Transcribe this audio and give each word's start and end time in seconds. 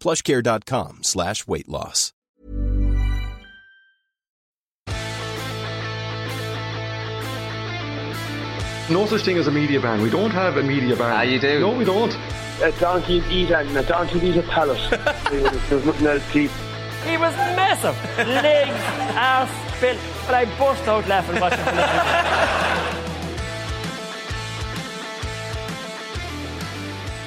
plushcare.com 0.00 1.02
slash 1.02 1.46
weight 1.46 1.68
loss. 1.68 2.12
No 8.88 9.04
such 9.06 9.22
thing 9.22 9.36
as 9.36 9.48
a 9.48 9.50
media 9.50 9.80
ban. 9.80 10.00
We 10.00 10.10
don't 10.10 10.30
have 10.30 10.56
a 10.58 10.62
media 10.62 10.94
ban. 10.94 11.12
Ah, 11.12 11.22
you 11.22 11.40
do? 11.40 11.58
No, 11.58 11.76
we 11.76 11.84
don't. 11.84 12.14
A 12.62 12.70
donkey 12.78 13.20
eat 13.28 13.50
and 13.50 13.76
a 13.76 13.82
donkey 13.82 14.20
eat 14.28 14.36
a 14.36 14.42
pallet. 14.42 14.78
There's 15.28 15.84
nothing 15.84 16.06
else 16.06 16.22
to 16.32 16.38
eat. 16.38 16.50
He 17.04 17.16
was 17.16 17.34
massive. 17.56 17.96
Legs, 18.18 18.70
ass, 19.16 19.80
built. 19.80 19.98
But 20.26 20.34
I 20.36 20.44
burst 20.56 20.86
out 20.86 21.06
laughing 21.08 21.40
watching 21.40 22.95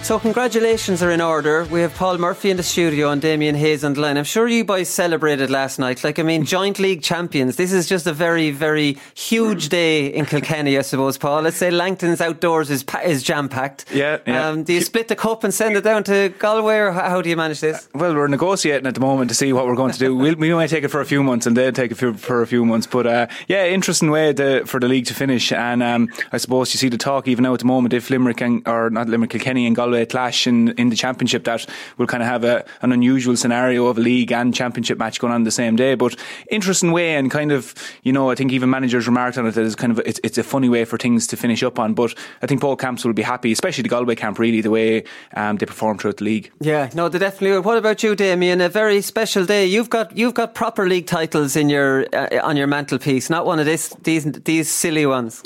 So 0.01 0.17
congratulations 0.17 1.03
are 1.03 1.11
in 1.11 1.21
order. 1.21 1.65
We 1.65 1.81
have 1.81 1.93
Paul 1.93 2.17
Murphy 2.17 2.49
in 2.49 2.57
the 2.57 2.63
studio 2.63 3.11
and 3.11 3.21
Damien 3.21 3.53
Hayes 3.53 3.83
on 3.83 3.93
the 3.93 4.01
line. 4.01 4.17
I'm 4.17 4.23
sure 4.23 4.47
you 4.47 4.63
boys 4.63 4.89
celebrated 4.89 5.51
last 5.51 5.77
night. 5.77 6.03
Like, 6.03 6.17
I 6.17 6.23
mean, 6.23 6.45
joint 6.45 6.79
league 6.79 7.03
champions. 7.03 7.57
This 7.57 7.71
is 7.71 7.87
just 7.87 8.07
a 8.07 8.13
very, 8.13 8.49
very 8.49 8.97
huge 9.13 9.69
day 9.69 10.07
in 10.07 10.25
Kilkenny, 10.25 10.79
I 10.79 10.81
suppose, 10.81 11.19
Paul. 11.19 11.43
Let's 11.43 11.57
say 11.57 11.69
Langton's 11.69 12.21
outdoors 12.21 12.71
is, 12.71 12.83
is 13.05 13.21
jam-packed. 13.21 13.85
Yeah, 13.93 14.17
yeah. 14.25 14.47
Um, 14.47 14.63
do 14.63 14.73
you 14.73 14.81
split 14.81 15.09
the 15.09 15.15
cup 15.15 15.43
and 15.43 15.53
send 15.53 15.77
it 15.77 15.83
down 15.83 16.03
to 16.05 16.29
Galway 16.39 16.77
or 16.77 16.91
how, 16.91 17.21
do 17.21 17.29
you 17.29 17.37
manage 17.37 17.59
this? 17.59 17.87
Well, 17.93 18.15
we're 18.15 18.27
negotiating 18.27 18.87
at 18.87 18.95
the 18.95 19.01
moment 19.01 19.29
to 19.29 19.35
see 19.35 19.53
what 19.53 19.67
we're 19.67 19.75
going 19.75 19.91
to 19.91 19.99
do. 19.99 20.15
We'll, 20.19 20.35
we 20.35 20.51
might 20.53 20.71
take 20.71 20.83
it 20.83 20.89
for 20.89 21.01
a 21.01 21.05
few 21.05 21.21
months 21.21 21.45
and 21.45 21.55
they'll 21.55 21.71
take 21.71 21.91
it 21.91 21.95
for, 21.95 22.15
for 22.15 22.41
a 22.41 22.47
few 22.47 22.65
months. 22.65 22.87
But 22.87 23.05
uh, 23.05 23.27
yeah, 23.47 23.67
interesting 23.67 24.09
way 24.09 24.33
to, 24.33 24.65
for 24.65 24.79
the 24.79 24.87
league 24.87 25.05
to 25.05 25.13
finish. 25.13 25.51
And 25.51 25.83
um, 25.83 26.09
I 26.31 26.37
suppose 26.37 26.73
you 26.73 26.79
see 26.79 26.89
the 26.89 26.97
talk 26.97 27.27
even 27.27 27.43
now 27.43 27.53
at 27.53 27.59
the 27.59 27.65
moment 27.65 27.93
if 27.93 28.09
Limerick 28.09 28.41
and, 28.41 28.67
or 28.67 28.89
not 28.89 29.07
Limerick, 29.07 29.29
Kilkenny 29.29 29.67
and 29.67 29.75
Galway 29.75 29.88
clash 30.05 30.47
in, 30.47 30.69
in 30.71 30.89
the 30.89 30.95
championship, 30.95 31.43
that 31.43 31.65
will 31.97 32.07
kind 32.07 32.23
of 32.23 32.29
have 32.29 32.43
a, 32.43 32.65
an 32.81 32.91
unusual 32.91 33.35
scenario 33.35 33.87
of 33.87 33.97
a 33.97 34.01
league 34.01 34.31
and 34.31 34.53
championship 34.53 34.97
match 34.97 35.19
going 35.19 35.33
on 35.33 35.43
the 35.43 35.51
same 35.51 35.75
day. 35.75 35.95
But 35.95 36.15
interesting 36.49 36.91
way 36.91 37.15
and 37.15 37.31
kind 37.31 37.51
of, 37.51 37.73
you 38.03 38.13
know, 38.13 38.29
I 38.29 38.35
think 38.35 38.51
even 38.51 38.69
managers 38.69 39.07
remarked 39.07 39.37
on 39.37 39.45
it 39.45 39.51
that 39.51 39.65
it's 39.65 39.75
kind 39.75 39.91
of 39.91 39.99
it's, 40.05 40.19
it's 40.23 40.37
a 40.37 40.43
funny 40.43 40.69
way 40.69 40.85
for 40.85 40.97
things 40.97 41.27
to 41.27 41.37
finish 41.37 41.63
up 41.63 41.79
on. 41.79 41.93
But 41.93 42.13
I 42.41 42.47
think 42.47 42.61
Paul 42.61 42.75
Camps 42.75 43.05
will 43.05 43.13
be 43.13 43.21
happy, 43.21 43.51
especially 43.51 43.83
the 43.83 43.89
Galway 43.89 44.15
camp, 44.15 44.39
really 44.39 44.61
the 44.61 44.71
way 44.71 45.03
um, 45.35 45.57
they 45.57 45.65
perform 45.65 45.97
throughout 45.97 46.17
the 46.17 46.25
league. 46.25 46.51
Yeah, 46.59 46.89
no, 46.93 47.09
they 47.09 47.19
definitely 47.19 47.51
will. 47.51 47.61
What 47.61 47.77
about 47.77 48.03
you, 48.03 48.15
Damien? 48.15 48.61
A 48.61 48.69
very 48.69 49.01
special 49.01 49.45
day. 49.45 49.65
You've 49.65 49.89
got 49.89 50.15
you've 50.15 50.33
got 50.33 50.53
proper 50.53 50.87
league 50.87 51.07
titles 51.07 51.55
in 51.55 51.69
your 51.69 52.05
uh, 52.13 52.39
on 52.43 52.57
your 52.57 52.67
mantelpiece, 52.67 53.29
not 53.29 53.45
one 53.45 53.59
of 53.59 53.65
this 53.65 53.95
these 54.03 54.25
these 54.43 54.69
silly 54.69 55.05
ones. 55.05 55.43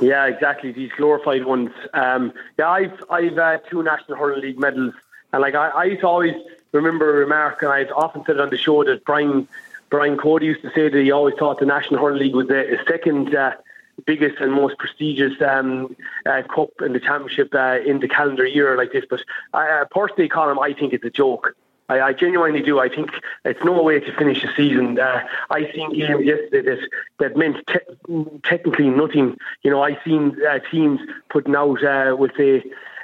Yeah, 0.00 0.26
exactly. 0.26 0.72
These 0.72 0.92
glorified 0.96 1.44
ones. 1.44 1.70
Um, 1.92 2.32
yeah, 2.58 2.70
I've 2.70 3.04
I've 3.10 3.38
uh, 3.38 3.58
two 3.70 3.82
National 3.82 4.16
Hurling 4.16 4.42
League 4.42 4.58
medals, 4.58 4.94
and 5.32 5.42
like 5.42 5.54
I, 5.54 5.68
I 5.68 5.84
used 5.84 6.00
to 6.02 6.08
always 6.08 6.34
remember 6.72 7.10
a 7.10 7.18
remark, 7.18 7.62
and 7.62 7.72
I've 7.72 7.90
often 7.90 8.24
said 8.24 8.38
on 8.38 8.50
the 8.50 8.56
show 8.58 8.84
that 8.84 9.04
Brian 9.04 9.48
Brian 9.90 10.16
Cody 10.16 10.46
used 10.46 10.62
to 10.62 10.70
say 10.70 10.88
that 10.88 11.02
he 11.02 11.10
always 11.10 11.34
thought 11.36 11.58
the 11.58 11.66
National 11.66 12.00
Hurling 12.00 12.20
League 12.20 12.34
was 12.34 12.48
the 12.48 12.78
second 12.86 13.34
uh, 13.34 13.52
biggest 14.04 14.40
and 14.40 14.52
most 14.52 14.78
prestigious 14.78 15.40
um, 15.42 15.96
uh, 16.26 16.42
cup 16.42 16.70
in 16.80 16.92
the 16.92 17.00
championship 17.00 17.54
uh, 17.54 17.78
in 17.84 18.00
the 18.00 18.08
calendar 18.08 18.46
year 18.46 18.76
like 18.76 18.92
this. 18.92 19.04
But 19.08 19.20
I, 19.52 19.68
uh, 19.68 19.84
personally, 19.90 20.28
Colin, 20.28 20.58
I 20.60 20.72
think 20.72 20.92
it's 20.92 21.04
a 21.04 21.10
joke. 21.10 21.56
I, 21.88 22.00
I 22.00 22.12
genuinely 22.12 22.62
do. 22.62 22.78
I 22.78 22.88
think 22.88 23.10
it's 23.44 23.62
no 23.64 23.82
way 23.82 24.00
to 24.00 24.12
finish 24.16 24.44
a 24.44 24.52
season. 24.54 24.98
Uh, 24.98 25.26
I 25.50 25.70
seen 25.72 25.96
games 25.98 26.24
yesterday 26.24 26.62
that 26.62 26.88
that 27.18 27.36
meant 27.36 27.66
te- 27.66 28.40
technically 28.42 28.90
nothing. 28.90 29.36
You 29.62 29.70
know, 29.70 29.82
I 29.82 29.98
seen 30.04 30.36
uh, 30.48 30.58
teams 30.70 31.00
putting 31.30 31.56
out 31.56 31.82
uh, 31.82 32.16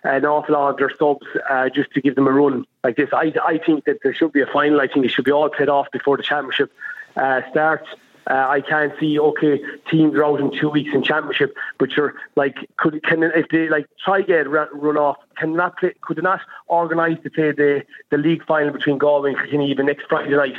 an 0.05 0.27
awful 0.27 0.55
lot 0.55 0.71
of 0.71 0.77
their 0.77 0.95
subs 0.97 1.27
uh, 1.49 1.71
just 1.71 1.91
to 1.93 2.01
give 2.01 2.15
them 2.15 2.27
a 2.27 2.31
run 2.31 2.67
like 2.83 2.97
this. 2.97 3.09
I 3.13 3.33
I 3.43 3.59
think 3.59 3.85
that 3.87 3.99
there 4.03 4.15
should 4.15 4.33
be 4.33 4.43
a 4.43 4.47
final. 4.47 4.81
I 4.81 4.87
think 4.87 5.07
it 5.07 5.11
should 5.11 5.25
be 5.25 5.33
all 5.33 5.49
played 5.49 5.71
off 5.71 5.91
before 5.91 6.17
the 6.17 6.23
championship 6.23 6.71
uh, 7.17 7.41
starts. 7.51 7.89
Uh, 8.27 8.47
I 8.49 8.61
can't 8.63 8.93
see 8.99 9.19
okay 9.19 9.61
teams 9.91 10.15
are 10.15 10.25
out 10.25 10.41
in 10.41 10.51
two 10.59 10.71
weeks 10.71 10.91
in 10.95 11.03
championship, 11.03 11.55
but 11.79 11.91
you're 11.93 12.15
like 12.37 12.57
could 12.79 13.03
can 13.03 13.23
if 13.23 13.49
they 13.49 13.69
like 13.69 13.87
try 14.03 14.23
get 14.23 14.49
run, 14.49 14.97
off 14.97 15.19
can 15.37 15.55
not 15.55 15.79
play, 15.79 15.93
could 16.01 16.23
not 16.23 16.41
organise 16.67 17.19
to 17.23 17.31
play 17.31 17.53
the 17.53 17.85
the 18.11 18.17
league 18.17 18.45
final 18.47 18.73
between 18.73 18.99
Galway 18.99 19.31
and 19.31 19.39
Kilkenny 19.39 19.71
even 19.71 19.87
next 19.87 20.07
Friday 20.09 20.35
night? 20.35 20.57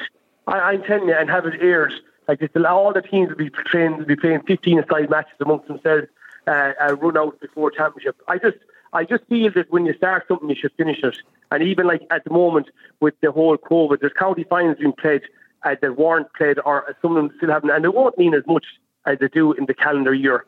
I, 0.47 0.59
I'm 0.59 0.83
telling 0.83 1.07
you, 1.07 1.15
and 1.15 1.29
have 1.29 1.45
it 1.47 1.59
aired 1.59 1.93
like 2.27 2.39
this. 2.39 2.49
All 2.67 2.93
the 2.93 3.01
teams 3.01 3.29
will 3.29 3.37
be 3.37 3.49
trained 3.49 3.97
will 3.97 4.05
be 4.05 4.15
playing 4.15 4.41
15 4.43 4.83
side 4.89 5.09
matches 5.09 5.33
amongst 5.39 5.67
themselves, 5.67 6.07
uh, 6.47 6.73
uh, 6.79 6.95
run 6.95 7.17
out 7.17 7.39
before 7.39 7.71
championship. 7.71 8.15
I 8.27 8.37
just 8.37 8.57
I 8.93 9.03
just 9.03 9.25
feel 9.25 9.51
that 9.53 9.71
when 9.71 9.85
you 9.85 9.93
start 9.93 10.25
something, 10.27 10.49
you 10.49 10.55
should 10.55 10.71
finish 10.77 11.03
it. 11.03 11.17
And 11.51 11.63
even 11.63 11.87
like 11.87 12.03
at 12.11 12.23
the 12.23 12.29
moment 12.31 12.69
with 12.99 13.13
the 13.21 13.31
whole 13.31 13.57
COVID, 13.57 13.99
there's 13.99 14.13
county 14.13 14.43
finals 14.43 14.77
being 14.79 14.93
played 14.93 15.23
uh, 15.65 15.75
that 15.81 15.97
weren't 15.97 16.31
played, 16.33 16.57
or 16.63 16.95
some 17.01 17.15
of 17.15 17.17
them 17.17 17.33
still 17.37 17.49
haven't, 17.49 17.71
and 17.71 17.83
they 17.83 17.89
won't 17.89 18.17
mean 18.17 18.33
as 18.33 18.43
much 18.47 18.65
as 19.05 19.17
they 19.19 19.27
do 19.27 19.53
in 19.53 19.65
the 19.65 19.73
calendar 19.73 20.13
year. 20.13 20.45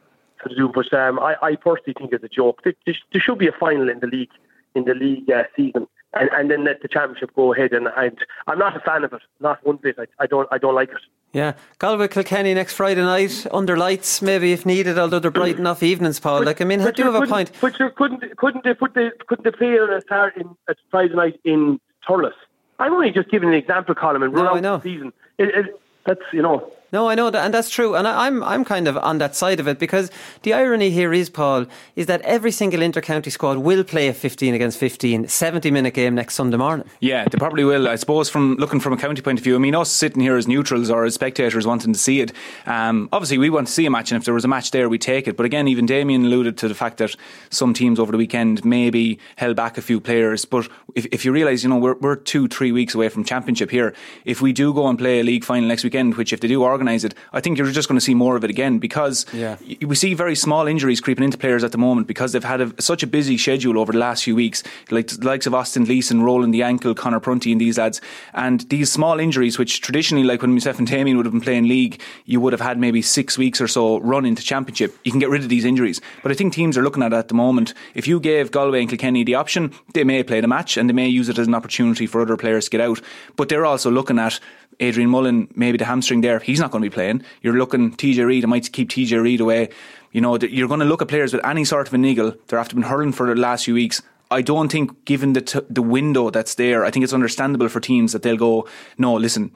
To 0.47 0.53
do, 0.53 0.69
but 0.71 0.93
um, 0.93 1.17
I, 1.17 1.35
I 1.41 1.55
personally 1.55 1.95
think 1.97 2.13
it's 2.13 2.23
a 2.23 2.29
joke. 2.29 2.61
There, 2.63 2.75
there 2.85 2.95
should 3.19 3.39
be 3.39 3.47
a 3.47 3.51
final 3.51 3.89
in 3.89 4.01
the 4.01 4.05
league 4.05 4.29
in 4.75 4.85
the 4.85 4.93
league 4.93 5.29
uh, 5.31 5.43
season, 5.55 5.87
and, 6.13 6.29
and 6.31 6.51
then 6.51 6.63
let 6.63 6.81
the 6.83 6.87
championship 6.87 7.33
go 7.35 7.53
ahead. 7.53 7.73
And 7.73 7.87
i 7.89 8.11
I'm 8.45 8.59
not 8.59 8.77
a 8.77 8.79
fan 8.79 9.03
of 9.03 9.13
it, 9.13 9.21
not 9.39 9.65
one 9.65 9.77
bit. 9.77 9.97
I, 9.97 10.05
I 10.19 10.27
don't 10.27 10.47
I 10.51 10.59
don't 10.59 10.75
like 10.75 10.89
it. 10.89 11.01
Yeah, 11.33 11.53
Galway 11.79 12.07
Kilkenny 12.07 12.53
next 12.53 12.73
Friday 12.73 13.01
night 13.01 13.45
under 13.51 13.75
lights, 13.77 14.21
maybe 14.21 14.53
if 14.53 14.65
needed. 14.65 14.97
Although 14.97 15.19
they're 15.19 15.31
bright 15.31 15.57
enough 15.57 15.83
evenings, 15.83 16.19
Paul. 16.19 16.39
But, 16.39 16.47
like 16.47 16.61
I 16.61 16.65
mean, 16.65 16.81
I 16.81 16.91
do 16.91 17.03
have 17.03 17.15
a 17.15 17.25
point. 17.25 17.51
But 17.59 17.79
you 17.79 17.89
couldn't 17.89 18.37
couldn't 18.37 18.63
they 18.63 18.73
put 18.73 18.93
the 18.93 19.11
couldn't 19.27 19.43
they 19.43 19.51
play 19.51 19.79
on 19.79 19.91
a 19.91 20.01
Saturday 20.07 20.41
in, 20.41 20.75
Friday 20.89 21.15
night 21.15 21.39
in 21.43 21.79
Thurles? 22.07 22.31
I'm 22.79 22.93
only 22.93 23.11
just 23.11 23.29
giving 23.29 23.49
an 23.49 23.55
example, 23.55 23.95
Colin 23.95 24.21
and 24.23 24.33
run 24.33 24.61
No, 24.61 24.73
out 24.75 24.83
the 24.83 24.89
season. 24.93 25.13
It, 25.37 25.49
it, 25.55 25.81
that's 26.05 26.21
you 26.31 26.41
know. 26.41 26.71
No, 26.93 27.09
I 27.09 27.15
know 27.15 27.29
that, 27.29 27.43
and 27.43 27.53
that's 27.53 27.69
true. 27.69 27.95
And 27.95 28.07
I, 28.07 28.27
I'm 28.27 28.41
I'm 28.43 28.63
kind 28.63 28.87
of 28.87 28.97
on 28.97 29.17
that 29.17 29.35
side 29.35 29.59
of 29.59 29.67
it 29.67 29.77
because 29.77 30.09
the 30.43 30.53
irony 30.53 30.89
here 30.89 31.11
is, 31.13 31.29
Paul, 31.29 31.65
is 31.97 32.05
that 32.05 32.21
every 32.21 32.51
single 32.51 32.81
inter-county 32.81 33.29
squad 33.29 33.57
will 33.57 33.83
play 33.83 34.07
a 34.07 34.13
15 34.13 34.53
against 34.53 34.77
15, 34.77 35.27
70 35.27 35.69
minute 35.69 35.93
game 35.93 36.15
next 36.15 36.35
Sunday 36.35 36.55
morning. 36.55 36.87
Yeah, 37.01 37.27
they 37.27 37.37
probably 37.37 37.65
will. 37.65 37.89
I 37.89 37.95
suppose 37.95 38.29
from 38.29 38.55
looking 38.55 38.79
from 38.79 38.93
a 38.93 38.97
county 38.97 39.21
point 39.21 39.37
of 39.37 39.43
view, 39.43 39.55
I 39.55 39.59
mean, 39.59 39.75
us 39.75 39.91
sitting 39.91 40.21
here 40.21 40.37
as 40.37 40.47
neutrals 40.47 40.89
or 40.89 41.03
as 41.03 41.13
spectators 41.13 41.67
wanting 41.67 41.91
to 41.91 41.99
see 41.99 42.21
it, 42.21 42.31
um, 42.65 43.09
obviously 43.11 43.37
we 43.37 43.49
want 43.49 43.67
to 43.67 43.73
see 43.73 43.85
a 43.85 43.89
match, 43.89 44.11
and 44.11 44.19
if 44.19 44.25
there 44.25 44.33
was 44.33 44.45
a 44.45 44.49
match 44.49 44.71
there, 44.71 44.87
we 44.87 44.97
take 44.97 45.27
it. 45.27 45.35
But 45.35 45.45
again, 45.45 45.67
even 45.67 45.85
Damien 45.85 46.25
alluded 46.25 46.57
to 46.59 46.69
the 46.69 46.75
fact 46.75 46.97
that 46.99 47.15
some 47.49 47.73
teams 47.73 47.99
over 47.99 48.13
the 48.13 48.17
weekend 48.17 48.63
maybe 48.63 49.19
held 49.35 49.57
back 49.57 49.77
a 49.77 49.81
few 49.81 49.99
players. 49.99 50.45
But 50.45 50.69
if, 50.95 51.05
if 51.07 51.25
you 51.25 51.33
realise, 51.33 51.63
you 51.63 51.69
know, 51.69 51.77
we're, 51.77 51.95
we're 51.95 52.15
two, 52.15 52.47
three 52.47 52.71
weeks 52.71 52.95
away 52.95 53.09
from 53.09 53.25
championship 53.25 53.71
here. 53.71 53.93
If 54.23 54.41
we 54.41 54.53
do 54.53 54.73
go 54.73 54.87
and 54.87 54.97
play 54.97 55.19
a 55.19 55.23
league 55.23 55.43
final 55.43 55.67
next 55.67 55.83
weekend, 55.83 56.15
which 56.15 56.31
if 56.31 56.39
they 56.39 56.47
do 56.47 56.63
organise 56.77 57.03
it, 57.03 57.15
I 57.33 57.39
think 57.41 57.57
you're 57.57 57.71
just 57.71 57.89
going 57.89 57.97
to 57.99 58.05
see 58.09 58.13
more 58.13 58.35
of 58.37 58.43
it 58.43 58.51
again 58.51 58.77
because 58.77 59.25
Yeah. 59.33 59.55
we 59.91 59.95
see 59.95 60.13
very 60.13 60.35
small 60.35 60.67
injuries 60.67 61.01
creeping 61.01 61.23
into 61.25 61.37
players 61.37 61.63
at 61.63 61.71
the 61.71 61.77
moment 61.87 62.05
because 62.07 62.31
they've 62.31 62.43
had 62.53 62.61
a, 62.61 62.81
such 62.81 63.01
a 63.03 63.07
busy 63.07 63.37
schedule 63.37 63.79
over 63.79 63.91
the 63.91 63.97
last 64.07 64.23
few 64.23 64.35
weeks. 64.35 64.61
Like 64.91 65.07
the 65.07 65.25
likes 65.25 65.47
of 65.47 65.53
Austin 65.55 65.85
Gleeson 65.85 66.21
rolling 66.21 66.51
the 66.51 66.61
ankle, 66.61 66.93
Conor 66.93 67.19
Prunty, 67.19 67.51
and 67.51 67.59
these 67.59 67.77
lads. 67.79 67.99
And 68.33 68.61
these 68.69 68.91
small 68.91 69.19
injuries, 69.19 69.57
which 69.57 69.81
traditionally, 69.81 70.23
like 70.23 70.41
when 70.43 70.53
myself 70.53 70.77
and 70.77 70.87
Damien 70.87 71.17
would 71.17 71.25
have 71.25 71.33
been 71.33 71.41
playing 71.49 71.67
league, 71.67 71.99
you 72.25 72.39
would 72.41 72.53
have 72.53 72.61
had 72.69 72.77
maybe 72.77 73.01
six 73.01 73.37
weeks 73.37 73.59
or 73.59 73.67
so 73.67 73.99
run 74.01 74.25
into 74.25 74.43
championship. 74.43 74.95
You 75.03 75.11
can 75.11 75.19
get 75.19 75.29
rid 75.29 75.41
of 75.43 75.49
these 75.49 75.65
injuries. 75.65 75.99
But 76.21 76.31
I 76.31 76.35
think 76.35 76.53
teams 76.53 76.77
are 76.77 76.83
looking 76.83 77.01
at 77.03 77.11
it 77.13 77.17
at 77.17 77.27
the 77.27 77.33
moment. 77.33 77.73
If 77.95 78.07
you 78.07 78.19
gave 78.19 78.51
Galway 78.51 78.81
and 78.81 78.89
Kilkenny 78.89 79.23
the 79.23 79.35
option, 79.35 79.73
they 79.93 80.03
may 80.03 80.21
play 80.23 80.41
the 80.41 80.47
match 80.47 80.77
and 80.77 80.87
they 80.87 80.93
may 80.93 81.07
use 81.07 81.27
it 81.29 81.39
as 81.39 81.47
an 81.47 81.55
opportunity 81.55 82.05
for 82.05 82.21
other 82.21 82.37
players 82.37 82.65
to 82.65 82.71
get 82.71 82.81
out. 82.81 83.01
But 83.35 83.49
they're 83.49 83.65
also 83.65 83.89
looking 83.89 84.19
at 84.19 84.39
Adrian 84.79 85.09
Mullen, 85.09 85.47
maybe 85.55 85.77
the 85.77 85.85
hamstring 85.85 86.21
there, 86.21 86.39
he's 86.39 86.59
not 86.59 86.71
going 86.71 86.83
to 86.83 86.89
be 86.89 86.93
playing. 86.93 87.23
You're 87.41 87.57
looking 87.57 87.91
TJ 87.95 88.25
Reid, 88.25 88.43
I 88.43 88.47
might 88.47 88.71
keep 88.71 88.89
TJ 88.89 89.21
Reid 89.21 89.41
away. 89.41 89.69
You 90.11 90.21
know, 90.21 90.37
you're 90.37 90.67
going 90.67 90.79
to 90.79 90.85
look 90.85 91.01
at 91.01 91.07
players 91.07 91.33
with 91.33 91.45
any 91.45 91.65
sort 91.65 91.87
of 91.87 91.93
a 91.93 91.97
niggle. 91.97 92.33
They're 92.47 92.59
after 92.59 92.75
been 92.75 92.83
hurling 92.83 93.11
for 93.11 93.27
the 93.27 93.39
last 93.39 93.65
few 93.65 93.73
weeks. 93.73 94.01
I 94.29 94.41
don't 94.41 94.69
think, 94.69 95.05
given 95.05 95.31
the 95.33 95.41
t- 95.41 95.61
the 95.69 95.81
window 95.81 96.29
that's 96.29 96.55
there, 96.55 96.83
I 96.83 96.91
think 96.91 97.03
it's 97.05 97.13
understandable 97.13 97.69
for 97.69 97.79
teams 97.79 98.11
that 98.11 98.23
they'll 98.23 98.35
go, 98.35 98.67
no, 98.97 99.13
listen, 99.13 99.51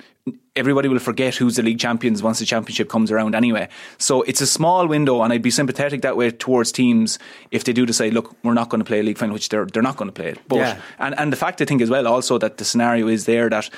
everybody 0.56 0.88
will 0.88 1.00
forget 1.00 1.36
who's 1.36 1.58
the 1.58 1.62
league 1.64 1.80
champions 1.80 2.24
once 2.24 2.40
the 2.40 2.46
championship 2.46 2.88
comes 2.88 3.12
around 3.12 3.36
anyway. 3.36 3.68
So 3.98 4.22
it's 4.22 4.40
a 4.40 4.48
small 4.48 4.88
window, 4.88 5.24
and 5.24 5.34
I'd 5.34 5.42
be 5.42 5.52
sympathetic 5.52 6.04
that 6.04 6.16
way 6.16 6.32
towards 6.32 6.72
teams 6.72 7.20
if 7.52 7.66
they 7.66 7.74
do 7.74 7.86
decide, 7.86 8.14
look, 8.14 8.34
we're 8.44 8.54
not 8.54 8.70
going 8.70 8.80
to 8.80 8.86
play 8.86 9.02
a 9.02 9.04
league 9.04 9.18
final, 9.18 9.34
which 9.34 9.50
they're 9.50 9.66
they're 9.66 9.84
not 9.84 9.98
going 9.98 10.08
to 10.10 10.14
play 10.14 10.30
it. 10.30 10.40
But 10.48 10.58
Yeah. 10.58 10.82
and 11.00 11.20
and 11.20 11.34
the 11.34 11.38
fact 11.38 11.62
I 11.62 11.66
think 11.66 11.82
as 11.82 11.90
well 11.90 12.08
also 12.08 12.38
that 12.38 12.56
the 12.58 12.64
scenario 12.64 13.10
is 13.10 13.26
there 13.26 13.50
that 13.50 13.70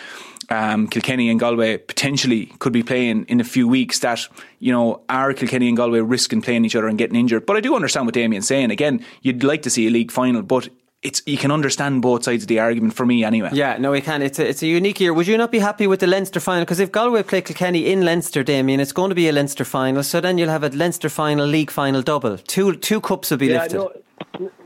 um, 0.54 0.88
Kilkenny 0.88 1.30
and 1.30 1.40
Galway 1.40 1.78
potentially 1.78 2.46
could 2.60 2.74
be 2.74 2.84
playing 2.84 3.26
in 3.26 3.40
a 3.40 3.44
few 3.44 3.68
weeks 3.68 4.00
that 4.00 4.28
you 4.60 4.72
know 4.72 5.02
are 5.10 5.34
Kilkenny 5.34 5.68
and 5.68 5.78
Galway 5.78 6.00
risking 6.00 6.42
playing 6.42 6.66
each 6.66 6.76
other 6.76 6.88
and 6.88 6.98
getting 6.98 7.16
injured. 7.18 7.46
But 7.46 7.58
I 7.58 7.62
do 7.62 7.76
understand 7.76 8.06
what 8.08 8.14
Damien's 8.14 8.48
saying. 8.48 8.72
Again, 8.72 9.04
you'd 9.22 9.44
like 9.44 9.62
to 9.64 9.70
see 9.70 9.88
a 9.88 9.90
league 9.90 10.12
final, 10.12 10.42
but 10.42 10.70
it's 11.02 11.22
you 11.26 11.38
can 11.38 11.52
understand 11.52 12.02
both 12.02 12.24
sides 12.24 12.44
of 12.44 12.48
the 12.48 12.60
argument 12.60 12.94
for 12.94 13.06
me 13.06 13.24
anyway. 13.26 13.50
Yeah, 13.52 13.78
no, 13.78 13.92
we 13.92 14.00
can. 14.00 14.22
It's 14.22 14.40
a, 14.40 14.48
it's 14.48 14.64
a 14.64 14.68
unique 14.68 15.00
year. 15.02 15.14
Would 15.14 15.28
you 15.28 15.38
not 15.38 15.52
be 15.52 15.60
happy 15.60 15.86
with 15.86 16.00
the 16.00 16.08
Leinster 16.08 16.40
final? 16.40 16.64
Because 16.64 16.80
if 16.80 16.92
Galway 16.94 17.24
play 17.24 17.42
Kilkenny 17.42 17.92
in 17.92 18.06
Leinster, 18.06 18.42
Damien, 18.44 18.80
it's 18.80 18.94
going 18.94 19.10
to 19.10 19.16
be 19.16 19.28
a 19.28 19.34
Leinster 19.34 19.66
final. 19.66 20.02
So 20.04 20.22
then 20.22 20.38
you'll 20.38 20.50
have 20.50 20.64
a 20.64 20.70
Leinster 20.70 21.10
final, 21.10 21.46
league 21.46 21.72
final 21.72 22.02
double. 22.02 22.38
Two 22.38 22.76
two 22.78 23.02
cups 23.02 23.32
will 23.32 23.38
be 23.38 23.48
Yeah, 23.48 23.64
lifted. 23.64 23.78
no, 23.78 23.92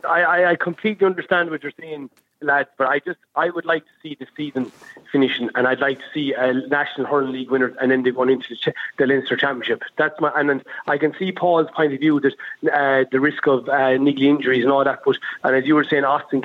I, 0.08 0.22
I, 0.22 0.52
I 0.52 0.56
completely 0.56 1.08
understand 1.08 1.50
what 1.50 1.64
you're 1.64 1.72
saying, 1.80 2.10
lads, 2.42 2.70
but 2.78 2.88
I 2.88 3.00
just 3.00 3.20
I 3.36 3.50
would 3.50 3.66
like 3.66 3.84
to 3.84 3.92
see 4.02 4.18
the 4.20 4.28
season 4.36 4.72
finishing, 5.12 5.50
and 5.56 5.68
I'd 5.68 5.80
like 5.80 6.00
to 6.00 6.06
see 6.14 6.34
a 6.34 6.54
national 6.54 7.08
hurling 7.08 7.34
league 7.34 7.52
winner, 7.52 7.74
and 7.82 7.92
then 7.92 8.04
they 8.04 8.12
going 8.12 8.30
into 8.30 8.56
the, 8.56 8.74
the 8.98 9.08
Leinster 9.08 9.36
Championship. 9.36 9.84
That's 9.98 10.20
my 10.20 10.32
and 10.36 10.64
I 10.88 10.98
can 10.98 11.14
see 11.18 11.32
Paul's 11.32 11.70
point 11.76 11.94
of 11.94 12.00
view 12.00 12.20
that 12.20 12.34
uh, 12.74 13.06
the 13.12 13.20
risk 13.20 13.48
of 13.48 13.68
uh, 13.70 13.98
niggly 13.98 14.24
injuries 14.24 14.64
and 14.64 14.72
all 14.72 14.84
that. 14.84 15.00
But 15.06 15.18
and 15.44 15.56
as 15.56 15.66
you 15.66 15.76
were 15.76 15.84
saying, 15.84 16.04
Austin 16.06 16.42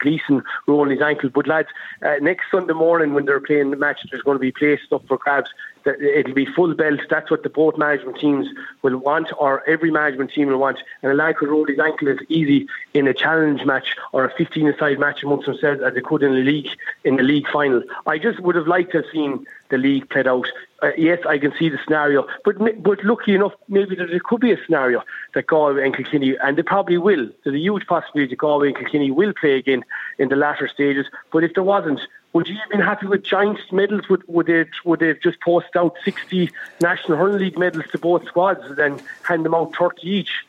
Gleeson 0.00 0.42
rolling 0.66 0.90
his 0.90 1.02
ankle. 1.02 1.30
But 1.30 1.46
lads, 1.46 1.68
uh, 2.02 2.16
next 2.20 2.50
Sunday 2.50 2.74
morning 2.74 3.14
when 3.14 3.24
they're 3.24 3.40
playing 3.40 3.70
the 3.70 3.76
match, 3.76 4.00
there's 4.10 4.22
going 4.22 4.36
to 4.36 4.40
be 4.40 4.52
places 4.52 4.86
up 4.92 5.06
for 5.06 5.18
grabs. 5.18 5.50
It'll 5.86 6.34
be 6.34 6.46
full 6.46 6.74
belt. 6.74 7.00
That's 7.10 7.30
what 7.30 7.42
the 7.42 7.50
both 7.50 7.76
management 7.76 8.18
teams 8.18 8.48
will 8.82 8.96
want, 8.96 9.30
or 9.38 9.68
every 9.68 9.90
management 9.90 10.32
team 10.32 10.48
will 10.48 10.58
want. 10.58 10.78
And 11.02 11.12
a 11.12 11.14
lad 11.14 11.36
could 11.36 11.48
roll 11.48 11.66
his 11.66 11.78
ankle 11.78 12.08
as 12.08 12.18
easy 12.28 12.66
in 12.94 13.06
a 13.06 13.14
challenge 13.14 13.64
match 13.64 13.96
or 14.12 14.24
a 14.24 14.32
15-a-side 14.34 14.98
match 14.98 15.22
amongst 15.22 15.46
themselves 15.46 15.82
as 15.82 15.94
they 15.94 16.00
could 16.00 16.22
in 16.22 16.32
the 16.32 16.40
league 16.40 16.68
in 17.04 17.16
the 17.16 17.22
league 17.22 17.46
final. 17.52 17.82
I 18.06 18.18
just 18.18 18.40
would 18.40 18.54
have 18.56 18.66
liked 18.66 18.92
to 18.92 18.98
have 19.02 19.10
seen 19.12 19.46
the 19.68 19.78
league 19.78 20.08
played 20.08 20.26
out. 20.26 20.46
Uh, 20.82 20.90
yes, 20.96 21.18
I 21.26 21.38
can 21.38 21.52
see 21.58 21.68
the 21.68 21.78
scenario, 21.84 22.26
but 22.44 22.56
but 22.82 23.02
lucky 23.04 23.34
enough, 23.34 23.52
maybe 23.68 23.94
there 23.96 24.08
could 24.20 24.40
be 24.40 24.52
a 24.52 24.64
scenario 24.64 25.02
that 25.34 25.46
Galway 25.46 25.84
and 25.84 25.96
Kilkenny, 25.96 26.36
and 26.42 26.58
they 26.58 26.62
probably 26.62 26.98
will. 26.98 27.28
There's 27.42 27.56
a 27.56 27.58
huge 27.58 27.86
possibility 27.86 28.30
that 28.30 28.38
Galway 28.38 28.68
and 28.68 28.76
Kilkenny 28.76 29.10
will 29.10 29.32
play 29.32 29.56
again 29.56 29.84
in 30.18 30.28
the 30.28 30.36
latter 30.36 30.68
stages. 30.68 31.06
But 31.32 31.44
if 31.44 31.54
there 31.54 31.62
wasn't, 31.62 32.00
would 32.34 32.48
you 32.48 32.56
have 32.56 32.68
been 32.68 32.80
happy 32.80 33.06
with 33.06 33.22
giant 33.22 33.60
medals? 33.72 34.08
Would, 34.08 34.24
would 34.26 34.46
they 34.46 34.66
would 34.84 35.00
they 35.00 35.08
have 35.08 35.20
just 35.20 35.40
post 35.40 35.76
out 35.76 35.94
60 36.04 36.50
National 36.80 37.16
Hurling 37.16 37.38
League 37.38 37.58
medals 37.58 37.84
to 37.92 37.98
both 37.98 38.26
squads 38.26 38.60
and 38.64 38.76
then 38.76 39.00
hand 39.22 39.44
them 39.44 39.54
out 39.54 39.74
30 39.76 40.02
each? 40.02 40.44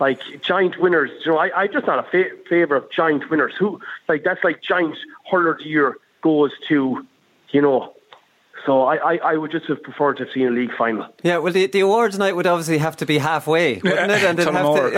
Like 0.00 0.20
giant 0.42 0.80
winners, 0.80 1.10
you 1.24 1.30
know, 1.30 1.38
I, 1.38 1.62
I'm 1.62 1.72
just 1.72 1.86
not 1.86 2.00
a 2.00 2.02
fa- 2.02 2.36
favour 2.48 2.74
of 2.74 2.90
giant 2.90 3.30
winners. 3.30 3.54
Who 3.56 3.80
like 4.08 4.24
that's 4.24 4.42
like 4.42 4.60
giant 4.60 4.96
hurler 5.30 5.52
of 5.52 5.58
the 5.58 5.68
year 5.68 5.96
goes 6.22 6.50
to, 6.68 7.06
you 7.50 7.62
know. 7.62 7.94
So 8.64 8.84
I, 8.84 9.14
I, 9.14 9.16
I 9.32 9.36
would 9.36 9.50
just 9.50 9.66
have 9.66 9.82
preferred 9.82 10.18
to 10.18 10.24
have 10.24 10.32
seen 10.32 10.46
a 10.46 10.50
league 10.50 10.70
final. 10.78 11.08
Yeah, 11.24 11.38
well, 11.38 11.52
the, 11.52 11.66
the 11.66 11.80
awards 11.80 12.16
night 12.16 12.36
would 12.36 12.46
obviously 12.46 12.78
have 12.78 12.96
to 12.98 13.06
be 13.06 13.18
halfway, 13.18 13.78
wouldn't 13.78 14.12
it? 14.12 14.22
And 14.22 14.38
they'd 14.38 14.46
have 14.46 14.74
to. 14.74 14.92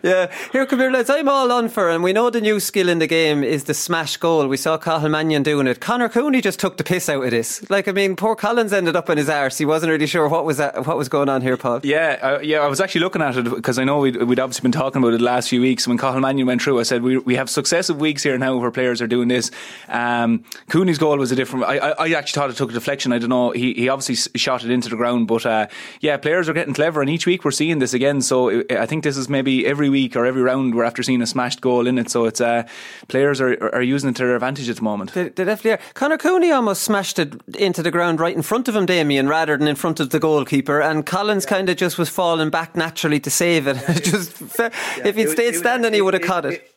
yeah, 0.02 0.30
here, 0.52 0.66
come 0.66 0.78
here, 0.78 0.90
lads. 0.90 1.08
I'm 1.08 1.28
all 1.28 1.50
on 1.50 1.70
for, 1.70 1.88
and 1.88 2.02
we 2.04 2.12
know 2.12 2.28
the 2.28 2.42
new 2.42 2.60
skill 2.60 2.90
in 2.90 2.98
the 2.98 3.06
game 3.06 3.42
is 3.42 3.64
the 3.64 3.72
smash 3.72 4.18
goal. 4.18 4.46
We 4.46 4.58
saw 4.58 4.76
Cathal 4.76 5.08
Mannion 5.08 5.42
doing 5.42 5.66
it. 5.66 5.80
Conor 5.80 6.10
Cooney 6.10 6.42
just 6.42 6.60
took 6.60 6.76
the 6.76 6.84
piss 6.84 7.08
out 7.08 7.24
of 7.24 7.30
this. 7.30 7.68
Like, 7.70 7.88
I 7.88 7.92
mean, 7.92 8.14
poor 8.14 8.36
Collins 8.36 8.74
ended 8.74 8.94
up 8.94 9.08
in 9.08 9.16
his 9.16 9.30
arse. 9.30 9.56
He 9.56 9.64
wasn't 9.64 9.92
really 9.92 10.06
sure 10.06 10.28
what 10.28 10.44
was 10.44 10.58
that, 10.58 10.86
what 10.86 10.98
was 10.98 11.08
going 11.08 11.30
on 11.30 11.40
here, 11.40 11.56
Paul. 11.56 11.80
Yeah, 11.82 12.18
uh, 12.20 12.40
yeah. 12.42 12.58
I 12.58 12.66
was 12.66 12.80
actually 12.80 13.00
looking 13.00 13.22
at 13.22 13.36
it 13.36 13.44
because 13.44 13.78
I 13.78 13.84
know 13.84 14.00
we'd, 14.00 14.22
we'd 14.22 14.40
obviously 14.40 14.62
been 14.62 14.72
talking 14.72 15.02
about 15.02 15.14
it 15.14 15.18
the 15.18 15.24
last 15.24 15.48
few 15.48 15.62
weeks. 15.62 15.88
When 15.88 15.96
Cathal 15.96 16.20
Mannion 16.20 16.46
went 16.46 16.60
through, 16.60 16.78
I 16.78 16.82
said 16.82 17.02
we 17.02 17.16
we 17.18 17.36
have 17.36 17.48
successive 17.48 17.98
weeks 17.98 18.22
here 18.22 18.36
now 18.36 18.56
where 18.58 18.70
players 18.70 19.00
are 19.00 19.06
doing 19.06 19.28
this. 19.28 19.50
Um, 19.88 20.44
Cooney's 20.68 20.98
goal 21.06 21.18
was 21.18 21.32
a 21.32 21.36
different. 21.36 21.64
I, 21.66 21.78
I, 21.78 21.90
I 22.06 22.10
actually 22.12 22.40
thought 22.40 22.50
it 22.50 22.56
took 22.56 22.70
a 22.70 22.74
deflection. 22.74 23.12
I 23.12 23.18
don't 23.18 23.30
know. 23.30 23.50
He 23.52 23.74
he 23.74 23.88
obviously 23.88 24.16
shot 24.38 24.64
it 24.64 24.70
into 24.70 24.88
the 24.88 24.96
ground, 24.96 25.28
but 25.28 25.46
uh, 25.46 25.66
yeah, 26.00 26.16
players 26.16 26.48
are 26.48 26.52
getting 26.52 26.74
clever, 26.74 27.00
and 27.00 27.08
each 27.10 27.26
week 27.26 27.44
we're 27.44 27.50
seeing 27.50 27.78
this 27.78 27.94
again. 27.94 28.20
So 28.22 28.60
uh, 28.60 28.64
I 28.70 28.86
think 28.86 29.04
this 29.04 29.16
is 29.16 29.28
maybe 29.28 29.66
every 29.66 29.88
week 29.88 30.16
or 30.16 30.26
every 30.26 30.42
round 30.42 30.74
we're 30.74 30.84
after 30.84 31.02
seeing 31.02 31.22
a 31.22 31.26
smashed 31.26 31.60
goal 31.60 31.86
in 31.86 31.98
it. 31.98 32.10
So 32.10 32.24
it's 32.24 32.40
uh, 32.40 32.66
players 33.08 33.40
are 33.40 33.56
are 33.74 33.82
using 33.82 34.10
it 34.10 34.16
to 34.16 34.24
their 34.26 34.34
advantage 34.36 34.68
at 34.68 34.76
the 34.76 34.82
moment. 34.82 35.12
They, 35.12 35.28
they 35.28 35.44
definitely 35.44 35.72
are. 35.72 35.80
Conor 35.94 36.18
Cooney 36.18 36.50
almost 36.50 36.82
smashed 36.82 37.18
it 37.18 37.34
into 37.56 37.82
the 37.82 37.90
ground 37.90 38.20
right 38.20 38.34
in 38.34 38.42
front 38.42 38.68
of 38.68 38.76
him, 38.76 38.86
Damien, 38.86 39.28
rather 39.28 39.56
than 39.56 39.68
in 39.68 39.76
front 39.76 40.00
of 40.00 40.10
the 40.10 40.18
goalkeeper. 40.18 40.80
And 40.80 41.06
Collins 41.06 41.46
kind 41.46 41.68
of 41.68 41.76
just 41.76 41.98
was 41.98 42.08
falling 42.08 42.50
back 42.50 42.76
naturally 42.76 43.20
to 43.20 43.30
save 43.30 43.66
it. 43.66 43.76
just 44.02 44.32
fa- 44.32 44.72
if 45.04 45.16
he'd 45.16 45.22
it 45.28 45.30
stayed 45.30 45.50
was 45.52 45.58
standing, 45.58 45.92
he 45.92 46.02
would 46.02 46.14
have 46.14 46.22
it- 46.22 46.26
caught 46.26 46.44
it. 46.44 46.72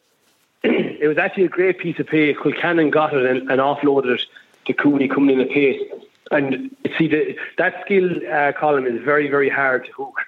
It 0.63 1.07
was 1.07 1.17
actually 1.17 1.45
a 1.45 1.49
great 1.49 1.79
piece 1.79 1.99
of 1.99 2.07
play. 2.07 2.33
Kilcannon 2.33 2.91
got 2.91 3.13
it 3.13 3.25
and, 3.25 3.49
and 3.49 3.61
offloaded 3.61 4.15
it 4.15 4.25
to 4.65 4.73
Cooney 4.73 5.07
coming 5.07 5.39
in 5.39 5.47
the 5.47 5.53
pace. 5.53 5.81
And 6.31 6.75
see, 6.97 7.07
the, 7.07 7.37
that 7.57 7.81
skill 7.85 8.09
uh, 8.31 8.51
Colin 8.51 8.85
is 8.85 9.01
very, 9.03 9.29
very 9.29 9.49
hard 9.49 9.85
to 9.85 9.91
hook. 9.93 10.19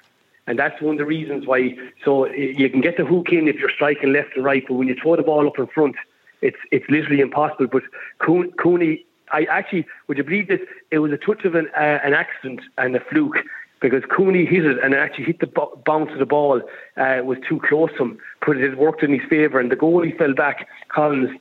And 0.48 0.58
that's 0.58 0.82
one 0.82 0.94
of 0.96 0.98
the 0.98 1.06
reasons 1.06 1.46
why. 1.46 1.78
So 2.04 2.28
you 2.28 2.70
can 2.70 2.82
get 2.82 2.98
the 2.98 3.06
hook 3.06 3.30
in 3.32 3.48
if 3.48 3.58
you're 3.58 3.70
striking 3.70 4.12
left 4.12 4.36
and 4.36 4.44
right, 4.44 4.64
but 4.68 4.74
when 4.76 4.88
you 4.88 4.96
throw 4.96 5.16
the 5.16 5.24
ball 5.24 5.48
up 5.48 5.60
in 5.60 5.68
front, 5.68 5.96
it's 6.42 6.58
it's 6.72 6.90
literally 6.90 7.22
impossible. 7.22 7.68
But 7.68 7.84
Cooney, 8.20 9.06
I 9.32 9.44
actually, 9.44 9.86
would 10.08 10.18
you 10.18 10.24
believe 10.24 10.48
this? 10.48 10.62
It 10.90 11.00
was 11.00 11.12
a 11.12 11.18
touch 11.18 11.46
of 11.46 11.56
an, 11.56 11.70
uh, 11.78 12.00
an 12.04 12.14
accident 12.14 12.62
and 12.78 12.96
a 12.96 13.00
fluke 13.00 13.38
because 13.82 14.04
Cooney 14.06 14.46
hit 14.46 14.66
it 14.66 14.78
and 14.82 14.94
actually 14.94 15.26
hit 15.26 15.40
the 15.40 15.48
bo- 15.48 15.82
bounce 15.86 16.12
of 16.12 16.20
the 16.20 16.26
ball 16.26 16.62
uh, 16.98 17.22
was 17.24 17.38
too 17.48 17.60
close 17.60 17.90
to 17.98 18.04
him, 18.04 18.20
but 18.46 18.58
it 18.58 18.78
worked 18.78 19.04
in 19.04 19.12
his 19.12 19.28
favour 19.30 19.60
and 19.60 19.72
the 19.72 19.76
goalie 19.76 20.18
fell 20.18 20.34
back. 20.34 20.68
Collins, 20.88 21.32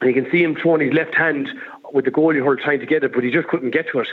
and 0.00 0.14
you 0.14 0.22
can 0.22 0.30
see 0.30 0.42
him 0.42 0.54
throwing 0.54 0.82
his 0.82 0.92
left 0.92 1.14
hand 1.14 1.48
with 1.92 2.04
the 2.04 2.10
goalie 2.10 2.44
hurl 2.44 2.56
trying 2.56 2.80
to 2.80 2.86
get 2.86 3.04
it, 3.04 3.12
but 3.14 3.24
he 3.24 3.30
just 3.30 3.48
couldn't 3.48 3.70
get 3.70 3.88
to 3.92 4.00
it. 4.00 4.08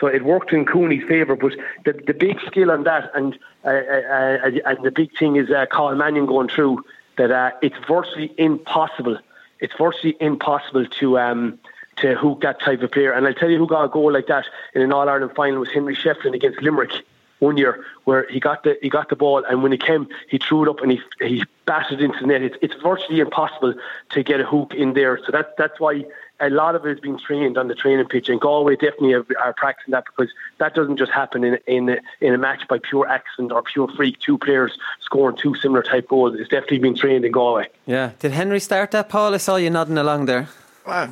So 0.00 0.06
it 0.06 0.24
worked 0.24 0.52
in 0.52 0.64
Cooney's 0.64 1.06
favour, 1.08 1.34
but 1.34 1.54
the 1.84 1.92
the 2.06 2.14
big 2.14 2.40
skill 2.46 2.70
on 2.70 2.84
that 2.84 3.10
and 3.14 3.36
uh, 3.64 3.68
uh, 3.68 3.72
uh, 3.72 4.50
and 4.66 4.84
the 4.84 4.92
big 4.92 5.16
thing 5.18 5.36
is 5.36 5.50
uh, 5.50 5.66
Cathal 5.66 5.96
Mannion 5.96 6.26
going 6.26 6.48
through 6.48 6.84
that 7.16 7.32
uh, 7.32 7.50
it's 7.62 7.76
virtually 7.88 8.32
impossible. 8.38 9.18
It's 9.58 9.74
virtually 9.76 10.16
impossible 10.20 10.86
to 10.86 11.18
um, 11.18 11.58
to 12.00 12.14
hook 12.14 12.40
that 12.42 12.60
type 12.60 12.82
of 12.82 12.90
player. 12.90 13.12
And 13.12 13.26
I'll 13.26 13.34
tell 13.34 13.50
you 13.50 13.58
who 13.58 13.66
got 13.66 13.84
a 13.84 13.88
goal 13.88 14.12
like 14.12 14.26
that 14.26 14.46
in 14.74 14.82
an 14.82 14.92
All 14.92 15.08
Ireland 15.08 15.32
final 15.34 15.60
was 15.60 15.70
Henry 15.70 15.96
Shefflin 15.96 16.34
against 16.34 16.60
Limerick. 16.62 16.92
one 17.38 17.56
year 17.56 17.84
where 18.04 18.26
he 18.28 18.40
got 18.40 18.62
the 18.64 18.76
he 18.82 18.88
got 18.88 19.08
the 19.08 19.16
ball 19.16 19.44
and 19.48 19.62
when 19.62 19.72
he 19.72 19.78
came 19.78 20.08
he 20.28 20.38
threw 20.38 20.64
it 20.64 20.68
up 20.68 20.80
and 20.80 20.92
he 20.92 21.00
he 21.20 21.44
batted 21.66 22.00
into 22.00 22.18
the 22.20 22.26
net. 22.26 22.42
It's, 22.42 22.56
it's 22.62 22.74
virtually 22.82 23.20
impossible 23.20 23.74
to 24.10 24.22
get 24.22 24.40
a 24.40 24.44
hook 24.44 24.74
in 24.74 24.94
there. 24.94 25.18
So 25.24 25.32
that 25.32 25.56
that's 25.56 25.78
why 25.78 26.04
a 26.40 26.50
lot 26.50 26.74
of 26.76 26.86
it 26.86 26.92
is 26.92 27.00
being 27.00 27.18
trained 27.18 27.58
on 27.58 27.66
the 27.66 27.74
training 27.74 28.06
pitch, 28.06 28.28
and 28.28 28.40
Galway 28.40 28.76
definitely 28.76 29.12
are, 29.12 29.26
are 29.42 29.52
practicing 29.52 29.90
that 29.90 30.04
because 30.04 30.32
that 30.58 30.74
doesn't 30.74 30.96
just 30.96 31.12
happen 31.12 31.44
in 31.44 31.58
in 31.66 31.88
a, 31.88 31.98
in 32.20 32.34
a 32.34 32.38
match 32.38 32.66
by 32.68 32.78
pure 32.78 33.06
accident 33.08 33.52
or 33.52 33.62
pure 33.62 33.88
freak. 33.96 34.18
Two 34.20 34.38
players 34.38 34.78
scoring 35.00 35.36
two 35.36 35.54
similar 35.56 35.82
type 35.82 36.08
goals. 36.08 36.34
It's 36.38 36.48
definitely 36.48 36.78
been 36.78 36.96
trained 36.96 37.24
in 37.24 37.32
Galway. 37.32 37.68
Yeah. 37.86 38.12
Did 38.18 38.32
Henry 38.32 38.60
start 38.60 38.90
that, 38.92 39.08
Paul? 39.08 39.34
I 39.34 39.38
saw 39.38 39.56
you 39.56 39.70
nodding 39.70 39.98
along 39.98 40.26
there. 40.26 40.48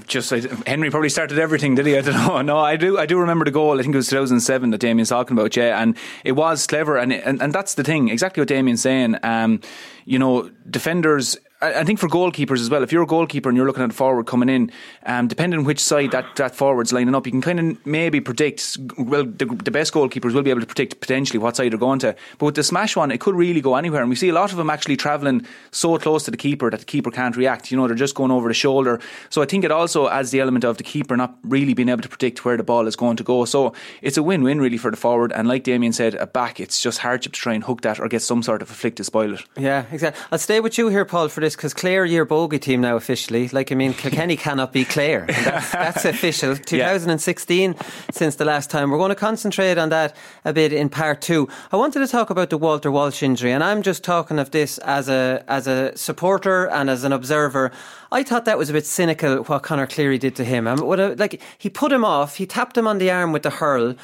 Just 0.06 0.32
I, 0.32 0.42
Henry 0.66 0.90
probably 0.90 1.08
started 1.08 1.38
everything, 1.38 1.74
did 1.74 1.86
he? 1.86 1.96
I 1.96 2.00
don't 2.00 2.14
know. 2.26 2.42
No, 2.42 2.58
I 2.58 2.76
do. 2.76 2.98
I 2.98 3.06
do 3.06 3.18
remember 3.18 3.44
the 3.44 3.50
goal. 3.50 3.78
I 3.78 3.82
think 3.82 3.94
it 3.94 3.98
was 3.98 4.08
2007 4.08 4.70
that 4.70 4.78
Damien's 4.78 5.08
talking 5.10 5.36
about. 5.36 5.56
Yeah, 5.56 5.80
and 5.80 5.96
it 6.24 6.32
was 6.32 6.66
clever, 6.66 6.96
and 6.96 7.12
and, 7.12 7.40
and 7.42 7.52
that's 7.52 7.74
the 7.74 7.84
thing. 7.84 8.08
Exactly 8.08 8.40
what 8.40 8.48
Damien's 8.48 8.82
saying. 8.82 9.16
Um, 9.22 9.60
you 10.04 10.18
know, 10.18 10.50
defenders 10.68 11.36
I 11.62 11.84
think 11.84 11.98
for 11.98 12.08
goalkeepers 12.08 12.60
as 12.60 12.68
well, 12.68 12.82
if 12.82 12.92
you're 12.92 13.02
a 13.02 13.06
goalkeeper 13.06 13.48
and 13.48 13.56
you're 13.56 13.66
looking 13.66 13.82
at 13.82 13.88
a 13.88 13.94
forward 13.94 14.26
coming 14.26 14.50
in, 14.50 14.70
um, 15.06 15.26
depending 15.26 15.58
on 15.58 15.64
which 15.64 15.80
side 15.80 16.10
that, 16.10 16.36
that 16.36 16.54
forward's 16.54 16.92
lining 16.92 17.14
up, 17.14 17.24
you 17.24 17.32
can 17.32 17.40
kind 17.40 17.58
of 17.58 17.86
maybe 17.86 18.20
predict. 18.20 18.76
Well, 18.98 19.24
the, 19.24 19.46
the, 19.46 19.70
best 19.70 19.94
goalkeepers 19.94 20.34
will 20.34 20.42
be 20.42 20.50
able 20.50 20.60
to 20.60 20.66
predict 20.66 21.00
potentially 21.00 21.38
what 21.38 21.56
side 21.56 21.72
they're 21.72 21.78
going 21.78 21.98
to. 22.00 22.14
But 22.36 22.46
with 22.46 22.54
the 22.56 22.62
smash 22.62 22.94
one, 22.94 23.10
it 23.10 23.20
could 23.20 23.34
really 23.34 23.62
go 23.62 23.74
anywhere. 23.74 24.02
And 24.02 24.10
we 24.10 24.16
see 24.16 24.28
a 24.28 24.34
lot 24.34 24.50
of 24.50 24.58
them 24.58 24.68
actually 24.68 24.98
travelling 24.98 25.46
so 25.70 25.96
close 25.96 26.24
to 26.24 26.30
the 26.30 26.36
keeper 26.36 26.70
that 26.70 26.80
the 26.80 26.86
keeper 26.86 27.10
can't 27.10 27.36
react. 27.36 27.70
You 27.70 27.78
know, 27.78 27.86
they're 27.86 27.96
just 27.96 28.14
going 28.14 28.30
over 28.30 28.48
the 28.48 28.54
shoulder. 28.54 29.00
So 29.30 29.40
I 29.40 29.46
think 29.46 29.64
it 29.64 29.70
also 29.70 30.08
adds 30.08 30.32
the 30.32 30.40
element 30.40 30.64
of 30.64 30.76
the 30.76 30.84
keeper 30.84 31.16
not 31.16 31.38
really 31.42 31.72
being 31.72 31.88
able 31.88 32.02
to 32.02 32.08
predict 32.08 32.44
where 32.44 32.58
the 32.58 32.64
ball 32.64 32.86
is 32.86 32.96
going 32.96 33.16
to 33.16 33.24
go. 33.24 33.46
So 33.46 33.72
it's 34.02 34.18
a 34.18 34.22
win 34.22 34.42
win 34.42 34.60
really 34.60 34.76
for 34.78 34.90
the 34.90 34.96
forward. 34.98 35.32
And 35.32 35.48
like 35.48 35.64
Damien 35.64 35.94
said, 35.94 36.16
a 36.16 36.26
back, 36.26 36.60
it's 36.60 36.82
just 36.82 36.98
hardship 36.98 37.32
to 37.32 37.40
try 37.40 37.54
and 37.54 37.64
hook 37.64 37.80
that 37.80 37.98
or 37.98 38.08
get 38.08 38.20
some 38.20 38.42
sort 38.42 38.60
of 38.60 38.70
a 38.70 38.74
flick 38.74 38.96
to 38.96 39.04
spoil 39.04 39.34
it. 39.34 39.42
Yeah, 39.56 39.86
exactly. 39.90 40.22
I'll 40.30 40.38
stay 40.38 40.60
with 40.60 40.76
you 40.76 40.88
here, 40.88 41.06
Paul, 41.06 41.28
for 41.28 41.40
this 41.40 41.55
because 41.56 41.74
Clare, 41.74 42.04
you're 42.04 42.24
bogey 42.24 42.58
team 42.58 42.80
now 42.80 42.96
officially. 42.96 43.48
Like, 43.48 43.72
I 43.72 43.74
mean, 43.74 43.94
Kilkenny 43.94 44.36
cannot 44.46 44.72
be 44.72 44.84
Clare. 44.84 45.26
That's, 45.26 45.72
that's, 45.72 46.04
official. 46.16 46.56
2016 46.56 47.72
yeah. 47.72 47.82
since 48.12 48.36
the 48.36 48.44
last 48.44 48.70
time. 48.70 48.90
We're 48.90 48.98
going 48.98 49.10
to 49.10 49.14
concentrate 49.14 49.78
on 49.78 49.88
that 49.88 50.14
a 50.44 50.52
bit 50.52 50.72
in 50.72 50.88
part 50.88 51.20
two. 51.20 51.48
I 51.72 51.76
wanted 51.76 52.00
to 52.00 52.06
talk 52.06 52.30
about 52.30 52.50
the 52.50 52.58
Walter 52.58 52.90
Walsh 52.90 53.22
injury, 53.22 53.52
and 53.52 53.64
I'm 53.64 53.82
just 53.82 54.04
talking 54.04 54.38
of 54.38 54.50
this 54.50 54.78
as 54.78 55.08
a 55.08 55.44
as 55.48 55.66
a 55.66 55.96
supporter 55.96 56.68
and 56.68 56.88
as 56.88 57.04
an 57.04 57.12
observer. 57.12 57.72
I 58.12 58.22
thought 58.22 58.44
that 58.44 58.58
was 58.58 58.70
a 58.70 58.72
bit 58.72 58.86
cynical 58.86 59.38
what 59.44 59.62
Conor 59.62 59.86
Cleary 59.86 60.18
did 60.18 60.36
to 60.36 60.44
him. 60.44 60.68
I 60.68 60.74
mean, 60.74 60.86
what 60.86 61.00
a, 61.00 61.14
like 61.14 61.40
he 61.58 61.68
put 61.68 61.92
him 61.92 62.04
off. 62.04 62.36
He 62.36 62.46
tapped 62.46 62.76
him 62.76 62.86
on 62.86 62.98
the 62.98 63.10
arm 63.10 63.32
with 63.32 63.42
the 63.42 63.50
hurl 63.50 63.96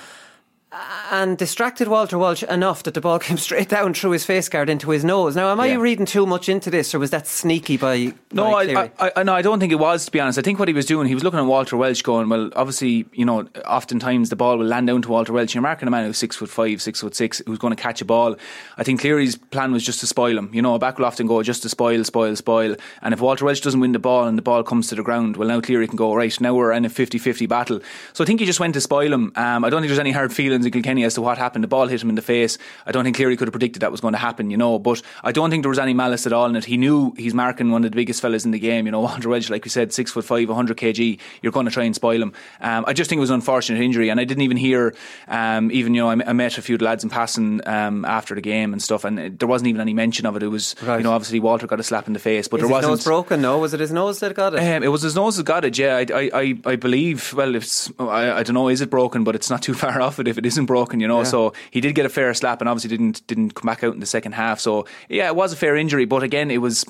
and 1.11 1.37
distracted 1.37 1.89
Walter 1.89 2.17
Walsh 2.17 2.43
enough 2.45 2.83
that 2.85 2.95
the 2.95 3.01
ball 3.01 3.19
came 3.21 3.37
straight 3.37 3.69
down 3.69 3.95
through 3.95 4.13
his 4.13 4.25
face 4.25 4.49
guard 4.49 4.69
into 4.69 4.91
his 4.91 5.05
nose. 5.05 5.37
Now, 5.37 5.51
am 5.51 5.61
I 5.61 5.75
reading 5.75 6.07
too 6.07 6.27
much 6.27 6.49
into 6.49 6.71
this, 6.71 6.95
or 6.95 6.99
was 6.99 7.11
that 7.11 7.27
sneaky 7.27 7.77
by? 7.77 8.15
No, 8.33 8.51
by 8.51 8.63
I, 8.65 8.91
I, 8.99 9.13
I, 9.17 9.23
no, 9.23 9.35
I 9.35 9.43
don't 9.43 9.61
think 9.61 9.73
it 9.73 9.79
was. 9.79 10.07
To 10.07 10.11
be 10.11 10.21
honest, 10.21 10.39
I 10.39 10.43
think 10.43 10.59
what 10.59 10.69
he 10.69 10.75
was 10.75 10.87
doing, 10.87 11.07
he 11.09 11.15
was 11.15 11.23
looking 11.23 11.39
at 11.39 11.47
Walter 11.47 11.77
Walsh, 11.77 12.03
going, 12.03 12.29
"Well, 12.29 12.51
obviously, 12.57 13.07
you 13.13 13.25
know, 13.25 13.49
oftentimes 13.67 14.31
the 14.31 14.37
ball 14.37 14.59
will 14.59 14.67
land 14.67 14.87
down 14.87 15.03
to 15.03 15.09
Walter 15.09 15.33
Walsh. 15.33 15.55
You're 15.55 15.63
marking 15.63 15.89
a 15.89 15.91
man 15.91 16.07
who's 16.07 16.19
six 16.19 16.37
foot 16.37 16.49
five, 16.49 16.81
six 16.81 17.01
foot 17.01 17.15
six, 17.15 17.43
who's 17.47 17.59
going 17.59 17.75
to 17.75 17.83
catch 17.83 18.01
a 18.01 18.05
ball. 18.05 18.37
I 18.79 18.83
think 18.85 19.01
Cleary's 19.01 19.37
plan 19.37 19.73
was 19.73 19.85
just 19.85 20.01
to 20.01 20.07
spoil 20.07 20.37
him. 20.39 20.51
You 20.55 20.63
know, 20.63 20.75
a 20.75 20.79
back 20.79 20.99
will 20.99 21.07
often 21.07 21.27
go 21.27 21.43
just 21.43 21.63
to 21.63 21.69
spoil, 21.69 22.05
spoil, 22.05 22.35
spoil. 22.37 22.77
And 23.03 23.13
if 23.13 23.21
Walter 23.21 23.45
Walsh 23.45 23.61
doesn't 23.61 23.81
win 23.81 23.93
the 23.93 23.99
ball 23.99 24.27
and 24.27 24.39
the 24.39 24.43
ball 24.43 24.63
comes 24.63 24.89
to 24.89 24.95
the 24.95 25.03
ground, 25.03 25.37
well, 25.37 25.49
now 25.49 25.61
Cleary 25.61 25.87
can 25.87 25.97
go 25.97 26.15
right. 26.15 26.41
Now 26.41 26.55
we're 26.55 26.73
in 26.73 26.85
a 26.85 26.91
50-50 26.91 27.49
battle. 27.49 27.81
So 28.13 28.25
I 28.25 28.27
think 28.27 28.41
he 28.41 28.47
just 28.47 28.61
went 28.61 28.75
to 28.75 28.81
spoil 28.81 29.13
him. 29.13 29.33
Um, 29.37 29.65
I 29.65 29.71
don't 29.71 29.83
think 29.83 29.91
there's 29.91 29.99
any 29.99 30.13
hard 30.13 30.33
feelings 30.33 30.62
in 30.67 30.73
Kilkenny 30.73 31.05
as 31.05 31.15
to 31.15 31.23
what 31.23 31.39
happened. 31.39 31.65
The 31.65 31.69
ball 31.69 31.87
hit 31.87 32.03
him 32.03 32.09
in 32.09 32.15
the 32.15 32.23
face. 32.23 32.59
I 32.87 32.93
don't 32.93 33.05
think 33.05 33.17
Cleary 33.17 33.37
could 33.37 33.49
have 33.49 33.53
predicted 33.53 33.83
that 33.83 33.91
was 33.91 34.01
going 34.01 34.13
to 34.13 34.19
happen, 34.19 34.51
you 34.51 34.57
know. 34.57 34.79
But 34.79 35.03
I 35.23 35.33
don't 35.33 35.51
think 35.51 35.63
there 35.63 35.71
was 35.71 35.79
any 35.79 35.95
malice 35.95 36.27
at 36.27 36.33
all 36.33 36.47
in 36.47 36.57
it. 36.57 36.65
He 36.65 36.77
knew 36.77 37.15
he's 37.17 37.35
marking 37.35 37.71
one 37.71 37.85
of 37.85 37.91
the 37.91 37.97
biggest 37.97 38.21
fellas 38.21 38.45
in 38.45 38.51
the 38.51 38.59
game. 38.59 38.87
You 38.87 38.93
know, 38.93 39.01
Walter 39.13 39.29
Walsh, 39.29 39.51
like 39.51 39.65
we 39.65 39.71
said, 39.71 39.93
six 39.93 40.13
foot 40.13 40.25
five, 40.25 40.49
100 40.49 40.77
kg. 40.77 41.19
You're 41.43 41.53
going 41.53 41.67
to 41.67 41.73
try 41.73 41.85
and 41.85 41.95
spoil 41.95 42.23
him. 42.23 42.33
Um, 42.61 42.85
I 42.87 42.93
just 42.93 43.09
think 43.09 43.19
it 43.19 43.21
was 43.21 43.31
an 43.31 43.37
unfortunate 43.37 43.83
injury, 43.83 44.09
and 44.09 44.21
I 44.21 44.25
didn't 44.25 44.43
even 44.43 44.57
hear. 44.57 44.95
Um, 45.29 45.71
even 45.73 45.95
you 45.95 46.03
know, 46.03 46.11
I, 46.11 46.31
I, 46.31 46.33
met 46.33 46.59
a 46.59 46.63
few 46.63 46.79
lads 46.79 47.05
in 47.05 47.11
passing 47.11 47.67
um, 47.67 48.05
after 48.05 48.35
the 48.35 48.41
game 48.41 48.73
and 48.73 48.83
stuff, 48.83 49.05
and 49.05 49.39
there 49.39 49.49
wasn't 49.49 49.69
even 49.69 49.81
any 49.81 49.95
mention 49.95 50.27
of 50.27 50.37
it. 50.37 50.43
It 50.43 50.49
was 50.49 50.75
right. 50.83 50.99
you 50.99 51.05
know, 51.05 51.13
obviously 51.13 51.41
Walter 51.41 51.67
got 51.67 51.81
a 51.81 51.83
slap 51.83 52.07
in 52.07 52.13
the 52.13 52.19
face, 52.19 52.49
but 52.49 52.61
Is 52.61 52.67
there 52.67 52.73
wasn't. 52.73 52.93
Nose 52.93 53.05
broken? 53.05 53.41
No, 53.41 53.59
was 53.59 53.75
it 53.75 53.81
his 53.81 53.93
nose 53.93 54.21
that 54.21 54.35
got 54.35 54.55
it? 54.55 54.61
Um, 54.61 54.83
it 54.83 54.89
was 54.89 55.03
his 55.03 55.15
nose 55.15 55.37
that 55.37 55.47
got 55.47 55.65
it. 55.65 55.79
Yeah, 55.79 55.97
I, 55.97 56.31
I, 56.33 56.59
I 56.65 56.77
believe. 56.77 57.33
Well, 57.35 57.55
it's 57.55 57.91
I, 57.99 58.33
I 58.33 58.43
don't 58.43 58.55
know. 58.55 58.69
Is 58.69 58.81
it 58.81 58.91
broken? 58.91 59.25
But 59.25 59.35
it's 59.35 59.51
not 59.51 59.63
too 59.63 59.75
far 59.83 60.01
off 60.01 60.19
it 60.19 60.29
if 60.29 60.39
it 60.39 60.47
isn't 60.53 60.67
broken. 60.67 61.01
You 61.01 61.09
know, 61.09 61.19
yeah. 61.19 61.25
so 61.25 61.53
he 61.71 61.81
did 61.81 61.95
get 61.95 62.07
a 62.07 62.11
fair 62.11 62.33
slap 62.35 62.61
and 62.61 62.69
obviously 62.69 62.97
didn't 62.97 63.27
didn't 63.27 63.55
come 63.55 63.67
back 63.67 63.83
out 63.85 63.95
in 63.95 64.01
the 64.01 64.07
second 64.07 64.33
half. 64.33 64.61
So 64.61 64.87
yeah, 65.09 65.27
it 65.27 65.37
was 65.37 65.53
a 65.53 65.57
fair 65.57 65.77
injury, 65.77 66.05
but 66.05 66.23
again, 66.23 66.51
it 66.51 66.59
was 66.59 66.85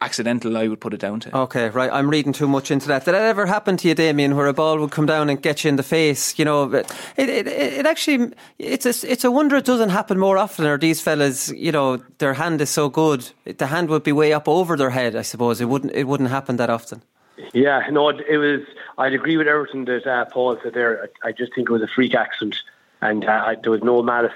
accidental, 0.00 0.56
I 0.56 0.68
would 0.68 0.80
put 0.80 0.94
it 0.94 1.00
down 1.00 1.20
to. 1.20 1.36
Okay, 1.36 1.68
right. 1.70 1.90
I'm 1.92 2.08
reading 2.08 2.32
too 2.32 2.48
much 2.48 2.70
into 2.70 2.88
that. 2.88 3.04
Did 3.04 3.14
that 3.14 3.22
ever 3.22 3.46
happen 3.46 3.76
to 3.78 3.88
you, 3.88 3.94
Damien, 3.94 4.36
where 4.36 4.46
a 4.46 4.52
ball 4.52 4.78
would 4.78 4.90
come 4.90 5.06
down 5.06 5.30
and 5.30 5.40
get 5.40 5.64
you 5.64 5.68
in 5.68 5.76
the 5.76 5.82
face? 5.82 6.38
You 6.38 6.44
know, 6.44 6.72
it 6.72 6.92
it, 7.16 7.46
it 7.46 7.86
actually 7.86 8.32
it's 8.58 8.86
a 8.86 9.10
it's 9.10 9.24
a 9.24 9.30
wonder 9.30 9.56
it 9.56 9.64
doesn't 9.64 9.90
happen 9.90 10.18
more 10.18 10.38
often. 10.38 10.66
Or 10.66 10.78
these 10.78 11.00
fellas, 11.00 11.50
you 11.50 11.72
know, 11.72 11.98
their 12.18 12.34
hand 12.34 12.60
is 12.60 12.70
so 12.70 12.88
good, 12.88 13.30
the 13.44 13.66
hand 13.66 13.88
would 13.88 14.02
be 14.02 14.12
way 14.12 14.32
up 14.32 14.48
over 14.48 14.76
their 14.76 14.90
head. 14.90 15.16
I 15.16 15.22
suppose 15.22 15.60
it 15.60 15.66
wouldn't 15.66 15.94
it 15.94 16.04
wouldn't 16.04 16.30
happen 16.30 16.56
that 16.56 16.70
often. 16.70 17.02
Yeah, 17.52 17.86
no, 17.90 18.10
it 18.10 18.36
was. 18.36 18.60
I'd 18.98 19.14
agree 19.14 19.38
with 19.38 19.48
everything 19.48 19.86
that 19.86 20.06
uh, 20.06 20.26
Paul 20.26 20.58
said 20.62 20.74
there. 20.74 21.08
I 21.22 21.32
just 21.32 21.54
think 21.54 21.70
it 21.70 21.72
was 21.72 21.82
a 21.82 21.88
freak 21.88 22.14
accident, 22.14 22.56
and 23.00 23.24
uh, 23.24 23.54
there 23.62 23.72
was 23.72 23.82
no 23.82 24.02
malice 24.02 24.32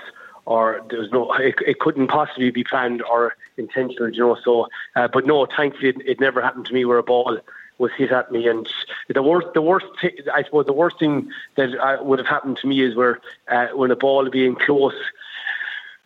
or 0.47 0.85
there 0.91 1.01
was 1.01 1.11
no, 1.11 1.33
it, 1.35 1.55
it 1.67 1.79
couldn't 1.79 2.09
possibly 2.09 2.51
be 2.51 2.65
planned 2.65 3.03
or 3.03 3.35
intentional, 3.57 4.11
you 4.11 4.21
know. 4.21 4.37
So, 4.45 4.69
uh, 4.95 5.09
but 5.09 5.27
no, 5.27 5.47
thankfully 5.47 5.91
it, 5.91 5.97
it, 6.05 6.21
never 6.21 6.43
happened 6.43 6.67
to 6.67 6.75
me 6.75 6.85
where 6.85 6.99
a 6.99 7.03
ball 7.03 7.39
was 7.79 7.93
hit 7.93 8.13
at 8.13 8.31
me. 8.31 8.47
And 8.47 8.69
the 9.09 9.23
worst, 9.23 9.49
the 9.55 9.63
worst, 9.63 9.87
I 10.33 10.43
suppose, 10.45 10.67
the 10.67 10.73
worst 10.73 10.99
thing 10.99 11.31
that 11.57 11.75
uh, 11.79 12.03
would 12.03 12.19
have 12.19 12.29
happened 12.29 12.59
to 12.59 12.67
me 12.67 12.83
is 12.83 12.95
where 12.95 13.21
uh, 13.49 13.69
when 13.69 13.91
a 13.91 13.97
ball 13.97 14.29
being 14.29 14.55
close, 14.55 14.95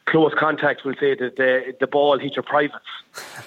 close 0.07 0.33
contact 0.35 0.85
will 0.85 0.95
say 0.95 1.15
that 1.15 1.37
the 1.37 1.75
the 1.81 1.87
ball 1.87 2.19
hit 2.19 2.37
your 2.37 2.45
privates. 2.45 2.77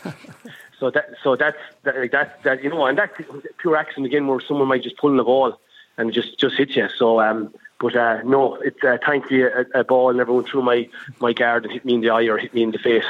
so 0.79 0.91
that, 0.91 1.09
so 1.23 1.35
that's 1.35 1.57
that, 1.83 2.11
that, 2.11 2.43
that 2.43 2.63
you 2.63 2.69
know, 2.69 2.85
and 2.85 2.97
that's 2.97 3.19
pure 3.57 3.77
accident 3.77 4.05
again, 4.05 4.27
where 4.27 4.41
someone 4.41 4.67
might 4.67 4.83
just 4.83 4.97
pull 4.97 5.15
the 5.15 5.23
ball 5.23 5.59
and 5.97 6.11
just 6.13 6.37
just 6.37 6.57
hit 6.57 6.75
you. 6.75 6.89
So 6.89 7.21
um, 7.21 7.53
but 7.81 7.95
uh, 7.95 8.21
no, 8.23 8.55
it's 8.55 8.81
uh, 8.83 8.97
thankfully 9.05 9.41
a, 9.41 9.65
a 9.73 9.83
ball 9.83 10.13
never 10.13 10.31
went 10.31 10.47
through 10.47 10.61
my, 10.61 10.87
my 11.19 11.33
guard 11.33 11.65
and 11.65 11.73
hit 11.73 11.83
me 11.83 11.95
in 11.95 12.01
the 12.01 12.11
eye 12.11 12.25
or 12.25 12.37
hit 12.37 12.53
me 12.53 12.61
in 12.61 12.71
the 12.71 12.77
face. 12.77 13.03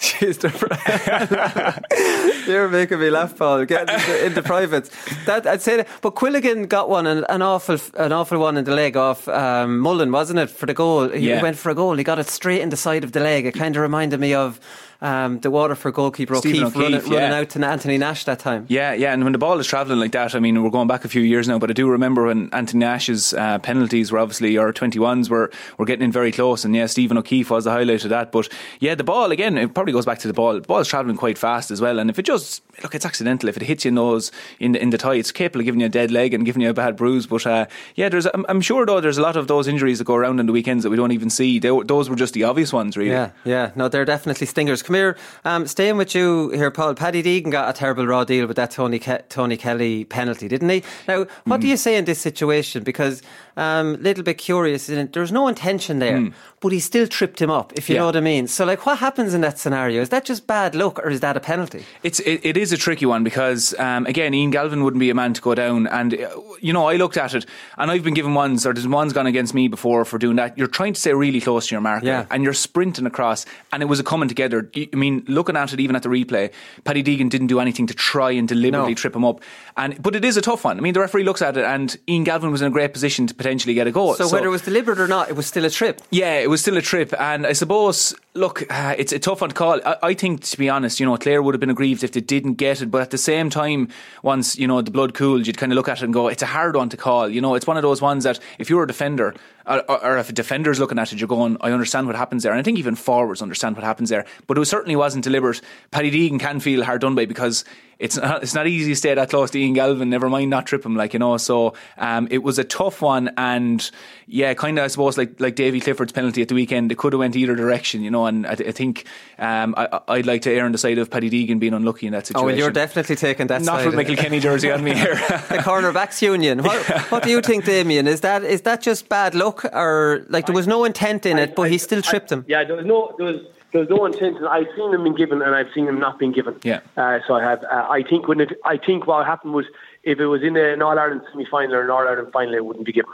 You're 2.46 2.68
making 2.68 3.00
me 3.00 3.10
laugh, 3.10 3.36
Paul. 3.36 3.64
Getting 3.64 3.94
into, 3.94 4.26
into 4.26 4.42
privates. 4.44 4.90
That 5.24 5.44
I'd 5.44 5.60
say 5.60 5.78
that. 5.78 5.88
But 6.02 6.14
Quilligan 6.14 6.68
got 6.68 6.88
one, 6.88 7.08
an, 7.08 7.24
an 7.28 7.42
awful, 7.42 7.78
an 7.94 8.12
awful 8.12 8.38
one 8.38 8.56
in 8.56 8.64
the 8.64 8.74
leg 8.74 8.96
off 8.96 9.26
um, 9.26 9.80
Mullen, 9.80 10.12
wasn't 10.12 10.38
it, 10.38 10.50
for 10.50 10.66
the 10.66 10.74
goal? 10.74 11.08
He 11.08 11.28
yeah. 11.28 11.42
went 11.42 11.58
for 11.58 11.70
a 11.70 11.74
goal. 11.74 11.96
He 11.96 12.04
got 12.04 12.20
it 12.20 12.28
straight 12.28 12.60
in 12.60 12.68
the 12.68 12.76
side 12.76 13.02
of 13.02 13.10
the 13.10 13.18
leg. 13.18 13.44
It 13.44 13.54
kind 13.54 13.74
of 13.74 13.82
reminded 13.82 14.20
me 14.20 14.34
of 14.34 14.60
um, 15.00 15.38
the 15.40 15.50
Waterford 15.50 15.94
goalkeeper 15.94 16.34
O'Keeffe, 16.34 16.62
O'Keeffe 16.62 16.76
running, 16.76 17.06
yeah. 17.06 17.20
running, 17.20 17.38
out 17.38 17.50
to 17.50 17.64
Anthony 17.64 17.98
Nash 17.98 18.24
that 18.24 18.40
time. 18.40 18.66
Yeah, 18.68 18.92
yeah, 18.94 19.12
and 19.12 19.22
when 19.22 19.32
the 19.32 19.38
ball 19.38 19.60
is 19.60 19.66
travelling 19.66 20.00
like 20.00 20.12
that, 20.12 20.34
I 20.34 20.40
mean, 20.40 20.60
we're 20.62 20.70
going 20.70 20.88
back 20.88 21.04
a 21.04 21.08
few 21.08 21.22
years 21.22 21.46
now, 21.46 21.58
but 21.58 21.70
I 21.70 21.72
do 21.72 21.88
remember 21.88 22.26
when 22.26 22.52
Anthony 22.52 22.80
Nash's 22.80 23.32
uh, 23.32 23.58
penalties 23.60 24.10
were 24.10 24.18
obviously, 24.18 24.58
or 24.58 24.72
21s 24.72 25.30
were, 25.30 25.52
were 25.76 25.86
getting 25.86 26.04
in 26.04 26.10
very 26.10 26.32
close, 26.32 26.64
and 26.64 26.74
yeah, 26.74 26.86
Stephen 26.86 27.16
O'Keeffe 27.16 27.50
was 27.50 27.64
the 27.64 27.70
highlight 27.70 28.02
of 28.02 28.10
that. 28.10 28.32
But 28.32 28.48
yeah, 28.80 28.96
the 28.96 29.04
ball, 29.04 29.30
again, 29.30 29.56
it 29.56 29.72
probably 29.72 29.92
goes 29.92 30.06
back 30.06 30.18
to 30.20 30.28
the 30.28 30.34
ball. 30.34 30.54
The 30.54 30.60
ball 30.62 30.80
is 30.80 30.88
travelling 30.88 31.16
quite 31.16 31.38
fast 31.38 31.70
as 31.70 31.80
well, 31.80 32.00
and 32.00 32.10
if 32.10 32.18
it 32.18 32.24
just, 32.24 32.62
look, 32.82 32.94
it's 32.94 33.06
accidental. 33.06 33.48
If 33.48 33.56
it 33.56 33.62
hits 33.62 33.84
you 33.84 33.90
in 33.90 33.94
those, 33.94 34.32
in 34.58 34.72
the, 34.72 34.82
in 34.82 34.90
the 34.90 34.98
tie, 34.98 35.14
it's 35.14 35.30
capable 35.30 35.60
of 35.60 35.66
giving 35.66 35.80
you 35.80 35.86
a 35.86 35.90
dead 35.90 36.10
leg 36.10 36.34
and 36.34 36.44
giving 36.44 36.62
you 36.62 36.70
a 36.70 36.74
bad 36.74 36.96
bruise. 36.96 37.28
But 37.28 37.46
uh, 37.46 37.66
yeah, 37.94 38.08
there's, 38.08 38.26
I'm, 38.26 38.44
I'm, 38.48 38.60
sure 38.60 38.84
though, 38.84 39.00
there's 39.00 39.18
a 39.18 39.22
lot 39.22 39.36
of 39.36 39.46
those 39.46 39.68
injuries 39.68 39.98
that 39.98 40.04
go 40.04 40.16
around 40.16 40.40
on 40.40 40.46
the 40.46 40.52
weekends 40.52 40.82
that 40.82 40.90
we 40.90 40.96
don't 40.96 41.12
even 41.12 41.30
see. 41.30 41.60
They, 41.60 41.68
those 41.84 42.10
were 42.10 42.16
just 42.16 42.34
the 42.34 42.42
obvious 42.42 42.72
ones, 42.72 42.96
really. 42.96 43.10
Yeah, 43.10 43.30
yeah, 43.44 43.70
no, 43.76 43.88
they're 43.88 44.04
definitely 44.04 44.48
stingers. 44.48 44.82
Come 44.88 44.94
here, 44.94 45.18
um, 45.44 45.66
staying 45.66 45.98
with 45.98 46.14
you 46.14 46.48
here, 46.48 46.70
Paul. 46.70 46.94
Paddy 46.94 47.22
Deegan 47.22 47.50
got 47.50 47.68
a 47.68 47.78
terrible 47.78 48.06
raw 48.06 48.24
deal 48.24 48.46
with 48.46 48.56
that 48.56 48.70
Tony 48.70 48.98
Ke- 48.98 49.28
Tony 49.28 49.58
Kelly 49.58 50.06
penalty, 50.06 50.48
didn't 50.48 50.70
he? 50.70 50.82
Now, 51.06 51.26
what 51.44 51.58
mm. 51.58 51.60
do 51.60 51.68
you 51.68 51.76
say 51.76 51.96
in 51.96 52.06
this 52.06 52.18
situation? 52.18 52.84
Because 52.84 53.20
a 53.58 53.60
um, 53.60 53.96
little 54.00 54.22
bit 54.22 54.38
curious. 54.38 54.86
There's 54.86 55.32
no 55.32 55.48
intention 55.48 55.98
there, 55.98 56.18
mm. 56.18 56.32
but 56.60 56.70
he 56.70 56.78
still 56.78 57.08
tripped 57.08 57.42
him 57.42 57.50
up, 57.50 57.72
if 57.74 57.88
you 57.88 57.96
yeah. 57.96 58.02
know 58.02 58.06
what 58.06 58.16
I 58.16 58.20
mean. 58.20 58.46
So, 58.46 58.64
like, 58.64 58.86
what 58.86 58.98
happens 58.98 59.34
in 59.34 59.40
that 59.40 59.58
scenario? 59.58 60.00
Is 60.00 60.10
that 60.10 60.24
just 60.24 60.46
bad 60.46 60.76
luck, 60.76 61.00
or 61.00 61.10
is 61.10 61.20
that 61.20 61.36
a 61.36 61.40
penalty? 61.40 61.84
It's 62.04 62.20
it, 62.20 62.40
it 62.44 62.56
is 62.56 62.72
a 62.72 62.76
tricky 62.76 63.04
one 63.04 63.24
because 63.24 63.74
um, 63.80 64.06
again, 64.06 64.32
Ian 64.32 64.52
Galvin 64.52 64.84
wouldn't 64.84 65.00
be 65.00 65.10
a 65.10 65.14
man 65.14 65.34
to 65.34 65.42
go 65.42 65.56
down, 65.56 65.88
and 65.88 66.14
uh, 66.14 66.40
you 66.60 66.72
know, 66.72 66.86
I 66.86 66.96
looked 66.96 67.16
at 67.16 67.34
it, 67.34 67.46
and 67.76 67.90
I've 67.90 68.04
been 68.04 68.14
given 68.14 68.32
ones, 68.32 68.64
or 68.64 68.72
there's 68.72 68.86
one's 68.86 69.12
gone 69.12 69.26
against 69.26 69.54
me 69.54 69.66
before 69.66 70.04
for 70.04 70.18
doing 70.18 70.36
that. 70.36 70.56
You're 70.56 70.68
trying 70.68 70.92
to 70.92 71.00
stay 71.00 71.12
really 71.12 71.40
close 71.40 71.66
to 71.66 71.74
your 71.74 71.82
marker, 71.82 72.06
yeah. 72.06 72.26
and 72.30 72.44
you're 72.44 72.54
sprinting 72.54 73.06
across, 73.06 73.44
and 73.72 73.82
it 73.82 73.86
was 73.86 73.98
a 73.98 74.04
coming 74.04 74.28
together. 74.28 74.70
I 74.92 74.96
mean, 74.96 75.24
looking 75.28 75.56
at 75.56 75.72
it 75.72 75.80
even 75.80 75.96
at 75.96 76.02
the 76.02 76.08
replay, 76.08 76.50
Paddy 76.84 77.02
Deegan 77.02 77.28
didn't 77.30 77.46
do 77.48 77.58
anything 77.60 77.86
to 77.88 77.94
try 77.94 78.30
and 78.32 78.46
deliberately 78.46 78.90
No. 78.92 78.94
trip 78.94 79.16
him 79.16 79.24
up. 79.24 79.40
And 79.76 80.00
but 80.02 80.14
it 80.14 80.24
is 80.24 80.36
a 80.36 80.40
tough 80.42 80.64
one. 80.64 80.76
I 80.78 80.80
mean, 80.80 80.94
the 80.94 81.00
referee 81.00 81.24
looks 81.24 81.42
at 81.42 81.56
it, 81.56 81.64
and 81.64 81.96
Ian 82.08 82.24
Galvin 82.24 82.50
was 82.50 82.60
in 82.62 82.68
a 82.68 82.70
great 82.70 82.92
position 82.92 83.26
to 83.26 83.34
potentially 83.34 83.74
get 83.74 83.86
a 83.86 83.92
goal. 83.92 84.14
So, 84.14 84.28
whether 84.28 84.46
it 84.46 84.50
was 84.50 84.62
deliberate 84.62 85.00
or 85.00 85.08
not, 85.08 85.28
it 85.28 85.36
was 85.36 85.46
still 85.46 85.64
a 85.64 85.70
trip. 85.70 86.00
Yeah, 86.10 86.38
it 86.38 86.50
was 86.50 86.60
still 86.60 86.76
a 86.76 86.82
trip, 86.82 87.12
and 87.18 87.46
I 87.46 87.52
suppose, 87.52 88.14
look, 88.38 88.64
uh, 88.70 88.94
it's 88.96 89.12
a 89.12 89.18
tough 89.18 89.40
one 89.40 89.50
to 89.50 89.54
call. 89.54 89.80
I, 89.84 89.96
I 90.02 90.14
think, 90.14 90.42
to 90.44 90.56
be 90.56 90.68
honest, 90.68 91.00
you 91.00 91.06
know, 91.06 91.16
Clare 91.16 91.42
would 91.42 91.54
have 91.54 91.60
been 91.60 91.70
aggrieved 91.70 92.04
if 92.04 92.12
they 92.12 92.20
didn't 92.20 92.54
get 92.54 92.80
it, 92.80 92.90
but 92.90 93.02
at 93.02 93.10
the 93.10 93.18
same 93.18 93.50
time, 93.50 93.88
once 94.22 94.58
you 94.58 94.66
know 94.66 94.80
the 94.80 94.90
blood 94.90 95.14
cooled, 95.14 95.46
you'd 95.46 95.58
kind 95.58 95.72
of 95.72 95.76
look 95.76 95.88
at 95.88 95.98
it 95.98 96.04
and 96.04 96.14
go, 96.14 96.28
it's 96.28 96.42
a 96.42 96.46
hard 96.46 96.76
one 96.76 96.88
to 96.88 96.96
call. 96.96 97.28
You 97.28 97.40
know, 97.40 97.54
it's 97.54 97.66
one 97.66 97.76
of 97.76 97.82
those 97.82 98.00
ones 98.00 98.24
that 98.24 98.38
if 98.58 98.70
you're 98.70 98.84
a 98.84 98.86
defender, 98.86 99.34
or, 99.66 99.90
or, 99.90 100.18
if 100.18 100.30
a 100.30 100.32
defender's 100.32 100.80
looking 100.80 100.98
at 100.98 101.12
it, 101.12 101.18
you're 101.18 101.28
going, 101.28 101.58
I 101.60 101.72
understand 101.72 102.06
what 102.06 102.16
happens 102.16 102.42
there, 102.42 102.52
and 102.52 102.60
I 102.60 102.62
think 102.62 102.78
even 102.78 102.94
forwards 102.94 103.42
understand 103.42 103.76
what 103.76 103.84
happens 103.84 104.08
there. 104.08 104.24
But 104.46 104.56
it 104.56 104.64
certainly 104.64 104.96
wasn't 104.96 105.24
deliberate. 105.24 105.60
Paddy 105.90 106.10
Deegan 106.10 106.40
can 106.40 106.60
feel 106.60 106.84
hard 106.84 107.02
done 107.02 107.14
by 107.14 107.26
because 107.26 107.64
it's 107.98 108.16
not, 108.16 108.42
it's 108.44 108.54
not 108.54 108.66
easy 108.68 108.92
to 108.92 108.96
stay 108.96 109.12
that 109.12 109.30
close 109.30 109.50
to 109.50 109.58
Ian 109.58 109.72
Galvin. 109.72 110.08
Never 110.08 110.28
mind 110.28 110.50
not 110.50 110.66
trip 110.66 110.84
him, 110.84 110.94
like 110.94 111.12
you 111.12 111.18
know. 111.18 111.36
So 111.36 111.74
um, 111.96 112.28
it 112.30 112.44
was 112.44 112.58
a 112.58 112.64
tough 112.64 113.02
one, 113.02 113.30
and 113.36 113.90
yeah, 114.28 114.54
kind 114.54 114.78
of 114.78 114.84
I 114.84 114.88
suppose 114.88 115.18
like 115.18 115.40
like 115.40 115.56
Davy 115.56 115.80
Clifford's 115.80 116.12
penalty 116.12 116.40
at 116.42 116.48
the 116.48 116.54
weekend, 116.54 116.92
it 116.92 116.98
could 116.98 117.12
have 117.12 117.18
went 117.18 117.34
either 117.34 117.56
direction, 117.56 118.02
you 118.02 118.10
know. 118.10 118.26
And 118.26 118.46
I, 118.46 118.52
I 118.52 118.72
think 118.72 119.04
um, 119.38 119.74
I, 119.76 120.00
I'd 120.06 120.26
like 120.26 120.42
to 120.42 120.52
err 120.52 120.64
on 120.64 120.72
the 120.72 120.78
side 120.78 120.98
of 120.98 121.10
Paddy 121.10 121.28
Deegan 121.28 121.58
being 121.58 121.74
unlucky 121.74 122.06
in 122.06 122.12
that 122.12 122.26
situation. 122.26 122.44
Oh, 122.44 122.46
well, 122.46 122.56
you're 122.56 122.70
definitely 122.70 123.16
taking 123.16 123.48
that 123.48 123.62
not 123.62 123.78
side. 123.78 123.86
with 123.86 123.96
Michael 123.96 124.16
Kenny 124.16 124.38
jersey 124.38 124.70
on 124.70 124.84
me 124.84 124.94
here. 124.94 125.14
the 125.48 125.58
cornerbacks 125.58 126.22
union. 126.22 126.62
What, 126.62 126.80
what 127.10 127.22
do 127.24 127.30
you 127.30 127.40
think, 127.40 127.64
Damien? 127.64 128.06
Is 128.06 128.20
that 128.20 128.44
is 128.44 128.62
that 128.62 128.80
just 128.80 129.08
bad 129.08 129.34
luck, 129.34 129.64
or 129.64 130.24
like 130.28 130.46
there 130.46 130.54
was 130.54 130.68
no 130.68 130.84
intent 130.84 131.26
in 131.26 131.36
it, 131.36 131.56
but 131.56 131.68
he 131.68 131.78
still 131.78 132.02
tripped 132.02 132.30
him? 132.30 132.44
Yeah, 132.46 132.62
there 132.62 132.76
was 132.76 132.86
no 132.86 133.12
there 133.18 133.26
was 133.26 133.40
there 133.72 133.80
was 133.82 133.90
no 133.90 134.06
intention. 134.06 134.46
I've 134.46 134.68
seen 134.76 134.92
them 134.92 135.04
being 135.04 135.14
given, 135.14 135.42
and 135.42 135.54
I've 135.54 135.72
seen 135.74 135.86
them 135.86 135.98
not 135.98 136.18
being 136.18 136.32
given. 136.32 136.58
Yeah. 136.62 136.80
Uh, 136.96 137.20
so 137.26 137.34
I 137.34 137.42
have. 137.42 137.62
Uh, 137.64 137.86
I 137.90 138.02
think 138.02 138.28
when 138.28 138.40
it, 138.40 138.52
I 138.64 138.78
think 138.78 139.06
what 139.06 139.26
happened 139.26 139.52
was 139.52 139.66
if 140.02 140.18
it 140.18 140.26
was 140.26 140.42
in 140.42 140.56
an 140.56 140.80
All 140.82 140.98
Ireland 140.98 141.22
semi 141.30 141.44
final 141.44 141.76
or 141.76 141.82
an 141.82 141.90
All 141.90 142.06
Ireland 142.08 142.32
final, 142.32 142.54
it 142.54 142.64
wouldn't 142.64 142.86
be 142.86 142.92
given. 142.92 143.12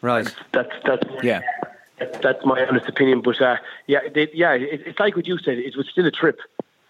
Right. 0.00 0.32
That's 0.52 0.70
that's 0.84 1.24
yeah. 1.24 1.42
That's 1.98 2.44
my 2.44 2.64
honest 2.64 2.88
opinion. 2.88 3.22
But 3.22 3.40
uh, 3.40 3.56
yeah, 3.88 4.00
they, 4.14 4.28
yeah, 4.32 4.52
it, 4.52 4.82
it's 4.86 5.00
like 5.00 5.16
what 5.16 5.26
you 5.26 5.38
said. 5.38 5.58
It 5.58 5.76
was 5.76 5.88
still 5.88 6.06
a 6.06 6.12
trip, 6.12 6.38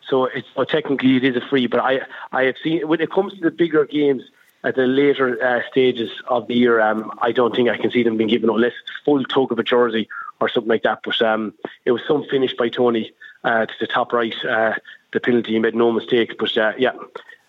so 0.07 0.27
it's 0.27 0.49
well, 0.55 0.67
technically 0.67 1.17
it 1.17 1.25
is 1.25 1.37
a 1.37 1.41
free. 1.41 1.67
But 1.67 1.81
I 1.81 2.00
I 2.31 2.45
have 2.45 2.57
seen 2.62 2.87
when 2.87 3.00
it 3.00 3.11
comes 3.11 3.33
to 3.35 3.41
the 3.41 3.50
bigger 3.50 3.87
games 3.87 4.23
at 4.65 4.75
the 4.75 4.87
later 4.87 5.43
uh, 5.43 5.62
stages 5.71 6.11
of 6.27 6.47
the 6.49 6.55
year, 6.55 6.81
um, 6.81 7.17
I 7.23 7.33
don't 7.33 7.55
think 7.55 7.69
I 7.69 7.79
can 7.79 7.91
see 7.91 8.03
them 8.03 8.17
being 8.17 8.29
given 8.29 8.50
unless 8.50 8.73
it's 8.83 8.91
full 9.05 9.23
tug 9.25 9.53
of 9.53 9.59
a 9.59 9.62
jersey 9.62 10.09
or 10.40 10.49
something 10.49 10.68
like 10.68 10.83
that. 10.83 11.00
But 11.04 11.21
um, 11.23 11.54
it 11.85 11.92
was 11.92 12.02
some 12.07 12.25
finish 12.25 12.54
by 12.54 12.68
Tony 12.68 13.12
uh, 13.45 13.66
to 13.66 13.75
the 13.80 13.87
top 13.87 14.12
right. 14.12 14.35
Uh, 14.45 14.75
the 15.12 15.21
penalty, 15.21 15.52
he 15.52 15.59
made 15.59 15.75
no 15.75 15.90
mistake. 15.90 16.37
But 16.38 16.57
uh, 16.57 16.73
yeah, 16.78 16.92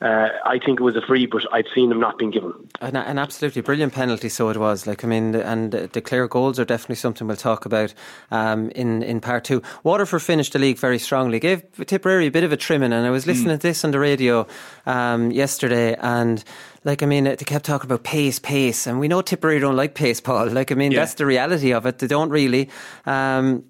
uh, 0.01 0.29
I 0.45 0.59
think 0.59 0.79
it 0.79 0.83
was 0.83 0.95
a 0.95 1.01
free, 1.01 1.25
but 1.25 1.43
I'd 1.51 1.67
seen 1.75 1.89
them 1.89 1.99
not 1.99 2.17
being 2.17 2.31
given. 2.31 2.53
An, 2.79 2.95
an 2.95 3.17
absolutely 3.17 3.61
brilliant 3.61 3.93
penalty, 3.93 4.29
so 4.29 4.49
it 4.49 4.57
was. 4.57 4.87
Like 4.87 5.03
I 5.03 5.07
mean, 5.07 5.35
and 5.35 5.71
the 5.71 6.01
Clare 6.01 6.27
goals 6.27 6.57
are 6.59 6.65
definitely 6.65 6.95
something 6.95 7.27
we'll 7.27 7.35
talk 7.35 7.65
about 7.65 7.93
um, 8.31 8.69
in 8.71 9.03
in 9.03 9.19
part 9.19 9.43
two. 9.43 9.61
Waterford 9.83 10.21
finished 10.21 10.53
the 10.53 10.59
league 10.59 10.77
very 10.77 10.99
strongly, 10.99 11.39
gave 11.39 11.63
Tipperary 11.85 12.27
a 12.27 12.31
bit 12.31 12.43
of 12.45 12.51
a 12.53 12.57
trimming, 12.57 12.93
and 12.93 13.05
I 13.05 13.09
was 13.09 13.27
listening 13.27 13.55
Mm. 13.57 13.61
to 13.61 13.67
this 13.67 13.83
on 13.83 13.91
the 13.91 13.99
radio 13.99 14.47
um, 14.85 15.31
yesterday, 15.31 15.95
and 15.99 16.43
like 16.85 17.03
I 17.03 17.05
mean, 17.05 17.25
they 17.25 17.35
kept 17.35 17.65
talking 17.65 17.87
about 17.89 18.03
pace, 18.03 18.39
pace, 18.39 18.87
and 18.87 18.99
we 18.99 19.07
know 19.09 19.21
Tipperary 19.21 19.59
don't 19.59 19.75
like 19.75 19.95
pace, 19.95 20.21
Paul. 20.21 20.47
Like 20.47 20.71
I 20.71 20.75
mean, 20.75 20.91
Yeah. 20.93 20.99
that's 21.01 21.15
the 21.15 21.25
reality 21.25 21.73
of 21.73 21.85
it. 21.85 21.99
They 21.99 22.07
don't 22.07 22.29
really. 22.29 22.69
Um, 23.05 23.65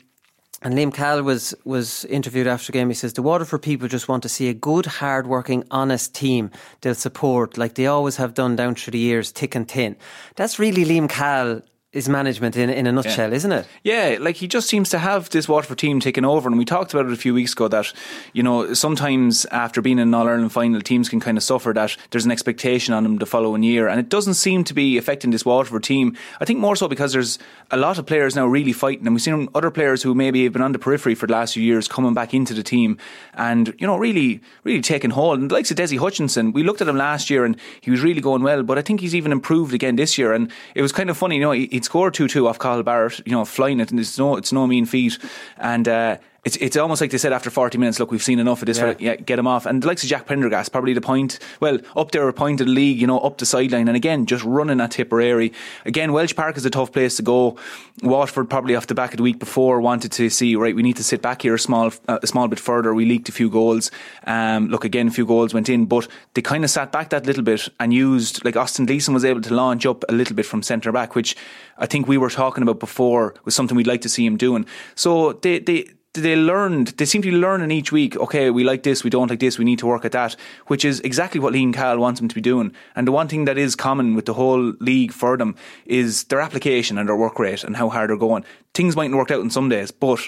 and 0.61 0.73
Liam 0.73 0.93
Cahill 0.93 1.23
was 1.23 1.53
was 1.63 2.05
interviewed 2.05 2.47
after 2.47 2.71
game. 2.71 2.89
He 2.89 2.95
says 2.95 3.13
the 3.13 3.21
Waterford 3.21 3.61
people 3.61 3.87
just 3.87 4.07
want 4.07 4.23
to 4.23 4.29
see 4.29 4.49
a 4.49 4.53
good, 4.53 4.85
hard-working, 4.85 5.63
honest 5.71 6.13
team 6.13 6.51
they'll 6.81 6.95
support, 6.95 7.57
like 7.57 7.75
they 7.75 7.87
always 7.87 8.17
have 8.17 8.33
done 8.33 8.55
down 8.55 8.75
through 8.75 8.91
the 8.91 8.99
years, 8.99 9.31
thick 9.31 9.55
and 9.55 9.67
thin. 9.67 9.95
That's 10.35 10.59
really 10.59 10.85
Liam 10.85 11.09
Cahill 11.09 11.61
is 11.91 12.07
management 12.07 12.55
in 12.55 12.69
in 12.69 12.85
a 12.85 12.91
nutshell, 12.91 13.33
isn't 13.33 13.51
it? 13.51 13.65
Yeah, 13.83 14.17
like 14.19 14.35
he 14.35 14.47
just 14.47 14.69
seems 14.69 14.91
to 14.91 14.99
have 14.99 15.27
this 15.31 15.49
Waterford 15.49 15.79
team 15.79 15.99
taken 15.99 16.23
over, 16.23 16.47
and 16.47 16.55
we 16.55 16.63
talked 16.63 16.93
about 16.93 17.07
it 17.07 17.11
a 17.11 17.15
few 17.15 17.33
weeks 17.33 17.53
ago 17.53 17.67
that 17.67 17.91
you 18.31 18.43
know 18.43 18.75
sometimes 18.75 19.45
after 19.45 19.81
being 19.81 19.97
in 19.97 20.09
an 20.09 20.13
All 20.13 20.27
Ireland 20.27 20.51
final, 20.51 20.81
teams 20.81 21.09
can 21.09 21.19
kind 21.19 21.35
of 21.35 21.43
suffer 21.43 21.73
that 21.73 21.97
there's 22.11 22.25
an 22.25 22.31
expectation 22.31 22.93
on 22.93 23.01
them 23.01 23.17
the 23.17 23.25
following 23.25 23.63
year, 23.63 23.87
and 23.87 23.99
it 23.99 24.07
doesn't 24.07 24.35
seem 24.35 24.63
to 24.65 24.73
be 24.75 24.99
affecting 24.99 25.31
this 25.31 25.43
Waterford 25.45 25.81
team. 25.83 26.15
I 26.39 26.45
think 26.45 26.59
more 26.59 26.75
so 26.75 26.87
because 26.87 27.11
there's 27.11 27.39
a 27.71 27.77
lot 27.77 27.97
of 27.97 28.05
players 28.05 28.35
now 28.35 28.45
really 28.45 28.71
fighting, 28.73 29.07
and 29.07 29.15
we've 29.15 29.21
seen 29.23 29.49
other 29.55 29.71
players 29.71 30.03
who 30.03 30.13
maybe 30.13 30.43
have 30.43 30.53
been 30.53 30.61
on 30.61 30.73
the 30.73 30.79
periphery 30.79 31.15
for 31.15 31.25
the 31.25 31.33
last 31.33 31.55
few 31.55 31.63
years 31.63 31.87
coming 31.87 32.13
back 32.13 32.35
into 32.35 32.53
the 32.53 32.61
team, 32.63 32.99
and 33.33 33.73
you 33.79 33.87
know 33.87 33.97
really 33.97 34.41
really 34.63 34.81
taking 34.81 35.09
hold. 35.09 35.39
And 35.39 35.49
the 35.49 35.55
likes 35.55 35.71
of 35.71 35.77
Dessie 35.77 35.97
Hutchinson, 35.97 36.51
we 36.51 36.61
looked 36.61 36.81
at 36.81 36.87
him 36.87 36.97
last 36.97 37.31
year 37.31 37.45
and 37.45 37.57
he 37.81 37.89
was 37.89 38.01
really 38.01 38.21
going 38.21 38.43
well, 38.43 38.61
but 38.61 38.77
I 38.77 38.83
think 38.83 38.99
he's 39.01 39.15
even 39.15 39.31
improved 39.31 39.73
again 39.73 39.95
this 39.95 40.19
year, 40.19 40.33
and 40.33 40.51
it 40.75 40.83
was 40.83 40.91
kind 40.91 41.09
of 41.09 41.17
funny, 41.17 41.37
you 41.37 41.41
know, 41.41 41.51
he- 41.51 41.78
he'd 41.87 42.11
two 42.11 42.27
two 42.27 42.47
off 42.47 42.59
Cathal 42.59 42.83
Barrett, 42.83 43.21
you 43.25 43.33
know, 43.33 43.45
flying 43.45 43.79
it, 43.79 43.91
and 43.91 43.99
it's 43.99 44.17
no 44.17 44.35
it's 44.35 44.51
no 44.51 44.67
mean 44.67 44.85
feat, 44.85 45.17
and. 45.57 45.87
uh 45.87 46.17
it's 46.45 46.55
it's 46.57 46.77
almost 46.77 47.01
like 47.01 47.11
they 47.11 47.17
said 47.17 47.33
after 47.33 47.49
40 47.49 47.77
minutes, 47.77 47.99
look, 47.99 48.11
we've 48.11 48.23
seen 48.23 48.39
enough 48.39 48.61
of 48.61 48.65
this, 48.67 48.77
Yeah. 48.77 48.93
yeah, 48.99 49.15
get 49.15 49.37
him 49.39 49.47
off. 49.47 49.65
And 49.65 49.81
the 49.81 49.87
likes 49.87 50.03
of 50.03 50.09
Jack 50.09 50.25
Prendergast, 50.25 50.71
probably 50.71 50.93
the 50.93 51.01
point, 51.01 51.39
well, 51.59 51.79
up 51.95 52.11
there, 52.11 52.27
a 52.27 52.33
point 52.33 52.61
of 52.61 52.67
the 52.67 52.73
league, 52.73 52.99
you 52.99 53.07
know, 53.07 53.19
up 53.19 53.37
the 53.37 53.45
sideline. 53.45 53.87
And 53.87 53.97
again, 53.97 54.25
just 54.25 54.43
running 54.45 54.79
at 54.79 54.91
Tipperary. 54.91 55.51
Again, 55.85 56.13
Walsh 56.13 56.35
Park 56.35 56.57
is 56.57 56.65
a 56.65 56.69
tough 56.69 56.91
place 56.91 57.17
to 57.17 57.23
go. 57.23 57.57
Waterford, 58.01 58.49
probably 58.49 58.75
off 58.75 58.87
the 58.87 58.95
back 58.95 59.11
of 59.11 59.17
the 59.17 59.23
week 59.23 59.39
before, 59.39 59.81
wanted 59.81 60.11
to 60.13 60.29
see, 60.29 60.55
right, 60.55 60.75
we 60.75 60.81
need 60.83 60.95
to 60.97 61.03
sit 61.03 61.21
back 61.21 61.41
here 61.41 61.53
a 61.55 61.59
small, 61.59 61.91
uh, 62.07 62.19
a 62.23 62.27
small 62.27 62.47
bit 62.47 62.59
further. 62.59 62.93
We 62.93 63.05
leaked 63.05 63.27
a 63.27 63.33
few 63.33 63.49
goals. 63.49 63.91
Um, 64.25 64.69
look, 64.69 64.85
again, 64.85 65.07
a 65.07 65.11
few 65.11 65.25
goals 65.25 65.53
went 65.53 65.67
in, 65.69 65.85
but 65.85 66.07
they 66.35 66.41
kind 66.41 66.63
of 66.63 66.69
sat 66.69 66.91
back 66.91 67.09
that 67.09 67.25
little 67.25 67.43
bit 67.43 67.67
and 67.79 67.93
used, 67.93 68.45
like 68.45 68.55
Austin 68.55 68.85
Gleeson 68.85 69.13
was 69.13 69.25
able 69.25 69.41
to 69.41 69.53
launch 69.53 69.85
up 69.85 70.05
a 70.07 70.13
little 70.13 70.35
bit 70.35 70.45
from 70.45 70.63
centre 70.63 70.91
back, 70.93 71.15
which 71.15 71.35
I 71.77 71.85
think 71.85 72.07
we 72.07 72.17
were 72.17 72.29
talking 72.29 72.63
about 72.63 72.79
before 72.79 73.33
was 73.43 73.55
something 73.55 73.75
we'd 73.75 73.87
like 73.87 74.01
to 74.01 74.09
see 74.09 74.25
him 74.25 74.37
doing. 74.37 74.65
So 74.95 75.33
they, 75.33 75.59
they, 75.59 75.89
they 76.13 76.35
learned, 76.35 76.87
they 76.97 77.05
seem 77.05 77.21
to 77.21 77.31
be 77.31 77.37
learning 77.37 77.71
each 77.71 77.91
week, 77.91 78.15
okay, 78.17 78.49
we 78.49 78.63
like 78.63 78.83
this, 78.83 79.03
we 79.03 79.09
don't 79.09 79.29
like 79.29 79.39
this, 79.39 79.59
we 79.59 79.65
need 79.65 79.79
to 79.79 79.85
work 79.85 80.05
at 80.05 80.11
that, 80.13 80.35
which 80.67 80.83
is 80.83 80.99
exactly 81.01 81.39
what 81.39 81.53
Liam 81.53 81.73
Cahill 81.73 81.99
wants 81.99 82.19
them 82.19 82.27
to 82.27 82.35
be 82.35 82.41
doing. 82.41 82.73
And 82.95 83.07
the 83.07 83.11
one 83.11 83.27
thing 83.27 83.45
that 83.45 83.57
is 83.57 83.75
common 83.75 84.15
with 84.15 84.25
the 84.25 84.33
whole 84.33 84.73
league 84.79 85.11
for 85.11 85.37
them 85.37 85.55
is 85.85 86.23
their 86.25 86.41
application 86.41 86.97
and 86.97 87.07
their 87.07 87.15
work 87.15 87.37
rate 87.37 87.63
and 87.63 87.75
how 87.75 87.89
hard 87.89 88.09
they're 88.09 88.17
going. 88.17 88.43
Things 88.73 88.95
mightn't 88.95 89.17
work 89.17 89.31
out 89.31 89.41
in 89.41 89.49
some 89.51 89.69
days, 89.69 89.91
but 89.91 90.19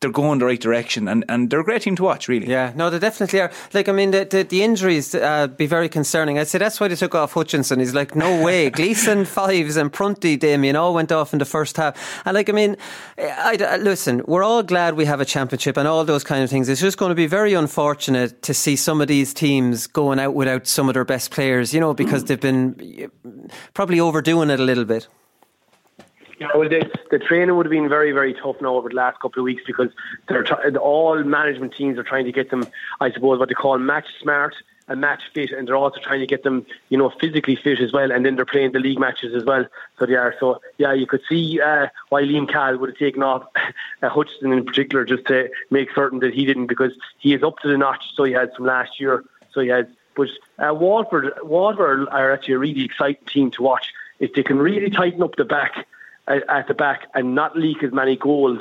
they're 0.00 0.10
going 0.10 0.38
the 0.38 0.46
right 0.46 0.60
direction 0.60 1.08
and, 1.08 1.26
and 1.28 1.50
they're 1.50 1.60
a 1.60 1.64
great 1.64 1.82
team 1.82 1.94
to 1.94 2.02
watch, 2.02 2.26
really. 2.26 2.46
Yeah, 2.48 2.72
no, 2.74 2.88
they 2.88 2.98
definitely 2.98 3.40
are. 3.40 3.52
Like, 3.74 3.86
I 3.86 3.92
mean, 3.92 4.12
the, 4.12 4.24
the, 4.24 4.44
the 4.44 4.62
injuries 4.62 5.14
uh, 5.14 5.46
be 5.46 5.66
very 5.66 5.90
concerning. 5.90 6.38
I'd 6.38 6.48
say 6.48 6.56
that's 6.56 6.80
why 6.80 6.88
they 6.88 6.96
took 6.96 7.14
off 7.14 7.34
Hutchinson. 7.34 7.80
He's 7.80 7.92
like, 7.92 8.16
no 8.16 8.42
way. 8.42 8.70
Gleeson 8.80 9.26
Fives 9.26 9.76
and 9.76 9.92
Prunty, 9.92 10.38
Damien, 10.38 10.74
all 10.74 10.94
went 10.94 11.12
off 11.12 11.34
in 11.34 11.38
the 11.38 11.44
first 11.44 11.76
half. 11.76 12.22
And 12.24 12.34
like, 12.34 12.48
I 12.48 12.52
mean, 12.52 12.76
I, 13.18 13.58
I- 13.60 13.76
listen, 13.76 14.22
we're 14.26 14.42
all 14.42 14.62
glad 14.62 14.94
we 14.94 15.04
have 15.04 15.20
a 15.20 15.26
championship 15.26 15.76
and 15.76 15.86
all 15.86 16.02
those 16.06 16.24
kind 16.24 16.42
of 16.42 16.48
things. 16.48 16.70
It's 16.70 16.80
just 16.80 16.96
going 16.96 17.10
to 17.10 17.14
be 17.14 17.26
very 17.26 17.52
unfortunate 17.52 18.40
to 18.42 18.54
see 18.54 18.76
some 18.76 19.02
of 19.02 19.08
these 19.08 19.34
teams 19.34 19.86
going 19.86 20.18
out 20.18 20.34
without 20.34 20.66
some 20.66 20.88
of 20.88 20.94
their 20.94 21.04
best 21.04 21.30
players, 21.30 21.74
you 21.74 21.80
know, 21.80 21.92
because 21.92 22.24
they've 22.24 22.40
been 22.40 23.10
probably 23.74 24.00
overdoing 24.00 24.48
it 24.48 24.60
a 24.60 24.64
little 24.64 24.86
bit. 24.86 25.08
Yeah, 26.40 26.48
well, 26.54 26.70
the, 26.70 26.90
the 27.10 27.18
training 27.18 27.54
would 27.54 27.66
have 27.66 27.70
been 27.70 27.90
very, 27.90 28.12
very 28.12 28.32
tough 28.32 28.56
now 28.62 28.74
over 28.74 28.88
the 28.88 28.94
last 28.94 29.20
couple 29.20 29.40
of 29.40 29.44
weeks 29.44 29.62
because 29.66 29.90
they're 30.26 30.46
all 30.78 31.22
management 31.22 31.74
teams 31.74 31.98
are 31.98 32.02
trying 32.02 32.24
to 32.24 32.32
get 32.32 32.50
them, 32.50 32.66
I 32.98 33.12
suppose, 33.12 33.38
what 33.38 33.50
they 33.50 33.54
call 33.54 33.76
match 33.76 34.06
smart 34.22 34.54
and 34.88 35.02
match 35.02 35.22
fit, 35.34 35.50
and 35.52 35.68
they're 35.68 35.76
also 35.76 36.00
trying 36.00 36.20
to 36.20 36.26
get 36.26 36.42
them, 36.42 36.64
you 36.88 36.96
know, 36.96 37.12
physically 37.20 37.56
fit 37.56 37.78
as 37.78 37.92
well, 37.92 38.10
and 38.10 38.24
then 38.24 38.36
they're 38.36 38.46
playing 38.46 38.72
the 38.72 38.78
league 38.78 38.98
matches 38.98 39.34
as 39.34 39.44
well. 39.44 39.66
So 39.98 40.06
they 40.06 40.14
are. 40.14 40.34
So 40.40 40.62
yeah, 40.78 40.94
you 40.94 41.06
could 41.06 41.20
see 41.28 41.60
uh, 41.60 41.88
why 42.08 42.22
Liam 42.22 42.50
Cahill 42.50 42.78
would 42.78 42.88
have 42.88 42.98
taken 42.98 43.22
off 43.22 43.44
uh, 44.02 44.08
Hutchinson 44.08 44.54
in 44.54 44.64
particular 44.64 45.04
just 45.04 45.26
to 45.26 45.50
make 45.68 45.90
certain 45.94 46.20
that 46.20 46.32
he 46.32 46.46
didn't, 46.46 46.68
because 46.68 46.92
he 47.18 47.34
is 47.34 47.42
up 47.42 47.58
to 47.58 47.68
the 47.68 47.76
notch. 47.76 48.02
So 48.14 48.24
he 48.24 48.32
had 48.32 48.54
from 48.54 48.64
last 48.64 48.98
year. 48.98 49.24
So 49.52 49.60
he 49.60 49.68
has. 49.68 49.84
But 50.16 50.28
uh, 50.58 50.72
Waterford, 50.72 51.34
Waterford 51.42 52.08
are 52.08 52.32
actually 52.32 52.54
a 52.54 52.58
really 52.58 52.84
exciting 52.84 53.26
team 53.26 53.50
to 53.52 53.62
watch. 53.62 53.92
If 54.20 54.32
they 54.32 54.42
can 54.42 54.58
really 54.58 54.88
tighten 54.88 55.22
up 55.22 55.36
the 55.36 55.44
back 55.44 55.86
at, 56.30 56.68
the 56.68 56.74
back 56.74 57.08
and 57.14 57.34
not 57.34 57.56
leak 57.56 57.82
as 57.82 57.92
many 57.92 58.16
goals 58.16 58.60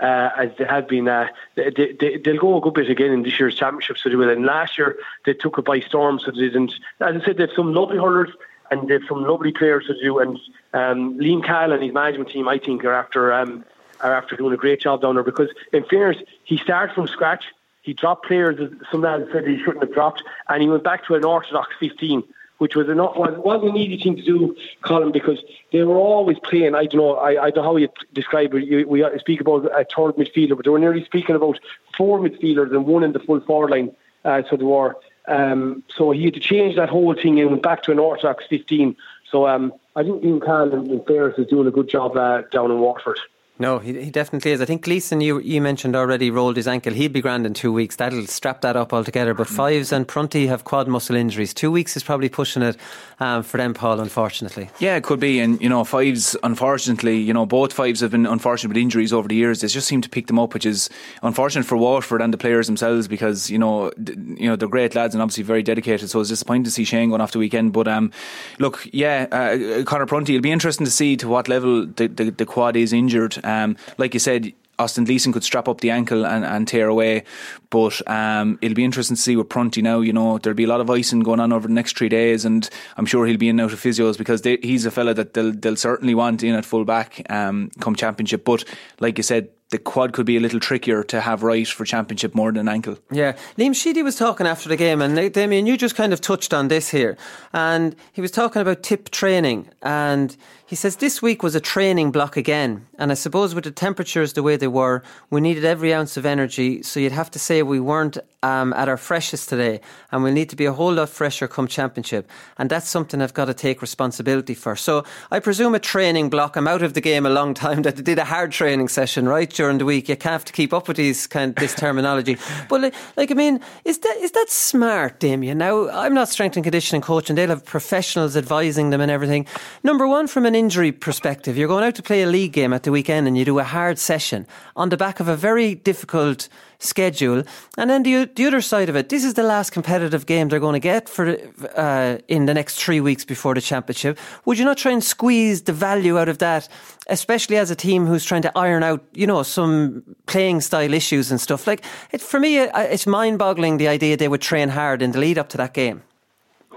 uh, 0.00 0.30
as 0.36 0.50
they 0.58 0.64
have 0.64 0.88
been. 0.88 1.08
Uh, 1.08 1.28
they, 1.56 1.70
they, 1.98 2.16
they'll 2.24 2.38
go 2.38 2.58
a 2.58 2.60
good 2.60 2.74
bit 2.74 2.90
again 2.90 3.10
in 3.10 3.22
this 3.22 3.38
year's 3.38 3.54
championship, 3.54 3.98
so 3.98 4.08
they 4.08 4.16
will. 4.16 4.30
And 4.30 4.44
last 4.44 4.78
year 4.78 4.96
they 5.26 5.34
took 5.34 5.58
it 5.58 5.64
by 5.64 5.80
storm, 5.80 6.20
so 6.20 6.30
they 6.30 6.42
didn't. 6.42 6.72
As 7.00 7.20
I 7.20 7.24
said, 7.24 7.36
they 7.36 7.44
have 7.44 7.56
some 7.56 7.74
lovely 7.74 7.98
hurlers 7.98 8.30
and 8.70 8.88
they 8.88 8.94
have 8.94 9.02
some 9.08 9.24
lovely 9.24 9.52
players 9.52 9.86
to 9.86 9.94
do. 10.00 10.18
And 10.18 10.38
um, 10.72 11.18
Liam 11.18 11.44
Cahill 11.44 11.72
and 11.72 11.82
his 11.82 11.92
management 11.92 12.30
team, 12.30 12.48
I 12.48 12.58
think, 12.58 12.84
are 12.84 12.94
after 12.94 13.32
um, 13.32 13.64
are 14.00 14.14
after 14.14 14.36
doing 14.36 14.54
a 14.54 14.56
great 14.56 14.80
job 14.80 15.02
down 15.02 15.14
there 15.16 15.24
because, 15.24 15.48
in 15.72 15.84
fairness, 15.84 16.22
he 16.44 16.56
started 16.56 16.94
from 16.94 17.08
scratch. 17.08 17.46
He 17.82 17.94
dropped 17.94 18.26
players 18.26 18.58
that 18.58 18.70
some 18.90 19.00
lads 19.00 19.24
said 19.32 19.46
he 19.46 19.58
shouldn't 19.58 19.82
have 19.82 19.94
dropped, 19.94 20.22
and 20.48 20.62
he 20.62 20.68
went 20.68 20.84
back 20.84 21.06
to 21.06 21.14
an 21.14 21.24
orthodox 21.24 21.74
15 21.80 22.22
which 22.58 22.74
was 22.74 22.86
not 22.88 23.18
was 23.18 23.34
wasn't 23.38 23.70
an 23.70 23.76
easy 23.76 24.02
thing 24.02 24.16
to 24.16 24.22
do, 24.22 24.56
Colin, 24.82 25.12
because 25.12 25.38
they 25.72 25.82
were 25.82 25.96
always 25.96 26.38
playing. 26.40 26.74
I 26.74 26.86
don't 26.86 27.00
know. 27.00 27.16
I, 27.16 27.44
I 27.44 27.50
don't 27.50 27.64
know 27.64 27.70
how 27.70 27.76
you 27.76 27.88
describe 28.12 28.54
it. 28.54 28.64
You, 28.64 28.86
we 28.86 29.04
speak 29.18 29.40
about 29.40 29.64
a 29.66 29.84
third 29.84 30.16
midfielder, 30.16 30.56
but 30.56 30.64
they 30.64 30.70
were 30.70 30.78
nearly 30.78 31.04
speaking 31.04 31.36
about 31.36 31.58
four 31.96 32.18
midfielders 32.20 32.70
and 32.70 32.84
one 32.84 33.04
in 33.04 33.12
the 33.12 33.20
full 33.20 33.40
forward 33.40 33.70
line. 33.70 33.94
Uh, 34.24 34.42
so 34.48 34.56
they 34.56 34.64
were. 34.64 34.96
Um, 35.28 35.82
so 35.94 36.10
he 36.10 36.24
had 36.24 36.34
to 36.34 36.40
change 36.40 36.76
that 36.76 36.88
whole 36.88 37.14
thing 37.14 37.38
and 37.38 37.50
went 37.50 37.62
back 37.62 37.82
to 37.82 37.92
an 37.92 37.98
orthodox 37.98 38.44
15. 38.48 38.96
So 39.30 39.46
um, 39.46 39.74
I 39.94 40.02
think 40.02 40.24
Ian 40.24 40.40
Carl 40.40 40.72
in 40.72 41.04
fairness 41.04 41.38
is 41.38 41.46
doing 41.48 41.66
a 41.66 41.70
good 41.70 41.88
job 41.88 42.16
uh, 42.16 42.42
down 42.50 42.70
in 42.70 42.78
Waterford. 42.78 43.18
No, 43.60 43.78
he, 43.80 44.04
he 44.04 44.10
definitely 44.10 44.52
is. 44.52 44.60
I 44.60 44.64
think 44.66 44.82
Gleeson, 44.82 45.20
you, 45.20 45.40
you 45.40 45.60
mentioned 45.60 45.96
already, 45.96 46.30
rolled 46.30 46.56
his 46.56 46.68
ankle. 46.68 46.92
He'd 46.92 47.12
be 47.12 47.20
grand 47.20 47.44
in 47.44 47.54
two 47.54 47.72
weeks. 47.72 47.96
That'll 47.96 48.26
strap 48.26 48.60
that 48.60 48.76
up 48.76 48.92
altogether. 48.92 49.34
But 49.34 49.48
Fives 49.48 49.90
and 49.90 50.06
Prunty 50.06 50.46
have 50.46 50.62
quad 50.64 50.86
muscle 50.86 51.16
injuries. 51.16 51.52
Two 51.52 51.72
weeks 51.72 51.96
is 51.96 52.04
probably 52.04 52.28
pushing 52.28 52.62
it 52.62 52.76
um, 53.18 53.42
for 53.42 53.56
them, 53.56 53.74
Paul, 53.74 53.98
unfortunately. 53.98 54.70
Yeah, 54.78 54.94
it 54.94 55.02
could 55.02 55.18
be. 55.18 55.40
And, 55.40 55.60
you 55.60 55.68
know, 55.68 55.82
Fives, 55.82 56.36
unfortunately, 56.44 57.18
you 57.18 57.32
know, 57.32 57.46
both 57.46 57.72
Fives 57.72 58.00
have 58.00 58.12
been 58.12 58.26
unfortunate 58.26 58.68
with 58.68 58.76
injuries 58.76 59.12
over 59.12 59.26
the 59.26 59.34
years. 59.34 59.60
They 59.60 59.66
just 59.66 59.88
seem 59.88 60.02
to 60.02 60.08
pick 60.08 60.28
them 60.28 60.38
up, 60.38 60.54
which 60.54 60.64
is 60.64 60.88
unfortunate 61.24 61.64
for 61.64 61.76
Waterford 61.76 62.22
and 62.22 62.32
the 62.32 62.38
players 62.38 62.68
themselves 62.68 63.08
because, 63.08 63.50
you 63.50 63.58
know, 63.58 63.90
you 63.96 64.48
know 64.48 64.54
they're 64.54 64.68
great 64.68 64.94
lads 64.94 65.16
and 65.16 65.22
obviously 65.22 65.42
very 65.42 65.64
dedicated. 65.64 66.10
So 66.10 66.20
it's 66.20 66.28
disappointing 66.28 66.64
to 66.64 66.70
see 66.70 66.84
Shane 66.84 67.08
going 67.08 67.20
off 67.20 67.32
the 67.32 67.38
weekend. 67.40 67.72
But 67.72 67.88
um, 67.88 68.12
look, 68.60 68.86
yeah, 68.92 69.26
uh, 69.32 69.82
Conor 69.82 70.06
Prunty, 70.06 70.34
it'll 70.36 70.42
be 70.42 70.52
interesting 70.52 70.84
to 70.84 70.92
see 70.92 71.16
to 71.16 71.26
what 71.26 71.48
level 71.48 71.86
the, 71.86 72.06
the, 72.06 72.30
the 72.30 72.46
quad 72.46 72.76
is 72.76 72.92
injured. 72.92 73.36
Um, 73.48 73.76
like 73.96 74.14
you 74.14 74.20
said, 74.20 74.52
Austin 74.78 75.04
Gleeson 75.04 75.32
could 75.32 75.42
strap 75.42 75.68
up 75.68 75.80
the 75.80 75.90
ankle 75.90 76.24
and, 76.24 76.44
and 76.44 76.68
tear 76.68 76.88
away. 76.88 77.24
But 77.70 78.00
um, 78.08 78.58
it'll 78.62 78.76
be 78.76 78.84
interesting 78.84 79.16
to 79.16 79.22
see 79.22 79.36
with 79.36 79.48
Prunty 79.48 79.82
now. 79.82 80.00
You 80.00 80.12
know, 80.12 80.38
there'll 80.38 80.56
be 80.56 80.64
a 80.64 80.68
lot 80.68 80.80
of 80.80 80.88
icing 80.88 81.20
going 81.20 81.40
on 81.40 81.52
over 81.52 81.66
the 81.66 81.74
next 81.74 81.98
three 81.98 82.08
days, 82.08 82.44
and 82.44 82.68
I'm 82.96 83.06
sure 83.06 83.26
he'll 83.26 83.36
be 83.36 83.48
in 83.48 83.60
out 83.60 83.72
of 83.72 83.80
physios 83.80 84.16
because 84.16 84.42
they, 84.42 84.58
he's 84.62 84.86
a 84.86 84.90
fella 84.90 85.14
that 85.14 85.34
they'll, 85.34 85.52
they'll 85.52 85.76
certainly 85.76 86.14
want 86.14 86.42
in 86.42 86.54
at 86.54 86.64
full 86.64 86.84
back 86.84 87.26
um, 87.30 87.70
come 87.80 87.96
championship. 87.96 88.44
But 88.44 88.64
like 89.00 89.18
you 89.18 89.24
said, 89.24 89.48
the 89.70 89.78
quad 89.78 90.12
could 90.12 90.24
be 90.24 90.36
a 90.36 90.40
little 90.40 90.60
trickier 90.60 91.02
to 91.04 91.20
have 91.20 91.42
right 91.42 91.66
for 91.66 91.84
championship 91.84 92.34
more 92.34 92.52
than 92.52 92.68
ankle. 92.68 92.96
Yeah, 93.10 93.36
Liam 93.58 93.74
Sheedy 93.74 94.02
was 94.02 94.16
talking 94.16 94.46
after 94.46 94.68
the 94.68 94.76
game, 94.76 95.02
and 95.02 95.32
Damien, 95.32 95.66
you 95.66 95.76
just 95.76 95.94
kind 95.94 96.12
of 96.12 96.20
touched 96.22 96.54
on 96.54 96.68
this 96.68 96.88
here, 96.88 97.18
and 97.52 97.94
he 98.12 98.22
was 98.22 98.30
talking 98.30 98.62
about 98.62 98.82
Tipp 98.82 99.10
training, 99.10 99.68
and 99.82 100.34
he 100.68 100.76
says 100.76 100.96
this 100.96 101.22
week 101.22 101.42
was 101.42 101.54
a 101.54 101.60
training 101.60 102.12
block 102.12 102.36
again, 102.36 102.86
and 102.98 103.10
I 103.10 103.14
suppose 103.14 103.54
with 103.54 103.64
the 103.64 103.70
temperatures 103.70 104.34
the 104.34 104.42
way 104.42 104.58
they 104.58 104.68
were, 104.68 105.02
we 105.30 105.40
needed 105.40 105.64
every 105.64 105.94
ounce 105.94 106.18
of 106.18 106.26
energy, 106.26 106.82
so 106.82 107.00
you'd 107.00 107.12
have 107.12 107.30
to 107.30 107.38
say 107.38 107.62
we 107.62 107.80
weren't 107.80 108.18
um, 108.42 108.74
at 108.74 108.86
our 108.86 108.98
freshest 108.98 109.48
today, 109.48 109.80
and 110.12 110.22
we'll 110.22 110.34
need 110.34 110.50
to 110.50 110.56
be 110.56 110.66
a 110.66 110.72
whole 110.74 110.92
lot 110.92 111.08
fresher 111.08 111.48
come 111.48 111.68
championship, 111.68 112.30
and 112.58 112.68
that's 112.68 112.86
something 112.86 113.22
I've 113.22 113.32
got 113.32 113.46
to 113.46 113.54
take 113.54 113.80
responsibility 113.80 114.52
for. 114.52 114.76
So 114.76 115.04
I 115.30 115.40
presume 115.40 115.74
a 115.74 115.78
training 115.78 116.28
block. 116.28 116.54
I'm 116.54 116.68
out 116.68 116.82
of 116.82 116.92
the 116.92 117.00
game 117.00 117.24
a 117.24 117.30
long 117.30 117.54
time. 117.54 117.82
That 117.88 118.04
did 118.04 118.18
a 118.18 118.24
hard 118.24 118.52
training 118.52 118.88
session, 118.88 119.26
right? 119.26 119.48
during 119.48 119.78
the 119.78 119.86
week. 119.86 120.10
You 120.10 120.16
can't 120.16 120.32
have 120.32 120.44
to 120.44 120.52
keep 120.52 120.74
up 120.74 120.88
with 120.88 120.98
these 120.98 121.26
kind 121.26 121.54
this 121.56 121.74
terminology. 121.74 122.36
But 122.68 122.82
like, 122.82 122.94
like, 123.16 123.30
I 123.30 123.34
mean, 123.34 123.60
is 123.84 123.98
that 124.00 124.16
is 124.20 124.32
that 124.32 124.50
smart, 124.50 125.18
Damien? 125.18 125.56
Now 125.56 125.88
I'm 125.88 126.12
not 126.12 126.28
strength 126.28 126.56
and 126.56 126.64
conditioning 126.64 127.00
coach, 127.00 127.30
and 127.30 127.38
they'll 127.38 127.48
have 127.48 127.64
professionals 127.64 128.36
advising 128.36 128.90
them 128.90 129.00
and 129.00 129.10
everything. 129.10 129.46
Number 129.82 130.06
one, 130.06 130.26
from 130.26 130.44
an 130.44 130.57
injury 130.58 130.92
perspective, 130.92 131.56
you're 131.56 131.68
going 131.68 131.84
out 131.84 131.94
to 131.94 132.02
play 132.02 132.22
a 132.22 132.26
league 132.26 132.52
game 132.52 132.72
at 132.72 132.82
the 132.82 132.90
weekend, 132.90 133.26
and 133.26 133.38
you 133.38 133.44
do 133.44 133.58
a 133.58 133.64
hard 133.64 133.98
session 133.98 134.46
on 134.74 134.88
the 134.88 134.96
back 134.96 135.20
of 135.20 135.28
a 135.28 135.36
very 135.36 135.74
difficult 135.74 136.48
schedule. 136.80 137.42
And 137.76 137.90
then 137.90 138.02
the, 138.02 138.24
the 138.36 138.46
other 138.46 138.60
side 138.60 138.88
of 138.88 138.96
it, 138.96 139.08
this 139.08 139.24
is 139.24 139.34
the 139.34 139.42
last 139.42 139.70
competitive 139.72 140.26
game 140.26 140.48
they're 140.48 140.60
going 140.60 140.80
to 140.80 140.88
get 140.92 141.08
for 141.08 141.36
uh, 141.76 142.18
in 142.28 142.46
the 142.46 142.54
next 142.54 142.82
three 142.82 143.00
weeks 143.00 143.24
before 143.24 143.54
the 143.54 143.60
championship. 143.60 144.18
Would 144.44 144.58
you 144.58 144.64
not 144.64 144.78
try 144.78 144.92
and 144.92 145.02
squeeze 145.02 145.62
the 145.62 145.72
value 145.72 146.18
out 146.18 146.28
of 146.28 146.38
that, 146.38 146.68
especially 147.08 147.56
as 147.56 147.70
a 147.70 147.76
team 147.76 148.06
who's 148.06 148.24
trying 148.24 148.42
to 148.42 148.52
iron 148.56 148.82
out, 148.82 149.02
you 149.12 149.26
know, 149.26 149.42
some 149.42 150.02
playing 150.26 150.60
style 150.60 150.94
issues 150.94 151.30
and 151.30 151.40
stuff? 151.40 151.66
Like, 151.66 151.84
it, 152.12 152.20
for 152.20 152.38
me, 152.40 152.58
it's 152.58 153.06
mind 153.06 153.38
boggling 153.38 153.78
the 153.78 153.88
idea 153.88 154.16
they 154.16 154.28
would 154.28 154.42
train 154.42 154.68
hard 154.68 155.02
in 155.02 155.12
the 155.12 155.18
lead 155.18 155.38
up 155.38 155.48
to 155.50 155.56
that 155.56 155.74
game. 155.74 156.02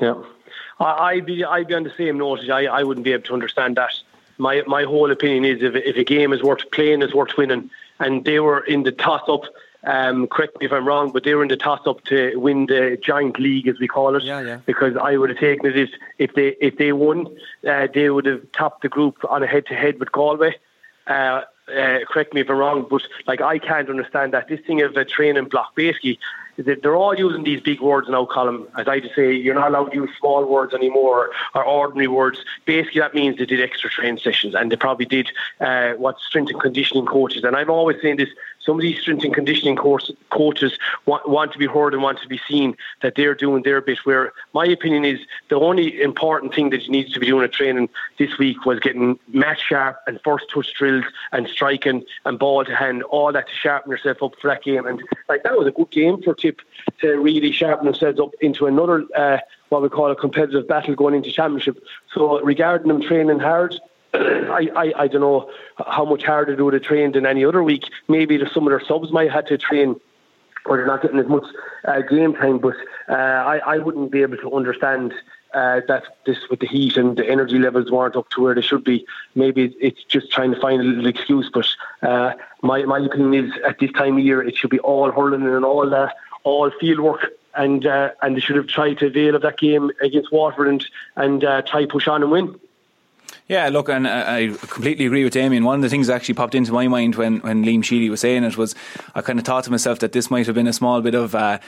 Yeah. 0.01 0.15
I'd 0.85 1.25
be, 1.25 1.43
I'd 1.43 1.67
be 1.67 1.73
on 1.73 1.83
the 1.83 1.93
same 1.97 2.17
note. 2.17 2.49
I, 2.49 2.65
I 2.65 2.83
wouldn't 2.83 3.03
be 3.03 3.13
able 3.13 3.23
to 3.23 3.33
understand 3.33 3.77
that. 3.77 3.93
My, 4.37 4.63
my 4.65 4.83
whole 4.83 5.11
opinion 5.11 5.45
is 5.45 5.61
if, 5.61 5.75
if 5.75 5.95
a 5.95 6.03
game 6.03 6.33
is 6.33 6.41
worth 6.41 6.69
playing, 6.71 7.01
it's 7.01 7.13
worth 7.13 7.37
winning. 7.37 7.69
And 7.99 8.25
they 8.25 8.39
were 8.39 8.61
in 8.61 8.83
the 8.83 8.91
toss 8.91 9.21
up 9.27 9.43
um, 9.83 10.27
correct 10.27 10.59
me 10.59 10.67
if 10.67 10.71
I'm 10.71 10.87
wrong, 10.87 11.11
but 11.11 11.23
they 11.23 11.33
were 11.33 11.41
in 11.41 11.47
the 11.47 11.57
toss 11.57 11.81
up 11.87 12.03
to 12.05 12.35
win 12.35 12.67
the 12.67 12.99
giant 13.01 13.39
league, 13.39 13.67
as 13.67 13.79
we 13.79 13.87
call 13.87 14.15
it. 14.15 14.23
Yeah, 14.23 14.41
yeah. 14.41 14.59
Because 14.65 14.95
I 14.95 15.17
would 15.17 15.29
have 15.29 15.39
taken 15.39 15.65
it 15.65 15.77
if, 15.77 15.89
if 16.19 16.33
they 16.35 16.55
if 16.61 16.77
they 16.77 16.93
won, 16.93 17.35
uh, 17.67 17.87
they 17.91 18.09
would 18.09 18.25
have 18.25 18.43
topped 18.51 18.83
the 18.83 18.89
group 18.89 19.17
on 19.27 19.41
a 19.41 19.47
head 19.47 19.65
to 19.67 19.73
head 19.73 19.99
with 19.99 20.11
Galway. 20.11 20.55
Uh, 21.07 21.41
uh, 21.67 21.99
correct 22.09 22.33
me 22.33 22.41
if 22.41 22.49
I'm 22.49 22.57
wrong, 22.57 22.85
but 22.89 23.01
like 23.27 23.41
I 23.41 23.59
can't 23.59 23.89
understand 23.89 24.33
that 24.33 24.47
this 24.47 24.59
thing 24.61 24.81
of 24.81 24.95
a 24.95 25.05
training 25.05 25.45
block. 25.45 25.75
Basically, 25.75 26.19
they're 26.57 26.95
all 26.95 27.17
using 27.17 27.43
these 27.43 27.61
big 27.61 27.79
words 27.81 28.09
now, 28.09 28.25
Colin. 28.25 28.67
As 28.77 28.87
I 28.87 28.99
just 28.99 29.15
say, 29.15 29.33
you're 29.33 29.55
not 29.55 29.69
allowed 29.69 29.91
to 29.91 29.95
use 29.95 30.09
small 30.19 30.45
words 30.45 30.73
anymore 30.73 31.31
or 31.55 31.63
ordinary 31.63 32.07
words. 32.07 32.43
Basically, 32.65 33.01
that 33.01 33.13
means 33.13 33.37
they 33.37 33.45
did 33.45 33.61
extra 33.61 33.89
training 33.89 34.19
sessions 34.19 34.53
and 34.55 34.71
they 34.71 34.75
probably 34.75 35.05
did 35.05 35.29
uh, 35.59 35.93
what 35.93 36.19
strength 36.19 36.51
and 36.51 36.59
conditioning 36.61 37.05
coaches. 37.05 37.43
And 37.43 37.55
I'm 37.55 37.69
always 37.69 38.01
saying 38.01 38.17
this 38.17 38.29
some 38.65 38.75
of 38.75 38.81
these 38.81 38.99
strength 38.99 39.23
and 39.23 39.33
conditioning 39.33 39.75
course, 39.75 40.11
coaches 40.29 40.77
want, 41.05 41.27
want 41.27 41.51
to 41.53 41.57
be 41.57 41.67
heard 41.67 41.93
and 41.93 42.03
want 42.03 42.19
to 42.21 42.27
be 42.27 42.39
seen 42.47 42.75
that 43.01 43.15
they're 43.15 43.35
doing 43.35 43.63
their 43.63 43.81
bit. 43.81 43.99
Where 44.05 44.33
my 44.53 44.65
opinion 44.65 45.05
is 45.05 45.19
the 45.49 45.59
only 45.59 46.01
important 46.01 46.53
thing 46.53 46.69
that 46.69 46.83
you 46.83 46.91
need 46.91 47.11
to 47.13 47.19
be 47.19 47.25
doing 47.27 47.43
at 47.43 47.53
training 47.53 47.89
this 48.17 48.37
week 48.37 48.65
was 48.65 48.79
getting 48.79 49.19
match 49.29 49.61
sharp 49.67 49.99
and 50.07 50.19
first 50.23 50.45
touch 50.53 50.73
drills 50.73 51.05
and 51.31 51.47
striking 51.47 52.03
and 52.25 52.39
ball 52.39 52.63
to 52.65 52.75
hand, 52.75 53.03
all 53.03 53.31
that 53.31 53.47
to 53.47 53.53
sharpen 53.53 53.91
yourself 53.91 54.21
up 54.21 54.33
for 54.39 54.49
that 54.49 54.63
game. 54.63 54.85
And 54.85 55.01
like 55.27 55.43
that 55.43 55.57
was 55.57 55.67
a 55.67 55.71
good 55.71 55.89
game 55.91 56.21
for 56.21 56.35
Tipp 56.35 56.61
to 57.01 57.19
really 57.19 57.51
sharpen 57.51 57.85
themselves 57.85 58.19
up 58.19 58.31
into 58.41 58.67
another 58.67 59.05
uh, 59.15 59.37
what 59.69 59.81
we 59.81 59.89
call 59.89 60.11
a 60.11 60.15
competitive 60.15 60.67
battle 60.67 60.95
going 60.95 61.15
into 61.15 61.31
championship. 61.31 61.81
So 62.13 62.41
regarding 62.41 62.89
them 62.89 63.01
training 63.01 63.39
hard 63.39 63.79
I, 64.13 64.69
I, 64.75 64.93
I 65.03 65.07
don't 65.07 65.21
know 65.21 65.49
how 65.87 66.05
much 66.05 66.23
harder 66.23 66.55
they 66.55 66.61
would 66.61 66.73
have 66.73 66.83
trained 66.83 67.15
than 67.15 67.25
any 67.25 67.45
other 67.45 67.63
week. 67.63 67.85
Maybe 68.07 68.39
some 68.53 68.67
of 68.67 68.71
their 68.71 68.85
subs 68.85 69.11
might 69.11 69.31
have 69.31 69.45
had 69.45 69.47
to 69.47 69.57
train 69.57 69.99
or 70.65 70.77
they're 70.77 70.85
not 70.85 71.01
getting 71.01 71.19
as 71.19 71.27
much 71.27 71.45
uh, 71.85 72.01
game 72.01 72.33
time, 72.33 72.59
but 72.59 72.75
uh, 73.09 73.13
I, 73.13 73.57
I 73.65 73.77
wouldn't 73.79 74.11
be 74.11 74.21
able 74.21 74.37
to 74.37 74.53
understand 74.53 75.13
uh, 75.53 75.81
that 75.87 76.03
this 76.25 76.37
with 76.49 76.59
the 76.59 76.67
heat 76.67 76.97
and 76.97 77.17
the 77.17 77.27
energy 77.27 77.59
levels 77.59 77.91
weren't 77.91 78.15
up 78.15 78.29
to 78.29 78.41
where 78.41 78.55
they 78.55 78.61
should 78.61 78.83
be. 78.83 79.05
Maybe 79.35 79.75
it's 79.79 80.03
just 80.03 80.31
trying 80.31 80.53
to 80.53 80.59
find 80.59 80.81
a 80.81 80.83
little 80.83 81.07
excuse, 81.07 81.49
but 81.53 81.67
uh, 82.01 82.33
my 82.61 82.83
my 82.83 82.99
opinion 82.99 83.45
is 83.45 83.53
at 83.67 83.79
this 83.79 83.91
time 83.91 84.17
of 84.17 84.23
year 84.23 84.41
it 84.41 84.55
should 84.55 84.69
be 84.69 84.79
all 84.79 85.11
hurling 85.11 85.45
and 85.45 85.65
all 85.65 85.93
uh, 85.93 86.09
all 86.43 86.71
field 86.79 86.99
work. 86.99 87.31
And 87.53 87.85
uh, 87.85 88.11
and 88.21 88.37
they 88.37 88.39
should 88.39 88.55
have 88.55 88.67
tried 88.67 88.99
to 88.99 89.07
avail 89.07 89.35
of 89.35 89.41
that 89.41 89.57
game 89.57 89.91
against 90.01 90.31
Waterford 90.31 90.69
and 90.69 90.85
and 91.17 91.41
try 91.67 91.85
push 91.85 92.07
on 92.07 92.23
and 92.23 92.31
win. 92.31 92.57
Yeah, 93.47 93.67
look, 93.69 93.89
and 93.89 94.07
I 94.07 94.47
completely 94.47 95.05
agree 95.05 95.23
with 95.23 95.33
Damien. 95.33 95.65
One 95.65 95.75
of 95.75 95.81
the 95.81 95.89
things 95.89 96.07
that 96.07 96.15
actually 96.15 96.35
popped 96.35 96.55
into 96.55 96.71
my 96.71 96.87
mind 96.87 97.15
when, 97.15 97.39
when 97.39 97.65
Liam 97.65 97.83
Sheedy 97.83 98.09
was 98.09 98.21
saying 98.21 98.43
it 98.43 98.57
was 98.57 98.75
I 99.13 99.21
kind 99.21 99.39
of 99.39 99.45
thought 99.45 99.65
to 99.65 99.71
myself 99.71 99.99
that 99.99 100.13
this 100.13 100.31
might 100.31 100.45
have 100.45 100.55
been 100.55 100.67
a 100.67 100.73
small 100.73 101.01
bit 101.01 101.15
of 101.15 101.35
uh, 101.35 101.59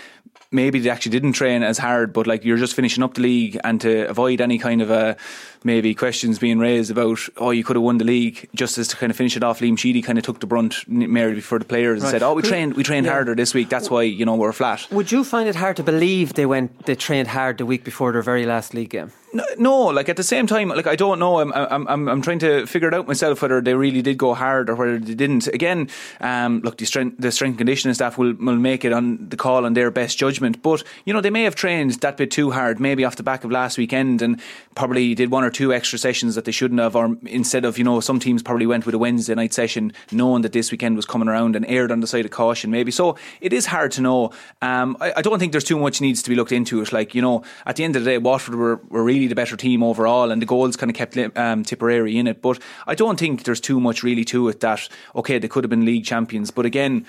maybe 0.54 0.80
they 0.80 0.90
actually 0.90 1.12
didn't 1.12 1.34
train 1.34 1.64
as 1.64 1.78
hard, 1.78 2.14
but 2.14 2.28
like 2.28 2.46
you're 2.46 2.58
just 2.58 2.76
finishing 2.76 3.04
up 3.04 3.16
the 3.16 3.22
league 3.22 3.60
and 3.64 3.82
to 3.82 4.08
avoid 4.10 4.42
any 4.42 4.58
kind 4.58 4.82
of 4.82 4.90
a 4.92 5.18
maybe 5.64 5.96
questions 5.96 6.40
being 6.40 6.60
raised 6.60 6.92
about 6.92 7.20
oh 7.38 7.52
you 7.52 7.64
could 7.64 7.76
have 7.76 7.84
won 7.84 7.98
the 7.98 8.06
league 8.06 8.50
just 8.54 8.78
as 8.78 8.88
to 8.90 8.96
kind 8.96 9.10
of 9.10 9.16
finish 9.16 9.38
it 9.38 9.44
off 9.44 9.60
Liam 9.60 9.78
Sheedy 9.78 10.02
kind 10.02 10.18
of 10.18 10.24
took 10.24 10.40
the 10.40 10.48
brunt 10.48 10.88
merely 10.88 11.42
for 11.42 11.60
the 11.60 11.66
players 11.66 12.02
right. 12.02 12.08
and 12.08 12.12
said 12.12 12.24
oh 12.24 12.34
we 12.34 12.42
trained 12.42 12.76
we 12.76 12.84
trained 12.84 13.06
yeah. 13.06 13.14
harder 13.14 13.36
this 13.36 13.54
week 13.54 13.70
that's 13.70 13.90
why 13.90 14.04
you 14.04 14.26
know 14.26 14.36
we're 14.36 14.52
flat 14.52 14.86
would 14.92 15.12
you 15.12 15.24
find 15.24 15.48
it 15.48 15.56
hard 15.56 15.78
to 15.78 15.84
believe 15.84 16.34
they 16.34 16.46
went 16.46 16.86
they 16.86 16.96
trained 16.96 17.28
hard 17.28 17.58
the 17.58 17.66
week 17.66 17.84
before 17.84 18.12
their 18.12 18.22
very 18.22 18.46
last 18.46 18.74
league 18.74 18.90
game 18.90 19.12
no, 19.34 19.44
no, 19.58 19.86
like 19.86 20.10
at 20.10 20.16
the 20.16 20.24
same 20.24 20.46
time, 20.46 20.70
like 20.70 20.86
I 20.86 20.96
don't 20.96 21.18
know. 21.18 21.40
I'm, 21.40 21.52
I'm, 21.54 21.88
I'm, 21.88 22.08
I'm 22.08 22.22
trying 22.22 22.38
to 22.40 22.68
figure 22.68 22.88
it 22.88 22.94
out 22.94 23.08
myself 23.08 23.42
whether 23.42 23.62
they 23.62 23.74
really 23.74 24.04
did 24.04 24.16
go 24.16 24.36
hard 24.36 24.70
or 24.70 24.76
whether 24.76 25.00
they 25.00 25.16
didn't. 25.16 25.48
Again, 25.48 25.90
um, 26.22 26.60
look, 26.60 26.78
the 26.78 26.86
strength, 26.86 27.16
the 27.18 27.32
strength 27.32 27.58
conditioning 27.58 27.96
staff 27.96 28.20
will, 28.20 28.34
will 28.34 28.58
make 28.58 28.86
it 28.86 28.94
on 28.94 29.30
the 29.30 29.36
call 29.36 29.66
on 29.66 29.74
their 29.74 29.90
best 29.90 30.20
judgment. 30.20 30.43
But 30.52 30.84
you 31.06 31.14
know, 31.14 31.22
they 31.22 31.30
may 31.30 31.44
have 31.44 31.56
trained 31.56 31.94
that 31.94 32.18
bit 32.18 32.32
too 32.32 32.52
hard, 32.52 32.80
maybe 32.80 33.06
off 33.06 33.16
the 33.16 33.24
back 33.24 33.44
of 33.44 33.52
last 33.52 33.78
weekend, 33.78 34.22
and 34.22 34.42
probably 34.76 35.16
did 35.16 35.32
one 35.32 35.44
or 35.44 35.50
two 35.50 35.74
extra 35.74 35.98
sessions 35.98 36.36
that 36.36 36.46
they 36.46 36.52
shouldn't 36.52 36.80
have, 36.80 36.96
or 36.96 37.18
instead 37.26 37.66
of 37.66 37.78
you 37.78 37.84
know, 37.84 38.00
some 38.00 38.20
teams 38.20 38.44
probably 38.44 38.66
went 38.66 38.86
with 38.86 38.96
a 38.96 38.98
Wednesday 38.98 39.36
night 39.36 39.54
session, 39.54 39.94
knowing 40.12 40.42
that 40.42 40.52
this 40.52 40.72
weekend 40.72 40.96
was 40.96 41.06
coming 41.06 41.28
around 41.28 41.56
and 41.56 41.66
aired 41.68 41.92
on 41.92 42.00
the 42.00 42.08
side 42.08 42.26
of 42.26 42.32
caution, 42.32 42.72
maybe. 42.72 42.92
So 42.92 43.18
it 43.42 43.54
is 43.54 43.66
hard 43.66 43.92
to 43.94 44.02
know. 44.02 44.32
Um, 44.62 44.98
I, 45.00 45.14
I 45.18 45.22
don't 45.22 45.40
think 45.40 45.52
there's 45.52 45.64
too 45.64 45.80
much 45.80 46.02
needs 46.02 46.22
to 46.24 46.30
be 46.30 46.36
looked 46.36 46.52
into 46.52 46.82
it. 46.82 46.92
Like 46.92 47.16
you 47.16 47.22
know, 47.22 47.44
at 47.66 47.76
the 47.76 47.84
end 47.84 47.96
of 47.96 48.04
the 48.04 48.12
day, 48.12 48.18
Waterford 48.18 48.56
were, 48.56 48.80
were 48.90 49.04
really 49.04 49.28
the 49.28 49.36
better 49.36 49.56
team 49.56 49.84
overall, 49.84 50.32
and 50.32 50.42
the 50.42 50.46
goals 50.46 50.76
kind 50.76 50.90
of 50.90 50.96
kept 50.96 51.18
um, 51.38 51.64
Tipperary 51.64 52.18
in 52.18 52.28
it. 52.28 52.42
But 52.42 52.60
I 52.88 52.96
don't 52.96 53.20
think 53.20 53.44
there's 53.44 53.62
too 53.62 53.80
much 53.80 54.04
really 54.04 54.26
to 54.26 54.50
it 54.50 54.60
that, 54.62 54.88
okay, 55.16 55.40
they 55.40 55.48
could 55.48 55.64
have 55.64 55.70
been 55.70 55.86
league 55.86 56.06
champions. 56.06 56.52
But 56.52 56.66
again, 56.66 57.06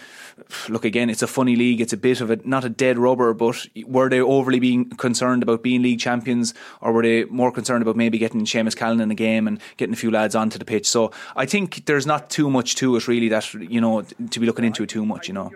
look, 0.68 0.84
again, 0.84 1.10
it's 1.10 1.22
a 1.22 1.26
funny 1.26 1.56
league. 1.56 1.80
It's 1.80 1.92
a 1.92 1.96
bit 1.96 2.20
of 2.20 2.30
a, 2.30 2.36
not 2.44 2.64
a 2.64 2.68
dead 2.68 2.98
rubber 2.98 3.13
rubber, 3.14 3.34
but 3.34 3.66
were 3.86 4.08
they 4.08 4.20
overly 4.20 4.60
being 4.60 4.90
concerned 4.90 5.42
about 5.42 5.62
being 5.62 5.82
league 5.82 6.00
champions, 6.00 6.54
or 6.80 6.92
were 6.92 7.02
they 7.02 7.24
more 7.24 7.52
concerned 7.52 7.82
about 7.82 7.96
maybe 7.96 8.18
getting 8.18 8.44
Seamus 8.44 8.76
Callan 8.76 9.00
in 9.00 9.08
the 9.08 9.14
game 9.14 9.46
and 9.46 9.60
getting 9.76 9.92
a 9.92 9.96
few 9.96 10.10
lads 10.10 10.34
onto 10.34 10.58
the 10.58 10.64
pitch? 10.64 10.86
So 10.86 11.12
I 11.36 11.46
think 11.46 11.86
there's 11.86 12.06
not 12.06 12.30
too 12.30 12.50
much 12.50 12.76
to 12.76 12.96
it 12.96 13.08
really 13.08 13.28
that 13.28 13.52
you 13.54 13.80
know 13.80 14.02
to 14.02 14.40
be 14.40 14.46
looking 14.46 14.64
into 14.64 14.82
it 14.82 14.88
too 14.88 15.06
much. 15.06 15.28
You 15.28 15.34
know, 15.34 15.50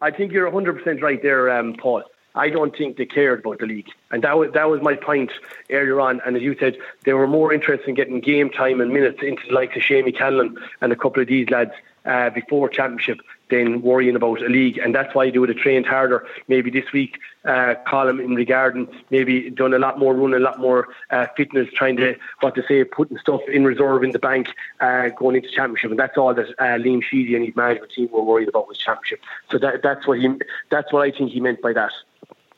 I 0.00 0.10
think 0.10 0.32
you're 0.32 0.44
100 0.44 0.78
percent 0.78 1.02
right 1.02 1.22
there, 1.22 1.50
um, 1.50 1.74
Paul. 1.74 2.04
I 2.34 2.48
don't 2.48 2.76
think 2.76 2.96
they 2.96 3.06
cared 3.06 3.40
about 3.40 3.58
the 3.58 3.66
league, 3.66 3.88
and 4.12 4.22
that 4.22 4.38
was 4.38 4.52
that 4.52 4.70
was 4.70 4.80
my 4.82 4.94
point 4.94 5.32
earlier 5.70 6.00
on. 6.00 6.20
And 6.24 6.36
as 6.36 6.42
you 6.42 6.56
said, 6.60 6.76
they 7.04 7.12
were 7.12 7.26
more 7.26 7.52
interested 7.52 7.88
in 7.88 7.96
getting 7.96 8.20
game 8.20 8.50
time 8.50 8.80
and 8.80 8.92
minutes 8.92 9.18
into 9.22 9.42
the 9.48 9.54
likes 9.54 9.76
of 9.76 9.82
Shamey 9.82 10.12
Callan 10.12 10.56
and 10.80 10.92
a 10.92 10.96
couple 10.96 11.20
of 11.20 11.28
these 11.28 11.50
lads 11.50 11.72
uh, 12.04 12.30
before 12.30 12.68
championship 12.68 13.20
than 13.50 13.82
worrying 13.82 14.16
about 14.16 14.42
a 14.42 14.48
league, 14.48 14.78
and 14.78 14.94
that's 14.94 15.14
why 15.14 15.30
they 15.30 15.38
would 15.38 15.48
have 15.48 15.58
trained 15.58 15.86
harder. 15.86 16.26
Maybe 16.48 16.70
this 16.70 16.92
week, 16.92 17.18
uh, 17.44 17.74
Colin 17.86 18.20
in 18.20 18.34
regarding 18.34 18.88
maybe 19.10 19.50
done 19.50 19.74
a 19.74 19.78
lot 19.78 19.98
more 19.98 20.14
running, 20.14 20.36
a 20.36 20.40
lot 20.40 20.60
more 20.60 20.88
uh, 21.10 21.26
fitness, 21.36 21.68
trying 21.74 21.96
to 21.96 22.16
what 22.40 22.54
to 22.54 22.62
say, 22.66 22.84
putting 22.84 23.18
stuff 23.18 23.40
in 23.48 23.64
reserve 23.64 24.04
in 24.04 24.10
the 24.12 24.18
bank, 24.18 24.48
uh, 24.80 25.08
going 25.10 25.36
into 25.36 25.48
championship, 25.48 25.90
and 25.90 26.00
that's 26.00 26.16
all 26.16 26.34
that 26.34 26.48
uh, 26.58 26.78
Liam 26.78 27.02
Sheedy 27.02 27.34
and 27.34 27.44
his 27.44 27.56
management 27.56 27.92
team 27.92 28.08
were 28.12 28.22
worried 28.22 28.48
about 28.48 28.68
was 28.68 28.78
championship. 28.78 29.20
So 29.50 29.58
that, 29.58 29.82
that's 29.82 30.06
what 30.06 30.18
he, 30.18 30.28
that's 30.70 30.92
what 30.92 31.02
I 31.02 31.10
think 31.10 31.32
he 31.32 31.40
meant 31.40 31.60
by 31.60 31.72
that. 31.72 31.92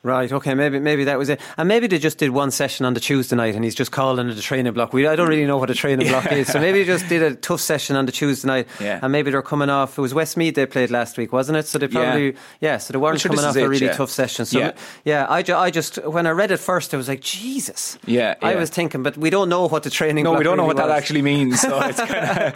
Right. 0.05 0.33
Okay. 0.33 0.55
Maybe 0.55 0.81
maybe 0.81 1.05
that 1.05 1.17
was 1.17 1.29
it, 1.29 1.41
and 1.57 1.69
maybe 1.69 1.87
they 1.87 2.01
just 2.01 2.19
did 2.19 2.31
one 2.31 2.51
session 2.51 2.85
on 2.85 2.95
the 2.95 2.99
Tuesday 2.99 3.37
night, 3.37 3.55
and 3.55 3.65
he's 3.65 3.77
just 3.77 3.93
calling 3.93 4.29
it 4.29 4.37
a 4.37 4.43
training 4.43 4.73
block. 4.73 4.93
We 4.93 5.07
I 5.07 5.15
don't 5.15 5.29
really 5.29 5.47
know 5.47 5.59
what 5.59 5.71
a 5.71 5.77
training 5.77 6.07
yeah. 6.07 6.21
block 6.21 6.33
is, 6.33 6.49
so 6.49 6.59
maybe 6.59 6.81
he 6.81 6.85
just 6.85 7.09
did 7.09 7.23
a 7.23 7.37
tough 7.37 7.61
session 7.61 7.95
on 7.95 8.07
the 8.07 8.11
Tuesday 8.11 8.49
night, 8.49 8.69
yeah. 8.81 8.99
and 9.01 9.13
maybe 9.13 9.31
they're 9.31 9.43
coming 9.43 9.71
off. 9.71 9.97
It 9.97 10.01
was 10.01 10.13
Westmeath 10.13 10.57
they 10.57 10.67
played 10.67 10.91
last 10.91 11.17
week, 11.17 11.33
wasn't 11.33 11.59
it? 11.59 11.69
So 11.69 11.79
they 11.79 11.87
probably 11.87 12.33
yeah, 12.33 12.39
yeah 12.61 12.79
so 12.79 12.93
they 12.93 12.99
weren't 12.99 13.21
sure 13.21 13.31
coming 13.31 13.45
off 13.45 13.55
a 13.55 13.69
really 13.69 13.91
tough 13.91 14.11
session. 14.11 14.45
So 14.45 14.59
yeah, 14.59 14.73
yeah 15.05 15.27
I, 15.29 15.43
ju- 15.43 15.55
I 15.55 15.71
just 15.71 16.05
when 16.05 16.27
I 16.27 16.31
read 16.31 16.51
it 16.51 16.57
first, 16.57 16.93
I 16.95 16.97
was 16.97 17.07
like 17.07 17.21
Jesus. 17.21 17.97
Yeah, 18.05 18.35
I 18.43 18.57
was 18.57 18.71
thinking, 18.71 19.05
but 19.05 19.17
we 19.17 19.31
don't 19.31 19.49
know 19.49 19.69
what 19.69 19.85
the 19.85 19.91
training. 19.91 20.25
No, 20.25 20.33
we 20.33 20.43
don't 20.43 20.57
really 20.57 20.57
know 20.57 20.67
what 20.67 20.79
was. 20.79 20.87
that 20.87 20.91
actually 20.91 21.23
means. 21.23 21.61
So 21.61 21.81
it's 21.81 21.99
kinda, 22.05 22.53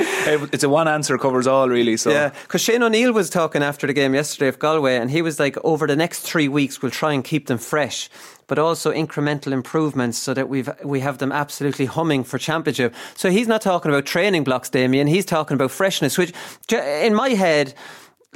it's 0.53 0.65
a 0.65 0.69
one 0.69 0.89
answer 0.89 1.17
covers 1.17 1.47
all 1.47 1.69
really. 1.69 1.97
So 1.97 2.11
yeah, 2.11 2.31
because 2.43 2.61
Shane 2.61 2.83
O'Neill 2.83 3.13
was 3.13 3.31
talking 3.31 3.63
after 3.63 3.87
the 3.87 3.93
game 3.93 4.15
yesterday 4.15 4.49
of 4.49 4.59
Galway, 4.59 4.97
and 4.97 5.13
he 5.13 5.23
was 5.23 5.39
like, 5.39 5.57
over 5.63 5.87
the 5.87 5.95
next 5.95 6.23
three 6.23 6.49
weeks, 6.49 6.83
we'll 6.83 6.91
try 6.91 7.13
and 7.13 7.23
keep 7.23 7.36
them 7.45 7.59
fresh 7.59 8.09
but 8.47 8.59
also 8.59 8.93
incremental 8.93 9.53
improvements 9.53 10.19
so 10.19 10.33
that 10.33 10.49
we've 10.49 10.71
we 10.85 11.01
have 11.01 11.19
them 11.19 11.33
absolutely 11.33 11.85
humming 11.85 12.25
for 12.25 12.39
championship. 12.39 12.95
So 13.17 13.31
he's 13.31 13.49
not 13.49 13.61
talking 13.61 13.91
about 13.91 14.07
training 14.07 14.45
blocks, 14.45 14.71
Damien. 14.71 15.07
He's 15.07 15.25
talking 15.25 15.57
about 15.57 15.71
freshness, 15.71 16.17
which 16.17 16.33
in 16.73 17.15
my 17.15 17.31
head 17.31 17.75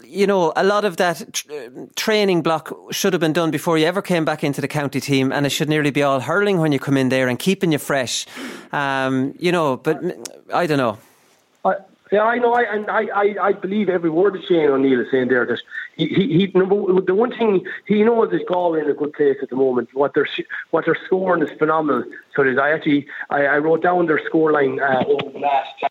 you 0.05 0.27
know, 0.27 0.53
a 0.57 0.65
lot 0.65 0.85
of 0.85 0.97
that 0.97 1.33
tr- 1.33 1.53
training 1.95 2.43
block 2.43 2.73
should 2.91 3.13
have 3.13 3.21
been 3.21 3.35
done 3.35 3.51
before 3.51 3.79
you 3.79 3.87
ever 3.87 4.03
came 4.03 4.25
back 4.25 4.43
into 4.43 4.61
the 4.61 4.69
county 4.69 4.99
team, 4.99 5.31
and 5.31 5.47
it 5.47 5.51
should 5.51 5.69
nearly 5.69 5.91
be 5.91 6.03
all 6.03 6.21
hurling 6.21 6.59
when 6.59 6.73
you 6.73 6.79
come 6.79 6.97
in 6.97 7.11
there 7.11 7.29
and 7.29 7.39
keeping 7.39 7.71
you 7.71 7.79
fresh. 7.79 8.27
Um, 8.73 9.35
you 9.39 9.53
know, 9.53 9.77
but 9.77 10.01
I 10.53 10.67
don't 10.67 10.79
know. 10.79 10.99
Yeah, 12.11 12.25
I 12.25 12.39
know, 12.39 12.55
I, 12.55 12.63
and 12.63 12.91
I, 12.91 13.07
I, 13.15 13.37
I 13.41 13.53
believe 13.53 13.89
every 13.89 14.11
word 14.11 14.35
that 14.35 14.45
Shane 14.45 14.69
O'Neill 14.69 15.01
is 15.01 15.07
saying 15.13 15.29
there. 15.29 15.47
That 15.47 15.63
he, 15.97 16.07
he, 16.09 16.47
the 16.47 17.15
one 17.15 17.31
thing 17.31 17.65
he 17.87 18.03
knows 18.03 18.33
is 18.33 18.41
Galway 18.49 18.81
in 18.81 18.91
a 18.91 18.95
good 18.95 19.13
place 19.13 19.37
at 19.41 19.51
the 19.51 19.57
moment. 19.57 19.91
What 19.95 20.15
they're 20.15 20.29
what 20.71 20.87
they're 20.87 20.99
scoring 21.07 21.43
is 21.43 21.57
phenomenal. 21.57 22.05
So 22.35 22.43
I 22.43 22.71
actually 22.73 23.07
I, 23.31 23.47
I 23.47 23.59
wrote 23.59 23.83
down 23.83 24.07
their 24.07 24.21
scoreline 24.29 24.81
uh, 24.81 25.05
over 25.07 25.31
the 25.31 25.39
last 25.39 25.85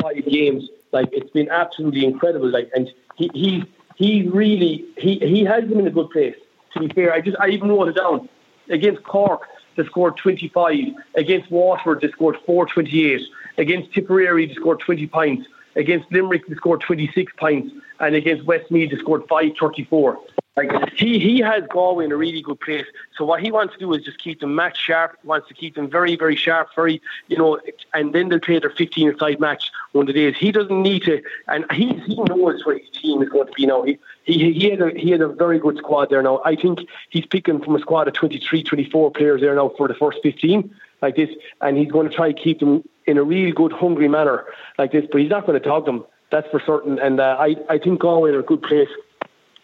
five 0.00 0.24
games. 0.26 0.68
Like 0.92 1.08
it's 1.12 1.30
been 1.30 1.48
absolutely 1.50 2.04
incredible. 2.04 2.48
Like 2.48 2.70
and 2.76 2.92
he 3.16 3.30
he 3.34 3.64
he 3.96 4.28
really 4.28 4.84
he 4.96 5.18
he 5.18 5.44
has 5.44 5.68
them 5.68 5.80
in 5.80 5.86
a 5.88 5.90
good 5.90 6.10
place. 6.10 6.36
To 6.74 6.80
be 6.80 6.88
fair, 6.88 7.12
I 7.12 7.20
just 7.20 7.36
I 7.40 7.48
even 7.48 7.70
wrote 7.70 7.88
it 7.88 7.96
down 7.96 8.28
against 8.68 9.02
Cork. 9.02 9.42
They 9.76 9.84
scored 9.84 10.16
25. 10.16 10.74
Against 11.16 11.50
Waterford, 11.50 12.00
they 12.00 12.08
scored 12.10 12.36
428. 12.46 13.20
Against 13.58 13.92
Tipperary, 13.92 14.46
they 14.46 14.54
scored 14.54 14.80
20 14.80 15.06
points. 15.08 15.48
Against 15.76 16.10
Limerick, 16.10 16.46
they 16.48 16.54
scored 16.54 16.80
26 16.80 17.32
points, 17.38 17.72
and 18.00 18.14
against 18.14 18.44
Westmeath, 18.44 18.90
they 18.90 18.96
scored 18.98 19.22
534. 19.28 20.18
Like 20.56 20.70
he, 20.94 21.18
he 21.18 21.40
has 21.40 21.64
Galway 21.68 22.06
in 22.06 22.12
a 22.12 22.16
really 22.16 22.40
good 22.40 22.58
place. 22.60 22.86
So 23.18 23.26
what 23.26 23.42
he 23.42 23.52
wants 23.52 23.74
to 23.74 23.78
do 23.78 23.92
is 23.92 24.02
just 24.02 24.16
keep 24.16 24.40
them 24.40 24.54
match 24.54 24.78
sharp. 24.78 25.18
He 25.20 25.28
wants 25.28 25.48
to 25.48 25.54
keep 25.54 25.74
them 25.74 25.90
very, 25.90 26.16
very 26.16 26.34
sharp, 26.34 26.68
very, 26.74 27.02
you 27.28 27.36
know, 27.36 27.60
and 27.92 28.14
then 28.14 28.30
they'll 28.30 28.40
play 28.40 28.58
their 28.58 28.70
15 28.70 29.18
side 29.18 29.38
match 29.38 29.70
one 29.92 30.04
of 30.04 30.06
the 30.06 30.12
days. 30.14 30.34
He 30.38 30.52
doesn't 30.52 30.82
need 30.82 31.02
to, 31.02 31.22
and 31.48 31.70
he 31.72 31.92
he 32.06 32.14
knows 32.14 32.64
what 32.64 32.78
his 32.78 32.88
team 32.88 33.22
is 33.22 33.28
going 33.28 33.48
to 33.48 33.52
be 33.52 33.66
now. 33.66 33.82
He 33.82 33.98
he 34.24 34.50
he 34.54 34.70
had 34.70 34.80
a 34.80 34.98
he 34.98 35.10
had 35.10 35.20
a 35.20 35.28
very 35.28 35.58
good 35.58 35.76
squad 35.76 36.08
there 36.08 36.22
now. 36.22 36.40
I 36.42 36.56
think 36.56 36.80
he's 37.10 37.26
picking 37.26 37.62
from 37.62 37.76
a 37.76 37.80
squad 37.80 38.08
of 38.08 38.14
23, 38.14 38.62
24 38.62 39.10
players 39.10 39.42
there 39.42 39.54
now 39.54 39.72
for 39.76 39.88
the 39.88 39.94
first 39.94 40.20
15 40.22 40.74
like 41.02 41.16
this, 41.16 41.28
and 41.60 41.76
he's 41.76 41.92
going 41.92 42.08
to 42.08 42.14
try 42.14 42.32
to 42.32 42.42
keep 42.42 42.60
them 42.60 42.82
in 43.06 43.18
a 43.18 43.24
real 43.24 43.54
good, 43.54 43.72
hungry 43.72 44.08
manner 44.08 44.44
like 44.78 44.92
this. 44.92 45.04
But 45.10 45.20
he's 45.20 45.30
not 45.30 45.46
going 45.46 45.60
to 45.60 45.66
dog 45.66 45.84
them. 45.84 46.04
That's 46.30 46.48
for 46.50 46.60
certain. 46.66 46.98
And 46.98 47.20
uh, 47.20 47.36
I, 47.38 47.56
I 47.68 47.78
think 47.78 48.00
Galway 48.00 48.30
are 48.30 48.40
a 48.40 48.42
good 48.42 48.62
place. 48.62 48.88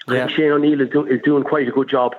Yeah. 0.08 0.26
Shane 0.28 0.52
O'Neill 0.52 0.80
is, 0.80 0.90
do, 0.90 1.06
is 1.06 1.20
doing 1.22 1.44
quite 1.44 1.68
a 1.68 1.70
good 1.70 1.88
job. 1.88 2.14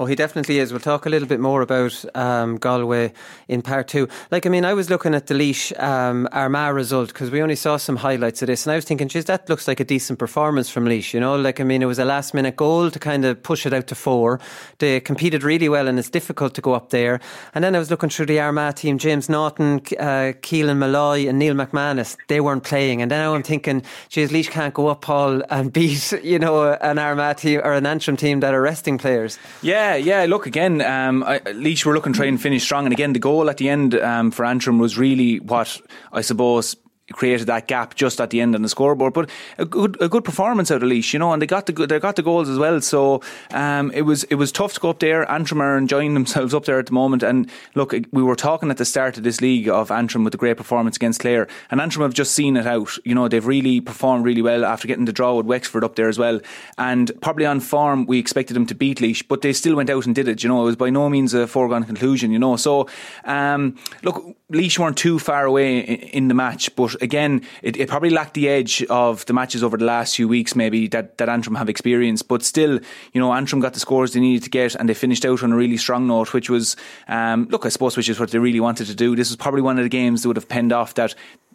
Oh, 0.00 0.06
he 0.06 0.14
definitely 0.14 0.58
is. 0.60 0.72
We'll 0.72 0.80
talk 0.80 1.04
a 1.04 1.10
little 1.10 1.28
bit 1.28 1.40
more 1.40 1.60
about 1.60 2.02
um, 2.14 2.56
Galway 2.56 3.12
in 3.48 3.60
part 3.60 3.86
two. 3.86 4.08
Like, 4.30 4.46
I 4.46 4.48
mean, 4.48 4.64
I 4.64 4.72
was 4.72 4.88
looking 4.88 5.14
at 5.14 5.26
the 5.26 5.34
Laois 5.34 5.78
um, 5.78 6.26
Armagh 6.32 6.74
result 6.74 7.08
because 7.08 7.30
we 7.30 7.42
only 7.42 7.54
saw 7.54 7.76
some 7.76 7.96
highlights 7.96 8.40
of 8.40 8.46
this, 8.46 8.64
and 8.64 8.72
I 8.72 8.76
was 8.76 8.86
thinking, 8.86 9.08
geez, 9.08 9.26
that 9.26 9.46
looks 9.50 9.68
like 9.68 9.78
a 9.78 9.84
decent 9.84 10.18
performance 10.18 10.70
from 10.70 10.86
Laois. 10.86 11.12
You 11.12 11.20
know, 11.20 11.36
like, 11.36 11.60
I 11.60 11.64
mean, 11.64 11.82
it 11.82 11.84
was 11.84 11.98
a 11.98 12.06
last 12.06 12.32
minute 12.32 12.56
goal 12.56 12.90
to 12.90 12.98
kind 12.98 13.26
of 13.26 13.42
push 13.42 13.66
it 13.66 13.74
out 13.74 13.88
to 13.88 13.94
four. 13.94 14.40
They 14.78 15.00
competed 15.00 15.42
really 15.42 15.68
well, 15.68 15.86
and 15.86 15.98
it's 15.98 16.08
difficult 16.08 16.54
to 16.54 16.62
go 16.62 16.72
up 16.72 16.88
there. 16.88 17.20
And 17.54 17.62
then 17.62 17.76
I 17.76 17.78
was 17.78 17.90
looking 17.90 18.08
through 18.08 18.24
the 18.24 18.40
Armagh 18.40 18.76
team 18.76 18.96
James 18.96 19.28
Naughton, 19.28 19.82
uh, 19.98 20.32
Keelan 20.40 20.78
Molloy, 20.78 21.28
and 21.28 21.38
Neil 21.38 21.54
McManus. 21.54 22.16
They 22.28 22.40
weren't 22.40 22.64
playing. 22.64 23.02
And 23.02 23.10
then 23.10 23.28
I'm 23.28 23.42
thinking, 23.42 23.82
geez, 24.08 24.32
Laois 24.32 24.48
can't 24.48 24.72
go 24.72 24.88
up, 24.88 25.02
Paul, 25.02 25.42
and 25.50 25.70
beat, 25.74 26.10
you 26.24 26.38
know, 26.38 26.72
an 26.72 26.98
Armagh 26.98 27.36
team 27.36 27.60
or 27.62 27.74
an 27.74 27.84
Antrim 27.84 28.16
team 28.16 28.40
that 28.40 28.54
are 28.54 28.62
resting 28.62 28.96
players. 28.96 29.38
Yeah. 29.60 29.89
Yeah, 29.90 30.20
yeah. 30.20 30.26
Look 30.26 30.46
again. 30.46 30.80
Um, 30.82 31.24
I, 31.24 31.40
Laois 31.40 31.84
were 31.84 31.94
looking 31.94 32.12
to 32.12 32.16
try 32.16 32.26
and 32.26 32.40
finish 32.40 32.62
strong, 32.62 32.86
and 32.86 32.92
again 32.92 33.12
the 33.12 33.18
goal 33.18 33.50
at 33.50 33.56
the 33.56 33.68
end 33.68 33.94
um, 33.96 34.30
for 34.30 34.44
Antrim 34.44 34.78
was 34.78 34.96
really 34.96 35.40
what 35.40 35.80
I 36.12 36.20
suppose 36.20 36.76
created 37.12 37.46
that 37.46 37.68
gap 37.68 37.94
just 37.94 38.20
at 38.20 38.30
the 38.30 38.40
end 38.40 38.54
on 38.54 38.62
the 38.62 38.68
scoreboard. 38.68 39.12
But 39.12 39.30
a 39.58 39.64
good 39.64 40.00
a 40.00 40.08
good 40.08 40.24
performance 40.24 40.70
out 40.70 40.82
of 40.82 40.88
Laois, 40.88 41.12
you 41.12 41.18
know, 41.18 41.32
and 41.32 41.40
they 41.40 41.46
got 41.46 41.66
the 41.66 41.72
they 41.86 41.98
got 41.98 42.16
the 42.16 42.22
goals 42.22 42.48
as 42.48 42.58
well. 42.58 42.80
So 42.80 43.22
um, 43.52 43.90
it 43.92 44.02
was 44.02 44.24
it 44.24 44.36
was 44.36 44.52
tough 44.52 44.74
to 44.74 44.80
go 44.80 44.90
up 44.90 45.00
there. 45.00 45.30
Antrim 45.30 45.60
are 45.60 45.76
enjoying 45.76 46.14
themselves 46.14 46.54
up 46.54 46.64
there 46.64 46.78
at 46.78 46.86
the 46.86 46.92
moment. 46.92 47.22
And 47.22 47.50
look, 47.74 47.94
we 48.12 48.22
were 48.22 48.36
talking 48.36 48.70
at 48.70 48.76
the 48.76 48.84
start 48.84 49.16
of 49.16 49.24
this 49.24 49.40
league 49.40 49.68
of 49.68 49.90
Antrim 49.90 50.24
with 50.24 50.32
the 50.32 50.38
great 50.38 50.56
performance 50.56 50.96
against 50.96 51.20
Clare, 51.20 51.48
and 51.70 51.80
Antrim 51.80 52.02
have 52.02 52.14
just 52.14 52.32
seen 52.32 52.56
it 52.56 52.66
out. 52.66 52.96
You 53.04 53.14
know, 53.14 53.28
they've 53.28 53.46
really 53.46 53.80
performed 53.80 54.24
really 54.24 54.42
well 54.42 54.64
after 54.64 54.88
getting 54.88 55.04
the 55.04 55.12
draw 55.12 55.34
with 55.34 55.46
Wexford 55.46 55.84
up 55.84 55.96
there 55.96 56.08
as 56.08 56.18
well. 56.18 56.40
And 56.78 57.10
probably 57.20 57.46
on 57.46 57.60
form, 57.60 58.06
we 58.06 58.18
expected 58.18 58.54
them 58.54 58.66
to 58.66 58.74
beat 58.74 59.00
Laois, 59.00 59.22
but 59.28 59.42
they 59.42 59.52
still 59.52 59.76
went 59.76 59.90
out 59.90 60.06
and 60.06 60.14
did 60.14 60.28
it. 60.28 60.42
You 60.42 60.48
know, 60.48 60.62
it 60.62 60.64
was 60.64 60.76
by 60.76 60.90
no 60.90 61.08
means 61.08 61.34
a 61.34 61.46
foregone 61.46 61.84
conclusion. 61.84 62.30
You 62.30 62.38
know, 62.38 62.56
so 62.56 62.88
um, 63.24 63.76
look, 64.02 64.36
Laois 64.50 64.78
weren't 64.78 64.96
too 64.96 65.18
far 65.18 65.44
away 65.44 65.80
in 65.80 66.28
the 66.28 66.34
match, 66.34 66.74
but 66.76 66.99
again, 67.00 67.42
it, 67.62 67.76
it, 67.76 67.88
probably 67.88 68.10
lacked 68.10 68.34
the 68.34 68.48
edge 68.48 68.84
of 68.84 69.26
the 69.26 69.32
matches 69.32 69.62
over 69.62 69.76
the 69.76 69.84
last 69.84 70.16
few 70.16 70.28
weeks, 70.28 70.54
maybe 70.54 70.88
that, 70.88 71.18
that 71.18 71.28
Antrim 71.28 71.54
have 71.56 71.68
experienced. 71.68 72.28
But 72.28 72.42
still, 72.42 72.80
you 73.12 73.20
know, 73.20 73.32
Antrim 73.32 73.60
got 73.60 73.74
the 73.74 73.80
scores 73.80 74.12
they 74.12 74.20
needed 74.20 74.44
to 74.44 74.50
get, 74.50 74.74
and 74.74 74.88
they 74.88 74.94
finished 74.94 75.24
out 75.24 75.42
on 75.42 75.52
a 75.52 75.56
really 75.56 75.76
strong 75.76 76.06
note, 76.06 76.32
which 76.32 76.50
was, 76.50 76.76
um, 77.08 77.48
look, 77.50 77.66
I 77.66 77.68
suppose, 77.68 77.96
which 77.96 78.08
is 78.08 78.20
what 78.20 78.30
they 78.30 78.38
really 78.38 78.60
wanted 78.60 78.86
to 78.86 78.94
do. 78.94 79.16
This 79.16 79.30
was 79.30 79.36
probably 79.36 79.62
one 79.62 79.78
of 79.78 79.84
the 79.84 79.88
games 79.88 80.22
that 80.22 80.28
would 80.28 80.36
have 80.36 80.48
penned 80.48 80.72
off 80.72 80.94
that 80.94 81.14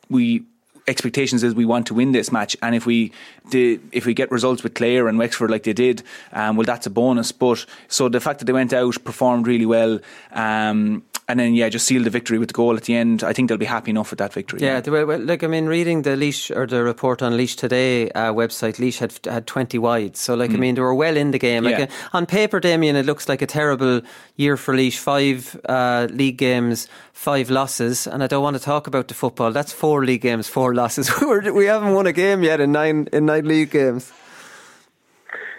we 0.09 0.43
expectations 0.87 1.43
is 1.43 1.55
we 1.55 1.65
want 1.65 1.87
to 1.87 1.93
win 1.93 2.11
this 2.11 2.31
match, 2.31 2.55
and 2.61 2.75
if 2.75 2.85
we 2.85 3.11
if 3.51 4.05
we 4.05 4.13
get 4.13 4.31
results 4.31 4.63
with 4.63 4.73
Clare 4.73 5.07
and 5.07 5.17
Wexford 5.17 5.49
like 5.49 5.63
they 5.63 5.73
did, 5.73 6.03
um, 6.33 6.55
well, 6.55 6.65
that's 6.65 6.85
a 6.85 6.89
bonus. 6.89 7.31
But 7.31 7.65
so 7.87 8.09
the 8.09 8.19
fact 8.19 8.39
that 8.39 8.45
they 8.45 8.53
went 8.53 8.73
out, 8.73 9.03
performed 9.03 9.47
really 9.47 9.65
well, 9.65 9.99
um, 10.31 11.03
and 11.27 11.39
then 11.39 11.55
yeah, 11.55 11.69
just 11.69 11.87
seal 11.87 12.03
the 12.03 12.09
victory 12.09 12.37
with 12.37 12.49
the 12.49 12.53
goal 12.53 12.75
at 12.75 12.83
the 12.83 12.95
end. 12.95 13.23
I 13.23 13.33
think 13.33 13.49
they'll 13.49 13.57
be 13.57 13.65
happy 13.65 13.91
enough 13.91 14.11
with 14.11 14.19
that 14.19 14.33
victory. 14.33 14.59
Yeah, 14.61 14.81
yeah. 14.85 14.91
Were, 14.91 15.17
like 15.17 15.43
I 15.43 15.47
mean, 15.47 15.65
reading 15.65 16.03
the 16.03 16.15
Laois 16.15 16.51
or 16.55 16.67
the 16.67 16.83
report 16.83 17.21
on 17.21 17.33
Laois 17.33 17.55
today 17.55 18.11
uh, 18.11 18.31
website, 18.33 18.77
Laois 18.79 18.99
had 18.99 19.19
had 19.25 19.47
twenty 19.47 19.77
wides. 19.79 20.19
So 20.19 20.35
like 20.35 20.51
mm. 20.51 20.55
I 20.55 20.57
mean, 20.57 20.75
they 20.75 20.81
were 20.81 20.93
well 20.93 21.17
in 21.17 21.31
the 21.31 21.39
game. 21.39 21.63
Like 21.63 21.79
yeah. 21.79 21.85
uh, 21.85 22.17
on 22.17 22.25
paper, 22.25 22.59
Damien, 22.59 22.95
it 22.95 23.05
looks 23.05 23.27
like 23.27 23.41
a 23.41 23.47
terrible 23.47 24.01
year 24.35 24.57
for 24.57 24.75
Laois. 24.75 24.97
Five 24.97 25.59
uh, 25.67 26.07
league 26.11 26.37
games, 26.37 26.87
five 27.13 27.49
losses, 27.49 28.07
and 28.07 28.23
I 28.23 28.27
don't 28.27 28.43
want 28.43 28.57
to 28.57 28.63
talk 28.63 28.87
about 28.87 29.07
the 29.07 29.15
football. 29.15 29.51
That's 29.51 29.73
four 29.73 30.05
league 30.05 30.21
games, 30.21 30.47
four 30.47 30.75
losses. 30.81 31.09
we 31.21 31.65
haven't 31.65 31.93
won 31.93 32.05
a 32.05 32.13
game 32.13 32.43
yet 32.43 32.59
in 32.59 32.71
nine 32.71 33.07
in 33.11 33.25
nine 33.25 33.47
league 33.47 33.71
games. 33.71 34.11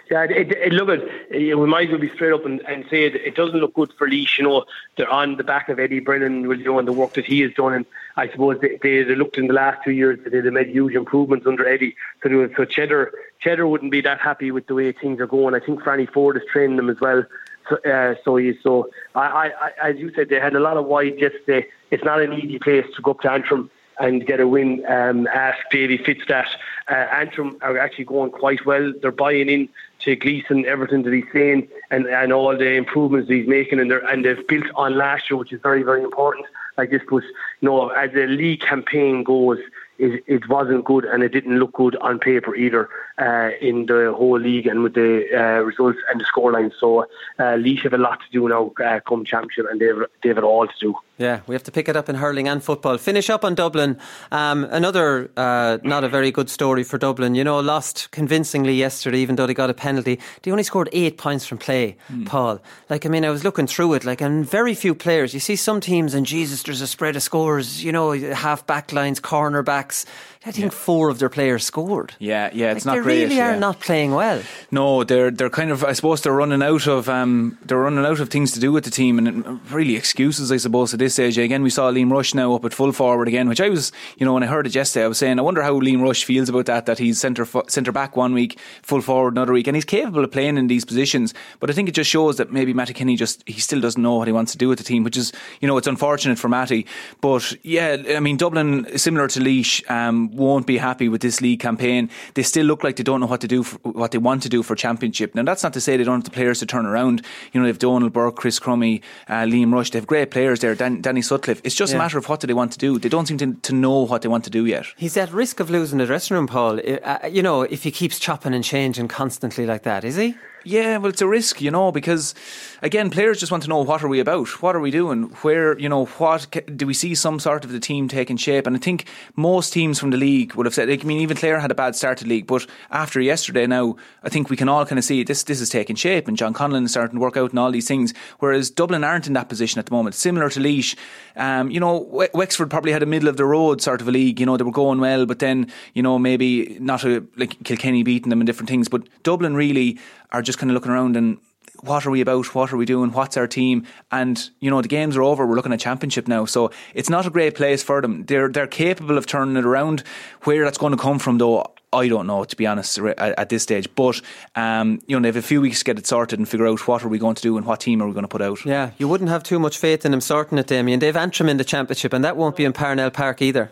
Yeah, 0.09 0.23
it, 0.23 0.51
it, 0.51 0.71
look 0.71 0.89
at 0.89 1.01
we 1.31 1.53
might 1.53 1.87
as 1.87 1.91
well 1.91 1.99
be 1.99 2.09
straight 2.13 2.31
up 2.31 2.45
and, 2.45 2.61
and 2.61 2.85
say 2.89 3.05
it, 3.05 3.15
it 3.15 3.35
doesn't 3.35 3.59
look 3.59 3.73
good 3.73 3.91
for 3.97 4.07
Laois. 4.07 4.37
You 4.37 4.43
know, 4.45 4.65
they're 4.95 5.09
on 5.09 5.35
the 5.35 5.43
back 5.43 5.67
of 5.67 5.79
Eddie 5.79 5.99
Brennan, 5.99 6.43
you 6.43 6.63
know, 6.63 6.79
and 6.79 6.87
the 6.87 6.93
work 6.93 7.13
that 7.15 7.25
he 7.25 7.41
has 7.41 7.53
done. 7.53 7.73
And 7.73 7.85
I 8.15 8.29
suppose 8.29 8.59
they, 8.61 8.79
they, 8.81 9.03
they 9.03 9.15
looked 9.15 9.37
in 9.37 9.47
the 9.47 9.53
last 9.53 9.83
two 9.83 9.91
years 9.91 10.19
that 10.23 10.29
they 10.29 10.41
made 10.49 10.69
huge 10.69 10.95
improvements 10.95 11.45
under 11.45 11.67
Eddie. 11.67 11.95
So, 12.23 12.29
was, 12.29 12.51
so 12.55 12.63
Cheddar 12.63 13.11
Cheddar 13.39 13.67
wouldn't 13.67 13.91
be 13.91 14.01
that 14.01 14.19
happy 14.19 14.51
with 14.51 14.67
the 14.67 14.75
way 14.75 14.91
things 14.93 15.19
are 15.19 15.27
going. 15.27 15.55
I 15.55 15.59
think 15.59 15.81
Franny 15.81 16.09
Ford 16.09 16.37
is 16.37 16.43
training 16.51 16.77
them 16.77 16.89
as 16.89 16.99
well. 17.01 17.23
So, 17.69 17.75
uh, 17.77 18.15
so, 18.23 18.89
I, 19.13 19.51
I, 19.51 19.89
as 19.89 19.97
you 19.97 20.13
said, 20.15 20.29
they 20.29 20.39
had 20.39 20.55
a 20.55 20.59
lot 20.61 20.77
of 20.77 20.85
wide 20.85 21.19
yesterday. 21.19 21.67
It's 21.91 22.03
not 22.03 22.21
an 22.21 22.31
easy 22.33 22.59
place 22.59 22.85
to 22.95 23.01
go 23.01 23.11
up 23.11 23.21
to 23.21 23.31
Antrim 23.31 23.69
and 23.99 24.25
get 24.25 24.39
a 24.39 24.47
win 24.47 24.85
um, 24.87 25.27
at 25.27 25.55
Davy 25.71 25.97
Fitzstat. 25.97 26.47
Uh, 26.89 26.93
Antrim 26.93 27.57
are 27.61 27.77
actually 27.77 28.05
going 28.05 28.31
quite 28.31 28.65
well. 28.65 28.93
They're 29.01 29.11
buying 29.11 29.49
in 29.49 29.69
to 30.07 30.15
Gleeson, 30.15 30.65
everything 30.65 31.03
that 31.03 31.13
he's 31.13 31.25
saying, 31.33 31.67
and, 31.91 32.07
and 32.07 32.31
all 32.31 32.57
the 32.57 32.73
improvements 32.73 33.29
he's 33.29 33.47
making, 33.47 33.79
and, 33.79 33.91
and 33.91 34.23
they've 34.23 34.47
built 34.47 34.65
on 34.75 34.97
last 34.97 35.29
year, 35.29 35.37
which 35.37 35.51
is 35.51 35.61
very, 35.61 35.83
very 35.83 36.01
important. 36.01 36.45
Like 36.77 36.91
this 36.91 37.01
was, 37.11 37.23
you 37.61 37.69
know, 37.69 37.89
as 37.89 38.11
the 38.13 38.25
league 38.25 38.61
campaign 38.61 39.23
goes, 39.23 39.59
it, 39.99 40.23
it 40.27 40.47
wasn't 40.47 40.85
good 40.85 41.05
and 41.05 41.23
it 41.23 41.29
didn't 41.29 41.59
look 41.59 41.73
good 41.73 41.95
on 41.97 42.19
paper 42.19 42.55
either 42.55 42.87
uh, 43.17 43.49
in 43.61 43.85
the 43.85 44.13
whole 44.15 44.39
league 44.39 44.67
and 44.67 44.83
with 44.83 44.93
the 44.93 45.25
uh, 45.33 45.61
results 45.63 45.99
and 46.09 46.19
the 46.19 46.25
scoreline. 46.25 46.71
So 46.79 47.01
uh, 47.39 47.57
Laois 47.57 47.81
have 47.83 47.93
a 47.93 47.97
lot 47.97 48.19
to 48.19 48.25
do 48.31 48.47
now 48.47 48.71
uh, 48.83 48.99
come 49.07 49.25
championship 49.25 49.65
and 49.69 49.79
they've, 49.79 50.03
they've 50.23 50.37
it 50.37 50.43
all 50.43 50.67
to 50.67 50.73
do. 50.79 50.95
Yeah, 51.19 51.39
we 51.47 51.55
have 51.55 51.63
to 51.63 51.71
pick 51.71 51.89
it 51.89 51.95
up 51.95 52.09
in 52.09 52.15
hurling 52.15 52.47
and 52.47 52.63
football. 52.63 52.99
Finish 52.99 53.31
up 53.31 53.43
on 53.43 53.55
Dublin. 53.55 53.97
Um, 54.31 54.65
another 54.65 55.31
uh, 55.35 55.79
not 55.83 56.03
a 56.03 56.09
very 56.09 56.29
good 56.29 56.47
story 56.47 56.83
for 56.83 56.99
Dublin. 56.99 57.33
You 57.33 57.43
know, 57.43 57.59
lost 57.59 58.11
convincingly 58.11 58.75
yesterday, 58.75 59.17
even 59.17 59.35
though 59.35 59.47
they 59.47 59.55
got 59.55 59.71
a 59.71 59.73
penalty. 59.73 60.19
They 60.43 60.51
only 60.51 60.63
scored 60.63 60.89
eight 60.91 61.17
points 61.17 61.47
from 61.47 61.57
play, 61.57 61.97
mm. 62.11 62.27
Paul. 62.27 62.61
Like, 62.87 63.03
I 63.07 63.09
mean, 63.09 63.25
I 63.25 63.31
was 63.31 63.43
looking 63.43 63.65
through 63.65 63.95
it, 63.95 64.05
like, 64.05 64.21
and 64.21 64.47
very 64.47 64.75
few 64.75 64.93
players. 64.93 65.33
You 65.33 65.39
see 65.39 65.55
some 65.55 65.81
teams, 65.81 66.13
and 66.13 66.23
Jesus, 66.23 66.61
there's 66.61 66.81
a 66.81 66.87
spread 66.87 67.15
of 67.15 67.23
scores, 67.23 67.83
you 67.83 67.91
know, 67.91 68.11
half 68.11 68.67
back 68.67 68.93
lines, 68.93 69.19
corner 69.19 69.63
backs. 69.63 70.05
I 70.47 70.51
think 70.51 70.71
yeah. 70.71 70.77
four 70.77 71.09
of 71.09 71.19
their 71.19 71.27
players 71.27 71.65
scored. 71.65 72.15
Yeah, 72.19 72.49
yeah, 72.53 72.71
it's 72.71 72.85
like 72.85 72.95
not 72.95 73.01
they 73.01 73.03
great. 73.03 73.17
They 73.17 73.35
really 73.35 73.41
are 73.41 73.57
not 73.57 73.81
playing 73.81 74.13
well. 74.13 74.41
No, 74.71 75.03
they're 75.03 75.29
they're 75.29 75.49
kind 75.49 75.71
of. 75.71 75.83
I 75.83 75.91
suppose 75.91 76.21
they're 76.21 76.31
running 76.31 76.63
out 76.63 76.87
of 76.87 77.09
um, 77.09 77.57
they're 77.65 77.77
running 77.77 78.05
out 78.05 78.21
of 78.21 78.29
things 78.29 78.53
to 78.53 78.61
do 78.61 78.71
with 78.71 78.85
the 78.85 78.89
team, 78.89 79.19
and 79.19 79.59
really 79.69 79.97
excuses. 79.97 80.49
I 80.49 80.57
suppose 80.57 80.93
at 80.93 80.99
this 80.99 81.15
stage. 81.15 81.37
Again, 81.37 81.63
we 81.63 81.69
saw 81.69 81.91
Liam 81.91 82.09
Rushe 82.09 82.33
now 82.33 82.55
up 82.55 82.63
at 82.63 82.73
full 82.73 82.93
forward 82.93 83.27
again, 83.27 83.49
which 83.49 83.59
I 83.59 83.67
was, 83.67 83.91
you 84.17 84.25
know, 84.25 84.33
when 84.33 84.43
I 84.43 84.47
heard 84.47 84.65
it 84.65 84.73
yesterday, 84.73 85.03
I 85.03 85.09
was 85.09 85.17
saying, 85.17 85.37
I 85.37 85.41
wonder 85.41 85.61
how 85.61 85.73
Liam 85.81 85.99
Rushe 85.99 86.23
feels 86.23 86.47
about 86.47 86.67
that. 86.67 86.85
That 86.85 86.97
he's 86.97 87.19
centre 87.19 87.45
centre 87.67 87.91
back 87.91 88.15
one 88.15 88.33
week, 88.33 88.57
full 88.83 89.01
forward 89.01 89.33
another 89.33 89.51
week, 89.51 89.67
and 89.67 89.75
he's 89.75 89.83
capable 89.83 90.23
of 90.23 90.31
playing 90.31 90.57
in 90.57 90.67
these 90.67 90.85
positions. 90.85 91.33
But 91.59 91.69
I 91.69 91.73
think 91.73 91.89
it 91.89 91.95
just 91.95 92.09
shows 92.09 92.37
that 92.37 92.53
maybe 92.53 92.73
Mattie 92.73 92.93
Kenny 92.93 93.17
just 93.17 93.43
he 93.45 93.59
still 93.59 93.81
doesn't 93.81 94.01
know 94.01 94.15
what 94.15 94.29
he 94.29 94.33
wants 94.33 94.53
to 94.53 94.57
do 94.57 94.69
with 94.69 94.77
the 94.77 94.85
team, 94.85 95.03
which 95.03 95.17
is, 95.17 95.33
you 95.59 95.67
know, 95.67 95.75
it's 95.75 95.87
unfortunate 95.87 96.39
for 96.39 96.47
Mattie. 96.47 96.85
But 97.19 97.53
yeah, 97.63 97.97
I 98.15 98.21
mean, 98.21 98.37
Dublin, 98.37 98.97
similar 98.97 99.27
to 99.27 99.41
Laois. 99.41 99.83
um, 99.89 100.36
won't 100.37 100.65
be 100.65 100.77
happy 100.77 101.09
with 101.09 101.21
this 101.21 101.41
league 101.41 101.59
campaign. 101.59 102.09
They 102.35 102.43
still 102.43 102.65
look 102.65 102.83
like 102.83 102.95
they 102.95 103.03
don't 103.03 103.19
know 103.19 103.27
what 103.27 103.41
to 103.41 103.47
do, 103.47 103.63
for, 103.63 103.77
what 103.89 104.11
they 104.11 104.17
want 104.17 104.43
to 104.43 104.49
do 104.49 104.63
for 104.63 104.75
championship. 104.75 105.35
Now 105.35 105.43
that's 105.43 105.63
not 105.63 105.73
to 105.73 105.81
say 105.81 105.97
they 105.97 106.03
don't 106.03 106.19
have 106.19 106.23
the 106.23 106.31
players 106.31 106.59
to 106.59 106.65
turn 106.65 106.85
around. 106.85 107.25
You 107.51 107.59
know, 107.59 107.65
they 107.65 107.69
have 107.69 107.79
Donal 107.79 108.09
Burke, 108.09 108.35
Chris 108.35 108.59
Crummey, 108.59 109.01
uh, 109.27 109.43
Liam 109.43 109.73
Rushe. 109.73 109.91
They 109.91 109.99
have 109.99 110.07
great 110.07 110.31
players 110.31 110.59
there. 110.59 110.75
Dan, 110.75 111.01
Danny 111.01 111.21
Sutcliffe. 111.21 111.61
It's 111.63 111.75
just 111.75 111.91
yeah. 111.91 111.97
a 111.97 112.01
matter 112.01 112.17
of 112.17 112.29
what 112.29 112.39
do 112.39 112.47
they 112.47 112.53
want 112.53 112.71
to 112.73 112.77
do. 112.77 112.99
They 112.99 113.09
don't 113.09 113.27
seem 113.27 113.37
to, 113.39 113.53
to 113.53 113.73
know 113.73 114.05
what 114.05 114.21
they 114.21 114.29
want 114.29 114.43
to 114.45 114.49
do 114.49 114.65
yet. 114.65 114.85
He's 114.95 115.17
at 115.17 115.31
risk 115.31 115.59
of 115.59 115.69
losing 115.69 115.97
the 115.97 116.05
dressing 116.05 116.35
room, 116.35 116.47
Paul. 116.47 116.79
Uh, 117.03 117.19
you 117.29 117.41
know, 117.41 117.63
if 117.63 117.83
he 117.83 117.91
keeps 117.91 118.19
chopping 118.19 118.53
and 118.53 118.63
changing 118.63 119.07
constantly 119.07 119.65
like 119.65 119.83
that, 119.83 120.03
is 120.03 120.15
he? 120.15 120.35
Yeah, 120.67 120.97
well, 120.97 121.09
it's 121.09 121.21
a 121.21 121.27
risk, 121.27 121.61
you 121.61 121.71
know, 121.71 121.93
because 121.93 122.35
again, 122.81 123.09
players 123.09 123.39
just 123.39 123.53
want 123.53 123.63
to 123.63 123.69
know 123.69 123.83
what 123.83 124.03
are 124.03 124.09
we 124.09 124.19
about, 124.19 124.61
what 124.61 124.75
are 124.75 124.81
we 124.81 124.91
doing, 124.91 125.23
where, 125.41 125.79
you 125.79 125.87
know, 125.87 126.07
what 126.17 126.45
do 126.75 126.85
we 126.85 126.93
see 126.93 127.15
some 127.15 127.39
sort 127.39 127.63
of 127.63 127.71
the 127.71 127.79
team 127.79 128.09
taking 128.09 128.35
shape? 128.35 128.67
And 128.67 128.75
I 128.75 128.79
think 128.79 129.05
most 129.37 129.71
teams 129.71 129.97
from 129.97 130.09
the 130.09 130.17
league 130.17 130.55
would 130.55 130.65
have 130.65 130.73
said, 130.75 130.89
I 130.89 130.97
mean, 130.97 131.21
even 131.21 131.37
Clare 131.37 131.61
had 131.61 131.71
a 131.71 131.75
bad 131.75 131.95
start 131.95 132.17
to 132.17 132.25
the 132.25 132.29
league, 132.29 132.47
but 132.47 132.67
after 132.91 133.21
yesterday, 133.21 133.65
now 133.65 133.95
I 134.23 134.29
think 134.29 134.49
we 134.49 134.57
can 134.57 134.67
all 134.67 134.85
kind 134.85 134.99
of 134.99 135.05
see 135.05 135.23
this. 135.23 135.43
This 135.43 135.61
is 135.61 135.69
taking 135.69 135.95
shape, 135.95 136.27
and 136.27 136.35
John 136.35 136.53
Conlon 136.53 136.83
is 136.83 136.91
starting 136.91 137.17
to 137.17 137.21
work 137.21 137.37
out 137.37 137.51
and 137.51 137.59
all 137.59 137.71
these 137.71 137.87
things. 137.87 138.13
Whereas 138.39 138.69
Dublin 138.69 139.05
aren't 139.05 139.27
in 139.27 139.33
that 139.33 139.47
position 139.47 139.79
at 139.79 139.85
the 139.85 139.93
moment. 139.93 140.15
Similar 140.15 140.49
to 140.49 140.59
Laois, 140.59 140.97
um, 141.37 141.71
you 141.71 141.79
know, 141.79 142.27
Wexford 142.33 142.69
probably 142.69 142.91
had 142.91 143.03
a 143.03 143.05
middle 143.05 143.29
of 143.29 143.37
the 143.37 143.45
road 143.45 143.81
sort 143.81 144.01
of 144.01 144.09
a 144.09 144.11
league. 144.11 144.41
You 144.41 144.45
know, 144.45 144.57
they 144.57 144.65
were 144.65 144.71
going 144.71 144.99
well, 144.99 145.25
but 145.25 145.39
then 145.39 145.71
you 145.93 146.03
know 146.03 146.19
maybe 146.19 146.77
not 146.81 147.05
a, 147.05 147.23
like 147.37 147.63
Kilkenny 147.63 148.03
beating 148.03 148.31
them 148.31 148.41
and 148.41 148.45
different 148.45 148.69
things. 148.69 148.89
But 148.89 149.03
Dublin 149.23 149.55
really 149.55 149.97
are 150.31 150.41
just 150.41 150.59
kind 150.59 150.69
of 150.69 150.73
looking 150.73 150.91
around 150.91 151.15
and 151.15 151.37
what 151.81 152.05
are 152.05 152.11
we 152.11 152.21
about? 152.21 152.55
What 152.55 152.73
are 152.73 152.77
we 152.77 152.85
doing? 152.85 153.11
What's 153.11 153.37
our 153.37 153.47
team? 153.47 153.85
And 154.11 154.49
you 154.59 154.69
know 154.69 154.81
the 154.81 154.87
games 154.87 155.15
are 155.17 155.21
over. 155.21 155.45
We're 155.45 155.55
looking 155.55 155.73
at 155.73 155.79
championship 155.79 156.27
now, 156.27 156.45
so 156.45 156.71
it's 156.93 157.09
not 157.09 157.25
a 157.25 157.29
great 157.29 157.55
place 157.55 157.83
for 157.83 158.01
them. 158.01 158.25
They're 158.25 158.49
they're 158.49 158.67
capable 158.67 159.17
of 159.17 159.25
turning 159.25 159.57
it 159.57 159.65
around. 159.65 160.03
Where 160.43 160.63
that's 160.63 160.77
going 160.77 160.91
to 160.91 160.97
come 160.97 161.19
from, 161.19 161.37
though, 161.37 161.65
I 161.93 162.07
don't 162.07 162.27
know 162.27 162.43
to 162.43 162.55
be 162.55 162.65
honest 162.65 162.97
at, 162.99 163.17
at 163.19 163.49
this 163.49 163.63
stage. 163.63 163.87
But 163.95 164.21
um, 164.55 165.01
you 165.07 165.15
know 165.15 165.21
they 165.21 165.27
have 165.29 165.35
a 165.35 165.41
few 165.41 165.61
weeks 165.61 165.79
to 165.79 165.85
get 165.85 165.99
it 165.99 166.07
sorted 166.07 166.39
and 166.39 166.47
figure 166.47 166.67
out 166.67 166.87
what 166.87 167.03
are 167.03 167.09
we 167.09 167.19
going 167.19 167.35
to 167.35 167.41
do 167.41 167.57
and 167.57 167.65
what 167.65 167.81
team 167.81 168.01
are 168.01 168.07
we 168.07 168.13
going 168.13 168.23
to 168.23 168.29
put 168.29 168.41
out. 168.41 168.65
Yeah, 168.65 168.91
you 168.97 169.07
wouldn't 169.07 169.29
have 169.29 169.43
too 169.43 169.59
much 169.59 169.77
faith 169.77 170.05
in 170.05 170.11
them 170.11 170.21
sorting 170.21 170.57
it, 170.57 170.67
Damien. 170.67 170.99
They've 170.99 171.15
Antrim 171.15 171.49
in 171.49 171.57
the 171.57 171.63
championship, 171.63 172.13
and 172.13 172.23
that 172.23 172.37
won't 172.37 172.55
be 172.55 172.65
in 172.65 172.73
Parnell 172.73 173.11
Park 173.11 173.41
either. 173.41 173.71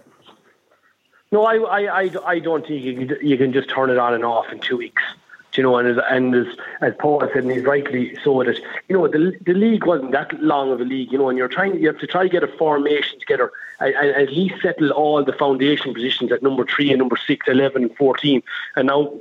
No, 1.32 1.44
I, 1.44 1.56
I, 1.56 2.02
I, 2.02 2.12
I 2.26 2.40
don't 2.40 2.66
think 2.66 2.84
you 2.84 2.96
can, 2.96 3.28
you 3.28 3.36
can 3.36 3.52
just 3.52 3.70
turn 3.70 3.90
it 3.90 3.98
on 3.98 4.14
and 4.14 4.24
off 4.24 4.46
in 4.52 4.60
two 4.60 4.78
weeks 4.78 5.02
you 5.58 5.64
know, 5.64 5.78
and 5.78 5.88
as, 5.88 5.98
and 6.10 6.36
as, 6.36 6.48
as 6.82 6.94
Paul 7.00 7.22
said, 7.34 7.44
and 7.44 7.52
he's 7.52 7.64
rightly 7.64 8.18
so 8.24 8.44
that 8.44 8.60
you 8.90 8.98
know 8.98 9.08
the 9.08 9.38
the 9.46 9.54
league 9.54 9.86
wasn't 9.86 10.12
that 10.12 10.42
long 10.42 10.72
of 10.72 10.82
a 10.82 10.84
league, 10.84 11.12
you 11.12 11.18
know, 11.18 11.30
and 11.30 11.38
you're 11.38 11.48
trying 11.48 11.80
you 11.80 11.88
have 11.88 12.00
to 12.00 12.08
try 12.08 12.24
to 12.24 12.30
get 12.30 12.44
a 12.44 12.48
formation 12.48 13.20
together 13.20 13.52
and, 13.80 13.96
at 13.96 14.30
least 14.32 14.62
settle 14.62 14.92
all 14.92 15.24
the 15.24 15.34
foundation 15.34 15.94
positions 15.94 16.32
at 16.32 16.42
number 16.42 16.66
three 16.66 16.90
and 16.90 17.00
number 17.00 17.18
six, 17.18 17.48
eleven, 17.48 17.84
and 17.84 17.96
fourteen, 17.96 18.42
and 18.76 18.88
now 18.88 19.14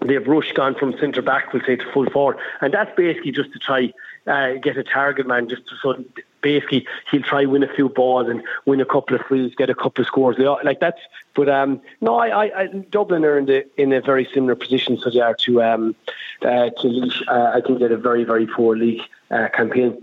they've 0.00 0.26
Rushe 0.26 0.52
gone 0.54 0.74
from 0.74 0.96
centre 0.98 1.22
back, 1.22 1.52
we'll 1.52 1.62
say, 1.64 1.76
to 1.76 1.92
full 1.92 2.08
forward, 2.10 2.38
and 2.60 2.72
that's 2.72 2.94
basically 2.96 3.32
just 3.32 3.52
to 3.52 3.58
try 3.58 3.92
uh, 4.26 4.54
get 4.54 4.76
a 4.76 4.84
target 4.84 5.26
man, 5.26 5.48
just 5.48 5.66
to, 5.68 5.76
so 5.82 6.04
basically 6.42 6.86
he'll 7.10 7.22
try 7.22 7.44
win 7.44 7.62
a 7.62 7.74
few 7.74 7.88
balls 7.88 8.28
and 8.28 8.42
win 8.66 8.80
a 8.80 8.84
couple 8.84 9.16
of 9.16 9.22
frees, 9.26 9.54
get 9.54 9.70
a 9.70 9.74
couple 9.74 10.02
of 10.02 10.06
scores. 10.06 10.36
Like 10.38 10.80
that's, 10.80 11.00
but 11.34 11.48
um, 11.48 11.80
no, 12.00 12.16
I, 12.16 12.28
I, 12.28 12.60
I, 12.60 12.66
Dublin 12.90 13.24
are 13.24 13.38
in 13.38 13.46
the 13.46 13.66
in 13.80 13.92
a 13.92 14.00
very 14.00 14.28
similar 14.32 14.54
position 14.54 14.98
so 14.98 15.10
they 15.10 15.20
are 15.20 15.34
to 15.34 15.62
um, 15.62 15.94
uh, 16.42 16.70
to 16.70 16.88
Laois. 16.88 17.22
Uh, 17.28 17.52
I 17.56 17.60
think 17.60 17.78
they 17.78 17.84
had 17.84 17.92
a 17.92 17.96
very 17.96 18.24
very 18.24 18.46
poor 18.46 18.76
league 18.76 19.02
uh, 19.30 19.48
campaign. 19.54 20.02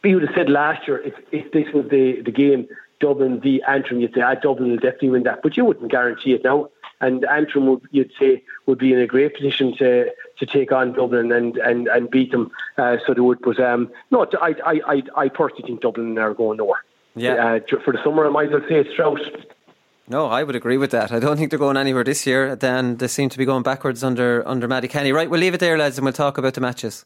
But 0.00 0.08
you 0.08 0.16
would 0.16 0.26
have 0.26 0.34
said 0.34 0.50
last 0.50 0.88
year 0.88 0.98
if, 0.98 1.14
if 1.30 1.52
this 1.52 1.72
was 1.72 1.88
the 1.88 2.22
the 2.22 2.32
game 2.32 2.68
Dublin 3.00 3.40
v 3.40 3.62
Antrim, 3.66 4.00
you'd 4.00 4.14
say 4.14 4.20
ah, 4.20 4.34
Dublin 4.34 4.70
will 4.70 4.76
definitely 4.76 5.10
win 5.10 5.24
that, 5.24 5.42
but 5.42 5.56
you 5.56 5.64
wouldn't 5.64 5.90
guarantee 5.90 6.34
it 6.34 6.44
now. 6.44 6.70
And 7.02 7.24
Antrim 7.26 7.66
would 7.66 7.82
you'd 7.90 8.12
say 8.18 8.42
would 8.66 8.78
be 8.78 8.94
in 8.94 9.00
a 9.00 9.06
great 9.06 9.34
position 9.34 9.76
to 9.76 10.10
to 10.38 10.46
take 10.46 10.72
on 10.72 10.94
Dublin 10.94 11.30
and, 11.30 11.56
and, 11.58 11.86
and 11.88 12.10
beat 12.10 12.30
them. 12.30 12.50
Uh, 12.78 12.96
so 13.06 13.12
they 13.12 13.20
would. 13.20 13.40
But 13.42 13.60
um, 13.60 13.90
no, 14.10 14.26
I, 14.40 14.54
I, 14.64 14.80
I, 14.86 15.02
I 15.16 15.28
personally 15.28 15.64
think 15.66 15.82
Dublin 15.82 16.16
are 16.18 16.32
going 16.32 16.56
nowhere. 16.56 16.82
Yeah. 17.14 17.58
Uh, 17.72 17.80
for 17.84 17.92
the 17.92 18.02
summer, 18.02 18.26
I 18.26 18.30
might 18.30 18.46
as 18.46 18.52
well 18.52 18.62
say 18.68 18.76
it's 18.76 18.90
Strauss. 18.90 19.20
No, 20.08 20.26
I 20.26 20.42
would 20.42 20.56
agree 20.56 20.78
with 20.78 20.90
that. 20.90 21.12
I 21.12 21.20
don't 21.20 21.36
think 21.36 21.50
they're 21.50 21.58
going 21.58 21.76
anywhere 21.76 22.04
this 22.04 22.26
year. 22.26 22.56
Then 22.56 22.96
they 22.96 23.08
seem 23.08 23.28
to 23.28 23.38
be 23.38 23.44
going 23.44 23.62
backwards 23.62 24.02
under 24.02 24.46
under 24.46 24.66
Mattie 24.66 24.88
Kenny. 24.88 25.12
Right, 25.12 25.28
we'll 25.28 25.40
leave 25.40 25.54
it 25.54 25.60
there, 25.60 25.78
lads, 25.78 25.98
and 25.98 26.04
we'll 26.04 26.12
talk 26.12 26.38
about 26.38 26.54
the 26.54 26.60
matches. 26.60 27.04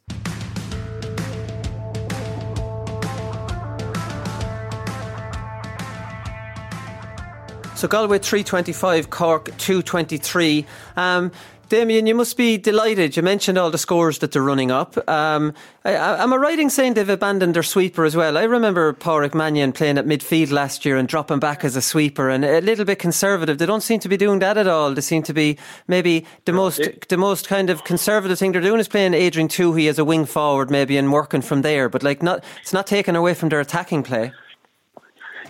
So 7.76 7.86
Galway 7.88 8.20
325, 8.20 9.10
Cork 9.10 9.54
223. 9.58 10.64
Um, 10.96 11.30
Damien, 11.68 12.06
you 12.06 12.14
must 12.14 12.38
be 12.38 12.56
delighted. 12.56 13.18
You 13.18 13.22
mentioned 13.22 13.58
all 13.58 13.70
the 13.70 13.76
scores 13.76 14.20
that 14.20 14.32
they're 14.32 14.40
running 14.40 14.70
up. 14.70 14.96
Um, 15.10 15.52
I, 15.84 16.22
am 16.22 16.32
I 16.32 16.36
right 16.36 16.58
in 16.58 16.70
saying 16.70 16.94
they've 16.94 17.06
abandoned 17.06 17.54
their 17.54 17.62
sweeper 17.62 18.06
as 18.06 18.16
well? 18.16 18.38
I 18.38 18.44
remember 18.44 18.94
Pádraig 18.94 19.34
Mannion 19.34 19.72
playing 19.72 19.98
at 19.98 20.06
midfield 20.06 20.52
last 20.52 20.86
year 20.86 20.96
and 20.96 21.06
dropping 21.06 21.38
back 21.38 21.64
as 21.66 21.76
a 21.76 21.82
sweeper 21.82 22.30
and 22.30 22.46
a 22.46 22.62
little 22.62 22.86
bit 22.86 22.98
conservative. 22.98 23.58
They 23.58 23.66
don't 23.66 23.82
seem 23.82 24.00
to 24.00 24.08
be 24.08 24.16
doing 24.16 24.38
that 24.38 24.56
at 24.56 24.66
all. 24.66 24.94
They 24.94 25.02
seem 25.02 25.22
to 25.24 25.34
be 25.34 25.58
maybe 25.86 26.24
the 26.46 26.54
most 26.54 26.80
the 27.10 27.18
most 27.18 27.46
kind 27.46 27.68
of 27.68 27.84
conservative 27.84 28.38
thing 28.38 28.52
they're 28.52 28.62
doing 28.62 28.80
is 28.80 28.88
playing 28.88 29.12
Adrian 29.12 29.48
Tuohy 29.48 29.90
as 29.90 29.98
a 29.98 30.04
wing 30.04 30.24
forward 30.24 30.70
maybe 30.70 30.96
and 30.96 31.12
working 31.12 31.42
from 31.42 31.60
there. 31.60 31.90
But 31.90 32.02
like 32.02 32.22
not, 32.22 32.42
it's 32.62 32.72
not 32.72 32.86
taken 32.86 33.16
away 33.16 33.34
from 33.34 33.50
their 33.50 33.60
attacking 33.60 34.02
play. 34.02 34.32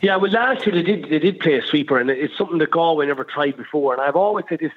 Yeah, 0.02 0.16
well, 0.16 0.30
last 0.30 0.66
year 0.66 0.74
they 0.74 0.82
did 0.82 1.08
they 1.08 1.18
did 1.18 1.40
play 1.40 1.54
a 1.54 1.62
sweeper, 1.62 1.98
and 1.98 2.10
it's 2.10 2.36
something 2.36 2.58
that 2.58 2.70
Galway 2.70 3.06
never 3.06 3.24
tried 3.24 3.56
before. 3.56 3.92
And 3.92 4.02
I've 4.02 4.16
always 4.16 4.44
said 4.48 4.60
this 4.60 4.72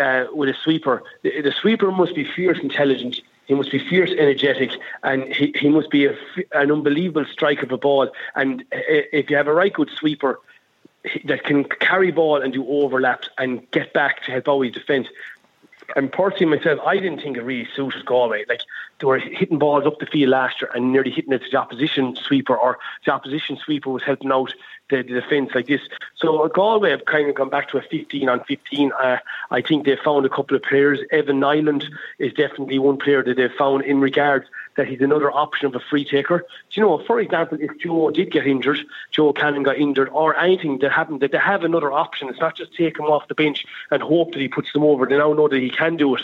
uh, 0.00 0.26
with 0.32 0.48
a 0.48 0.54
sweeper. 0.54 1.02
The, 1.22 1.42
the, 1.42 1.52
sweeper 1.52 1.90
must 1.92 2.14
be 2.14 2.24
fierce 2.24 2.58
intelligent. 2.58 3.20
He 3.46 3.54
must 3.54 3.70
be 3.70 3.78
fierce 3.78 4.10
energetic, 4.10 4.72
and 5.02 5.32
he, 5.32 5.54
he 5.56 5.68
must 5.68 5.90
be 5.90 6.06
a, 6.06 6.16
an 6.52 6.72
unbelievable 6.72 7.24
strike 7.30 7.62
of 7.62 7.70
a 7.70 7.78
ball. 7.78 8.10
And 8.34 8.64
if 8.72 9.30
you 9.30 9.36
have 9.36 9.46
a 9.46 9.54
right 9.54 9.72
good 9.72 9.90
sweeper 9.90 10.40
that 11.24 11.44
can 11.44 11.64
carry 11.64 12.10
ball 12.10 12.42
and 12.42 12.52
do 12.52 12.66
overlaps 12.66 13.28
and 13.38 13.70
get 13.70 13.92
back 13.92 14.24
to 14.24 14.32
help 14.32 14.48
out 14.48 14.58
with 14.58 14.74
defence, 14.74 15.06
and 15.94 16.10
personally 16.10 16.56
myself, 16.56 16.80
I 16.84 16.96
didn't 16.96 17.20
think 17.20 17.36
it 17.36 17.42
really 17.42 17.68
suited 17.76 18.04
Galway. 18.04 18.44
Like 18.48 18.62
they 18.98 19.06
were 19.06 19.18
hitting 19.18 19.58
balls 19.58 19.86
up 19.86 19.98
the 19.98 20.06
field 20.06 20.30
last 20.30 20.60
year 20.60 20.70
and 20.74 20.92
nearly 20.92 21.10
hitting 21.10 21.32
it 21.32 21.42
to 21.44 21.50
the 21.50 21.56
opposition 21.56 22.16
sweeper, 22.16 22.56
or 22.56 22.78
the 23.04 23.12
opposition 23.12 23.56
sweeper 23.56 23.90
was 23.90 24.02
helping 24.02 24.32
out 24.32 24.52
the, 24.90 24.96
the 24.98 25.20
defence 25.20 25.50
like 25.54 25.66
this. 25.66 25.82
So 26.16 26.48
Galway 26.48 26.90
have 26.90 27.04
kind 27.04 27.28
of 27.28 27.34
gone 27.34 27.50
back 27.50 27.70
to 27.70 27.78
a 27.78 27.82
15 27.82 28.28
on 28.28 28.44
15. 28.44 28.92
Uh, 28.92 29.18
I 29.50 29.62
think 29.62 29.84
they've 29.84 29.98
found 29.98 30.26
a 30.26 30.30
couple 30.30 30.56
of 30.56 30.62
players. 30.62 31.00
Evan 31.10 31.40
Niland 31.40 31.84
is 32.18 32.32
definitely 32.32 32.78
one 32.78 32.98
player 32.98 33.22
that 33.22 33.36
they've 33.36 33.52
found 33.52 33.84
in 33.84 34.00
regards 34.00 34.46
that 34.76 34.86
he's 34.86 35.00
another 35.00 35.30
option 35.30 35.66
of 35.66 35.74
a 35.74 35.80
free 35.80 36.04
taker. 36.04 36.38
Do 36.38 36.80
you 36.80 36.86
know, 36.86 36.98
for 37.04 37.20
example, 37.20 37.58
if 37.60 37.70
Joe 37.78 38.10
did 38.10 38.30
get 38.30 38.46
injured, 38.46 38.80
Joe 39.10 39.32
Canning 39.32 39.62
got 39.62 39.76
injured, 39.76 40.08
or 40.10 40.36
anything 40.36 40.78
that 40.78 40.92
happened, 40.92 41.20
that 41.20 41.32
they 41.32 41.38
have 41.38 41.64
another 41.64 41.92
option. 41.92 42.28
It's 42.28 42.40
not 42.40 42.56
just 42.56 42.74
take 42.74 42.98
him 42.98 43.06
off 43.06 43.28
the 43.28 43.34
bench 43.34 43.64
and 43.90 44.02
hope 44.02 44.32
that 44.32 44.40
he 44.40 44.48
puts 44.48 44.72
them 44.72 44.84
over. 44.84 45.06
They 45.06 45.18
now 45.18 45.32
know 45.32 45.48
that 45.48 45.60
he 45.60 45.70
can 45.70 45.96
do 45.96 46.14
it. 46.14 46.22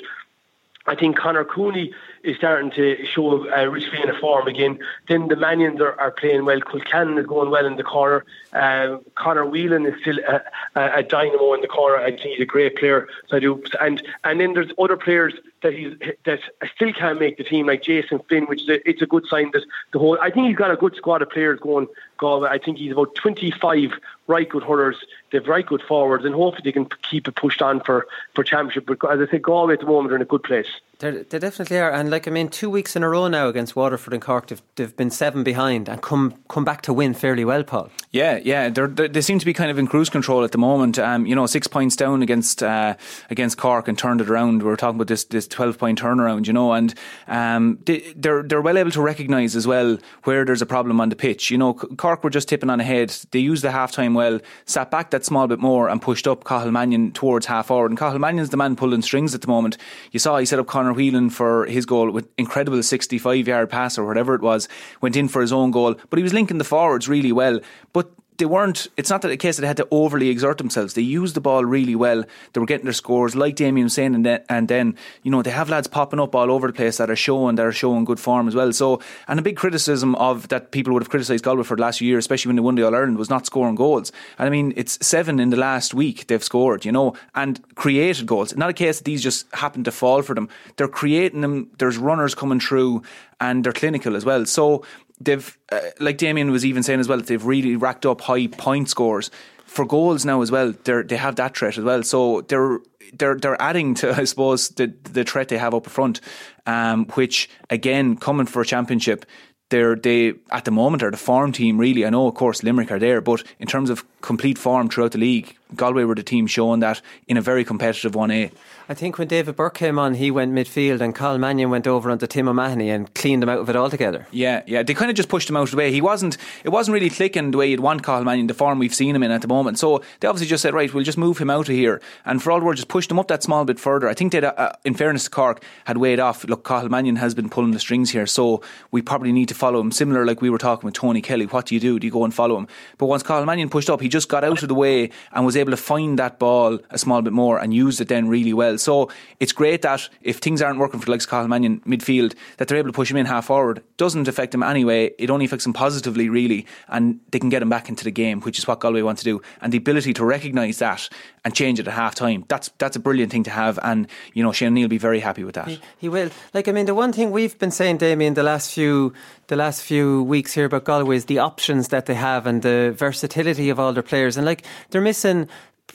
I 0.87 0.95
think 0.97 1.17
Conor 1.17 1.45
Cooney 1.45 1.93
is 2.23 2.37
starting 2.37 2.71
to 2.73 3.05
show 3.07 3.51
uh, 3.51 3.65
rich 3.67 3.91
vein 3.91 4.09
of 4.09 4.17
form 4.17 4.47
again. 4.47 4.79
Then 5.09 5.29
the 5.29 5.37
Mannions 5.37 5.81
are, 5.81 5.99
are 6.01 6.11
playing 6.11 6.45
well. 6.45 6.61
Concannon 6.61 7.19
is 7.19 7.27
going 7.27 7.51
well 7.51 7.67
in 7.67 7.77
the 7.77 7.83
corner. 7.83 8.25
Uh, 8.53 8.99
Conor 9.15 9.47
Whelan 9.47 9.87
is 9.87 10.01
still 10.01 10.19
a, 10.29 10.41
a, 10.81 11.03
dynamo 11.03 11.55
in 11.55 11.61
the 11.61 11.69
corner. 11.69 11.97
I 11.97 12.11
think 12.11 12.21
he's 12.21 12.41
a 12.41 12.47
great 12.47 12.77
player. 12.77 13.09
So 13.29 13.37
I 13.37 13.41
do. 13.41 13.63
And 13.81 14.03
and 14.25 14.41
then 14.41 14.55
there's 14.55 14.71
other 14.79 14.97
players 14.97 15.35
that 15.63 15.73
he's 15.73 15.97
that 16.25 16.41
still 16.75 16.93
can't 16.93 17.19
make 17.19 17.39
the 17.39 17.45
team, 17.45 17.67
like 17.67 17.83
Jason 17.83 18.21
Flynn, 18.29 18.45
which 18.47 18.63
is 18.63 18.69
a, 18.69 18.89
it's 18.89 19.03
a 19.03 19.07
good 19.07 19.27
sign 19.27 19.51
that 19.53 19.65
the 19.93 19.99
whole. 19.99 20.19
I 20.21 20.31
think 20.31 20.47
he's 20.49 20.57
got 20.57 20.71
a 20.71 20.77
good 20.77 20.95
squad 20.97 21.23
of 21.23 21.31
players 21.31 21.61
going. 21.61 21.89
Galway. 22.23 22.49
I 22.49 22.59
think 22.59 22.79
he's 22.79 22.93
about 22.93 23.17
25 23.17 23.91
right 24.29 24.49
good 24.49 24.63
hurlers. 24.63 24.97
They've 25.33 25.47
right 25.47 25.67
good 25.67 25.83
forwards, 25.83 26.25
and 26.25 26.35
hopefully 26.35 26.63
they 26.65 26.73
can 26.73 26.87
keep 27.11 27.27
it 27.27 27.35
pushed 27.35 27.61
on 27.61 27.81
for 27.81 28.07
for 28.35 28.45
championship. 28.45 28.87
But 28.87 29.11
as 29.11 29.29
I 29.29 29.31
say, 29.31 29.39
Galway 29.39 29.75
at 29.75 29.81
the 29.81 29.87
moment 29.87 30.13
are 30.13 30.17
in 30.17 30.23
a 30.23 30.27
good 30.27 30.45
place. 30.45 30.69
They're, 31.03 31.25
they 31.25 31.41
definitely 31.41 31.81
are, 31.81 31.91
and 31.91 32.11
like 32.11 32.29
I 32.29 32.31
mean, 32.31 32.47
two 32.47 32.71
weeks 32.71 32.95
in 32.95 33.03
a 33.03 33.09
row 33.09 33.27
now 33.27 33.49
against 33.49 33.75
Waterford 33.75 34.13
and 34.13 34.23
Cork, 34.23 34.47
they've, 34.47 34.63
they've 34.77 34.97
been 34.97 35.11
seven 35.11 35.43
behind 35.43 35.89
and 35.89 36.01
come 36.01 36.35
come 36.49 36.65
back 36.65 36.83
to 36.83 36.93
win 36.93 37.13
fairly 37.13 37.45
well, 37.45 37.65
Paul. 37.65 37.91
Yeah, 38.13 38.39
yeah, 38.45 38.69
they're, 38.69 38.87
they're, 38.87 39.09
they 39.09 39.21
seem 39.21 39.41
to 39.41 39.45
be 39.45 39.53
kind 39.53 39.69
of 39.69 39.81
in 39.81 39.89
cruise 39.89 40.09
control 40.09 40.45
at 40.45 40.53
the 40.53 40.59
moment. 40.59 41.01
Um, 41.01 41.27
you 41.27 41.35
know, 41.35 41.47
six 41.47 41.67
points 41.67 41.97
down 41.97 42.23
against 42.23 42.63
uh, 42.63 42.95
against 43.31 43.59
Cork 43.59 43.89
and 43.89 43.99
turned 43.99 44.21
it 44.21 44.31
around. 44.31 44.63
We 44.63 44.71
are 44.71 44.77
talking 44.77 44.95
about 44.95 45.09
this 45.09 45.25
this 45.25 45.49
twelve 45.49 45.77
point 45.77 46.01
turnaround, 46.01 46.47
you 46.47 46.53
know, 46.53 46.73
and 46.73 46.95
um, 47.27 47.81
they, 47.85 48.13
they're 48.15 48.45
they're 48.45 48.63
well 48.63 48.79
able 48.79 48.93
to 48.93 49.03
recognise 49.03 49.57
as 49.57 49.67
well 49.67 49.99
where 50.23 50.45
there's 50.45 50.63
a 50.63 50.67
problem 50.67 51.01
on 51.01 51.09
the 51.09 51.17
pitch. 51.17 51.51
You 51.51 51.59
know, 51.59 51.75
Cork 51.75 52.23
were 52.23 52.31
just 52.31 52.49
tipping 52.49 52.71
on 52.71 52.79
ahead. 52.79 53.13
They 53.33 53.41
used 53.41 53.65
the 53.65 53.73
half 53.73 53.91
time 53.91 54.15
well, 54.15 54.39
sat 54.67 54.93
back 54.93 55.11
that 55.11 55.25
small 55.25 55.49
bit 55.49 55.59
more, 55.59 55.89
and 55.89 56.01
pushed 56.01 56.29
up 56.29 56.45
Cathal 56.45 56.71
Mannion 56.71 57.11
towards 57.11 57.47
half 57.47 57.67
forward. 57.67 57.91
And 57.91 57.99
Cathal 57.99 58.21
Mannion's 58.21 58.51
the 58.51 58.57
man 58.57 58.77
pulling 58.77 59.03
strings 59.03 59.35
at 59.35 59.41
the 59.41 59.49
moment. 59.49 59.79
You 60.13 60.21
saw 60.21 60.39
he 60.39 60.47
set 60.47 60.61
up 60.61 60.69
Conor 60.93 61.11
Whelan 61.11 61.31
for 61.31 61.67
his 61.67 61.87
goal 61.87 62.11
with 62.11 62.29
incredible 62.37 62.83
65 62.83 63.49
yard 63.49 63.71
pass 63.71 63.99
or 63.99 64.07
whatever 64.07 64.35
it 64.35 64.43
was, 64.43 64.69
went 65.01 65.17
in 65.17 65.29
for 65.29 65.41
his 65.41 65.53
own 65.53 65.71
goal. 65.71 65.95
But 66.11 66.19
he 66.19 66.23
was 66.23 66.33
linking 66.33 66.59
the 66.59 66.65
forwards 66.65 67.09
really 67.09 67.33
well. 67.33 67.61
But 67.93 68.11
they 68.39 68.47
weren't. 68.47 68.89
It's 68.97 69.11
not 69.11 69.23
that 69.23 69.31
a 69.31 69.37
case 69.37 69.57
that 69.57 69.63
they 69.63 69.69
had 69.69 69.77
to 69.77 69.89
overly 69.91 70.29
exert 70.29 70.59
themselves. 70.59 70.95
They 70.95 71.03
used 71.03 71.35
the 71.35 71.41
ball 71.41 71.65
really 71.65 71.95
well. 71.95 72.25
They 72.53 72.61
were 72.61 72.67
getting 72.67 72.85
their 72.85 72.93
scores, 72.93 73.37
like 73.37 73.57
Damien 73.57 73.85
was 73.85 73.95
saying, 73.95 74.15
and 74.15 74.25
then, 74.25 74.43
and 74.49 74.69
then 74.69 74.97
you 75.23 75.31
know 75.31 75.43
they 75.43 75.51
have 75.51 75.69
lads 75.69 75.87
popping 75.87 76.21
up 76.21 76.35
all 76.35 76.51
over 76.51 76.67
the 76.67 76.73
place 76.73 76.97
that 76.97 77.11
are 77.11 77.17
showing 77.17 77.57
that 77.57 77.67
are 77.67 77.73
showing 77.73 78.05
good 78.05 78.21
form 78.21 78.49
as 78.49 78.55
well. 78.55 78.73
So, 78.73 79.01
and 79.29 79.39
a 79.39 79.43
big 79.43 79.57
criticism 79.57 80.15
of 80.17 80.49
that 80.49 80.71
people 80.71 80.93
would 80.93 81.03
have 81.03 81.11
criticised 81.11 81.45
Galway 81.45 81.63
for 81.65 81.77
the 81.77 81.83
last 81.83 82.01
year, 82.01 82.19
especially 82.19 82.49
when 82.49 82.57
they 82.57 82.63
won 82.63 82.75
the 82.75 82.85
All 82.85 82.95
Ireland, 82.95 83.19
was 83.19 83.31
not 83.31 83.47
scoring 83.47 83.75
goals. 83.75 84.13
And 84.39 84.47
I 84.47 84.51
mean, 84.51 84.73
it's 84.77 85.05
seven 85.07 85.39
in 85.39 85.51
the 85.51 85.57
last 85.57 85.95
week 85.95 86.27
they've 86.27 86.43
scored, 86.43 86.85
you 86.85 86.93
know, 86.93 87.15
and 87.35 87.63
created 87.75 88.27
goals. 88.27 88.57
Not 88.57 88.71
a 88.71 88.75
case 88.75 88.99
that 88.99 89.05
these 89.05 89.23
just 89.23 89.47
happen 89.55 89.85
to 89.85 89.93
fall 89.93 90.23
for 90.23 90.35
them. 90.35 90.49
They're 90.77 90.89
creating 90.89 91.43
them. 91.43 91.71
There's 91.79 91.99
runners 91.99 92.35
coming 92.35 92.61
through, 92.61 93.03
and 93.41 93.65
they're 93.65 93.73
clinical 93.73 94.17
as 94.17 94.25
well. 94.25 94.47
So 94.47 94.85
they've, 95.25 95.59
uh, 95.71 95.81
like 96.01 96.19
Damien 96.19 96.51
was 96.51 96.65
even 96.65 96.83
saying 96.83 97.01
as 97.01 97.09
well, 97.09 97.21
they've 97.21 97.45
really 97.45 97.77
racked 97.77 98.07
up 98.07 98.21
high 98.23 98.47
point 98.47 98.89
scores 98.89 99.31
for 99.73 99.87
goals 99.87 100.25
now 100.25 100.43
as 100.43 100.51
well. 100.51 100.75
They 100.85 101.03
they 101.03 101.17
have 101.17 101.37
that 101.37 101.57
threat 101.57 101.79
as 101.79 101.85
well. 101.85 102.03
So 102.03 102.43
they're 102.43 102.79
they're 103.15 103.37
they're 103.37 103.61
adding 103.61 103.95
to 103.97 104.13
I 104.13 104.25
suppose 104.25 104.69
the 104.71 104.93
the 105.05 105.25
threat 105.25 105.49
they 105.49 105.59
have 105.59 105.75
up 105.75 105.87
front, 105.87 106.21
um, 106.67 107.07
which 107.15 107.49
again 107.71 108.17
coming 108.17 108.47
for 108.47 108.63
a 108.63 108.67
championship. 108.67 109.25
They're, 109.71 109.97
they 109.97 110.35
at 110.51 110.67
the 110.67 110.71
moment 110.71 111.03
are 111.03 111.11
the 111.11 111.17
form 111.17 111.51
team 111.51 111.79
really. 111.79 112.05
I 112.05 112.11
know 112.11 112.27
of 112.27 112.35
course 112.35 112.63
Limerick 112.63 112.93
are 112.93 112.99
there, 112.99 113.23
but 113.23 113.43
in 113.59 113.67
terms 113.67 113.89
of 113.89 114.05
complete 114.21 114.59
form 114.59 114.91
throughout 114.91 115.13
the 115.13 115.19
league, 115.19 115.57
Galway 115.75 116.05
were 116.05 116.15
the 116.15 116.23
team 116.23 116.47
showing 116.47 116.81
that 116.81 117.01
in 117.27 117.39
a 117.39 117.41
very 117.41 117.65
competitive 117.65 118.13
1A. 118.13 118.53
I 118.93 118.95
think 118.95 119.17
when 119.17 119.27
David 119.27 119.57
Burke 119.57 119.73
came 119.73 119.99
on, 119.99 120.13
he 120.13 120.31
went 120.31 120.53
midfield 120.53 121.01
and 121.01 121.15
Cathal 121.15 121.39
Mannion 121.39 121.71
went 121.71 121.87
over 121.87 122.11
onto 122.11 122.27
Tim 122.27 122.47
O'Mahony 122.47 122.91
and 122.91 123.13
cleaned 123.15 123.43
him 123.43 123.49
out 123.49 123.61
of 123.61 123.71
it 123.71 123.75
altogether. 123.75 124.27
Yeah, 124.31 124.63
yeah. 124.67 124.83
They 124.83 124.93
kind 124.93 125.11
of 125.11 125.17
just 125.17 125.31
pushed 125.31 125.49
him 125.49 125.57
out 125.57 125.63
of 125.63 125.71
the 125.71 125.79
way. 125.79 125.91
He 125.91 126.03
wasn't, 126.03 126.37
it 126.63 126.69
wasn't 126.69 126.93
really 126.93 127.09
clicking 127.09 127.53
the 127.53 127.57
way 127.57 127.71
you'd 127.71 127.81
want 127.81 128.03
Cathal 128.03 128.25
Mannion, 128.25 128.49
the 128.49 128.53
form 128.53 128.79
we've 128.79 128.95
seen 128.95 129.17
him 129.17 129.23
in 129.23 129.31
at 129.31 129.41
the 129.41 129.49
moment. 129.49 129.79
So 129.79 130.03
they 130.21 130.29
obviously 130.29 130.47
just 130.47 130.61
said, 130.61 130.75
right, 130.75 130.93
we'll 130.93 131.05
just 131.05 131.17
move 131.17 131.39
him 131.39 131.49
out 131.49 131.71
of 131.71 131.75
here. 131.75 132.03
And 132.27 132.43
for 132.43 132.53
all 132.53 132.59
the 132.59 132.67
world, 132.67 132.77
just 132.77 132.89
pushed 132.89 133.11
him 133.11 133.19
up 133.19 133.29
that 133.29 133.43
small 133.43 133.65
bit 133.65 133.81
further. 133.81 134.11
I 134.11 134.13
think 134.13 134.33
they, 134.33 134.45
uh, 134.45 134.73
in 134.85 134.93
fairness 134.93 135.25
to 135.25 135.31
Cork, 135.31 135.65
had 135.87 135.97
weighed 135.97 136.21
off. 136.21 136.45
Look, 136.45 136.63
Cathal 136.63 136.91
Mannion 136.91 137.17
has 137.17 137.35
been 137.35 137.49
pulling 137.49 137.71
the 137.71 137.81
strings 137.81 138.11
here, 138.11 138.27
so 138.27 138.61
we 138.91 139.01
probably 139.01 139.33
need 139.33 139.49
to 139.49 139.55
follow 139.55 139.81
him. 139.81 139.91
Similar 139.91 140.27
like 140.27 140.43
we 140.43 140.51
were 140.51 140.59
talking 140.59 140.87
with 140.87 140.93
Tony 140.93 141.23
Kelly. 141.23 141.47
What 141.47 141.65
do 141.65 141.75
you 141.75 141.81
do? 141.81 141.99
Do 141.99 142.07
you 142.07 142.13
go 142.13 142.25
and 142.25 142.35
follow 142.35 142.59
him? 142.59 142.69
But 142.99 143.07
once 143.07 143.23
Cathal 143.23 143.47
Mannion 143.47 143.71
pushed 143.71 143.89
up, 143.89 144.03
he 144.03 144.11
just 144.11 144.29
got 144.29 144.45
out 144.45 144.63
of 144.63 144.69
the 144.69 144.75
way 144.75 145.09
and 145.33 145.47
was 145.47 145.57
able 145.57 145.71
to 145.71 145.79
find 145.79 146.19
that 146.19 146.39
ball 146.39 146.79
a 146.91 146.99
small 146.99 147.23
bit 147.23 147.33
more 147.33 147.59
and 147.59 147.73
used 147.73 148.03
it 148.03 148.09
then 148.09 148.29
really 148.29 148.53
well. 148.53 148.77
So 148.83 149.11
it's 149.41 149.53
great 149.53 149.83
that 149.83 150.09
if 150.23 150.39
things 150.39 150.63
aren't 150.63 150.79
working 150.79 151.01
for 151.01 151.07
the 151.07 151.13
likes 151.13 151.25
of 151.25 151.31
Cathal 151.31 151.49
Mannion 151.49 151.81
midfield, 151.87 152.35
that 152.57 152.69
they're 152.69 152.79
able 152.79 152.89
to 152.89 152.93
push 152.93 153.11
him 153.11 153.17
in 153.17 153.27
half 153.27 153.47
forward. 153.47 153.83
Doesn't 153.97 154.29
affect 154.29 154.55
him 154.55 154.63
anyway. 154.63 155.13
It 155.19 155.31
only 155.31 155.45
affects 155.45 155.67
him 155.67 155.73
positively, 155.73 156.29
really, 156.29 156.67
and 156.89 157.21
they 157.31 157.39
can 157.39 157.49
get 157.49 157.63
him 157.63 157.69
back 157.69 157.89
into 157.89 158.05
the 158.05 158.11
game, 158.11 158.41
which 158.41 158.59
is 158.59 158.67
what 158.67 158.81
Galway 158.81 159.03
want 159.03 159.19
to 159.19 159.25
do. 159.25 159.41
And 159.61 159.73
the 159.73 159.79
ability 159.79 160.13
to 160.15 160.25
recognise 160.25 160.79
that 160.79 161.09
and 161.45 161.55
change 161.55 161.81
it 161.81 161.89
at 161.89 161.95
half 161.95 162.15
time, 162.15 162.45
that's 162.49 162.71
that's 162.79 162.97
a 162.97 163.01
brilliant 163.01 163.33
thing 163.33 163.45
to 163.45 163.51
have. 163.51 163.79
And 163.83 164.07
you 164.35 164.43
know, 164.43 164.53
Shane 164.53 164.75
Neal 164.75 164.85
will 164.85 164.89
be 164.89 164.99
very 164.99 165.21
happy 165.21 165.45
with 165.45 165.55
that. 165.55 165.69
He, 165.69 165.81
he 165.99 166.09
will. 166.09 166.31
Like 166.55 166.69
I 166.69 166.73
mean, 166.73 166.87
the 166.87 166.95
one 166.95 167.13
thing 167.13 167.31
we've 167.31 167.59
been 167.59 167.71
saying, 167.71 167.99
Damien, 167.99 168.35
the 168.35 168.43
last 168.43 168.73
few 168.73 169.13
the 169.49 169.57
last 169.57 169.83
few 169.83 170.23
weeks 170.23 170.53
here 170.53 170.67
about 170.67 170.85
Galway 170.85 171.17
is 171.17 171.27
the 171.27 171.39
options 171.39 171.89
that 171.89 172.07
they 172.07 172.15
have 172.15 172.47
and 172.47 172.63
the 172.63 172.95
versatility 172.97 173.69
of 173.71 173.79
all 173.79 173.93
their 173.93 174.03
players. 174.03 174.37
And 174.37 174.47
like 174.47 174.65
they're 174.91 175.03
missing 175.03 175.49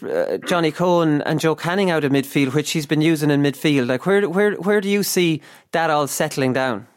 uh, 0.04 0.38
Johnny 0.48 0.72
Coen 0.72 1.22
and 1.26 1.40
Joe 1.40 1.56
Canning 1.56 1.92
out 1.92 2.04
of 2.04 2.12
midfield, 2.12 2.54
which 2.54 2.72
he's 2.72 2.86
been 2.86 3.02
using 3.02 3.32
in 3.32 3.42
midfield. 3.42 3.88
Like 3.88 4.06
where 4.06 4.30
where 4.30 4.54
where 4.56 4.82
do 4.82 4.90
you 4.90 5.04
see 5.04 5.42
that 5.72 5.90
all 5.90 6.08
settling 6.08 6.54
down? 6.54 6.88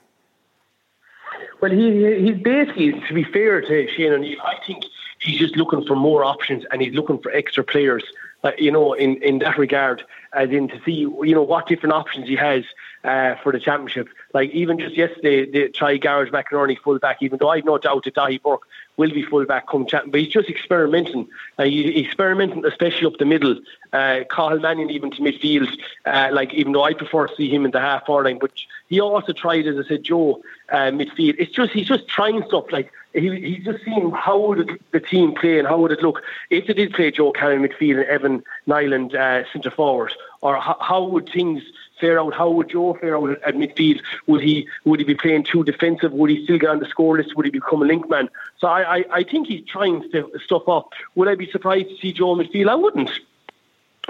Well, 1.60 1.70
he 1.70 2.20
he's 2.20 2.42
basically 2.42 2.92
to 2.92 3.14
be 3.14 3.24
fair 3.24 3.60
to 3.60 3.88
Shane 3.96 4.12
O'Neill, 4.12 4.40
I 4.42 4.56
think 4.66 4.84
he's 5.20 5.38
just 5.38 5.56
looking 5.56 5.84
for 5.84 5.94
more 5.94 6.24
options 6.24 6.64
and 6.70 6.80
he's 6.80 6.94
looking 6.94 7.18
for 7.18 7.30
extra 7.32 7.62
players. 7.62 8.04
Uh, 8.42 8.52
you 8.56 8.72
know, 8.72 8.94
in, 8.94 9.22
in 9.22 9.38
that 9.40 9.58
regard, 9.58 10.02
as 10.32 10.48
in 10.48 10.66
to 10.68 10.80
see 10.84 10.92
you 10.92 11.34
know 11.34 11.42
what 11.42 11.66
different 11.66 11.92
options 11.92 12.26
he 12.26 12.36
has 12.36 12.64
uh, 13.04 13.34
for 13.42 13.52
the 13.52 13.60
championship. 13.60 14.08
Like 14.32 14.50
even 14.50 14.78
just 14.78 14.96
yesterday, 14.96 15.50
they 15.50 15.68
tried 15.68 16.00
Gearóid 16.00 16.30
McInerney 16.30 16.78
fullback. 16.78 17.18
even 17.20 17.38
though 17.38 17.50
I've 17.50 17.64
no 17.64 17.78
doubt 17.78 18.04
that 18.04 18.14
Daithí 18.14 18.40
Burke 18.42 18.62
will 18.96 19.10
be 19.10 19.22
fullback 19.22 19.68
come 19.68 19.86
chat. 19.86 20.10
But 20.10 20.20
he's 20.20 20.32
just 20.32 20.48
experimenting. 20.48 21.28
Uh, 21.58 21.64
he's 21.64 22.06
experimenting, 22.06 22.64
especially 22.64 23.06
up 23.06 23.18
the 23.18 23.24
middle. 23.24 23.58
Uh, 23.92 24.20
Mannion 24.60 24.90
even 24.90 25.10
to 25.12 25.22
midfield. 25.22 25.68
Uh, 26.04 26.28
like 26.32 26.54
even 26.54 26.72
though 26.72 26.84
I 26.84 26.94
prefer 26.94 27.26
to 27.26 27.36
see 27.36 27.48
him 27.48 27.64
in 27.64 27.70
the 27.72 27.80
half 27.80 28.06
forward 28.06 28.24
line, 28.26 28.38
but 28.38 28.52
he 28.88 29.00
also 29.00 29.32
tried, 29.32 29.66
as 29.66 29.76
I 29.78 29.88
said, 29.88 30.04
Joe 30.04 30.42
uh, 30.70 30.90
midfield. 30.90 31.36
It's 31.38 31.52
just 31.52 31.72
he's 31.72 31.88
just 31.88 32.08
trying 32.08 32.44
stuff 32.46 32.66
like. 32.70 32.92
He, 33.12 33.28
he's 33.40 33.64
just 33.64 33.84
seeing 33.84 34.12
how 34.12 34.38
would 34.38 34.78
the 34.92 35.00
team 35.00 35.34
play 35.34 35.58
and 35.58 35.66
how 35.66 35.78
would 35.78 35.90
it 35.90 36.00
look 36.00 36.22
if 36.50 36.68
they 36.68 36.74
did 36.74 36.92
play 36.92 37.10
Joe 37.10 37.32
Canning 37.32 37.68
midfield 37.68 37.98
and 37.98 38.04
Evan 38.04 38.44
Niland 38.68 39.16
uh, 39.16 39.50
centre 39.52 39.72
forward, 39.72 40.12
or 40.42 40.60
how, 40.60 40.76
how 40.80 41.02
would 41.02 41.28
things 41.28 41.60
fare 42.00 42.18
out? 42.18 42.34
How 42.34 42.50
would 42.50 42.70
Joe 42.70 42.94
fare 42.94 43.16
out 43.16 43.30
at, 43.30 43.54
midfield? 43.54 44.00
Would 44.26 44.42
he 44.42 44.66
would 44.84 45.00
he 45.00 45.04
be 45.04 45.14
playing 45.14 45.44
too 45.44 45.62
defensive? 45.64 46.12
Would 46.12 46.30
he 46.30 46.44
still 46.44 46.58
get 46.58 46.70
on 46.70 46.80
the 46.80 46.86
score 46.86 47.16
list? 47.16 47.36
Would 47.36 47.46
he 47.46 47.50
become 47.50 47.82
a 47.82 47.84
link 47.84 48.08
man? 48.08 48.28
So 48.58 48.66
I, 48.66 48.96
I, 48.96 49.04
I 49.12 49.22
think 49.22 49.46
he's 49.46 49.64
trying 49.66 50.10
to 50.10 50.30
stuff 50.44 50.68
up. 50.68 50.92
Would 51.14 51.28
I 51.28 51.34
be 51.34 51.50
surprised 51.50 51.88
to 51.90 51.96
see 51.98 52.12
Joe 52.12 52.34
midfield? 52.34 52.68
I 52.68 52.74
wouldn't. 52.74 53.10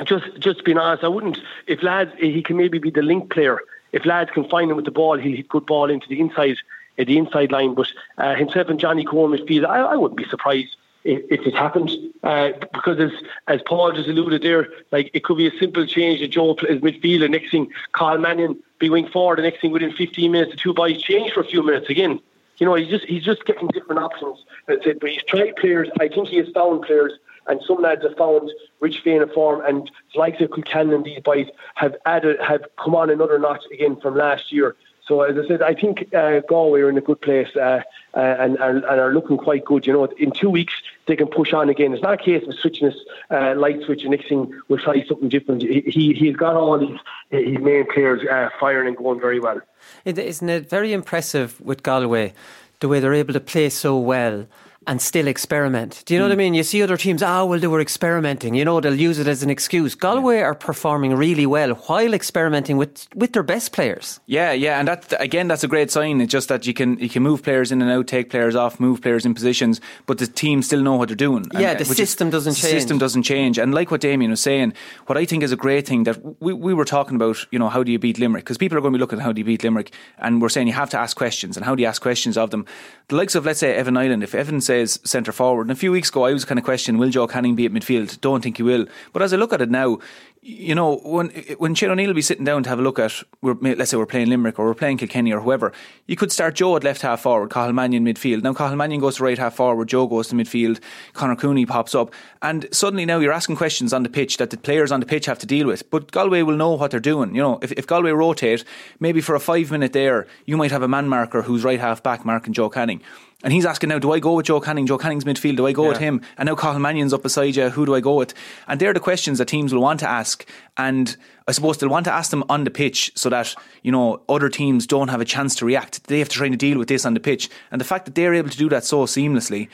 Just 0.05 0.39
just 0.39 0.65
being 0.65 0.79
honest, 0.79 1.05
I 1.05 1.09
wouldn't. 1.09 1.39
If 1.67 1.83
lads, 1.83 2.13
he 2.19 2.43
can 2.43 2.57
maybe 2.57 2.79
be 2.79 2.91
the 2.91 3.03
link 3.03 3.31
player. 3.31 3.59
If 3.93 4.07
lads 4.07 4.31
can 4.31 4.49
find 4.49 4.71
him 4.71 4.77
with 4.77 4.85
the 4.85 4.93
ball, 4.93 5.19
he'll 5.19 5.37
hit 5.37 5.49
good 5.49 5.67
ball 5.67 5.91
into 5.91 6.09
the 6.09 6.21
inside, 6.21 6.57
at 6.97 7.09
the 7.09 7.19
inside 7.19 7.51
line. 7.51 7.75
But 7.75 7.89
uh, 8.17 8.35
himself 8.35 8.69
and 8.69 8.79
Johnny 8.79 9.05
Coen 9.05 9.37
midfield, 9.37 9.67
I, 9.67 9.81
I 9.81 9.97
wouldn't 9.97 10.17
be 10.17 10.29
surprised 10.29 10.77
if, 11.05 11.23
if 11.31 11.47
it 11.47 11.55
happened. 11.55 11.91
Uh, 12.23 12.51
because 12.73 12.99
as 13.01 13.11
as 13.49 13.61
Paul 13.67 13.93
just 13.93 14.09
alluded 14.09 14.43
there, 14.43 14.69
like 14.93 15.11
it 15.15 15.25
could 15.25 15.37
be 15.37 15.47
a 15.47 15.59
simple 15.59 15.87
change 15.87 16.21
that 16.21 16.29
Joe 16.29 16.55
plays 16.55 16.81
midfield, 16.81 17.23
and 17.23 17.33
next 17.33 17.51
thing 17.51 17.71
Cathal 17.95 18.19
Mannion 18.19 18.63
be 18.79 18.91
wing 18.91 19.09
forward, 19.09 19.39
the 19.39 19.43
next 19.43 19.61
thing 19.61 19.73
within 19.73 19.93
15 19.93 20.33
minutes, 20.33 20.53
the 20.53 20.57
two 20.57 20.75
boys 20.75 21.01
change 21.01 21.33
for 21.33 21.41
a 21.41 21.45
few 21.45 21.63
minutes 21.63 21.89
again. 21.89 22.21
You 22.59 22.67
know, 22.67 22.75
he's 22.75 22.89
just 22.89 23.07
he's 23.07 23.25
just 23.25 23.45
getting 23.47 23.69
different 23.69 24.03
options. 24.03 24.45
That's 24.67 24.87
it. 24.87 25.01
But 25.01 25.11
he's 25.11 25.23
tried 25.25 25.57
players. 25.57 25.89
I 25.99 26.09
think 26.09 26.29
he 26.29 26.37
has 26.37 26.49
found 26.51 26.83
players, 26.83 27.13
and 27.47 27.61
some 27.67 27.81
lads 27.81 28.03
have 28.03 28.17
found 28.17 28.51
rich 28.81 29.03
vein 29.03 29.23
of 29.23 29.33
form. 29.33 29.65
And 29.65 29.91
like 30.15 30.39
the 30.39 30.47
Concannon 30.47 30.97
and 30.97 31.05
these 31.05 31.21
boys 31.21 31.47
have 31.77 31.97
added, 32.05 32.39
have 32.41 32.65
come 32.83 32.95
on 32.95 33.09
another 33.09 33.39
notch 33.39 33.63
again 33.73 33.99
from 34.01 34.15
last 34.15 34.53
year. 34.53 34.77
So 35.11 35.23
as 35.23 35.37
I 35.37 35.49
said, 35.49 35.61
I 35.61 35.75
think 35.75 36.15
uh, 36.15 36.39
Galway 36.49 36.83
are 36.83 36.89
in 36.89 36.97
a 36.97 37.01
good 37.01 37.21
place 37.21 37.49
uh, 37.57 37.81
uh, 38.15 38.21
and, 38.21 38.57
and, 38.59 38.85
are 38.85 39.13
looking 39.13 39.39
quite 39.39 39.65
good. 39.65 39.85
You 39.85 39.93
know, 39.93 40.05
in 40.05 40.31
two 40.31 40.49
weeks 40.49 40.73
they 41.09 41.17
can 41.17 41.27
push 41.27 41.53
on 41.53 41.69
again. 41.69 41.93
It's 41.93 42.01
not 42.01 42.15
a 42.15 42.17
case 42.17 42.47
of 42.47 42.55
switching 42.55 42.87
this 42.87 42.97
uh, 43.29 43.55
light 43.57 43.83
switch 43.85 44.03
and 44.03 44.13
next 44.13 44.29
thing 44.29 44.55
we'll 44.69 44.79
try 44.79 45.05
something 45.09 45.29
different. 45.29 45.63
He, 45.63 45.81
he 45.81 46.13
he's 46.13 46.37
got 46.37 46.55
all 46.55 46.79
his 46.79 46.97
his 47.31 47.59
main 47.59 47.87
players 47.93 48.21
uh, 48.25 48.51
firing 48.61 48.87
and 48.87 48.97
going 48.97 49.19
very 49.19 49.41
well. 49.41 49.61
Isn't 50.05 50.49
it 50.49 50.71
very 50.71 50.93
impressive 50.93 51.61
with 51.61 51.83
Galway 51.83 52.33
the 52.79 52.87
way 52.87 53.01
they're 53.01 53.13
able 53.13 53.33
to 53.33 53.41
play 53.41 53.69
so 53.69 53.99
well? 53.99 54.47
And 54.91 55.01
still 55.01 55.29
experiment. 55.29 56.03
Do 56.05 56.15
you 56.15 56.19
know 56.19 56.25
mm. 56.25 56.31
what 56.31 56.33
I 56.33 56.35
hmm. 56.35 56.39
mean? 56.39 56.55
You 56.55 56.65
see 56.65 56.83
other 56.83 56.97
teams, 56.97 57.23
ah, 57.23 57.43
oh, 57.43 57.47
well, 57.47 57.61
they 57.61 57.69
were 57.69 57.81
experimenting. 57.81 58.57
You 58.57 58.65
know, 58.65 58.81
they'll 58.81 58.93
use 58.93 59.21
it 59.21 59.29
as 59.29 59.41
an 59.45 59.49
excuse. 59.49 59.95
Galway 59.95 60.39
yeah. 60.39 60.47
are 60.47 60.55
performing 60.57 61.15
really 61.15 61.47
well 61.47 61.75
while 61.75 62.13
experimenting 62.13 62.77
with, 62.77 63.07
with 63.15 63.33
their 63.33 63.45
best 63.45 63.71
players. 63.71 64.19
Yeah, 64.27 64.51
yeah, 64.51 64.81
and 64.81 64.89
that 64.89 65.15
again, 65.21 65.47
that's 65.47 65.63
a 65.63 65.69
great 65.69 65.93
sign. 65.93 66.21
It's 66.21 66.33
just 66.33 66.49
that 66.49 66.67
you 66.67 66.75
can 66.75 66.99
you 66.99 67.09
can 67.09 67.23
move 67.23 67.45
players 67.45 67.71
in 67.71 67.81
and 67.83 67.89
out, 67.89 68.09
take 68.09 68.31
players 68.31 68.57
off, 68.57 68.81
move 68.81 69.01
players 69.01 69.25
in 69.25 69.33
positions, 69.33 69.81
but 70.07 70.19
the 70.19 70.27
team 70.27 70.61
still 70.61 70.83
know 70.83 70.97
what 70.97 71.09
they're 71.09 71.15
doing. 71.15 71.45
Yeah, 71.53 71.71
and, 71.71 71.79
the 71.79 71.85
system 71.85 72.27
is, 72.27 72.33
doesn't 72.33 72.55
change. 72.55 72.73
The 72.73 72.81
system 72.81 72.99
doesn't 72.99 73.23
change. 73.23 73.59
And 73.59 73.73
like 73.73 73.93
what 73.93 74.01
Damien 74.01 74.33
was 74.33 74.41
saying, 74.41 74.73
what 75.07 75.17
I 75.17 75.25
think 75.25 75.45
is 75.45 75.53
a 75.53 75.57
great 75.57 75.87
thing 75.87 76.03
that 76.03 76.43
we, 76.43 76.53
we 76.53 76.75
were 76.75 76.85
talking 76.85 77.15
about, 77.15 77.47
you 77.53 77.61
know, 77.61 77.69
how 77.69 77.85
do 77.85 77.93
you 77.93 78.01
beat 78.01 78.19
Limerick? 78.19 78.43
Because 78.45 78.59
people 78.59 78.77
are 78.77 78.81
going 78.81 78.93
to 78.93 78.99
be 78.99 79.01
looking 79.01 79.21
at 79.21 79.25
how 79.25 79.31
do 79.31 79.41
you 79.41 79.45
beat 79.45 79.63
Limerick, 79.63 79.93
and 80.19 80.43
we're 80.43 80.49
saying 80.49 80.67
you 80.67 80.73
have 80.73 80.91
to 80.91 80.99
ask 80.99 81.17
questions, 81.17 81.57
and 81.57 81.65
how 81.65 81.77
do 81.77 81.81
you 81.81 81.89
ask 81.89 82.03
questions 82.03 82.37
of 82.37 82.51
them? 82.51 82.67
The 83.07 83.15
likes 83.15 83.37
of 83.37 83.47
let's 83.47 83.61
say 83.61 83.73
Evan 83.77 83.95
Niland, 83.95 84.25
if 84.25 84.35
Evan 84.35 84.61
says 84.61 84.80
centre 84.87 85.33
forward 85.33 85.51
forward. 85.51 85.67
And 85.67 85.73
a 85.73 85.81
few 85.81 85.93
weeks 85.93 86.09
ago, 86.09 86.25
I 86.25 86.33
was 86.33 86.45
kind 86.45 86.59
of 86.59 86.65
questioning, 86.65 86.99
will 86.99 87.11
Joe 87.11 87.27
Canning 87.27 87.57
be 87.57 87.67
at 87.67 87.73
midfield? 87.73 88.21
Don't 88.21 88.43
think 88.43 88.57
he 88.57 88.63
will. 88.63 88.87
But 89.13 89.23
as 89.23 89.33
I 89.33 89.37
look 89.37 89.53
at 89.53 89.61
it 89.61 89.71
now, 89.71 89.99
you 90.43 90.75
know, 90.75 90.97
when 90.99 91.29
when 91.59 91.75
Shane 91.75 91.91
O'Neill 91.91 92.07
will 92.07 92.15
be 92.15 92.23
sitting 92.23 92.47
down 92.47 92.63
to 92.63 92.71
have 92.71 92.79
a 92.79 92.83
look 92.83 92.99
at, 92.99 93.13
let's 93.43 93.91
say 93.91 93.99
we're 93.99 94.07
playing 94.07 94.31
Limerick 94.31 94.59
or 94.59 94.65
we're 94.65 94.75
playing 94.75 94.97
Kilkenny 94.97 95.33
or 95.33 95.41
whoever, 95.41 95.71
you 96.07 96.17
could 96.17 96.33
start 96.33 96.55
Joe 96.55 96.77
at 96.77 96.85
left 96.85 97.03
half 97.03 97.21
forward, 97.21 97.51
Cathal 97.51 97.75
Mannion 97.75 98.07
midfield. 98.07 98.43
Now 98.43 98.55
Cathal 98.55 98.77
Mannion 98.77 99.03
goes 99.03 99.17
to 99.17 99.25
right 99.25 99.37
half 99.37 99.55
forward, 99.55 99.89
Joe 99.89 100.07
goes 100.07 100.29
to 100.29 100.35
midfield, 100.35 100.81
Conor 101.13 101.37
Cooney 101.37 101.67
pops 101.67 101.95
up, 101.95 102.15
and 102.41 102.67
suddenly 102.73 103.05
now 103.05 103.19
you're 103.19 103.33
asking 103.33 103.57
questions 103.57 103.93
on 103.93 104.03
the 104.03 104.09
pitch 104.09 104.39
that 104.39 104.49
the 104.49 104.57
players 104.57 104.91
on 104.91 105.01
the 105.01 105.07
pitch 105.07 105.27
have 105.27 105.39
to 105.41 105.47
deal 105.47 105.67
with. 105.67 105.89
But 105.91 106.11
Galway 106.11 106.41
will 106.41 106.57
know 106.57 106.73
what 106.73 106.91
they're 106.91 107.01
doing. 107.01 107.35
You 107.35 107.43
know, 107.43 107.59
if, 107.61 107.73
if 107.73 107.87
Galway 107.87 108.13
rotate, 108.13 108.65
maybe 108.99 109.21
for 109.21 109.35
a 109.35 109.41
five 109.41 109.71
minute 109.71 109.93
there, 109.93 110.27
you 110.47 110.57
might 110.57 110.71
have 110.71 110.83
a 110.83 110.89
man 110.89 111.07
marker 111.07 111.43
who's 111.43 111.65
right 111.65 111.81
half 111.81 112.03
back 112.03 112.25
marking 112.25 112.55
Joe 112.55 112.71
Canning. 112.71 113.03
And 113.43 113.55
he's 113.55 113.65
asking 113.65 113.89
now, 113.89 113.99
do 113.99 114.13
I 114.13 114.19
go 114.19 114.35
with 114.35 114.45
Joe 114.47 114.61
Canning? 114.61 114.87
Joe 114.87 114.99
Canning's 114.99 115.25
midfield, 115.25 115.57
do 115.57 115.67
I 115.67 115.73
go 115.73 115.85
yeah. 115.85 115.89
with 115.91 115.99
him? 115.99 116.21
And 116.37 116.47
now 116.47 116.55
Cathal 116.55 116.79
Mannion's 116.79 117.15
up 117.15 117.23
beside 117.23 117.57
you, 117.57 117.71
who 117.71 117.87
do 117.87 117.95
I 117.95 118.01
go 118.01 118.15
with? 118.15 118.35
And 118.69 118.79
they're 118.79 118.93
the 118.93 119.01
questions 119.01 119.39
that 119.39 119.47
teams 119.47 119.73
will 119.73 119.81
want 119.81 120.01
to 120.01 120.09
ask. 120.09 120.30
And 120.77 121.17
I 121.49 121.53
suppose 121.53 121.79
they'll 121.79 121.91
want 121.91 122.05
to 122.05 122.13
ask 122.13 122.31
them 122.31 122.45
on 122.49 122.65
the 122.65 122.71
pitch 122.71 123.13
so 123.15 123.29
that, 123.31 123.55
you 123.83 123.93
know, 123.93 124.23
other 124.29 124.49
teams 124.49 124.87
don't 124.87 125.09
have 125.09 125.21
a 125.21 125.25
chance 125.25 125.55
to 125.57 125.65
react. 125.65 126.07
They 126.09 126.19
have 126.19 126.29
to 126.29 126.37
try 126.37 126.49
to 126.49 126.57
deal 126.57 126.79
with 126.79 126.89
this 126.89 127.05
on 127.05 127.15
the 127.15 127.21
pitch. 127.21 127.49
And 127.71 127.81
the 127.81 127.85
fact 127.85 128.05
that 128.05 128.15
they're 128.15 128.35
able 128.35 128.51
to 128.51 128.59
do 128.59 128.69
that 128.69 128.85
so 128.85 129.07
seamlessly 129.07 129.69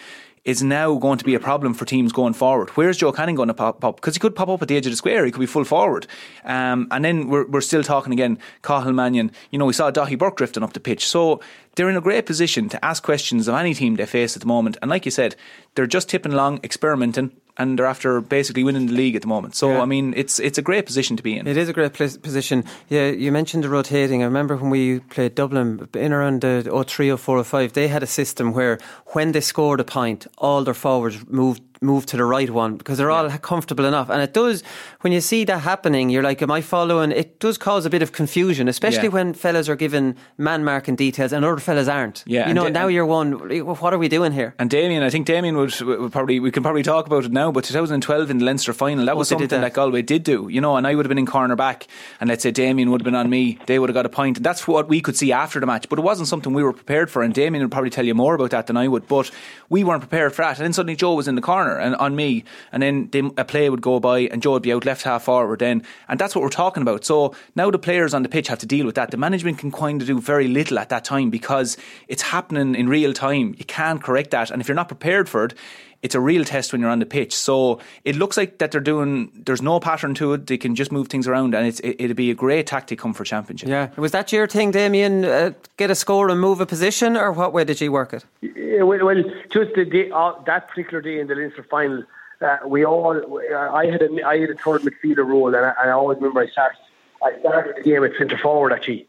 is 0.47 0.63
now 0.63 0.95
going 0.95 1.19
to 1.19 1.25
be 1.25 1.35
a 1.35 1.41
problem 1.41 1.75
for 1.75 1.85
teams 1.85 2.13
going 2.13 2.33
forward. 2.33 2.71
Where's 2.71 2.97
Joe 2.97 3.11
Canning 3.11 3.35
going 3.35 3.49
to 3.49 3.55
pop 3.55 3.85
up? 3.85 3.97
Because 3.97 4.15
he 4.15 4.21
could 4.21 4.37
pop 4.37 4.49
up 4.49 4.63
at 4.63 4.69
the 4.69 4.77
edge 4.77 4.87
of 4.87 4.93
the 4.93 4.97
square. 4.97 5.27
He 5.27 5.33
could 5.33 5.41
be 5.41 5.47
full 5.47 5.65
forward. 5.65 6.07
Um, 6.45 6.87
and 6.93 7.05
then 7.05 7.29
we're, 7.29 7.47
we're 7.49 7.61
still 7.61 7.83
talking 7.83 8.13
again, 8.13 8.39
Cathal 8.63 8.93
Mannion. 8.93 9.33
You 9.51 9.59
know, 9.59 9.67
we 9.67 9.73
saw 9.73 9.91
Daithí 9.91 10.17
Burke 10.17 10.37
drifting 10.37 10.63
up 10.63 10.73
the 10.73 10.79
pitch. 10.79 11.05
So 11.05 11.41
they're 11.75 11.91
in 11.91 11.97
a 11.97 12.01
great 12.01 12.27
position 12.27 12.69
to 12.69 12.85
ask 12.85 13.03
questions 13.03 13.49
of 13.49 13.57
any 13.57 13.75
team 13.75 13.97
they 13.97 14.07
face 14.07 14.37
at 14.37 14.41
the 14.41 14.47
moment. 14.47 14.79
And 14.81 14.89
like 14.89 15.05
you 15.05 15.11
said, 15.11 15.35
they're 15.75 15.89
just 15.89 16.09
tipping 16.09 16.33
along, 16.33 16.61
experimenting, 16.63 17.33
and 17.59 17.79
they're 17.79 17.87
after 17.87 18.21
basically 18.21 18.65
winning 18.65 18.87
the 18.87 18.93
league 18.93 19.17
at 19.17 19.23
the 19.23 19.29
moment. 19.29 19.55
So 19.55 19.71
yeah. 19.71 19.83
I 19.83 19.85
mean, 19.85 20.15
it's 20.17 20.39
it's 20.39 20.59
a 20.59 20.63
great 20.63 20.87
position 20.87 21.17
to 21.17 21.23
be 21.23 21.37
in. 21.37 21.47
It 21.47 21.57
is 21.57 21.69
a 21.69 21.73
great 21.73 21.93
position. 21.93 22.65
Yeah, 22.89 23.09
you 23.09 23.33
mentioned 23.33 23.65
the 23.65 23.69
rotating. 23.69 24.23
I 24.23 24.27
remember 24.27 24.57
when 24.57 24.71
we 24.71 25.01
played 25.01 25.35
Dublin 25.35 25.89
in 25.95 26.13
around 26.13 26.43
the 26.43 26.85
03 26.87 27.17
04 27.17 27.45
05, 27.45 27.73
they 27.73 27.89
had 27.89 28.03
a 28.03 28.07
system 28.07 28.53
where 28.53 28.79
when 29.09 29.33
they 29.33 29.41
scored 29.41 29.81
a 29.81 29.85
point, 29.85 30.27
all 30.39 30.65
their 30.65 30.75
forwards 30.75 31.27
moved 31.29 31.66
move 31.81 32.07
to 32.07 32.17
the 32.17 32.25
right 32.25 32.51
one 32.51 32.77
because 32.77 32.99
they're 32.99 33.11
all 33.11 33.29
comfortable 33.39 33.85
enough. 33.85 34.11
And 34.11 34.23
it 34.23 34.33
does, 34.33 34.63
when 35.01 35.13
you 35.13 35.21
see 35.21 35.45
that 35.45 35.61
happening, 35.61 36.11
you're 36.11 36.23
like, 36.23 36.43
am 36.43 36.51
I 36.51 36.61
following? 36.61 37.13
It 37.13 37.41
does 37.41 37.59
cause 37.59 37.87
a 37.87 37.91
bit 37.91 38.03
of 38.03 38.13
confusion, 38.13 38.69
especially 38.69 39.05
yeah. 39.05 39.11
when 39.11 39.35
fellas 39.35 39.69
are 39.69 39.77
given 39.77 40.17
man 40.39 40.65
marking 40.65 40.97
details 40.97 41.33
and 41.33 41.45
other 41.45 41.59
fellas 41.59 41.89
aren't. 41.89 42.25
Yeah, 42.27 42.49
you 42.49 42.55
know, 42.55 42.65
da- 42.65 42.71
now 42.71 42.87
you're 42.89 43.07
one, 43.07 43.33
what 43.65 43.93
are 43.93 43.99
we 43.99 44.09
doing 44.09 44.33
here? 44.33 44.55
And 44.59 44.71
Damien, 44.71 45.03
I 45.03 45.11
think 45.11 45.27
Damien 45.27 45.57
would, 45.57 45.79
would, 45.81 46.13
probably, 46.13 46.41
we 46.41 46.51
can 46.51 46.63
probably 46.63 46.83
talk 46.83 47.07
about 47.07 47.25
it 47.25 47.33
now, 47.33 47.53
but 47.53 47.65
2012 47.65 48.31
in 48.31 48.39
the 48.39 48.45
Leinster 48.45 48.73
final, 48.73 49.05
that 49.07 49.15
oh, 49.15 49.19
was 49.19 49.29
something 49.29 49.49
that. 49.49 49.61
that. 49.61 49.75
Galway 49.75 50.03
did 50.03 50.23
do, 50.23 50.49
you 50.49 50.61
know, 50.61 50.77
and 50.77 50.87
I 50.87 50.95
would 50.95 51.05
have 51.05 51.09
been 51.09 51.19
in 51.19 51.27
corner 51.27 51.57
back 51.57 51.87
and 52.21 52.29
let's 52.29 52.43
say 52.43 52.51
Damien 52.51 52.91
would 52.91 53.01
have 53.01 53.05
been 53.05 53.15
on 53.15 53.29
me, 53.29 53.59
they 53.67 53.79
would 53.79 53.89
have 53.91 53.95
got 53.95 54.07
a 54.07 54.11
point. 54.11 54.39
And 54.39 54.47
that's 54.47 54.67
what 54.67 54.89
we 54.89 55.01
could 55.01 55.17
see 55.17 55.33
after 55.33 55.61
the 55.61 55.67
match, 55.67 55.89
but 55.89 55.99
it 55.99 56.03
wasn't 56.03 56.29
something 56.29 56.53
we 56.53 56.63
were 56.63 56.73
prepared 56.73 57.11
for. 57.11 57.23
And 57.23 57.35
Damien 57.35 57.63
would 57.63 57.73
probably 57.73 57.91
tell 57.91 58.05
you 58.05 58.15
more 58.15 58.35
about 58.35 58.51
that 58.51 58.67
than 58.67 58.77
I 58.77 58.89
would, 58.89 59.07
but 59.09 59.31
we 59.69 59.85
weren't 59.85 60.01
prepared 60.01 60.35
for 60.35 60.43
that. 60.43 60.59
And 60.59 60.65
then 60.65 60.73
suddenly 60.73 60.97
Joe 60.97 61.15
was 61.15 61.29
in 61.29 61.35
the 61.35 61.43
corner 61.43 61.66
and 61.67 61.95
on 61.97 62.17
me 62.17 62.45
and 62.73 62.83
then 62.83 63.09
they, 63.11 63.21
a 63.37 63.45
play 63.45 63.69
would 63.71 63.83
go 63.83 64.01
by 64.01 64.21
and 64.21 64.43
Joe 64.43 64.53
would 64.53 64.63
be 64.63 64.73
out 64.73 64.85
left 64.85 65.03
half 65.03 65.25
forward 65.25 65.61
then, 65.61 65.83
and 66.09 66.19
that's 66.19 66.35
what 66.35 66.43
we're 66.43 66.49
talking 66.49 66.83
about. 66.83 67.05
So 67.05 67.35
now 67.55 67.71
the 67.71 67.79
players 67.79 68.15
on 68.15 68.23
the 68.23 68.29
pitch 68.29 68.49
have 68.49 68.59
to 68.61 68.67
deal 68.67 68.87
with 68.87 68.95
that. 68.95 69.11
The 69.11 69.17
management 69.17 69.59
can 69.59 69.71
kind 69.71 70.01
of 70.01 70.07
do 70.07 70.21
very 70.21 70.49
little 70.49 70.79
at 70.79 70.89
that 70.89 71.05
time 71.05 71.31
because 71.31 71.77
it's 72.09 72.23
happening 72.23 72.75
in 72.75 72.89
real 72.89 73.13
time. 73.13 73.55
You 73.59 73.65
can't 73.65 74.03
correct 74.03 74.31
that, 74.31 74.51
and 74.51 74.61
if 74.61 74.69
you're 74.69 74.75
not 74.75 74.89
prepared 74.89 75.29
for 75.29 75.45
it, 75.45 75.55
it's 76.03 76.15
a 76.15 76.21
real 76.21 76.45
test 76.45 76.73
when 76.73 76.81
you're 76.81 76.91
on 76.91 76.99
the 76.99 77.07
pitch. 77.07 77.35
So 77.35 77.81
it 78.05 78.17
looks 78.17 78.37
like 78.37 78.59
that 78.59 78.71
they're 78.71 78.81
doing. 78.81 79.31
There's 79.35 79.63
no 79.63 79.81
pattern 79.81 80.15
to 80.15 80.35
it. 80.35 80.47
They 80.47 80.59
can 80.59 80.75
just 80.75 80.93
move 80.93 81.09
things 81.09 81.27
around, 81.27 81.55
and 81.55 81.67
it's, 81.67 81.81
it, 81.81 82.01
would 82.01 82.17
be 82.17 82.31
a 82.31 82.35
great 82.35 82.67
tactic 82.67 82.99
come 82.99 83.15
for 83.15 83.25
championship. 83.25 83.69
Yeah, 83.69 83.91
was 83.97 84.13
that 84.13 84.33
your 84.33 84.47
thing, 84.47 84.71
Damien? 84.71 85.25
Uh, 85.25 85.53
get 85.77 85.91
a 85.91 85.95
score 85.95 86.29
and 86.29 86.41
move 86.41 86.61
a 86.61 86.67
position, 86.67 87.17
or 87.17 87.33
what 87.33 87.53
way 87.53 87.65
did 87.65 87.81
you 87.81 87.93
work 87.93 88.13
it? 88.13 88.25
Yeah, 88.41 88.83
well, 88.83 89.05
well, 89.05 89.23
just 89.51 89.75
the 89.75 89.85
day, 89.85 90.11
uh, 90.11 90.33
that 90.47 90.69
particular 90.69 91.01
day 91.01 91.21
in 91.21 91.27
the 91.27 91.35
Leinster 91.35 91.63
final 91.65 92.05
uh, 92.41 92.59
we 92.67 92.85
all, 92.85 93.41
I 93.55 93.87
had 93.87 94.03
a, 94.03 94.27
I 94.27 94.39
had 94.39 94.51
a 94.51 94.55
third 94.55 94.83
midfielder 94.83 95.27
role, 95.27 95.55
and 95.55 95.65
I, 95.65 95.75
I 95.85 95.91
always 95.91 96.17
remember 96.17 96.41
I 96.41 96.49
started, 96.49 96.79
I 97.23 97.39
started 97.41 97.77
the 97.77 97.83
game 97.83 98.05
at 98.05 98.13
centre 98.19 98.39
forward 98.39 98.73
actually. 98.73 99.07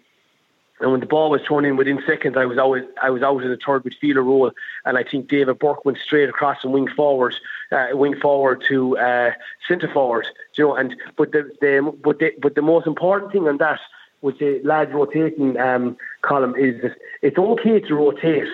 And 0.79 0.91
when 0.91 0.99
the 0.99 1.07
ball 1.07 1.31
was 1.31 1.41
thrown 1.41 1.65
in 1.65 1.75
within 1.75 2.01
seconds, 2.05 2.37
I 2.37 2.45
was 2.45 2.57
always 2.57 2.83
I 3.01 3.09
was 3.09 3.23
out 3.23 3.41
in 3.43 3.49
the 3.49 3.57
third 3.57 3.83
midfielder 3.83 4.23
role, 4.23 4.51
and 4.85 4.97
I 4.97 5.03
think 5.03 5.27
David 5.27 5.57
Burke 5.59 5.85
went 5.85 5.97
straight 5.97 6.29
across 6.29 6.63
and 6.63 6.71
wing 6.71 6.87
forward, 6.87 7.35
uh, 7.71 7.87
wing 7.93 8.15
forward 8.15 8.63
to 8.67 8.97
uh, 8.97 9.31
centre 9.67 9.91
forward. 9.91 10.27
You 10.55 10.65
know, 10.65 10.75
and 10.75 10.95
but 11.15 11.31
the, 11.31 11.49
the 11.61 11.93
but 12.03 12.19
the, 12.19 12.33
but 12.39 12.55
the 12.55 12.61
most 12.61 12.85
important 12.85 13.31
thing 13.31 13.47
on 13.47 13.57
that 13.57 13.79
with 14.21 14.37
the 14.39 14.61
lads 14.63 14.91
rotating 14.93 15.59
um, 15.59 15.97
Colin 16.21 16.55
is 16.57 16.81
that 16.81 16.95
it's 17.21 17.37
okay 17.37 17.79
to 17.79 17.95
rotate 17.95 18.47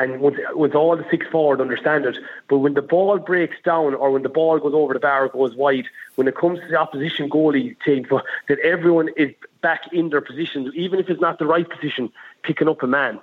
and 0.00 0.20
once 0.20 0.74
all 0.74 0.96
the 0.96 1.04
six 1.10 1.26
forward 1.26 1.60
understand 1.60 2.06
it, 2.06 2.16
but 2.48 2.58
when 2.58 2.72
the 2.72 2.82
ball 2.82 3.18
breaks 3.18 3.56
down 3.62 3.94
or 3.94 4.10
when 4.10 4.22
the 4.22 4.30
ball 4.30 4.58
goes 4.58 4.72
over 4.72 4.94
the 4.94 5.00
bar 5.00 5.28
goes 5.28 5.54
wide, 5.54 5.86
when 6.20 6.28
it 6.28 6.36
comes 6.36 6.60
to 6.60 6.68
the 6.68 6.76
opposition 6.76 7.30
goalie 7.30 7.74
team, 7.82 8.04
that 8.46 8.58
everyone 8.58 9.08
is 9.16 9.30
back 9.62 9.90
in 9.90 10.10
their 10.10 10.20
positions, 10.20 10.70
even 10.74 11.00
if 11.00 11.08
it's 11.08 11.18
not 11.18 11.38
the 11.38 11.46
right 11.46 11.66
position, 11.66 12.12
picking 12.42 12.68
up 12.68 12.82
a 12.82 12.86
man. 12.86 13.18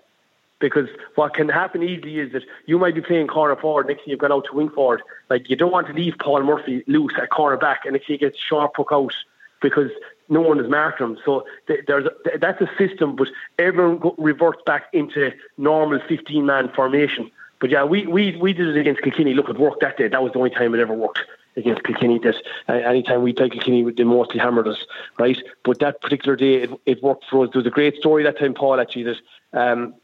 Because 0.58 0.90
what 1.14 1.36
can 1.36 1.48
happen 1.48 1.84
easily 1.84 2.18
is 2.18 2.32
that 2.34 2.42
you 2.66 2.80
might 2.80 2.96
be 2.96 3.02
playing 3.02 3.28
corner 3.28 3.56
forward, 3.56 3.86
next 3.86 4.00
thing 4.00 4.10
you've 4.10 4.20
gone 4.20 4.32
out 4.32 4.46
to 4.46 4.56
wing 4.56 4.72
forward. 4.72 5.04
Like 5.30 5.48
you 5.48 5.56
don't 5.56 5.72
want 5.72 5.86
to 5.86 5.94
leave 5.94 6.16
Paul 6.20 6.42
Murphy 6.42 6.84
loose 6.88 7.14
at 7.22 7.30
corner 7.30 7.56
back, 7.56 7.86
and 7.86 7.94
thing 7.94 8.02
he 8.08 8.18
gets 8.18 8.40
sharp 8.40 8.72
hook 8.76 8.90
out 8.92 9.14
because 9.62 9.92
no 10.28 10.42
one 10.42 10.58
has 10.58 10.68
marked 10.68 10.98
them. 10.98 11.20
So 11.24 11.46
there's 11.68 12.06
a, 12.06 12.40
that's 12.40 12.60
a 12.62 12.70
system, 12.80 13.16
but 13.16 13.28
everyone 13.60 14.12
reverts 14.18 14.64
back 14.66 14.86
into 14.92 15.32
normal 15.60 16.00
15 16.10 16.44
man 16.48 16.72
formation. 16.74 17.30
But 17.60 17.70
yeah, 17.70 17.84
we, 17.84 18.08
we, 18.08 18.36
we 18.38 18.54
did 18.54 18.70
it 18.70 18.80
against 18.80 19.04
Kilkenny. 19.04 19.36
Look, 19.36 19.50
it 19.50 19.60
worked 19.60 19.82
that 19.82 19.98
day. 19.98 20.08
That 20.08 20.24
was 20.24 20.32
the 20.32 20.40
only 20.40 20.50
time 20.50 20.74
it 20.74 20.80
ever 20.80 20.96
worked 20.96 21.20
against 21.58 21.84
Kilkenny. 21.84 22.20
That 22.20 22.36
uh, 22.70 22.74
anytime 22.74 23.24
we 23.24 23.34
played 23.34 23.52
Kilkenny, 23.52 23.92
they 23.92 24.04
mostly 24.04 24.40
hammered 24.40 24.68
us, 24.68 24.86
right? 25.20 25.38
But 25.64 25.80
that 25.80 26.02
particular 26.02 26.36
day, 26.36 26.64
it, 26.64 26.70
it 26.86 27.04
worked 27.04 27.26
for 27.30 27.44
us. 27.44 27.50
There 27.52 27.60
was 27.60 27.68
a 27.68 27.72
great 27.72 27.96
story 27.96 28.24
that 28.24 28.40
time, 28.40 28.54
Paul, 28.54 28.80
actually, 28.80 29.04
that 29.04 29.18
um, 29.54 29.96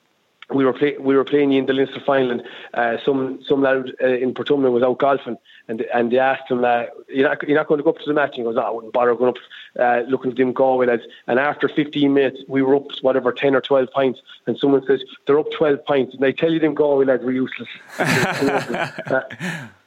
we 0.52 0.66
were 0.66 0.74
play, 0.74 0.98
we 1.00 1.16
were 1.16 1.24
playing 1.24 1.54
in 1.54 1.66
the 1.66 1.74
Leinster 1.74 2.02
final, 2.02 2.32
and 2.32 2.44
uh, 2.74 2.98
some 3.06 3.40
some 3.48 3.62
lad 3.62 3.94
uh, 4.02 4.08
in 4.08 4.34
Portumna 4.34 4.72
was 4.72 4.84
out 4.84 4.98
golfing, 4.98 5.38
and 5.68 5.82
and 5.94 6.12
they 6.12 6.20
asked 6.20 6.50
him, 6.50 6.66
uh, 6.66 6.86
"You're 7.08 7.30
not 7.30 7.48
you're 7.48 7.58
not 7.58 7.68
going 7.68 7.78
to 7.78 7.84
go 7.84 7.92
up 7.92 8.00
to 8.00 8.06
the 8.06 8.14
match?" 8.14 8.32
And 8.38 8.40
he 8.40 8.44
goes, 8.44 8.58
oh, 8.58 8.62
"I 8.62 8.70
wouldn't 8.70 8.94
bother 8.94 9.16
going 9.16 9.30
up, 9.30 9.38
uh, 9.80 10.10
looking 10.10 10.32
at 10.32 10.38
them 10.38 10.54
Galway 10.54 10.88
lads." 10.88 11.04
And 11.28 11.40
after 11.40 11.70
15 11.70 12.14
minutes, 12.14 12.42
we 12.48 12.62
were 12.62 12.76
up 12.76 12.88
whatever 13.02 13.32
10 13.32 13.56
or 13.56 13.62
12 13.62 13.90
pints, 13.92 14.20
and 14.46 14.58
someone 14.58 14.86
says 14.86 15.04
they're 15.26 15.40
up 15.40 15.52
12 15.52 15.86
pints, 15.86 16.14
and 16.14 16.22
they 16.22 16.34
tell 16.34 16.52
you 16.52 16.60
them 16.60 16.74
Galway 16.74 17.06
lads 17.06 17.24
were 17.24 17.32
useless. 17.32 17.70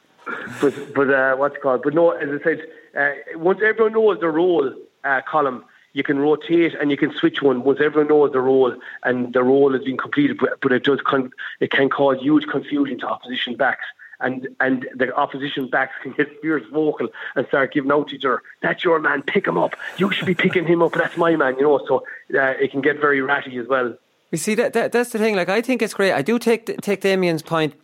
but 0.61 0.95
but 0.95 1.11
uh, 1.11 1.37
what's 1.37 1.57
called? 1.63 1.83
But 1.83 1.95
no, 1.95 2.11
as 2.11 2.29
I 2.41 2.43
said, 2.43 2.63
uh, 2.97 3.39
once 3.39 3.61
everyone 3.65 3.93
knows 3.93 4.21
their 4.21 4.33
role, 4.33 4.73
uh, 5.05 5.21
Colin 5.23 5.63
you 5.97 6.03
can 6.03 6.19
rotate 6.19 6.75
and 6.75 6.91
you 6.91 6.97
can 6.99 7.11
switch 7.15 7.41
one 7.41 7.63
once 7.65 7.79
everyone 7.83 8.09
knows 8.09 8.31
the 8.31 8.41
role 8.41 8.77
and 9.05 9.33
the 9.33 9.43
role 9.43 9.73
has 9.73 9.83
been 9.83 9.97
completed. 9.97 10.37
But, 10.39 10.61
but 10.61 10.71
it 10.71 10.85
does 10.85 11.01
con- 11.01 11.31
it 11.59 11.71
can 11.71 11.89
cause 11.89 12.19
huge 12.21 12.47
confusion 12.47 12.99
to 12.99 13.07
opposition 13.07 13.57
backs. 13.57 13.87
And 14.21 14.47
and 14.61 14.87
the 14.95 15.15
opposition 15.15 15.69
backs 15.69 15.95
can 16.03 16.13
get 16.13 16.29
fierce 16.43 16.65
vocal 16.71 17.09
and 17.35 17.47
start 17.47 17.73
giving 17.73 17.91
out 17.91 18.09
to 18.09 18.17
each 18.17 18.27
other. 18.27 18.43
That's 18.61 18.85
your 18.85 19.01
man. 19.01 19.23
Pick 19.23 19.47
him 19.47 19.57
up. 19.57 19.75
You 19.97 20.13
should 20.13 20.27
be 20.27 20.35
picking 20.35 20.67
him 20.67 20.83
up. 20.83 20.93
That's 20.93 21.17
my 21.17 21.35
man. 21.35 21.57
You 21.57 21.63
know. 21.63 21.81
So 21.89 22.05
uh, 22.35 22.55
it 22.63 22.73
can 22.73 22.83
get 22.83 23.01
very 23.01 23.23
ratty 23.23 23.57
as 23.57 23.67
well. 23.67 23.97
You 24.31 24.39
see 24.39 24.55
that, 24.55 24.75
that 24.75 24.93
that's 24.93 25.13
the 25.13 25.19
thing. 25.19 25.35
Like 25.35 25.49
I 25.49 25.63
think 25.63 25.81
it's 25.81 25.95
great. 25.95 26.13
I 26.13 26.21
do 26.21 26.39
take 26.39 26.67
take 26.83 27.01
Damien's 27.01 27.43
point 27.43 27.75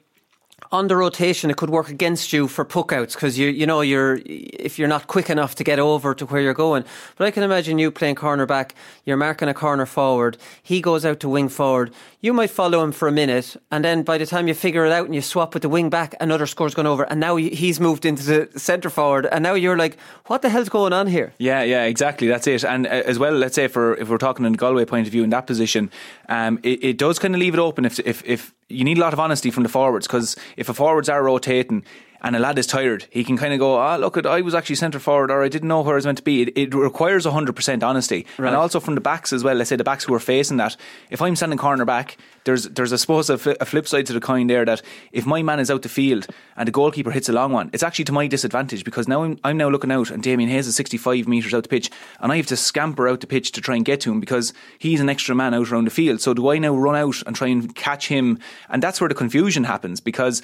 on 0.71 0.89
the 0.89 0.97
rotation, 0.97 1.51
it 1.51 1.57
could 1.57 1.71
work 1.71 1.89
against 1.89 2.33
you 2.33 2.49
for 2.49 2.65
puckouts 2.65 3.15
because 3.15 3.39
you 3.39 3.49
you 3.49 3.67
know 3.67 3.81
you're 3.81 4.21
if 4.25 4.79
you're 4.79 4.89
not 4.89 5.07
quick 5.07 5.29
enough 5.29 5.55
to 5.57 5.65
get 5.65 5.79
over 5.79 6.15
to 6.15 6.27
where 6.27 6.41
you're 6.41 6.55
going. 6.55 6.85
But 7.17 7.27
I 7.27 7.31
can 7.31 7.43
imagine 7.43 7.79
you 7.79 7.91
playing 7.91 8.15
corner 8.15 8.47
back. 8.47 8.75
You're 9.05 9.17
marking 9.17 9.49
a 9.49 9.55
corner 9.55 9.87
forward. 9.87 10.37
He 10.63 10.81
goes 10.81 11.05
out 11.05 11.21
to 11.21 11.29
wing 11.29 11.49
forward. 11.49 11.93
You 12.21 12.33
might 12.33 12.51
follow 12.51 12.85
him 12.85 12.93
for 12.93 13.09
a 13.09 13.13
minute, 13.13 13.57
and 13.71 13.85
then 13.85 14.03
by 14.05 14.17
the 14.19 14.27
time 14.27 14.47
you 14.47 14.55
figure 14.55 14.87
it 14.87 14.93
out 14.93 15.07
and 15.07 15.15
you 15.15 15.23
swap 15.23 15.55
with 15.55 15.63
the 15.63 15.69
wing 15.69 15.91
back, 15.91 16.15
another 16.21 16.47
score's 16.47 16.75
gone 16.75 16.87
over, 16.87 17.03
and 17.05 17.19
now 17.19 17.37
he's 17.37 17.81
moved 17.81 18.05
into 18.05 18.23
the 18.23 18.59
centre 18.59 18.91
forward, 18.91 19.27
and 19.27 19.43
now 19.43 19.55
you're 19.55 19.77
like, 19.77 19.99
what 20.27 20.43
the 20.43 20.49
hell's 20.49 20.69
going 20.69 20.93
on 20.93 21.09
here? 21.09 21.33
Yeah, 21.39 21.63
yeah, 21.63 21.85
exactly. 21.85 22.29
That's 22.29 22.47
it. 22.47 22.65
And 22.65 22.87
uh, 22.87 22.91
as 22.91 23.19
well, 23.19 23.33
let's 23.33 23.57
say 23.57 23.67
for 23.67 23.97
if 23.97 24.09
we're 24.09 24.19
talking 24.19 24.47
in 24.47 24.53
Galway 24.53 24.85
point 24.85 25.07
of 25.09 25.13
view 25.13 25.25
in 25.25 25.31
that 25.31 25.47
position, 25.49 25.91
um, 26.33 26.59
it, 26.63 26.83
it 26.83 26.99
does 26.99 27.19
kind 27.19 27.35
of 27.35 27.41
leave 27.41 27.53
it 27.53 27.61
open 27.61 27.85
if 27.85 27.99
if 28.01 28.25
if 28.25 28.55
you 28.69 28.85
need 28.85 28.97
a 28.97 29.01
lot 29.01 29.13
of 29.13 29.21
honesty 29.21 29.51
from 29.51 29.65
the 29.65 29.69
forwards 29.69 30.07
because 30.07 30.35
if 30.57 30.67
the 30.67 30.75
forwards 30.75 31.09
are 31.11 31.23
rotating 31.23 31.85
and 32.23 32.37
a 32.37 32.39
lad 32.39 32.57
is 32.59 32.69
tired, 32.69 33.07
he 33.11 33.25
can 33.25 33.37
kind 33.37 33.53
of 33.53 33.59
go, 33.59 33.77
ah, 33.77 33.97
look, 33.97 34.17
I 34.25 34.41
was 34.43 34.55
actually 34.55 34.77
centre 34.77 35.01
forward 35.01 35.31
or 35.31 35.43
I 35.43 35.49
didn't 35.49 35.69
know 35.69 35.81
where 35.83 35.95
I 35.95 35.97
was 35.97 36.07
meant 36.07 36.19
to 36.19 36.25
be. 36.25 36.43
It, 36.43 36.57
it 36.57 36.75
requires 36.75 37.27
100% 37.27 37.83
honesty. 37.83 38.27
Right. 38.39 38.49
And 38.49 38.57
also 38.57 38.79
from 38.79 38.95
the 38.95 39.01
backs 39.01 39.33
as 39.33 39.43
well, 39.43 39.57
let's 39.57 39.71
say 39.71 39.77
the 39.77 39.83
backs 39.83 40.05
who 40.05 40.15
are 40.15 40.21
facing 40.21 40.57
that, 40.59 40.77
if 41.11 41.21
I'm 41.21 41.35
standing 41.35 41.59
corner 41.59 41.85
back, 41.85 42.17
there's, 42.45 42.69
there's 42.69 42.93
I 42.93 42.97
suppose, 42.97 43.29
a, 43.29 43.35
a 43.61 43.65
flip 43.65 43.89
side 43.89 44.07
to 44.07 44.13
the 44.13 44.21
coin 44.21 44.47
there 44.47 44.65
that 44.65 44.83
if 45.11 45.27
my 45.27 45.43
man 45.43 45.59
is 45.59 45.71
out 45.71 45.83
the 45.83 45.89
field 45.89 46.29
and 46.57 46.69
the 46.69 46.73
goalkeeper 46.73 47.11
hits 47.11 47.29
a 47.29 47.33
long 47.33 47.53
one, 47.53 47.71
it's 47.73 47.83
actually 47.83 48.05
to 48.07 48.13
my 48.13 48.29
disadvantage 48.29 48.85
because 48.85 49.09
now 49.09 49.25
I'm, 49.25 49.39
I'm 49.43 49.57
now 49.57 49.69
looking 49.69 49.93
out 49.93 50.11
and 50.11 50.23
Damien 50.23 50.49
Hayes 50.51 50.69
is 50.69 50.77
65 50.77 51.27
metres 51.27 51.53
out 51.53 51.65
the 51.65 51.69
pitch 51.69 51.91
and 52.21 52.31
I 52.31 52.37
have 52.37 52.47
to 52.47 52.57
scamper 52.57 53.09
out 53.09 53.21
the 53.21 53.27
pitch 53.27 53.51
to 53.53 53.61
try 53.61 53.75
and 53.75 53.85
get 53.85 54.01
to 54.03 54.13
him 54.13 54.21
because 54.21 54.53
he's 54.79 55.01
an 55.01 55.09
extra 55.09 55.35
man 55.35 55.55
out 55.55 55.73
around 55.73 55.87
the 55.87 55.91
field. 55.91 56.21
So 56.21 56.35
do 56.35 56.51
I 56.51 56.59
now 56.59 56.77
run 56.77 56.95
out 56.95 57.21
and 57.27 57.35
try 57.35 57.49
and 57.49 57.75
catch 57.75 58.07
him? 58.07 58.39
And 58.69 58.81
that's 58.81 59.01
where 59.01 59.09
the 59.09 59.15
confusion 59.15 59.65
happens 59.65 60.01
because 60.01 60.41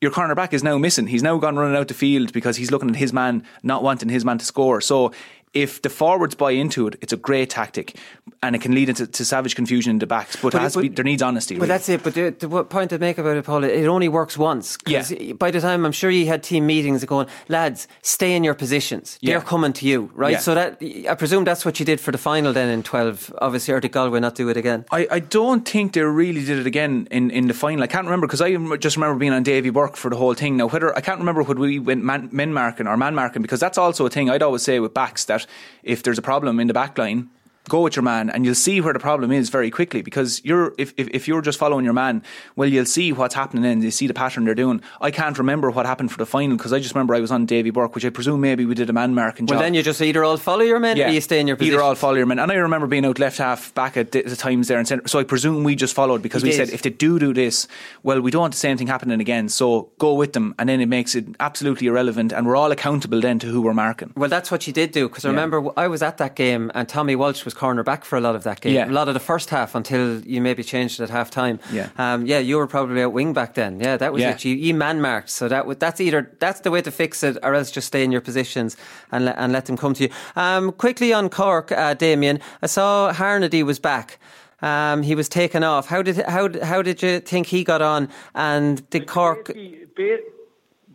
your 0.00 0.10
cornerback 0.10 0.52
is 0.52 0.62
now 0.62 0.78
missing. 0.78 1.06
He's 1.06 1.22
now 1.22 1.38
gone 1.38 1.56
running 1.56 1.76
out 1.76 1.88
the 1.88 1.94
field 1.94 2.32
because 2.32 2.56
he's 2.56 2.70
looking 2.70 2.90
at 2.90 2.96
his 2.96 3.12
man, 3.12 3.42
not 3.62 3.82
wanting 3.82 4.08
his 4.08 4.24
man 4.24 4.38
to 4.38 4.44
score. 4.44 4.80
So 4.80 5.12
if 5.56 5.80
the 5.80 5.88
forwards 5.88 6.34
buy 6.34 6.50
into 6.50 6.86
it, 6.86 6.96
it's 7.00 7.14
a 7.14 7.16
great 7.16 7.48
tactic, 7.48 7.96
and 8.42 8.54
it 8.54 8.60
can 8.60 8.74
lead 8.74 8.90
into 8.90 9.06
to 9.06 9.24
savage 9.24 9.56
confusion 9.56 9.90
in 9.90 9.98
the 9.98 10.06
backs. 10.06 10.36
But, 10.36 10.52
but, 10.52 10.74
but 10.74 10.80
be, 10.82 10.88
there 10.88 11.04
needs 11.04 11.22
honesty. 11.22 11.54
But 11.54 11.62
really. 11.62 11.68
that's 11.68 11.88
it. 11.88 12.02
But 12.02 12.14
the, 12.14 12.30
the 12.30 12.64
point 12.64 12.92
I 12.92 12.98
make 12.98 13.16
about 13.16 13.38
it, 13.38 13.44
Paul, 13.44 13.64
it 13.64 13.86
only 13.86 14.08
works 14.08 14.36
once. 14.36 14.76
Yeah. 14.86 15.32
By 15.32 15.50
the 15.50 15.60
time 15.60 15.86
I'm 15.86 15.92
sure 15.92 16.10
you 16.10 16.26
had 16.26 16.42
team 16.42 16.66
meetings 16.66 17.02
going, 17.04 17.26
lads, 17.48 17.88
stay 18.02 18.36
in 18.36 18.44
your 18.44 18.54
positions. 18.54 19.18
They're 19.22 19.40
coming 19.40 19.72
to 19.74 19.86
you, 19.86 20.10
right? 20.14 20.32
Yeah. 20.32 20.38
So 20.38 20.54
that 20.54 20.82
I 21.08 21.14
presume 21.14 21.44
that's 21.44 21.64
what 21.64 21.80
you 21.80 21.86
did 21.86 22.00
for 22.00 22.12
the 22.12 22.18
final 22.18 22.52
then 22.52 22.68
in 22.68 22.82
12. 22.82 23.34
Obviously, 23.38 23.72
or 23.72 23.80
did 23.80 23.92
Galway 23.92 24.20
not 24.20 24.34
do 24.34 24.48
it 24.50 24.56
again? 24.58 24.84
I, 24.90 25.06
I 25.10 25.18
don't 25.20 25.66
think 25.66 25.94
they 25.94 26.02
really 26.02 26.44
did 26.44 26.58
it 26.58 26.66
again 26.66 27.08
in, 27.10 27.30
in 27.30 27.46
the 27.48 27.54
final. 27.54 27.82
I 27.82 27.86
can't 27.86 28.04
remember 28.04 28.26
because 28.26 28.42
I 28.42 28.54
just 28.76 28.96
remember 28.96 29.18
being 29.18 29.32
on 29.32 29.42
Davy 29.42 29.70
Burke 29.70 29.96
for 29.96 30.10
the 30.10 30.16
whole 30.16 30.34
thing. 30.34 30.58
Now, 30.58 30.68
whether 30.68 30.94
I 30.96 31.00
can't 31.00 31.18
remember 31.18 31.42
whether 31.42 31.60
we 31.60 31.78
went 31.78 32.04
man, 32.04 32.28
men 32.32 32.52
marking 32.52 32.86
or 32.86 32.96
man 32.96 33.14
marking 33.14 33.40
because 33.42 33.60
that's 33.60 33.78
also 33.78 34.04
a 34.04 34.10
thing 34.10 34.28
I'd 34.28 34.42
always 34.42 34.62
say 34.62 34.78
with 34.80 34.92
backs 34.92 35.24
that 35.26 35.45
if 35.82 36.02
there's 36.02 36.18
a 36.18 36.22
problem 36.22 36.60
in 36.60 36.66
the 36.66 36.74
back 36.74 36.98
line, 36.98 37.30
go 37.68 37.80
with 37.82 37.96
your 37.96 38.02
man 38.02 38.30
and 38.30 38.44
you'll 38.44 38.54
see 38.54 38.80
where 38.80 38.92
the 38.92 38.98
problem 38.98 39.32
is 39.32 39.48
very 39.48 39.70
quickly 39.70 40.02
because 40.02 40.40
you're 40.44 40.74
if, 40.78 40.92
if, 40.96 41.08
if, 41.08 41.28
you're 41.28 41.42
just 41.42 41.58
following 41.58 41.84
your 41.84 41.94
man 41.94 42.22
well 42.54 42.68
you'll 42.68 42.84
see 42.84 43.12
what's 43.12 43.34
happening 43.34 43.64
and 43.64 43.82
you 43.82 43.90
see 43.90 44.06
the 44.06 44.14
pattern 44.14 44.44
they're 44.44 44.54
doing. 44.54 44.80
I 45.00 45.10
can't 45.10 45.36
remember 45.38 45.70
what 45.70 45.86
happened 45.86 46.12
for 46.12 46.18
the 46.18 46.26
final 46.26 46.56
because 46.56 46.72
I 46.72 46.78
just 46.78 46.94
remember 46.94 47.14
I 47.14 47.20
was 47.20 47.30
on 47.30 47.46
Davy 47.46 47.70
Burke 47.70 47.94
which 47.94 48.04
I 48.04 48.10
presume 48.10 48.40
maybe 48.40 48.64
we 48.64 48.74
did 48.74 48.90
a 48.90 48.92
man 48.92 49.14
marking 49.14 49.46
well 49.46 49.58
job. 49.58 49.64
then 49.64 49.74
you 49.74 49.82
just 49.82 50.00
either 50.00 50.24
all 50.24 50.36
follow 50.36 50.62
your 50.62 50.78
men 50.78 50.96
yeah. 50.96 51.08
or 51.08 51.12
you 51.12 51.20
stay 51.20 51.40
in 51.40 51.46
your 51.46 51.56
position 51.56 51.74
either 51.74 51.82
all 51.82 51.94
follow 51.94 52.16
your 52.16 52.26
men 52.26 52.38
and 52.38 52.52
I 52.52 52.54
remember 52.54 52.86
being 52.86 53.04
out 53.04 53.18
left 53.18 53.38
half 53.38 53.74
back 53.74 53.96
at 53.96 54.12
the 54.12 54.36
times 54.36 54.68
there 54.68 54.78
and 54.78 54.86
centre 54.86 55.08
so 55.08 55.18
I 55.18 55.24
presume 55.24 55.64
we 55.64 55.74
just 55.74 55.94
followed 55.94 56.22
because 56.22 56.42
we 56.42 56.52
said 56.52 56.70
if 56.70 56.82
they 56.82 56.90
do 56.90 57.18
do 57.18 57.32
this 57.32 57.66
well 58.02 58.20
we 58.20 58.30
don't 58.30 58.40
want 58.40 58.54
the 58.54 58.58
same 58.58 58.76
thing 58.76 58.86
happening 58.86 59.20
again. 59.20 59.48
So 59.48 59.90
go 59.98 60.14
with 60.14 60.32
them. 60.32 60.54
And 60.58 60.68
then 60.68 60.80
it 60.80 60.86
makes 60.86 61.14
it 61.14 61.26
absolutely 61.40 61.86
irrelevant 61.86 62.32
and 62.32 62.46
we're 62.46 62.56
all 62.56 62.72
accountable 62.72 63.20
then 63.20 63.38
to 63.40 63.46
who 63.46 63.60
we're 63.60 63.74
marking. 63.74 64.12
Well 64.16 64.28
that's 64.28 64.50
what 64.50 64.66
you 64.66 64.72
did 64.72 64.92
do 64.92 65.08
because 65.08 65.24
I 65.24 65.28
remember 65.28 65.62
yeah. 65.62 65.70
I 65.76 65.88
was 65.88 66.02
at 66.02 66.18
that 66.18 66.36
game 66.36 66.70
and 66.74 66.88
Tommy 66.88 67.16
Walsh 67.16 67.44
was 67.44 67.54
corner 67.56 67.82
back 67.82 68.04
for 68.04 68.16
a 68.16 68.20
lot 68.20 68.36
of 68.36 68.44
that 68.44 68.60
game. 68.60 68.74
Yeah. 68.74 68.88
A 68.88 68.92
lot 68.92 69.08
of 69.08 69.14
the 69.14 69.20
first 69.20 69.50
half 69.50 69.74
until 69.74 70.20
you 70.20 70.40
maybe 70.40 70.62
changed 70.62 71.00
it 71.00 71.04
at 71.04 71.10
half 71.10 71.30
time. 71.30 71.58
Yeah. 71.72 71.88
Um, 71.98 72.26
yeah, 72.26 72.38
you 72.38 72.56
were 72.56 72.66
probably 72.66 73.02
out 73.02 73.12
wing 73.12 73.32
back 73.32 73.54
then. 73.54 73.80
Yeah, 73.80 73.96
that 73.96 74.12
was 74.12 74.22
yeah. 74.22 74.30
it. 74.30 74.44
You, 74.44 74.54
you 74.54 74.74
man 74.74 75.00
marked. 75.00 75.30
So 75.30 75.48
that 75.48 75.80
that's 75.80 76.00
either 76.00 76.30
that's 76.38 76.60
the 76.60 76.70
way 76.70 76.82
to 76.82 76.90
fix 76.90 77.22
it, 77.22 77.38
or 77.42 77.54
else 77.54 77.70
just 77.70 77.88
stay 77.88 78.04
in 78.04 78.12
your 78.12 78.20
positions 78.20 78.76
and 79.10 79.24
let, 79.24 79.36
and 79.38 79.52
let 79.52 79.66
them 79.66 79.76
come 79.76 79.94
to 79.94 80.04
you. 80.04 80.10
Um, 80.36 80.72
quickly 80.72 81.12
on 81.12 81.28
Cork, 81.28 81.72
uh, 81.72 81.94
Damien, 81.94 82.40
I 82.62 82.66
saw 82.66 83.12
Harnedy 83.12 83.64
was 83.64 83.78
back. 83.78 84.18
Um, 84.62 85.02
he 85.02 85.14
was 85.14 85.28
taken 85.28 85.62
off. 85.62 85.86
How 85.86 86.02
did 86.02 86.16
how 86.16 86.48
how 86.62 86.82
did 86.82 87.02
you 87.02 87.20
think 87.20 87.46
he 87.46 87.64
got 87.64 87.82
on? 87.82 88.08
And 88.34 88.88
did 88.90 89.06
Cork? 89.06 89.48
Basically, 89.48 90.18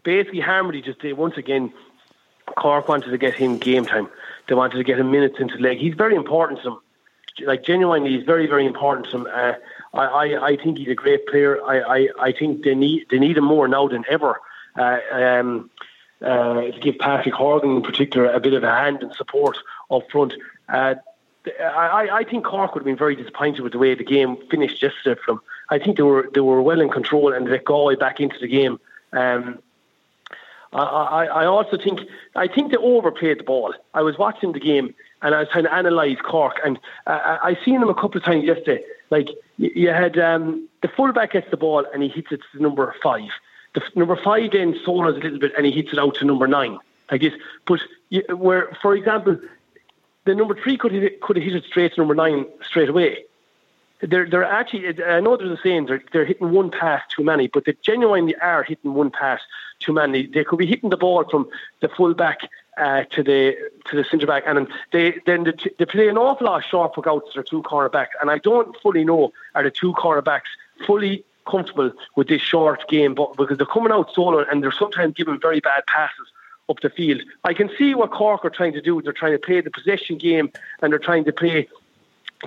basically 0.03 0.41
Harnedy 0.41 0.83
just 0.83 0.99
did 0.99 1.17
once 1.17 1.37
again. 1.37 1.73
Cork 2.57 2.87
wanted 2.87 3.11
to 3.11 3.17
get 3.17 3.33
him 3.33 3.57
game 3.57 3.85
time. 3.85 4.09
They 4.51 4.55
wanted 4.55 4.75
to 4.75 4.83
get 4.83 4.99
him 4.99 5.11
minutes 5.11 5.37
into 5.39 5.55
the 5.55 5.63
leg. 5.63 5.77
He's 5.77 5.93
very 5.93 6.13
important 6.13 6.59
to 6.59 6.71
them 6.71 6.79
like 7.45 7.63
genuinely, 7.63 8.17
he's 8.17 8.25
very, 8.25 8.45
very 8.45 8.65
important 8.65 9.05
to 9.05 9.11
them. 9.11 9.27
Uh, 9.33 9.53
I, 9.93 10.03
I, 10.03 10.47
I 10.47 10.57
think 10.57 10.77
he's 10.77 10.89
a 10.89 10.93
great 10.93 11.25
player. 11.27 11.63
I, 11.63 11.79
I, 11.79 12.07
I 12.19 12.31
think 12.33 12.63
they 12.63 12.75
need 12.75 13.07
they 13.09 13.17
need 13.17 13.37
him 13.37 13.45
more 13.45 13.69
now 13.69 13.87
than 13.87 14.03
ever. 14.09 14.41
Uh, 14.77 14.99
um, 15.13 15.69
uh, 16.21 16.63
to 16.63 16.79
give 16.81 16.97
Patrick 16.99 17.33
Horgan 17.33 17.77
in 17.77 17.81
particular 17.81 18.29
a 18.29 18.41
bit 18.41 18.53
of 18.53 18.63
a 18.65 18.69
hand 18.69 19.01
and 19.03 19.13
support 19.13 19.57
up 19.89 20.03
front. 20.11 20.33
Uh, 20.67 20.95
I, 21.61 22.09
I 22.11 22.23
think 22.25 22.43
Cork 22.43 22.75
would 22.75 22.81
have 22.81 22.85
been 22.85 22.97
very 22.97 23.15
disappointed 23.15 23.61
with 23.61 23.71
the 23.71 23.79
way 23.79 23.95
the 23.95 24.03
game 24.03 24.35
finished 24.49 24.83
yesterday 24.83 25.19
from. 25.25 25.39
I 25.69 25.79
think 25.79 25.95
they 25.95 26.03
were 26.03 26.29
they 26.33 26.41
were 26.41 26.61
well 26.61 26.81
in 26.81 26.89
control 26.89 27.31
and 27.31 27.47
they 27.47 27.59
got 27.59 27.97
back 27.97 28.19
into 28.19 28.37
the 28.39 28.47
game. 28.47 28.79
Um, 29.13 29.59
I, 30.73 31.25
I, 31.25 31.45
also 31.45 31.77
think 31.77 32.01
I 32.35 32.47
think 32.47 32.71
they 32.71 32.77
overplayed 32.77 33.39
the 33.39 33.43
ball. 33.43 33.73
I 33.93 34.01
was 34.01 34.17
watching 34.17 34.53
the 34.53 34.59
game 34.59 34.95
and 35.21 35.35
I 35.35 35.39
was 35.39 35.49
trying 35.49 35.65
to 35.65 35.77
analyse 35.77 36.17
Cork, 36.21 36.59
and 36.63 36.79
uh, 37.07 37.37
I 37.43 37.57
seen 37.65 37.81
them 37.81 37.89
a 37.89 37.93
couple 37.93 38.17
of 38.17 38.23
times 38.23 38.45
yesterday. 38.45 38.81
Like 39.09 39.29
you 39.57 39.89
had 39.89 40.17
um, 40.17 40.69
the 40.81 40.87
fullback 40.87 41.33
gets 41.33 41.49
the 41.51 41.57
ball 41.57 41.85
and 41.93 42.01
he 42.01 42.09
hits 42.09 42.31
it 42.31 42.41
to 42.53 42.61
number 42.61 42.95
five. 43.03 43.29
The 43.73 43.81
number 43.95 44.15
five 44.15 44.51
then 44.51 44.79
solos 44.85 45.17
a 45.17 45.19
little 45.19 45.39
bit 45.39 45.53
and 45.57 45.65
he 45.65 45.71
hits 45.71 45.91
it 45.93 45.99
out 45.99 46.15
to 46.15 46.25
number 46.25 46.47
nine, 46.47 46.79
I 47.09 47.17
guess, 47.17 47.33
But 47.65 47.81
where, 48.29 48.75
for 48.81 48.95
example, 48.95 49.37
the 50.25 50.35
number 50.35 50.55
three 50.55 50.77
could 50.77 50.93
could 51.21 51.35
have 51.35 51.45
hit 51.45 51.55
it 51.55 51.65
straight 51.65 51.93
to 51.93 52.01
number 52.01 52.15
nine 52.15 52.45
straight 52.63 52.89
away. 52.89 53.25
They're 54.01 54.29
they're 54.29 54.43
actually 54.43 55.03
I 55.03 55.19
know 55.19 55.37
there's 55.37 55.57
a 55.57 55.61
saying 55.61 55.85
they're 55.85 56.03
they're 56.11 56.25
hitting 56.25 56.51
one 56.51 56.71
pass 56.71 57.01
too 57.15 57.23
many, 57.23 57.47
but 57.47 57.65
they 57.65 57.75
genuinely 57.81 58.35
are 58.35 58.63
hitting 58.63 58.93
one 58.93 59.11
pass 59.11 59.41
too 59.79 59.93
many. 59.93 60.27
They 60.27 60.43
could 60.43 60.59
be 60.59 60.65
hitting 60.65 60.89
the 60.89 60.97
ball 60.97 61.23
from 61.29 61.47
the 61.81 61.89
fullback 61.89 62.49
uh, 62.77 63.03
to 63.11 63.23
the 63.23 63.55
to 63.85 63.95
the 63.95 64.03
centre 64.03 64.27
back, 64.27 64.43
and 64.47 64.67
they 64.91 65.19
then 65.25 65.43
they, 65.43 65.53
they 65.77 65.85
play 65.85 66.07
an 66.07 66.17
awful 66.17 66.47
lot 66.47 66.57
of 66.57 66.63
short 66.63 66.95
puckouts 66.95 67.27
to 67.27 67.31
their 67.35 67.43
two 67.43 67.61
cornerbacks, 67.63 68.15
and 68.19 68.31
I 68.31 68.39
don't 68.39 68.75
fully 68.81 69.03
know 69.03 69.33
are 69.55 69.63
the 69.63 69.71
two 69.71 69.93
cornerbacks 69.93 70.49
fully 70.87 71.23
comfortable 71.49 71.91
with 72.15 72.27
this 72.27 72.41
short 72.41 72.87
game, 72.87 73.13
but 73.13 73.35
because 73.37 73.57
they're 73.57 73.65
coming 73.67 73.91
out 73.91 74.13
solo 74.13 74.45
and 74.49 74.63
they're 74.63 74.71
sometimes 74.71 75.13
giving 75.13 75.39
very 75.39 75.59
bad 75.59 75.85
passes 75.87 76.27
up 76.69 76.79
the 76.79 76.89
field. 76.89 77.21
I 77.43 77.53
can 77.53 77.69
see 77.77 77.93
what 77.95 78.11
Cork 78.11 78.45
are 78.45 78.49
trying 78.49 78.73
to 78.73 78.81
do. 78.81 79.01
They're 79.01 79.13
trying 79.13 79.33
to 79.33 79.39
play 79.39 79.61
the 79.61 79.71
possession 79.71 80.17
game 80.17 80.51
and 80.81 80.91
they're 80.91 80.99
trying 80.99 81.25
to 81.25 81.33
play 81.33 81.67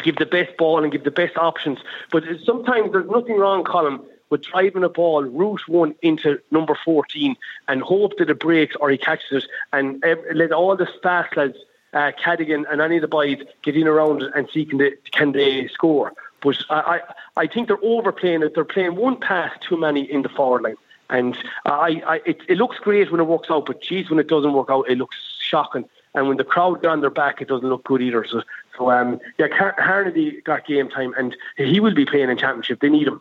give 0.02 0.16
the 0.16 0.26
best 0.26 0.56
ball 0.56 0.82
and 0.82 0.92
give 0.92 1.04
the 1.04 1.10
best 1.10 1.36
options. 1.36 1.78
But 2.10 2.24
sometimes 2.44 2.92
there's 2.92 3.08
nothing 3.08 3.38
wrong, 3.38 3.64
Colin, 3.64 4.00
with 4.30 4.42
driving 4.42 4.84
a 4.84 4.88
ball 4.88 5.22
route 5.24 5.68
one 5.68 5.94
into 6.02 6.40
number 6.50 6.76
14 6.84 7.36
and 7.68 7.82
hope 7.82 8.16
that 8.18 8.30
it 8.30 8.40
breaks 8.40 8.74
or 8.76 8.90
he 8.90 8.98
catches 8.98 9.44
it 9.44 9.50
and 9.72 10.02
let 10.34 10.52
all 10.52 10.76
the 10.76 10.88
fast 11.02 11.36
lads, 11.36 11.56
uh, 11.92 12.10
Cadogan 12.20 12.66
and 12.70 12.80
any 12.80 12.96
of 12.96 13.02
the 13.02 13.08
boys 13.08 13.38
get 13.62 13.76
in 13.76 13.86
around 13.86 14.22
it 14.22 14.32
and 14.34 14.48
see 14.52 14.64
can 14.64 14.78
they, 14.78 14.92
can 15.12 15.32
they 15.32 15.68
score. 15.68 16.12
But 16.40 16.56
I, 16.68 17.00
I, 17.36 17.42
I 17.42 17.46
think 17.46 17.68
they're 17.68 17.78
overplaying 17.82 18.42
it. 18.42 18.54
They're 18.54 18.64
playing 18.64 18.96
one 18.96 19.20
pass 19.20 19.52
too 19.60 19.76
many 19.76 20.10
in 20.10 20.22
the 20.22 20.28
forward 20.28 20.62
line. 20.62 20.76
And 21.10 21.36
I, 21.64 22.02
I, 22.06 22.20
it, 22.26 22.40
it 22.48 22.58
looks 22.58 22.78
great 22.78 23.10
when 23.10 23.20
it 23.20 23.24
works 23.24 23.50
out, 23.50 23.66
but 23.66 23.80
geez, 23.80 24.10
when 24.10 24.18
it 24.18 24.26
doesn't 24.26 24.52
work 24.52 24.70
out, 24.70 24.90
it 24.90 24.98
looks 24.98 25.16
shocking. 25.38 25.84
And 26.14 26.28
when 26.28 26.36
the 26.36 26.44
crowd 26.44 26.80
get 26.82 26.90
on 26.90 27.00
their 27.00 27.10
back, 27.10 27.40
it 27.40 27.48
doesn't 27.48 27.68
look 27.68 27.84
good 27.84 28.00
either. 28.00 28.24
So, 28.24 28.42
so 28.76 28.90
um, 28.90 29.20
yeah, 29.38 29.48
Car- 29.48 29.76
Harnedy 29.78 30.42
got 30.44 30.66
game 30.66 30.88
time, 30.88 31.14
and 31.16 31.36
he 31.56 31.80
will 31.80 31.94
be 31.94 32.04
playing 32.04 32.30
in 32.30 32.36
championship. 32.36 32.80
They 32.80 32.88
need 32.88 33.06
him 33.06 33.20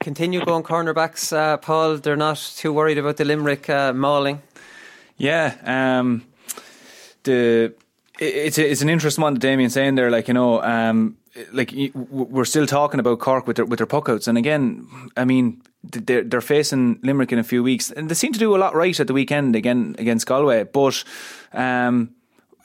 continue 0.00 0.44
going 0.44 0.62
cornerbacks, 0.62 1.32
uh, 1.32 1.56
Paul. 1.58 1.98
They're 1.98 2.16
not 2.16 2.38
too 2.56 2.72
worried 2.72 2.98
about 2.98 3.16
the 3.16 3.24
Limerick 3.24 3.68
uh, 3.68 3.92
mauling. 3.92 4.42
Yeah, 5.16 5.54
um, 5.64 6.24
the 7.24 7.74
it's 8.18 8.58
a, 8.58 8.70
it's 8.70 8.82
an 8.82 8.88
interesting 8.88 9.22
one. 9.22 9.34
That 9.34 9.40
Damien 9.40 9.70
saying 9.70 9.96
there, 9.96 10.10
like 10.10 10.28
you 10.28 10.34
know, 10.34 10.62
um, 10.62 11.16
like 11.52 11.72
we're 11.94 12.44
still 12.44 12.66
talking 12.66 13.00
about 13.00 13.18
Cork 13.18 13.46
with 13.46 13.56
their 13.56 13.64
with 13.64 13.78
their 13.78 13.86
puckouts, 13.86 14.28
and 14.28 14.38
again, 14.38 14.86
I 15.16 15.24
mean, 15.24 15.62
they're 15.82 16.24
they're 16.24 16.40
facing 16.40 17.00
Limerick 17.02 17.32
in 17.32 17.38
a 17.38 17.44
few 17.44 17.62
weeks, 17.62 17.90
and 17.90 18.08
they 18.08 18.14
seem 18.14 18.32
to 18.32 18.38
do 18.38 18.54
a 18.54 18.58
lot 18.58 18.74
right 18.74 18.98
at 18.98 19.06
the 19.06 19.14
weekend 19.14 19.56
again 19.56 19.96
against 19.98 20.26
Galway, 20.26 20.64
but. 20.64 21.04
Um, 21.52 22.14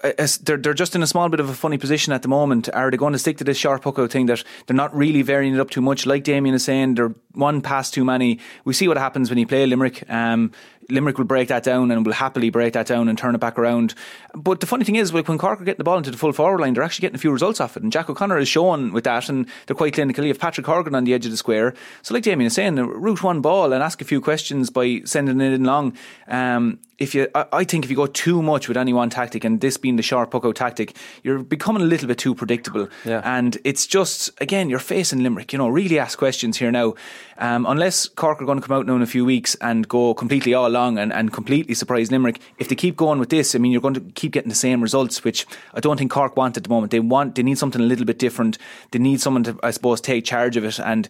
they're, 0.03 0.57
they're 0.57 0.73
just 0.73 0.95
in 0.95 1.03
a 1.03 1.07
small 1.07 1.29
bit 1.29 1.39
of 1.39 1.49
a 1.49 1.53
funny 1.53 1.77
position 1.77 2.11
at 2.11 2.21
the 2.21 2.27
moment. 2.27 2.69
Are 2.73 2.91
they 2.91 2.97
going 2.97 3.13
to 3.13 3.19
stick 3.19 3.37
to 3.37 3.43
this 3.43 3.57
sharp 3.57 3.83
puck 3.83 3.97
out 3.99 4.11
thing 4.11 4.25
that 4.25 4.43
they're 4.67 4.75
not 4.75 4.95
really 4.95 5.21
varying 5.21 5.53
it 5.53 5.59
up 5.59 5.69
too 5.69 5.81
much? 5.81 6.05
Like 6.05 6.23
Damien 6.23 6.55
is 6.55 6.63
saying, 6.63 6.95
they're 6.95 7.15
one 7.33 7.61
pass 7.61 7.89
too 7.89 8.03
many. 8.03 8.39
We 8.65 8.73
see 8.73 8.87
what 8.87 8.97
happens 8.97 9.29
when 9.29 9.39
you 9.39 9.47
play 9.47 9.65
Limerick. 9.65 10.09
Um, 10.09 10.51
Limerick 10.89 11.17
will 11.17 11.25
break 11.25 11.47
that 11.47 11.63
down 11.63 11.91
and 11.91 12.05
will 12.05 12.13
happily 12.13 12.49
break 12.49 12.73
that 12.73 12.87
down 12.87 13.07
and 13.07 13.17
turn 13.17 13.35
it 13.35 13.39
back 13.39 13.57
around. 13.57 13.93
But 14.35 14.59
the 14.59 14.67
funny 14.67 14.83
thing 14.83 14.95
is, 14.95 15.13
when 15.13 15.23
Cork 15.23 15.61
are 15.61 15.63
getting 15.63 15.77
the 15.77 15.83
ball 15.83 15.97
into 15.97 16.11
the 16.11 16.17
full 16.17 16.33
forward 16.33 16.59
line, 16.59 16.73
they're 16.73 16.83
actually 16.83 17.03
getting 17.03 17.15
a 17.15 17.19
few 17.19 17.31
results 17.31 17.61
off 17.61 17.77
it. 17.77 17.83
And 17.83 17.91
Jack 17.91 18.09
O'Connor 18.09 18.37
is 18.39 18.47
shown 18.47 18.91
with 18.91 19.03
that, 19.05 19.29
and 19.29 19.47
they're 19.65 19.75
quite 19.75 19.93
clinical. 19.93 20.23
You 20.23 20.31
have 20.31 20.39
Patrick 20.39 20.65
Horgan 20.65 20.95
on 20.95 21.03
the 21.03 21.13
edge 21.13 21.25
of 21.25 21.31
the 21.31 21.37
square. 21.37 21.73
So, 22.01 22.13
like 22.13 22.23
Damien 22.23 22.47
is 22.47 22.53
saying, 22.53 22.75
route 22.75 23.23
one 23.23 23.41
ball 23.41 23.71
and 23.73 23.83
ask 23.83 24.01
a 24.01 24.05
few 24.05 24.21
questions 24.21 24.69
by 24.69 25.01
sending 25.05 25.39
it 25.39 25.53
in 25.53 25.63
long. 25.63 25.95
Um, 26.27 26.79
if 26.97 27.15
you, 27.15 27.27
I, 27.33 27.45
I, 27.51 27.63
think 27.63 27.85
if 27.85 27.89
you 27.89 27.97
go 27.97 28.07
too 28.07 28.41
much 28.41 28.67
with 28.67 28.77
any 28.77 28.93
one 28.93 29.09
tactic, 29.09 29.43
and 29.43 29.59
this 29.59 29.77
being 29.77 29.95
the 29.95 30.03
sharp 30.03 30.31
puck 30.31 30.45
out 30.45 30.55
tactic, 30.55 30.95
you're 31.23 31.39
becoming 31.39 31.81
a 31.81 31.85
little 31.85 32.07
bit 32.07 32.17
too 32.17 32.35
predictable. 32.35 32.87
Yeah. 33.03 33.21
And 33.23 33.57
it's 33.63 33.87
just 33.87 34.29
again, 34.41 34.69
you're 34.69 34.79
facing 34.79 35.23
Limerick. 35.23 35.53
You 35.53 35.57
know, 35.57 35.69
really 35.69 35.99
ask 35.99 36.17
questions 36.17 36.57
here 36.57 36.71
now. 36.71 36.93
Um, 37.37 37.65
unless 37.67 38.07
Cork 38.07 38.41
are 38.41 38.45
going 38.45 38.61
to 38.61 38.67
come 38.67 38.77
out 38.77 38.85
now 38.85 38.95
in 38.95 39.01
a 39.01 39.07
few 39.07 39.25
weeks 39.25 39.55
and 39.55 39.87
go 39.87 40.13
completely 40.13 40.53
all 40.53 40.67
along 40.67 40.99
and, 40.99 41.11
and 41.11 41.33
completely 41.33 41.73
surprise 41.73 42.11
Limerick, 42.11 42.39
if 42.57 42.69
they 42.69 42.75
keep 42.75 42.95
going 42.95 43.19
with 43.19 43.29
this, 43.29 43.55
I 43.55 43.57
mean, 43.57 43.71
you're 43.71 43.81
going 43.81 43.95
to 43.95 44.01
keep 44.13 44.31
getting 44.31 44.49
the 44.49 44.55
same 44.55 44.81
results, 44.81 45.23
which 45.23 45.47
I 45.73 45.79
don't 45.79 45.97
think 45.97 46.11
Cork 46.11 46.37
want 46.37 46.57
at 46.57 46.63
the 46.63 46.69
moment. 46.69 46.91
They 46.91 46.99
want, 46.99 47.35
they 47.35 47.43
need 47.43 47.57
something 47.57 47.81
a 47.81 47.85
little 47.85 48.05
bit 48.05 48.19
different. 48.19 48.57
They 48.91 48.99
need 48.99 49.19
someone 49.19 49.43
to, 49.45 49.57
I 49.63 49.71
suppose, 49.71 49.99
take 49.99 50.25
charge 50.25 50.57
of 50.57 50.63
it. 50.63 50.79
And 50.79 51.09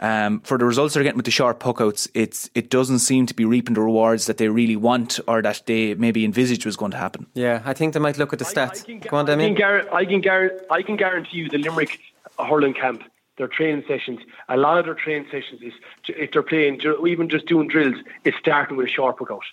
um, 0.00 0.40
for 0.40 0.58
the 0.58 0.64
results 0.64 0.94
they're 0.94 1.02
getting 1.02 1.16
with 1.16 1.26
the 1.26 1.30
sharp 1.30 1.60
puckouts, 1.60 2.08
it's 2.14 2.50
it 2.54 2.70
doesn't 2.70 3.00
seem 3.00 3.26
to 3.26 3.34
be 3.34 3.44
reaping 3.44 3.74
the 3.74 3.80
rewards 3.80 4.26
that 4.26 4.38
they 4.38 4.48
really 4.48 4.76
want 4.76 5.20
or 5.28 5.42
that 5.42 5.62
they 5.66 5.94
maybe 5.94 6.24
envisaged 6.24 6.66
was 6.66 6.76
going 6.76 6.90
to 6.90 6.96
happen. 6.96 7.26
Yeah, 7.34 7.62
I 7.64 7.74
think 7.74 7.94
they 7.94 8.00
might 8.00 8.18
look 8.18 8.32
at 8.32 8.38
the 8.38 8.44
stats. 8.44 8.88
I, 8.88 8.94
I 8.94 8.98
can, 8.98 9.14
on, 9.14 9.30
I 9.30 9.36
can, 9.36 9.54
gar- 9.54 9.94
I, 9.94 10.04
can 10.04 10.20
gar- 10.20 10.52
I 10.70 10.82
can 10.82 10.96
guarantee 10.96 11.38
you 11.38 11.48
the 11.48 11.58
Limerick 11.58 12.00
hurling 12.38 12.74
camp 12.74 13.02
their 13.40 13.48
training 13.48 13.82
sessions, 13.88 14.20
a 14.50 14.56
lot 14.58 14.78
of 14.78 14.84
their 14.84 14.94
training 14.94 15.26
sessions 15.30 15.62
is 15.62 15.72
if 16.08 16.30
they're 16.30 16.42
playing, 16.42 16.78
even 17.06 17.30
just 17.30 17.46
doing 17.46 17.68
drills, 17.68 17.96
it's 18.22 18.36
starting 18.36 18.76
with 18.76 18.86
a 18.86 18.90
sharp 18.90 19.18
workout 19.18 19.44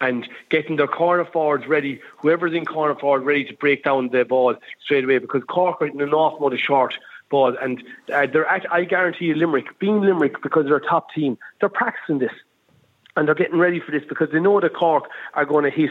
and 0.00 0.26
getting 0.48 0.76
their 0.76 0.88
corner 0.88 1.26
forwards 1.26 1.66
ready, 1.66 2.00
whoever's 2.16 2.54
in 2.54 2.64
corner 2.64 2.94
forward 2.94 3.22
ready 3.22 3.44
to 3.44 3.52
break 3.52 3.84
down 3.84 4.08
the 4.08 4.24
ball 4.24 4.56
straight 4.82 5.04
away 5.04 5.18
because 5.18 5.42
Cork 5.44 5.82
are 5.82 5.86
in 5.86 6.00
an 6.00 6.14
awful 6.14 6.38
amount 6.38 6.54
of 6.54 6.60
short 6.60 6.94
ball 7.30 7.56
and 7.60 7.82
uh, 8.12 8.26
they're 8.26 8.46
at, 8.46 8.70
I 8.72 8.84
guarantee 8.84 9.26
you 9.26 9.34
Limerick, 9.34 9.78
being 9.78 10.00
Limerick 10.00 10.42
because 10.42 10.66
they're 10.66 10.76
a 10.76 10.86
top 10.86 11.12
team, 11.14 11.38
they're 11.60 11.68
practicing 11.68 12.18
this 12.18 12.32
and 13.16 13.26
they're 13.26 13.34
getting 13.34 13.58
ready 13.58 13.80
for 13.80 13.90
this 13.92 14.02
because 14.08 14.28
they 14.32 14.40
know 14.40 14.60
that 14.60 14.74
Cork 14.74 15.08
are 15.34 15.44
going 15.44 15.64
to 15.64 15.70
hit, 15.70 15.90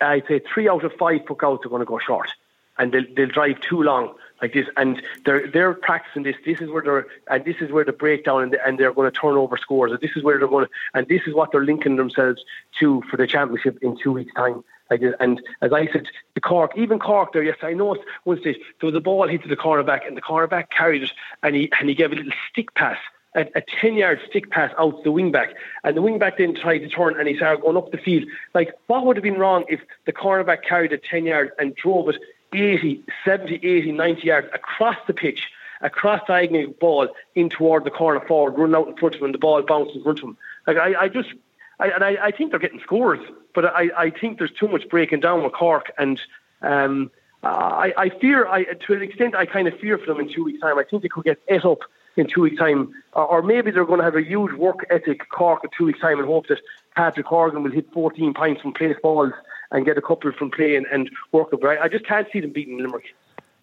I'd 0.00 0.26
say 0.26 0.40
three 0.52 0.68
out 0.68 0.84
of 0.84 0.92
five 0.98 1.20
puckouts 1.20 1.64
are 1.64 1.68
going 1.68 1.80
to 1.80 1.86
go 1.86 1.98
short 1.98 2.30
and 2.78 2.92
they'll, 2.92 3.04
they'll 3.14 3.28
drive 3.28 3.60
too 3.60 3.82
long 3.82 4.14
like 4.40 4.52
this, 4.54 4.66
and 4.76 5.00
they're 5.24 5.46
they're 5.48 5.72
practicing 5.72 6.24
this. 6.24 6.34
This 6.44 6.60
is 6.60 6.68
where 6.68 6.82
they're 6.82 7.06
and 7.28 7.44
this 7.44 7.56
is 7.60 7.70
where 7.70 7.84
the 7.84 7.92
breakdown 7.92 8.42
and, 8.42 8.52
the, 8.52 8.66
and 8.66 8.78
they're 8.78 8.92
going 8.92 9.10
to 9.10 9.16
turn 9.16 9.36
over 9.36 9.56
scores. 9.56 9.92
And 9.92 10.00
this 10.00 10.10
is 10.16 10.24
where 10.24 10.38
they're 10.38 10.48
going 10.48 10.66
to 10.66 10.70
and 10.94 11.06
this 11.06 11.22
is 11.26 11.34
what 11.34 11.52
they're 11.52 11.64
linking 11.64 11.96
themselves 11.96 12.42
to 12.80 13.02
for 13.08 13.16
the 13.16 13.26
championship 13.26 13.78
in 13.82 13.96
two 13.96 14.12
weeks' 14.12 14.34
time. 14.34 14.64
Like 14.92 15.14
and 15.20 15.40
as 15.62 15.72
I 15.72 15.86
said, 15.86 16.06
the 16.34 16.40
Cork, 16.40 16.72
even 16.76 16.98
Cork 16.98 17.32
there, 17.32 17.42
yes, 17.42 17.56
I 17.62 17.72
know 17.72 17.96
one 18.24 18.40
stage 18.40 18.58
there 18.80 18.86
was 18.86 18.94
a 18.94 19.00
ball 19.00 19.26
hit 19.26 19.42
to 19.42 19.48
the 19.48 19.56
cornerback 19.56 20.06
and 20.06 20.16
the 20.16 20.22
cornerback 20.22 20.70
carried 20.70 21.02
it 21.02 21.12
and 21.42 21.56
he 21.56 21.70
and 21.80 21.88
he 21.88 21.94
gave 21.94 22.12
a 22.12 22.14
little 22.14 22.32
stick 22.50 22.74
pass 22.74 22.98
a, 23.34 23.46
a 23.54 23.62
10 23.80 23.94
yard 23.94 24.20
stick 24.28 24.50
pass 24.50 24.72
out 24.78 24.96
to 24.98 25.02
the 25.04 25.12
wing 25.12 25.32
back. 25.32 25.54
And 25.84 25.96
the 25.96 26.02
wing 26.02 26.18
back 26.18 26.38
then 26.38 26.54
tried 26.54 26.78
to 26.78 26.88
turn 26.88 27.18
and 27.18 27.28
he 27.28 27.36
started 27.36 27.62
going 27.62 27.76
up 27.76 27.90
the 27.90 27.98
field. 27.98 28.24
Like, 28.54 28.72
what 28.86 29.06
would 29.06 29.16
have 29.16 29.22
been 29.22 29.38
wrong 29.38 29.64
if 29.68 29.80
the 30.04 30.12
cornerback 30.12 30.62
carried 30.62 30.92
it 30.92 31.04
10 31.04 31.26
yards 31.26 31.50
and 31.58 31.74
drove 31.74 32.08
it 32.08 32.16
80, 32.52 33.02
70, 33.24 33.54
80, 33.66 33.92
90 33.92 34.22
yards 34.22 34.48
across 34.52 34.96
the 35.06 35.14
pitch, 35.14 35.50
across 35.80 36.20
diagonal 36.26 36.74
ball 36.80 37.08
in 37.34 37.48
toward 37.48 37.84
the 37.84 37.90
corner 37.90 38.20
forward, 38.20 38.58
run 38.58 38.74
out 38.74 38.88
in 38.88 38.96
front 38.96 39.14
of 39.14 39.20
him, 39.20 39.26
and 39.26 39.34
the 39.34 39.38
ball 39.38 39.62
bounces 39.62 39.96
in 39.96 40.02
front 40.02 40.18
of 40.18 40.24
him. 40.24 40.36
Like 40.66 40.76
I, 40.76 41.02
I 41.02 41.08
just, 41.08 41.30
I, 41.82 41.88
and 41.88 42.04
I, 42.04 42.26
I 42.26 42.30
think 42.30 42.50
they're 42.50 42.60
getting 42.60 42.80
scores, 42.80 43.18
but 43.54 43.64
I, 43.64 43.90
I 43.96 44.10
think 44.10 44.38
there's 44.38 44.52
too 44.52 44.68
much 44.68 44.88
breaking 44.88 45.18
down 45.18 45.42
with 45.42 45.52
Cork, 45.52 45.90
and 45.98 46.20
um, 46.62 47.10
I, 47.42 47.92
I 47.96 48.08
fear, 48.08 48.46
I 48.46 48.64
to 48.64 48.92
an 48.92 49.02
extent, 49.02 49.34
I 49.34 49.46
kind 49.46 49.66
of 49.66 49.76
fear 49.80 49.98
for 49.98 50.06
them 50.06 50.20
in 50.20 50.32
two 50.32 50.44
weeks' 50.44 50.60
time. 50.60 50.78
I 50.78 50.84
think 50.84 51.02
they 51.02 51.08
could 51.08 51.24
get 51.24 51.40
ate 51.48 51.64
up 51.64 51.80
in 52.16 52.28
two 52.28 52.42
weeks' 52.42 52.58
time, 52.58 52.94
or 53.14 53.42
maybe 53.42 53.72
they're 53.72 53.84
going 53.84 53.98
to 53.98 54.04
have 54.04 54.14
a 54.14 54.22
huge 54.22 54.52
work 54.52 54.86
ethic 54.90 55.28
Cork 55.30 55.64
in 55.64 55.70
two 55.76 55.86
weeks' 55.86 56.00
time 56.00 56.20
and 56.20 56.28
hope 56.28 56.46
that 56.46 56.60
Patrick 56.94 57.26
Horgan 57.26 57.64
will 57.64 57.72
hit 57.72 57.92
14 57.92 58.32
points 58.32 58.62
from 58.62 58.74
place 58.74 58.96
balls 59.02 59.32
and 59.72 59.84
get 59.84 59.98
a 59.98 60.02
couple 60.02 60.30
from 60.30 60.52
playing 60.52 60.84
and 60.92 61.10
work 61.32 61.52
up. 61.52 61.64
Right? 61.64 61.80
I 61.80 61.88
just 61.88 62.06
can't 62.06 62.28
see 62.32 62.38
them 62.38 62.52
beating 62.52 62.78
Limerick. 62.78 63.12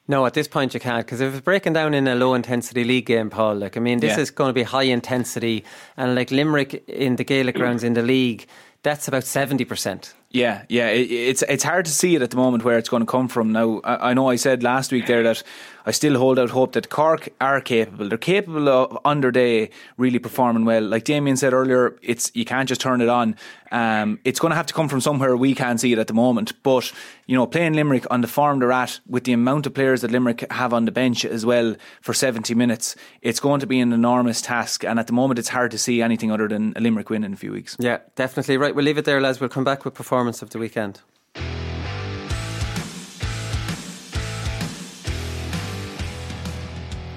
No, 0.09 0.25
at 0.25 0.33
this 0.33 0.47
point 0.47 0.73
you 0.73 0.79
can't 0.79 1.05
because 1.05 1.21
if 1.21 1.35
it's 1.35 1.43
breaking 1.43 1.73
down 1.73 1.93
in 1.93 2.07
a 2.07 2.15
low 2.15 2.33
intensity 2.33 2.83
league 2.83 3.05
game, 3.05 3.29
Paul, 3.29 3.57
like 3.57 3.77
I 3.77 3.79
mean, 3.79 3.99
this 3.99 4.17
yeah. 4.17 4.23
is 4.23 4.31
going 4.31 4.49
to 4.49 4.53
be 4.53 4.63
high 4.63 4.83
intensity, 4.83 5.63
and 5.97 6.15
like 6.15 6.31
Limerick 6.31 6.83
in 6.87 7.15
the 7.17 7.23
Gaelic 7.23 7.55
grounds 7.61 7.83
in 7.83 7.93
the 7.93 8.01
league, 8.01 8.47
that's 8.81 9.07
about 9.07 9.23
seventy 9.23 9.65
percent. 9.65 10.15
Yeah, 10.31 10.63
yeah, 10.67 10.87
it, 10.87 11.11
it's 11.11 11.43
it's 11.43 11.63
hard 11.63 11.85
to 11.85 11.91
see 11.91 12.15
it 12.15 12.23
at 12.23 12.31
the 12.31 12.37
moment 12.37 12.63
where 12.63 12.79
it's 12.79 12.89
going 12.89 13.01
to 13.01 13.11
come 13.11 13.27
from. 13.27 13.51
Now, 13.51 13.81
I, 13.83 14.09
I 14.09 14.13
know 14.15 14.27
I 14.27 14.35
said 14.35 14.63
last 14.63 14.91
week 14.91 15.05
there 15.05 15.21
that 15.21 15.43
I 15.85 15.91
still 15.91 16.17
hold 16.17 16.39
out 16.39 16.49
hope 16.49 16.73
that 16.73 16.89
Cork 16.89 17.29
are 17.39 17.61
capable. 17.61 18.09
They're 18.09 18.17
capable 18.17 18.69
of 18.69 18.97
under 19.05 19.31
day 19.31 19.69
really 19.97 20.19
performing 20.19 20.65
well. 20.65 20.83
Like 20.83 21.03
Damien 21.03 21.37
said 21.37 21.53
earlier, 21.53 21.97
it's 22.01 22.31
you 22.33 22.45
can't 22.45 22.67
just 22.67 22.81
turn 22.81 23.01
it 23.01 23.09
on. 23.09 23.35
Um, 23.71 24.19
it's 24.23 24.39
going 24.39 24.49
to 24.49 24.55
have 24.55 24.65
to 24.65 24.73
come 24.73 24.89
from 24.89 25.01
somewhere 25.01 25.37
we 25.37 25.53
can't 25.53 25.79
see 25.79 25.93
it 25.93 25.99
at 25.99 26.07
the 26.07 26.13
moment. 26.13 26.53
But 26.63 26.91
you 27.27 27.35
know, 27.35 27.45
playing 27.45 27.73
Limerick 27.73 28.05
on 28.09 28.21
the 28.21 28.27
form 28.27 28.59
they're 28.59 28.71
at, 28.71 28.99
with 29.07 29.23
the 29.23 29.33
amount 29.33 29.67
of 29.67 29.73
players 29.73 30.01
that 30.01 30.11
Limerick 30.11 30.51
have 30.51 30.73
on 30.73 30.85
the 30.85 30.91
bench 30.91 31.23
as 31.25 31.45
well 31.45 31.75
for 32.01 32.13
seventy 32.13 32.55
minutes, 32.55 32.95
it's 33.21 33.39
going 33.39 33.59
to 33.59 33.67
be 33.67 33.79
an 33.79 33.93
enormous 33.93 34.41
task. 34.41 34.83
And 34.83 34.99
at 34.99 35.07
the 35.07 35.13
moment, 35.13 35.39
it's 35.39 35.49
hard 35.49 35.71
to 35.71 35.77
see 35.77 36.01
anything 36.01 36.31
other 36.31 36.47
than 36.47 36.73
a 36.75 36.79
Limerick 36.79 37.09
win 37.09 37.23
in 37.23 37.33
a 37.33 37.37
few 37.37 37.51
weeks. 37.51 37.77
Yeah, 37.79 37.99
definitely 38.15 38.57
right. 38.57 38.73
We'll 38.73 38.85
leave 38.85 38.97
it 38.97 39.05
there, 39.05 39.21
lads. 39.21 39.39
We'll 39.39 39.49
come 39.49 39.63
back 39.63 39.85
with 39.85 39.93
performance 39.93 40.41
of 40.41 40.49
the 40.49 40.59
weekend. 40.59 41.01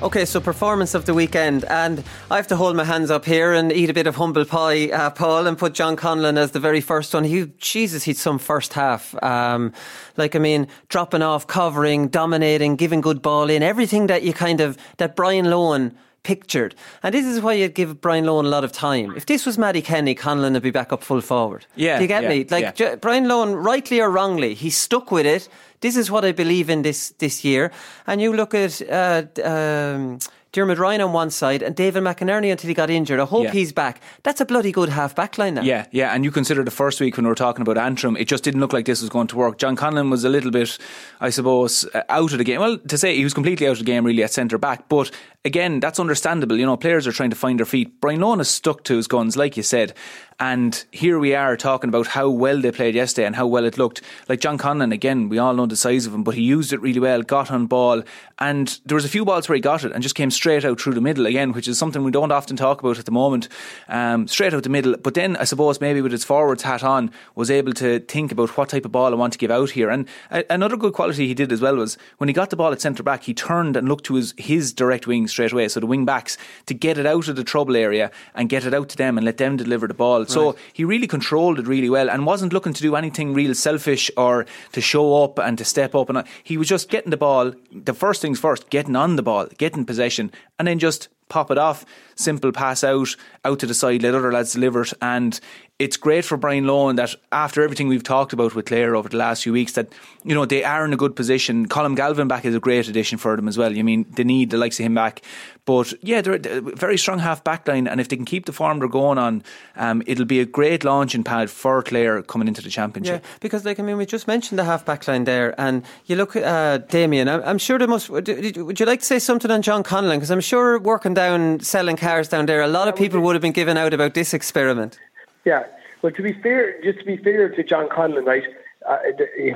Okay, 0.03 0.25
so 0.25 0.41
performance 0.41 0.95
of 0.95 1.05
the 1.05 1.15
weekend, 1.15 1.65
and 1.67 2.03
I 2.29 2.35
have 2.35 2.49
to 2.49 2.57
hold 2.57 2.75
my 2.75 2.83
hands 2.83 3.09
up 3.09 3.25
here 3.25 3.53
and 3.53 3.71
eat 3.71 3.89
a 3.89 3.95
bit 3.95 4.09
of 4.09 4.17
humble 4.17 4.45
pie, 4.45 4.91
uh, 4.91 5.11
Paul, 5.11 5.47
and 5.47 5.57
put 5.57 5.75
John 5.75 5.95
Conlon 5.95 6.37
as 6.37 6.51
the 6.51 6.59
very 6.59 6.81
first 6.81 7.15
one. 7.15 7.23
He, 7.23 7.53
Jesus, 7.59 8.03
he'd 8.03 8.17
some 8.17 8.41
first 8.41 8.73
half. 8.73 9.15
Um, 9.23 9.73
like, 10.17 10.35
I 10.35 10.41
mean, 10.41 10.67
dropping 10.89 11.23
off, 11.23 11.47
covering, 11.47 12.09
dominating, 12.09 12.75
giving 12.75 13.01
good 13.01 13.23
ball 13.23 13.49
in, 13.49 13.63
everything 13.63 14.09
that 14.09 14.25
you 14.25 14.33
kind 14.33 14.61
of, 14.61 14.77
that 14.97 15.15
Brian 15.15 15.45
Lohan 15.45 15.95
pictured. 16.25 16.75
And 17.05 17.15
this 17.15 17.25
is 17.25 17.41
why 17.41 17.53
you'd 17.53 17.75
give 17.75 18.01
Brian 18.01 18.25
Lohan 18.25 18.45
a 18.45 18.49
lot 18.49 18.65
of 18.65 18.73
time. 18.73 19.15
If 19.17 19.27
this 19.27 19.47
was 19.47 19.57
Mattie 19.57 19.83
Kenny, 19.83 20.17
Conlon 20.17 20.55
would 20.55 20.65
be 20.65 20.73
back 20.73 20.93
up 20.93 21.05
full 21.05 21.21
forward. 21.21 21.65
Yeah. 21.77 21.99
Do 21.99 22.03
you 22.03 22.09
get 22.09 22.25
yeah, 22.25 22.29
me? 22.29 22.45
Like, 22.51 22.77
yeah. 22.77 22.97
Brian 22.97 23.27
Lohan, 23.27 23.65
rightly 23.65 24.01
or 24.01 24.11
wrongly, 24.11 24.55
he 24.55 24.69
stuck 24.69 25.13
with 25.13 25.27
it 25.27 25.49
this 25.83 25.97
is 25.97 26.11
what 26.11 26.25
I 26.25 26.33
believe 26.33 26.71
in 26.73 26.83
this 26.83 27.13
this 27.19 27.45
year. 27.45 27.71
And 28.07 28.21
you 28.21 28.33
look 28.33 28.55
at. 28.55 28.81
Uh, 28.83 29.25
um, 29.45 30.19
Diarmuid 30.53 30.79
Ryan 30.79 31.01
on 31.01 31.13
one 31.15 31.31
side 31.31 31.63
and 31.63 31.75
David 31.75 32.03
McInerney 32.03 32.51
until 32.51 32.69
he 32.69 32.75
got 32.75 32.91
injured. 32.91 33.19
I 33.19 33.25
hope 33.25 33.45
yeah. 33.45 33.53
he's 33.53 33.73
back. 33.73 34.03
That's 34.23 34.39
a 34.39 34.45
bloody 34.45 34.71
good 34.71 34.91
half 34.91 35.15
back 35.15 35.39
line 35.39 35.55
now. 35.55 35.63
Yeah, 35.63 35.87
yeah. 35.93 36.15
And 36.15 36.25
you 36.25 36.31
consider 36.31 36.63
the 36.63 36.71
first 36.71 37.01
week 37.01 37.17
when 37.17 37.25
we 37.25 37.31
were 37.31 37.35
talking 37.35 37.63
about 37.63 37.79
Antrim, 37.79 38.19
it 38.19 38.29
just 38.29 38.45
didn't 38.45 38.61
look 38.61 38.75
like 38.75 38.85
this 38.85 39.01
was 39.01 39.09
going 39.09 39.29
to 39.29 39.37
work. 39.37 39.57
John 39.57 39.77
Conlon 39.77 40.11
was 40.11 40.25
a 40.25 40.29
little 40.29 40.51
bit, 40.51 40.77
I 41.23 41.31
suppose, 41.31 41.87
uh, 41.95 42.03
out 42.11 42.33
of 42.33 42.39
the 42.39 42.45
game. 42.45 42.61
Well, 42.61 42.77
to 42.77 42.99
say 42.99 43.17
he 43.17 43.25
was 43.25 43.33
completely 43.33 43.67
out 43.67 43.73
of 43.73 43.79
the 43.79 43.85
game 43.85 44.05
really 44.05 44.23
at 44.23 44.31
centre 44.31 44.59
back. 44.59 44.91
But 44.91 45.11
again, 45.43 45.81
that's 45.81 45.99
understandable. 45.99 46.59
You 46.59 46.67
know, 46.67 46.77
players 46.77 47.07
are 47.07 47.13
trying 47.13 47.31
to 47.31 47.37
find 47.37 47.59
their 47.59 47.65
feet. 47.65 47.99
Brian 48.03 48.21
Lohan 48.21 48.37
has 48.37 48.49
stuck 48.49 48.85
to 48.85 48.97
his 48.97 49.07
guns, 49.07 49.39
like 49.39 49.57
you 49.57 49.63
said. 49.63 49.95
And 50.43 50.85
here 50.91 51.21
we 51.21 51.37
are 51.37 51.57
talking 51.57 51.89
about 51.89 52.09
how 52.09 52.29
well 52.29 52.61
they 52.61 52.73
played 52.73 52.97
yesterday 52.97 53.27
and 53.27 53.37
how 53.37 53.47
well 53.47 53.65
it 53.65 53.79
looked. 53.79 54.03
Like 54.29 54.41
John 54.41 54.59
Conlon, 54.59 54.93
again, 54.93 55.29
we 55.29 55.39
all 55.39 55.55
know 55.55 55.67
the 55.67 55.77
size 55.77 56.05
of 56.05 56.13
him, 56.13 56.25
but 56.25 56.35
he 56.35 56.43
used 56.43 56.73
it 56.73 56.81
really 56.81 56.99
well, 56.99 57.23
got 57.23 57.53
on 57.53 57.67
ball, 57.67 58.03
and 58.41 58.81
there 58.85 58.97
was 58.97 59.05
a 59.05 59.09
few 59.09 59.25
balls 59.25 59.49
where 59.49 59.55
he 59.55 59.61
got 59.61 59.85
it 59.85 59.93
and 59.93 60.03
just 60.03 60.17
came 60.17 60.33
straight 60.33 60.42
out 60.47 60.81
through 60.81 60.95
the 60.95 61.01
middle 61.01 61.27
again, 61.27 61.53
which 61.53 61.69
is 61.69 61.79
something 61.79 62.03
we 62.03 62.11
don't 62.11 62.33
often 62.33 62.57
talk 62.57 62.81
about 62.81 62.99
at 62.99 63.05
the 63.05 63.13
moment. 63.13 63.49
Um, 63.89 64.27
straight 64.29 64.55
out 64.55 64.63
the 64.63 64.69
middle. 64.69 64.97
But 64.97 65.15
then 65.15 65.37
I 65.37 65.45
suppose 65.45 65.81
maybe 65.81 66.01
with 66.01 66.13
his 66.13 66.25
forwards 66.25 66.63
hat 66.63 66.83
on, 66.83 67.11
was 67.35 67.51
able 67.51 67.73
to 67.75 68.01
think 68.01 68.33
about 68.33 68.57
what 68.57 68.69
type 68.69 68.85
of 68.85 68.93
ball 68.93 69.13
I 69.13 69.17
want 69.17 69.33
to 69.35 69.39
give 69.39 69.51
out 69.51 69.71
here. 69.71 69.91
And 69.91 70.09
another 70.31 70.77
good 70.77 70.93
quality 70.93 71.27
he 71.27 71.35
did 71.35 71.53
as 71.53 71.61
well 71.61 71.77
was 71.77 71.97
when 72.19 72.29
he 72.29 72.33
got 72.33 72.51
the 72.51 72.57
ball 72.57 72.73
at 72.73 72.81
centre 72.81 73.03
back, 73.03 73.25
he 73.25 73.35
turned 73.35 73.77
and 73.77 73.89
looked 73.89 74.05
to 74.07 74.15
his, 74.15 74.35
his 74.37 74.73
direct 74.73 75.07
wing 75.07 75.29
straight 75.29 75.53
away, 75.53 75.69
so 75.69 75.81
the 75.81 75.87
wing 75.87 76.05
backs, 76.05 76.37
to 76.67 76.75
get 76.75 76.99
it 76.99 77.07
out 77.07 77.29
of 77.29 77.37
the 77.37 77.45
trouble 77.45 77.77
area 77.77 78.11
and 78.35 78.49
get 78.49 78.65
it 78.65 78.75
out 78.75 78.89
to 78.89 78.97
them 78.97 79.17
and 79.17 79.25
let 79.25 79.37
them 79.37 79.57
deliver 79.57 79.87
the 79.87 79.95
ball. 79.95 80.21
Right. 80.21 80.31
So 80.31 80.57
he 80.73 80.85
really 80.85 81.07
controlled 81.07 81.59
it 81.59 81.67
really 81.67 81.91
well 81.91 82.11
and 82.11 82.27
wasn't 82.27 82.53
looking 82.53 82.73
to 82.73 82.83
do 82.83 82.97
anything 82.97 83.35
real 83.35 83.55
selfish 83.55 84.11
or 84.17 84.47
to 84.73 84.81
show 84.81 85.23
up 85.23 85.39
and 85.39 85.57
to 85.59 85.65
step 85.65 85.95
up. 85.95 86.09
And 86.09 86.25
he 86.43 86.57
was 86.57 86.69
just 86.69 86.89
getting 86.89 87.11
the 87.11 87.17
ball. 87.17 87.53
The 87.71 87.95
first 87.95 88.23
things 88.23 88.41
first, 88.41 88.71
getting 88.71 88.97
on 88.97 89.17
the 89.17 89.23
ball, 89.23 89.47
getting 89.59 89.85
possession, 89.85 90.32
and 90.59 90.69
then 90.69 90.79
just 90.79 91.09
pop 91.29 91.51
it 91.51 91.59
off, 91.59 91.85
simple 92.15 92.53
pass 92.53 92.85
out, 92.85 93.17
out 93.45 93.59
to 93.59 93.67
the 93.67 93.75
side, 93.75 94.03
let 94.03 94.15
other 94.15 94.33
lads 94.33 94.53
deliver 94.53 94.83
it. 94.83 94.93
And 95.01 95.39
it's 95.83 95.97
great 95.97 96.25
for 96.25 96.37
Brian 96.37 96.65
Lohan 96.65 96.97
that 96.97 97.15
after 97.33 97.63
everything 97.63 97.89
we've 97.89 98.05
talked 98.05 98.33
about 98.33 98.55
with 98.55 98.67
Clare 98.67 98.95
over 98.95 99.09
the 99.09 99.17
last 99.17 99.43
few 99.43 99.53
weeks, 99.53 99.73
that 99.73 99.93
you 100.23 100.35
know 100.35 100.45
they 100.45 100.63
are 100.63 100.85
in 100.85 100.93
a 100.93 100.97
good 100.97 101.17
position. 101.17 101.67
Colm 101.69 101.97
Galvin 101.97 102.29
back 102.29 102.45
is 102.45 102.55
a 102.55 102.61
great 102.61 102.89
addition 102.89 103.19
for 103.19 103.35
them 103.37 103.49
as 103.49 103.59
well. 103.59 103.73
You 103.77 103.83
mean 103.83 104.07
they 104.11 104.25
need 104.25 104.51
the 104.51 104.59
likes 104.59 104.79
of 104.79 104.87
him 104.87 104.95
back, 104.95 105.23
but 105.65 105.93
yeah, 106.03 106.21
they're 106.21 106.35
a 106.35 106.61
very 106.61 106.97
strong 106.97 107.19
half 107.19 107.43
back 107.43 107.67
line, 107.67 107.89
and 107.89 108.01
if 108.01 108.09
they 108.09 108.17
can 108.17 108.25
keep 108.25 108.47
the 108.47 108.53
form 108.53 108.79
they're 108.79 108.89
going 108.89 109.19
on, 109.19 109.43
um, 109.77 110.03
it'll 110.07 110.25
be 110.25 110.41
a 110.41 110.47
great 110.47 110.85
launching 110.85 111.25
pad 111.25 111.51
for 111.51 111.83
Clare 111.83 112.23
coming 112.23 112.49
into 112.49 112.63
the 112.63 112.71
championship. 112.71 113.23
Yeah, 113.23 113.31
because 113.41 113.65
like 113.65 113.81
I 113.81 113.83
mean, 113.83 113.97
we 113.97 114.07
just 114.07 114.29
mentioned 114.29 114.59
the 114.61 114.65
half 114.65 114.85
back 114.85 115.09
line 115.09 115.25
there, 115.25 115.61
and 115.61 115.85
you 116.07 116.15
look 116.15 116.37
at 116.37 116.45
uh, 116.45 116.79
Damien. 116.79 117.29
I'm, 117.29 117.43
I'm 117.43 117.59
sure 117.59 117.79
the 117.79 117.89
most. 117.89 118.09
Would 118.09 118.29
you 118.29 118.87
like 118.87 119.01
to 119.01 119.07
say 119.07 119.19
something 119.19 119.51
on 119.51 119.63
John 119.63 119.83
Conlon? 119.83 120.15
Because 120.15 120.31
I'm 120.31 120.41
sure 120.41 120.79
working 120.79 121.15
down 121.15 121.61
selling 121.61 121.97
cars 121.97 122.29
down 122.29 122.47
there, 122.47 122.63
a 122.63 122.69
lot 122.69 122.89
of 122.89 122.95
people 122.95 123.21
would 123.21 123.35
have 123.35 123.43
been 123.43 123.53
given 123.53 123.77
out 123.77 123.93
about 123.93 124.15
this 124.15 124.33
experiment. 124.33 124.99
Yeah. 125.45 125.65
Well, 126.03 126.13
to 126.13 126.23
be 126.23 126.33
fair, 126.33 126.81
just 126.83 127.01
to 127.01 127.05
be 127.05 127.17
fair 127.17 127.49
to 127.49 127.63
John 127.63 127.89
Conlon, 127.89 128.27
right? 128.27 128.45
Uh, 128.89 128.99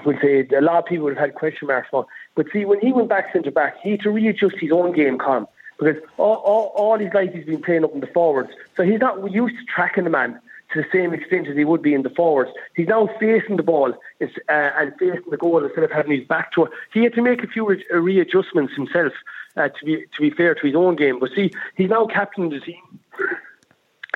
would 0.05 0.21
say 0.21 0.47
a 0.57 0.61
lot 0.61 0.79
of 0.79 0.87
people 0.87 1.05
would 1.05 1.17
have 1.17 1.27
had 1.27 1.35
question 1.35 1.67
marks 1.67 1.89
on. 1.93 2.05
But 2.37 2.47
see, 2.53 2.65
when 2.65 2.81
he 2.81 2.93
went 2.93 3.09
back 3.09 3.33
centre 3.33 3.51
back, 3.51 3.77
he 3.83 3.93
had 3.93 4.01
to 4.03 4.11
readjust 4.11 4.57
his 4.61 4.71
own 4.71 4.93
game, 4.93 5.19
Con, 5.19 5.49
because 5.79 5.97
all, 6.17 6.37
all, 6.37 6.73
all 6.77 6.99
his 6.99 7.13
life 7.13 7.33
he's 7.33 7.45
been 7.45 7.61
playing 7.61 7.83
up 7.83 7.93
in 7.93 8.01
the 8.01 8.07
forwards. 8.07 8.51
So 8.77 8.85
he's 8.85 9.01
not 9.01 9.33
used 9.33 9.59
to 9.59 9.65
tracking 9.65 10.05
the 10.05 10.11
man 10.11 10.41
to 10.73 10.83
the 10.83 10.89
same 10.93 11.13
extent 11.13 11.49
as 11.49 11.57
he 11.57 11.65
would 11.65 11.83
be 11.83 11.95
in 11.95 12.03
the 12.03 12.11
forwards. 12.11 12.51
He's 12.77 12.89
now 12.89 13.09
facing 13.19 13.57
the 13.57 13.63
ball 13.65 13.95
uh, 14.21 14.27
and 14.49 14.93
facing 14.99 15.31
the 15.31 15.37
goal 15.37 15.65
instead 15.65 15.85
of 15.85 15.91
having 15.91 16.17
his 16.17 16.27
back 16.27 16.53
to 16.53 16.65
it. 16.67 16.73
He 16.93 17.03
had 17.03 17.15
to 17.15 17.23
make 17.23 17.43
a 17.43 17.49
few 17.49 17.67
re- 17.67 17.85
readjustments 17.91 18.75
himself. 18.75 19.13
Uh, 19.57 19.71
to 19.71 19.85
be 19.87 20.05
to 20.15 20.21
be 20.21 20.29
fair 20.29 20.55
to 20.55 20.67
his 20.67 20.77
own 20.77 20.97
game, 20.97 21.19
but 21.19 21.31
see, 21.35 21.51
he's 21.77 21.89
now 21.89 22.05
captain 22.05 22.45
of 22.45 22.51
the 22.51 22.61
team. 22.61 23.01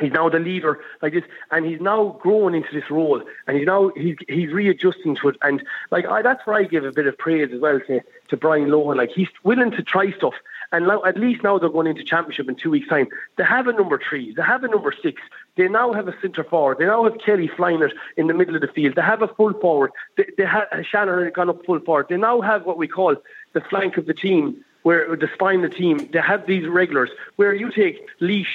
He's 0.01 0.13
now 0.13 0.29
the 0.29 0.39
leader 0.39 0.81
like 1.03 1.13
this, 1.13 1.25
and 1.51 1.67
he's 1.67 1.81
now 1.81 2.19
growing 2.21 2.55
into 2.55 2.73
this 2.73 2.91
role, 2.91 3.23
and 3.47 3.57
he's 3.57 3.67
now 3.67 3.91
he's 3.97 4.17
he's 4.29 4.51
readjusting 4.53 5.17
to 5.17 5.29
it, 5.29 5.37
and 5.43 5.63
like 5.91 6.07
I, 6.07 6.23
that's 6.23 6.47
where 6.47 6.57
I 6.57 6.65
give 6.65 6.85
a 6.85 6.93
bit 6.93 7.07
of 7.07 7.19
praise 7.19 7.51
as 7.53 7.61
well 7.61 7.81
to 7.87 8.01
to 8.29 8.37
Brian 8.37 8.69
Lohan. 8.69 8.97
Like 8.97 9.11
he's 9.11 9.29
willing 9.45 9.71
to 9.73 9.83
try 9.83 10.13
stuff, 10.13 10.35
and 10.73 10.87
now, 10.87 11.03
at 11.05 11.19
least 11.19 11.43
now 11.43 11.59
they're 11.59 11.69
going 11.69 11.87
into 11.87 12.05
championship 12.05 12.49
in 12.49 12.55
two 12.55 12.71
weeks' 12.71 12.89
time. 12.89 13.09
They 13.37 13.45
have 13.45 13.67
a 13.67 13.73
number 13.73 14.01
three, 14.09 14.33
they 14.35 14.43
have 14.43 14.65
a 14.65 14.69
number 14.69 14.93
six, 15.03 15.21
they 15.57 15.69
now 15.69 15.93
have 15.93 16.09
a 16.09 16.15
centre 16.21 16.45
forward, 16.45 16.79
they 16.79 16.87
now 16.87 17.05
have 17.05 17.19
Kelly 17.19 17.49
flying 17.49 17.83
it 17.83 17.93
in 18.17 18.27
the 18.27 18.35
middle 18.35 18.55
of 18.55 18.61
the 18.61 18.69
field, 18.69 18.95
they 18.95 19.03
have 19.03 19.23
a 19.23 19.29
full 19.29 19.53
forward, 19.55 19.91
they, 20.17 20.27
they 20.37 20.47
have 20.47 20.69
Shanagher 20.73 21.33
gone 21.33 21.51
up 21.51 21.65
full 21.67 21.81
forward, 21.81 22.07
they 22.09 22.17
now 22.17 22.41
have 22.41 22.65
what 22.67 22.79
we 22.79 22.89
call 22.89 23.17
the 23.53 23.61
flank 23.61 23.97
of 23.97 24.07
the 24.07 24.15
team 24.15 24.65
where 24.83 25.15
the 25.17 25.29
spine 25.35 25.65
of 25.65 25.71
the 25.71 25.77
team, 25.77 26.09
they 26.13 26.21
have 26.21 26.47
these 26.47 26.67
regulars. 26.67 27.11
Where 27.37 27.55
you 27.55 27.71
take 27.71 28.09
Laois, 28.21 28.47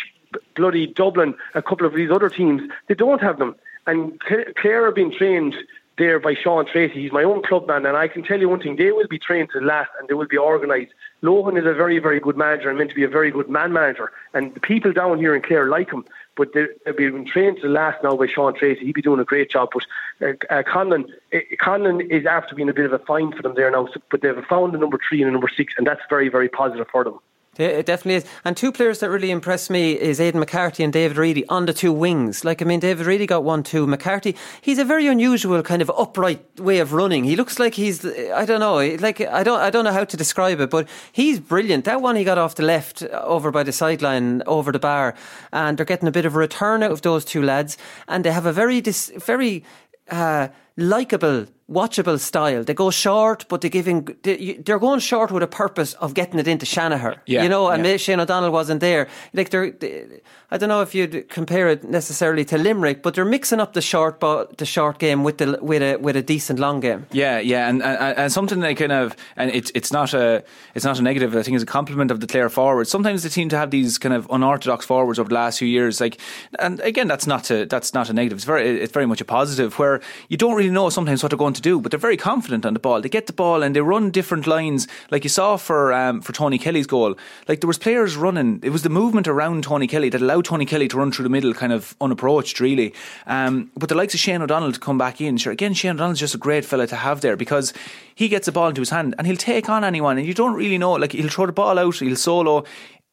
bloody 0.55 0.87
Dublin, 0.87 1.35
a 1.53 1.61
couple 1.61 1.85
of 1.87 1.93
these 1.93 2.11
other 2.11 2.29
teams, 2.29 2.61
they 2.87 2.95
don't 2.95 3.21
have 3.21 3.39
them. 3.39 3.55
And 3.87 4.19
Clare 4.19 4.85
are 4.85 4.91
being 4.91 5.11
trained 5.11 5.55
there 5.97 6.19
by 6.19 6.33
Sean 6.33 6.65
Treacy. 6.65 6.93
He's 6.93 7.11
my 7.11 7.23
own 7.23 7.41
clubman, 7.43 7.85
and 7.85 7.95
I 7.95 8.07
can 8.07 8.23
tell 8.23 8.39
you 8.39 8.49
one 8.49 8.59
thing: 8.59 8.75
they 8.75 8.91
will 8.91 9.07
be 9.07 9.19
trained 9.19 9.49
to 9.51 9.59
last, 9.59 9.91
and 9.99 10.07
they 10.07 10.13
will 10.13 10.27
be 10.27 10.37
organised. 10.37 10.91
Lohan 11.23 11.57
is 11.57 11.65
a 11.65 11.73
very, 11.73 11.99
very 11.99 12.19
good 12.19 12.37
manager 12.37 12.69
and 12.69 12.77
meant 12.77 12.89
to 12.89 12.95
be 12.95 13.03
a 13.03 13.09
very 13.09 13.31
good 13.31 13.49
man 13.49 13.71
manager, 13.71 14.11
and 14.33 14.53
the 14.53 14.59
people 14.59 14.91
down 14.91 15.19
here 15.19 15.35
in 15.35 15.41
Clare 15.41 15.69
like 15.69 15.91
him. 15.91 16.05
But 16.35 16.51
they're 16.53 16.93
being 16.97 17.25
trained 17.25 17.59
to 17.61 17.69
last 17.69 18.03
now 18.03 18.17
by 18.17 18.27
Sean 18.27 18.53
Treacy. 18.53 18.79
He'd 18.79 18.95
be 18.95 19.01
doing 19.01 19.21
a 19.21 19.25
great 19.25 19.49
job. 19.49 19.69
But 19.73 19.85
uh, 20.21 20.53
uh, 20.53 20.63
Conlon, 20.63 21.05
uh, 21.33 21.37
Conlon 21.61 22.01
is 22.11 22.25
after 22.25 22.55
being 22.55 22.67
a 22.67 22.73
bit 22.73 22.85
of 22.85 22.91
a 22.91 22.99
find 22.99 23.33
for 23.33 23.41
them 23.41 23.55
there 23.55 23.71
now. 23.71 23.87
But 24.11 24.21
they've 24.21 24.45
found 24.49 24.75
a 24.75 24.77
number 24.77 24.99
three 25.07 25.21
and 25.21 25.29
a 25.29 25.31
number 25.31 25.49
six, 25.55 25.73
and 25.77 25.87
that's 25.87 26.01
very, 26.09 26.27
very 26.27 26.49
positive 26.49 26.87
for 26.91 27.05
them. 27.05 27.19
It 27.57 27.85
definitely 27.85 28.15
is. 28.15 28.25
And 28.43 28.57
two 28.57 28.71
players 28.71 28.99
that 28.99 29.09
really 29.09 29.31
impressed 29.31 29.69
me 29.69 29.93
is 29.93 30.19
Aidan 30.19 30.39
McCarthy 30.39 30.83
and 30.83 30.91
David 30.91 31.17
Reidy 31.17 31.47
on 31.47 31.65
the 31.65 31.73
two 31.73 31.93
wings. 31.93 32.43
Like, 32.43 32.61
I 32.61 32.65
mean, 32.65 32.81
David 32.81 33.05
Reidy 33.05 33.25
got 33.25 33.43
one, 33.43 33.63
two. 33.63 33.87
McCarthy, 33.87 34.35
he's 34.61 34.77
a 34.77 34.83
very 34.83 35.07
unusual 35.07 35.61
kind 35.63 35.81
of 35.81 35.89
upright 35.97 36.43
way 36.59 36.79
of 36.79 36.91
running. 36.91 37.23
He 37.23 37.35
looks 37.35 37.57
like 37.57 37.75
he's, 37.75 38.05
I 38.05 38.45
don't 38.45 38.59
know, 38.59 38.77
like, 38.97 39.21
I 39.21 39.43
don't, 39.43 39.61
I 39.61 39.69
don't 39.69 39.85
know 39.85 39.93
how 39.93 40.03
to 40.03 40.17
describe 40.17 40.59
it, 40.59 40.69
but 40.69 40.87
he's 41.11 41.39
brilliant. 41.39 41.85
That 41.85 42.01
one 42.01 42.15
he 42.15 42.23
got 42.23 42.37
off 42.37 42.55
the 42.55 42.63
left 42.63 43.03
over 43.03 43.51
by 43.51 43.63
the 43.63 43.71
sideline, 43.71 44.43
over 44.45 44.71
the 44.71 44.79
bar, 44.79 45.15
and 45.53 45.77
they're 45.77 45.85
getting 45.85 46.07
a 46.07 46.11
bit 46.11 46.25
of 46.25 46.35
a 46.35 46.39
return 46.39 46.83
out 46.83 46.91
of 46.91 47.01
those 47.03 47.23
two 47.23 47.41
lads. 47.41 47.77
And 48.07 48.25
they 48.25 48.31
have 48.31 48.45
a 48.45 48.53
very, 48.53 48.81
dis, 48.81 49.11
very, 49.15 49.63
uh, 50.11 50.49
likable 50.77 51.47
watchable 51.69 52.19
style. 52.19 52.63
They 52.63 52.73
go 52.73 52.91
short, 52.91 53.45
but 53.49 53.61
they're 53.61 53.69
giving 53.69 54.07
they're 54.23 54.79
going 54.79 54.99
short 54.99 55.31
with 55.31 55.43
a 55.43 55.47
purpose 55.47 55.93
of 55.95 56.13
getting 56.13 56.39
it 56.39 56.47
into 56.47 56.65
Shanagher. 56.65 57.17
Yeah, 57.25 57.43
you 57.43 57.49
know, 57.49 57.69
and 57.69 57.85
yeah. 57.85 57.97
Shane 57.97 58.19
O'Donnell 58.19 58.51
wasn't 58.51 58.81
there. 58.81 59.07
Like 59.33 59.49
they're, 59.49 59.71
they, 59.71 60.21
I 60.51 60.57
don't 60.57 60.69
know 60.69 60.81
if 60.81 60.93
you'd 60.93 61.27
compare 61.29 61.69
it 61.69 61.83
necessarily 61.83 62.45
to 62.45 62.57
Limerick, 62.57 63.01
but 63.01 63.15
they're 63.15 63.25
mixing 63.25 63.59
up 63.59 63.73
the 63.73 63.81
short 63.81 64.19
ball, 64.19 64.45
the 64.57 64.65
short 64.65 64.99
game 64.99 65.23
with 65.23 65.39
the 65.39 65.57
with 65.61 65.81
a 65.81 65.97
with 65.97 66.15
a 66.15 66.21
decent 66.21 66.59
long 66.59 66.81
game. 66.81 67.07
Yeah, 67.11 67.39
yeah, 67.39 67.67
and 67.67 67.81
and, 67.81 68.17
and 68.17 68.31
something 68.31 68.59
they 68.59 68.75
kind 68.75 68.91
of 68.91 69.15
and 69.35 69.49
it's 69.49 69.71
it's 69.73 69.91
not 69.91 70.13
a 70.13 70.43
it's 70.75 70.85
not 70.85 70.99
a 70.99 71.01
negative. 71.01 71.35
I 71.35 71.41
think 71.41 71.55
it's 71.55 71.63
a 71.63 71.65
compliment 71.65 72.11
of 72.11 72.19
the 72.19 72.27
Clare 72.27 72.49
forwards. 72.49 72.91
Sometimes 72.91 73.23
they 73.23 73.29
seem 73.29 73.49
to 73.49 73.57
have 73.57 73.71
these 73.71 73.97
kind 73.97 74.13
of 74.13 74.27
unorthodox 74.29 74.85
forwards 74.85 75.17
over 75.17 75.29
the 75.29 75.35
last 75.35 75.57
few 75.59 75.67
years. 75.67 75.99
Like, 75.99 76.19
and 76.59 76.79
again, 76.81 77.07
that's 77.07 77.25
not 77.25 77.49
a 77.49 77.65
that's 77.65 77.95
not 77.95 78.09
a 78.11 78.13
negative. 78.13 78.37
It's 78.37 78.45
very 78.45 78.79
it's 78.79 78.93
very 78.93 79.07
much 79.07 79.21
a 79.21 79.25
positive 79.25 79.79
where 79.79 79.99
you 80.29 80.37
don't 80.37 80.53
really 80.55 80.69
know 80.69 80.89
sometimes 80.89 81.23
what 81.23 81.29
they're 81.31 81.37
going 81.37 81.54
to 81.55 81.61
do, 81.61 81.81
but 81.81 81.91
they're 81.91 81.99
very 81.99 82.17
confident 82.17 82.65
on 82.65 82.73
the 82.73 82.79
ball. 82.79 83.01
They 83.01 83.09
get 83.09 83.27
the 83.27 83.33
ball 83.33 83.63
and 83.63 83.75
they 83.75 83.81
run 83.81 84.11
different 84.11 84.47
lines, 84.47 84.87
like 85.11 85.23
you 85.23 85.29
saw 85.29 85.57
for 85.57 85.93
um, 85.93 86.21
for 86.21 86.33
Tony 86.33 86.57
Kelly's 86.57 86.87
goal. 86.87 87.15
Like 87.47 87.61
there 87.61 87.67
was 87.67 87.77
players 87.77 88.15
running. 88.15 88.59
It 88.63 88.69
was 88.69 88.83
the 88.83 88.89
movement 88.89 89.27
around 89.27 89.63
Tony 89.63 89.87
Kelly 89.87 90.09
that 90.09 90.21
allowed 90.21 90.45
Tony 90.45 90.65
Kelly 90.65 90.87
to 90.89 90.97
run 90.97 91.11
through 91.11 91.23
the 91.23 91.29
middle, 91.29 91.53
kind 91.53 91.73
of 91.73 91.95
unapproached, 91.99 92.59
really. 92.59 92.93
Um, 93.25 93.71
but 93.75 93.89
the 93.89 93.95
likes 93.95 94.13
of 94.13 94.19
Shane 94.19 94.41
O'Donnell 94.41 94.71
to 94.71 94.79
come 94.79 94.97
back 94.97 95.21
in, 95.21 95.37
sure. 95.37 95.53
Again, 95.53 95.73
Shane 95.73 95.91
O'Donnell's 95.91 96.19
just 96.19 96.35
a 96.35 96.39
great 96.39 96.65
fella 96.65 96.87
to 96.87 96.95
have 96.95 97.21
there 97.21 97.35
because 97.35 97.73
he 98.13 98.27
gets 98.27 98.45
the 98.45 98.51
ball 98.51 98.69
into 98.69 98.81
his 98.81 98.89
hand 98.89 99.15
and 99.17 99.27
he'll 99.27 99.35
take 99.35 99.69
on 99.69 99.83
anyone, 99.83 100.17
and 100.17 100.27
you 100.27 100.33
don't 100.33 100.53
really 100.53 100.77
know. 100.77 100.93
Like 100.93 101.13
he'll 101.13 101.29
throw 101.29 101.45
the 101.45 101.51
ball 101.51 101.79
out, 101.79 101.95
he'll 101.95 102.15
solo 102.15 102.65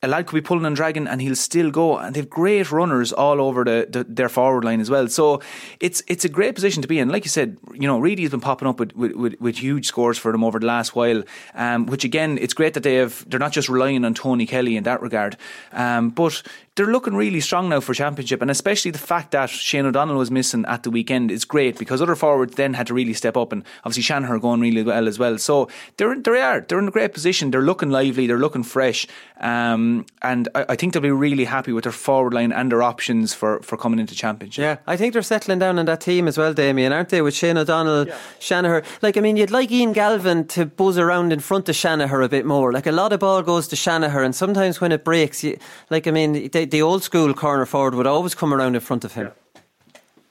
a 0.03 0.09
lad 0.09 0.27
could 0.27 0.35
be 0.35 0.41
pulling 0.41 0.67
and 0.67 0.75
dragging 0.75 1.07
and 1.07 1.23
he'll 1.23 1.37
still 1.37 1.71
go. 1.71 1.97
And 1.97 2.15
they've 2.15 2.29
great 2.29 2.73
runners 2.73 3.13
all 3.13 3.41
over 3.41 3.65
the, 3.65 3.87
the, 3.89 4.05
their 4.05 4.29
forward 4.29 4.65
line 4.65 4.81
as 4.81 4.91
well. 4.91 5.07
So 5.09 5.41
it's 5.79 6.03
it's 6.09 6.25
a 6.25 6.29
great 6.29 6.55
position 6.57 6.83
to 6.83 6.89
be 6.89 6.99
in. 6.99 7.09
Like 7.09 7.25
you 7.25 7.31
said, 7.31 7.57
you 7.73 7.87
know, 7.87 8.01
Reidy 8.01 8.23
has 8.23 8.33
been 8.33 8.41
popping 8.41 8.67
up 8.67 8.81
with, 8.81 8.97
with, 8.97 9.13
with, 9.13 9.41
with 9.41 9.59
huge 9.59 9.87
scores 9.87 10.19
for 10.19 10.33
them 10.33 10.43
over 10.43 10.59
the 10.59 10.67
last 10.67 10.97
while. 10.97 11.23
Um, 11.55 11.87
which 11.87 12.05
again, 12.05 12.37
it's 12.39 12.55
great 12.55 12.75
that 12.75 12.83
they 12.83 12.97
have 12.97 13.29
they're 13.31 13.39
not 13.39 13.53
just 13.53 13.69
relying 13.69 14.05
on 14.05 14.15
Tony 14.15 14.45
Kelly 14.45 14.77
in 14.77 14.85
that 14.85 15.01
regard. 15.01 15.37
Um, 15.73 16.11
but 16.11 16.43
they're 16.75 16.87
looking 16.87 17.15
really 17.15 17.41
strong 17.41 17.69
now 17.69 17.81
for 17.81 17.93
championship, 17.93 18.41
and 18.41 18.51
especially 18.51 18.91
the 18.91 18.99
fact 18.99 19.33
that 19.33 19.51
Shane 19.51 19.85
O'Donnell 19.85 20.17
was 20.17 20.31
missing 20.31 20.65
at 20.67 20.85
the 20.85 20.91
weekend 20.91 21.31
is 21.31 21.45
great 21.45 21.79
because 21.79 22.01
other 22.01 22.17
forwards 22.17 22.55
then 22.55 22.73
had 22.73 22.87
to 22.87 22.95
really 22.95 23.13
step 23.13 23.37
up, 23.37 23.53
and 23.53 23.63
obviously 23.85 24.03
Shanagher 24.03 24.41
going 24.41 24.61
really 24.61 24.83
well 24.83 25.07
as 25.07 25.19
well. 25.19 25.37
So 25.37 25.69
they're 25.99 26.19
they 26.19 26.41
are 26.41 26.61
they're 26.61 26.79
in 26.79 26.89
a 26.89 26.91
great 26.91 27.13
position. 27.13 27.51
They're 27.51 27.61
looking 27.61 27.91
lively, 27.91 28.27
they're 28.27 28.39
looking 28.39 28.63
fresh, 28.63 29.07
um, 29.43 30.07
and 30.23 30.49
I, 30.55 30.65
I, 30.71 30.77
think 30.77 30.93
they'll 30.93 31.03
be 31.03 31.11
really 31.11 31.45
happy 31.45 31.73
with 31.73 31.85
their 31.85 31.93
forward 31.93 32.33
line 32.33 32.53
and 32.53 32.73
their 32.73 32.83
options 32.83 33.35
for, 33.35 33.61
for 33.63 33.77
coming 33.77 33.99
into 33.99 34.15
championship. 34.15 34.63
Yeah, 34.63 34.77
I 34.87 34.97
think 34.97 35.13
they're 35.13 35.23
settling 35.23 35.59
down 35.59 35.79
in 35.79 35.87
that 35.87 36.01
team 36.01 36.29
as 36.29 36.39
well, 36.39 36.55
Damien, 36.55 36.93
aren't 36.93 37.09
they? 37.11 37.21
With 37.21 37.35
Shane 37.35 37.59
O'Donnell, 37.59 38.07
yeah. 38.07 38.17
Shanagher. 38.41 38.85
Like 39.03 39.19
I 39.19 39.21
mean, 39.21 39.37
you'd 39.37 39.51
like 39.51 39.71
Ian 39.71 39.93
Galvin 39.93 40.47
to 40.49 40.65
buzz 40.65 40.97
around 40.97 41.35
in 41.35 41.41
front 41.41 41.69
of 41.69 41.75
Shanagher 41.75 42.25
a 42.25 42.29
bit 42.29 42.47
more. 42.47 42.73
Like 42.73 42.87
a 42.87 42.93
lot 42.93 43.13
of 43.13 43.21
ball 43.21 43.43
goes 43.43 43.69
to 43.69 43.77
Shanagher, 43.77 44.25
and 44.25 44.35
sometimes 44.35 44.81
when 44.81 44.91
it 44.91 45.05
breaks, 45.05 45.45
you, 45.45 45.59
like 45.91 46.07
I 46.07 46.13
mean, 46.13 46.37
the, 46.65 46.83
old 46.83 47.03
school 47.03 47.33
corner 47.35 47.67
forward 47.67 47.95
would 47.95 48.07
always 48.07 48.35
come 48.35 48.53
around 48.53 48.75
in 48.75 48.81
front 48.81 49.05
of 49.05 49.13
him. 49.13 49.27
Yeah. 49.27 49.33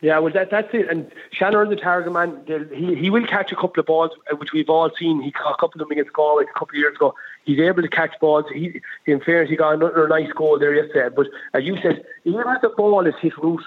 Yeah, 0.01 0.17
well, 0.17 0.33
that, 0.33 0.49
that's 0.49 0.73
it. 0.73 0.89
And 0.89 1.11
Shanagher, 1.31 1.69
the 1.69 1.75
target 1.75 2.11
man, 2.11 2.43
he, 2.73 2.95
he 2.95 3.09
will 3.11 3.25
catch 3.27 3.51
a 3.51 3.55
couple 3.55 3.79
of 3.79 3.85
balls, 3.85 4.09
uh, 4.31 4.35
which 4.35 4.51
we've 4.51 4.69
all 4.69 4.89
seen. 4.97 5.21
He 5.21 5.31
caught 5.31 5.53
a 5.53 5.57
couple 5.57 5.79
of 5.79 5.87
them 5.87 5.91
against 5.91 6.11
Galway 6.13 6.43
a 6.43 6.47
couple 6.47 6.69
of 6.69 6.79
years 6.79 6.95
ago. 6.95 7.13
He's 7.45 7.59
able 7.59 7.83
to 7.83 7.87
catch 7.87 8.19
balls. 8.19 8.45
He, 8.51 8.81
in 9.05 9.21
fairness, 9.21 9.51
he 9.51 9.55
got 9.55 9.75
another 9.75 10.07
nice 10.07 10.31
goal 10.33 10.57
there 10.57 10.73
yesterday. 10.73 11.13
But 11.15 11.27
as 11.53 11.63
you 11.63 11.77
said, 11.83 12.03
even 12.25 12.41
if 12.47 12.61
the 12.61 12.69
ball 12.69 13.05
is 13.05 13.13
hit 13.21 13.37
route, 13.37 13.63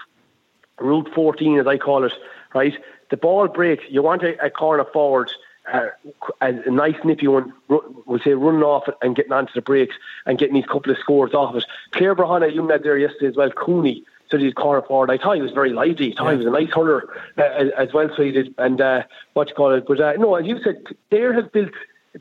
route 0.81 1.09
14, 1.15 1.61
as 1.61 1.69
I 1.69 1.79
call 1.79 2.03
it, 2.03 2.13
right? 2.53 2.75
The 3.11 3.17
ball 3.17 3.47
breaks. 3.47 3.85
You 3.89 4.03
want 4.03 4.25
a, 4.25 4.45
a 4.45 4.51
corner 4.51 4.85
forward. 4.93 5.31
Uh, 5.73 5.87
a, 6.43 6.49
a 6.67 6.71
nice 6.71 6.97
nippy 7.05 7.27
one, 7.27 7.53
we'll 7.69 8.21
say 8.23 8.35
running 8.35 8.63
off 8.63 8.87
it 8.87 8.95
and 9.01 9.17
getting 9.17 9.33
onto 9.33 9.53
the 9.55 9.63
breaks 9.63 9.97
and 10.27 10.39
getting 10.39 10.55
these 10.55 10.67
couple 10.67 10.93
of 10.93 10.99
scores 10.99 11.33
off 11.33 11.57
it. 11.57 11.65
Claire 11.93 12.15
Brahana, 12.15 12.49
you 12.49 12.63
met 12.63 12.83
there 12.83 12.99
yesterday 12.99 13.29
as 13.29 13.37
well. 13.37 13.51
Cooney, 13.51 14.05
so 14.31 14.37
he's 14.37 14.53
corner 14.53 14.83
forward. 14.83 15.11
I 15.11 15.17
thought 15.17 15.37
he 15.37 15.43
was 15.43 15.53
very 15.53 15.71
lively. 15.71 16.13
I 16.13 16.17
thought 16.17 16.25
yeah. 16.27 16.33
he 16.33 16.37
was 16.39 16.47
a 16.47 16.51
nice 16.51 16.71
hurler 16.71 17.09
uh, 17.39 17.71
as 17.79 17.93
well. 17.95 18.11
So 18.15 18.23
he 18.23 18.31
did, 18.31 18.55
and 18.59 18.81
uh, 18.81 19.05
what 19.33 19.49
you 19.49 19.55
call 19.55 19.73
it. 19.73 19.87
But 19.87 20.01
uh, 20.01 20.13
no, 20.19 20.35
as 20.35 20.47
you 20.47 20.61
said, 20.63 20.85
Dare 21.11 21.33
has 21.33 21.47
built 21.51 21.73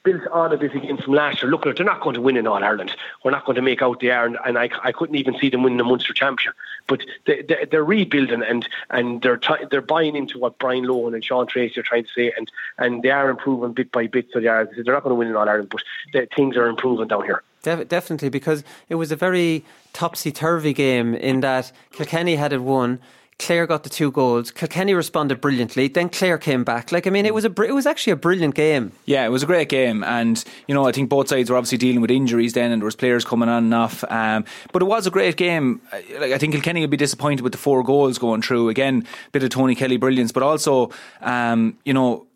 built 0.03 0.25
on 0.31 0.51
a 0.51 0.57
bit 0.57 0.73
again 0.73 0.97
from 0.97 1.13
last 1.13 1.41
year. 1.41 1.51
Look, 1.51 1.63
they're 1.63 1.85
not 1.85 2.01
going 2.01 2.15
to 2.15 2.21
win 2.21 2.37
in 2.37 2.47
All 2.47 2.63
Ireland. 2.63 2.95
We're 3.23 3.31
not 3.31 3.45
going 3.45 3.55
to 3.55 3.61
make 3.61 3.81
out 3.81 3.99
the 3.99 4.09
air, 4.09 4.25
and, 4.25 4.37
and 4.45 4.57
I, 4.57 4.69
I 4.83 4.91
couldn't 4.91 5.15
even 5.15 5.37
see 5.39 5.49
them 5.49 5.63
winning 5.63 5.77
the 5.77 5.83
Munster 5.83 6.13
Championship. 6.13 6.55
But 6.87 7.03
they, 7.25 7.43
they, 7.43 7.65
they're 7.69 7.83
rebuilding, 7.83 8.43
and 8.43 8.67
and 8.89 9.21
they're 9.21 9.37
t- 9.37 9.65
they're 9.69 9.81
buying 9.81 10.15
into 10.15 10.39
what 10.39 10.57
Brian 10.57 10.85
Lohan 10.85 11.13
and 11.13 11.23
Sean 11.23 11.45
Treacy 11.47 11.77
are 11.77 11.83
trying 11.83 12.05
to 12.05 12.09
say, 12.15 12.33
and 12.35 12.51
and 12.77 13.03
they 13.03 13.11
are 13.11 13.29
improving 13.29 13.73
bit 13.73 13.91
by 13.91 14.07
bit. 14.07 14.27
So 14.33 14.39
they 14.39 14.47
are. 14.47 14.65
They're 14.65 14.93
not 14.93 15.03
going 15.03 15.11
to 15.11 15.15
win 15.15 15.27
in 15.27 15.35
All 15.35 15.47
Ireland, 15.47 15.69
but 15.69 15.83
the, 16.11 16.27
things 16.35 16.57
are 16.57 16.67
improving 16.67 17.07
down 17.07 17.23
here. 17.23 17.43
De- 17.61 17.85
definitely, 17.85 18.29
because 18.29 18.63
it 18.89 18.95
was 18.95 19.11
a 19.11 19.15
very 19.15 19.63
topsy 19.93 20.31
turvy 20.31 20.73
game 20.73 21.13
in 21.13 21.41
that 21.41 21.71
Kilkenny 21.91 22.35
had 22.35 22.51
it 22.51 22.61
won. 22.61 22.99
Clare 23.39 23.67
got 23.67 23.83
the 23.83 23.89
two 23.89 24.11
goals. 24.11 24.51
Kilkenny 24.51 24.93
responded 24.93 25.41
brilliantly. 25.41 25.87
Then 25.87 26.09
Clare 26.09 26.37
came 26.37 26.63
back. 26.63 26.91
Like 26.91 27.07
I 27.07 27.09
mean, 27.09 27.25
it 27.25 27.33
was 27.33 27.45
a 27.45 27.61
it 27.61 27.73
was 27.73 27.85
actually 27.85 28.11
a 28.13 28.17
brilliant 28.17 28.55
game. 28.55 28.91
Yeah, 29.05 29.25
it 29.25 29.29
was 29.29 29.43
a 29.43 29.45
great 29.45 29.69
game, 29.69 30.03
and 30.03 30.43
you 30.67 30.75
know 30.75 30.87
I 30.87 30.91
think 30.91 31.09
both 31.09 31.27
sides 31.27 31.49
were 31.49 31.57
obviously 31.57 31.77
dealing 31.77 32.01
with 32.01 32.11
injuries 32.11 32.53
then, 32.53 32.71
and 32.71 32.81
there 32.81 32.85
was 32.85 32.95
players 32.95 33.25
coming 33.25 33.49
on 33.49 33.65
and 33.65 33.73
off. 33.73 34.03
Um, 34.09 34.45
but 34.71 34.81
it 34.81 34.85
was 34.85 35.07
a 35.07 35.11
great 35.11 35.37
game. 35.37 35.81
Like 35.91 36.31
I 36.31 36.37
think 36.37 36.53
Kilkenny 36.53 36.81
would 36.81 36.89
be 36.89 36.97
disappointed 36.97 37.41
with 37.41 37.51
the 37.51 37.57
four 37.57 37.83
goals 37.83 38.17
going 38.17 38.41
through. 38.41 38.69
Again, 38.69 39.05
a 39.27 39.31
bit 39.31 39.43
of 39.43 39.49
Tony 39.49 39.75
Kelly 39.75 39.97
brilliance, 39.97 40.31
but 40.31 40.43
also 40.43 40.91
um, 41.21 41.77
you 41.85 41.93
know 41.93 42.27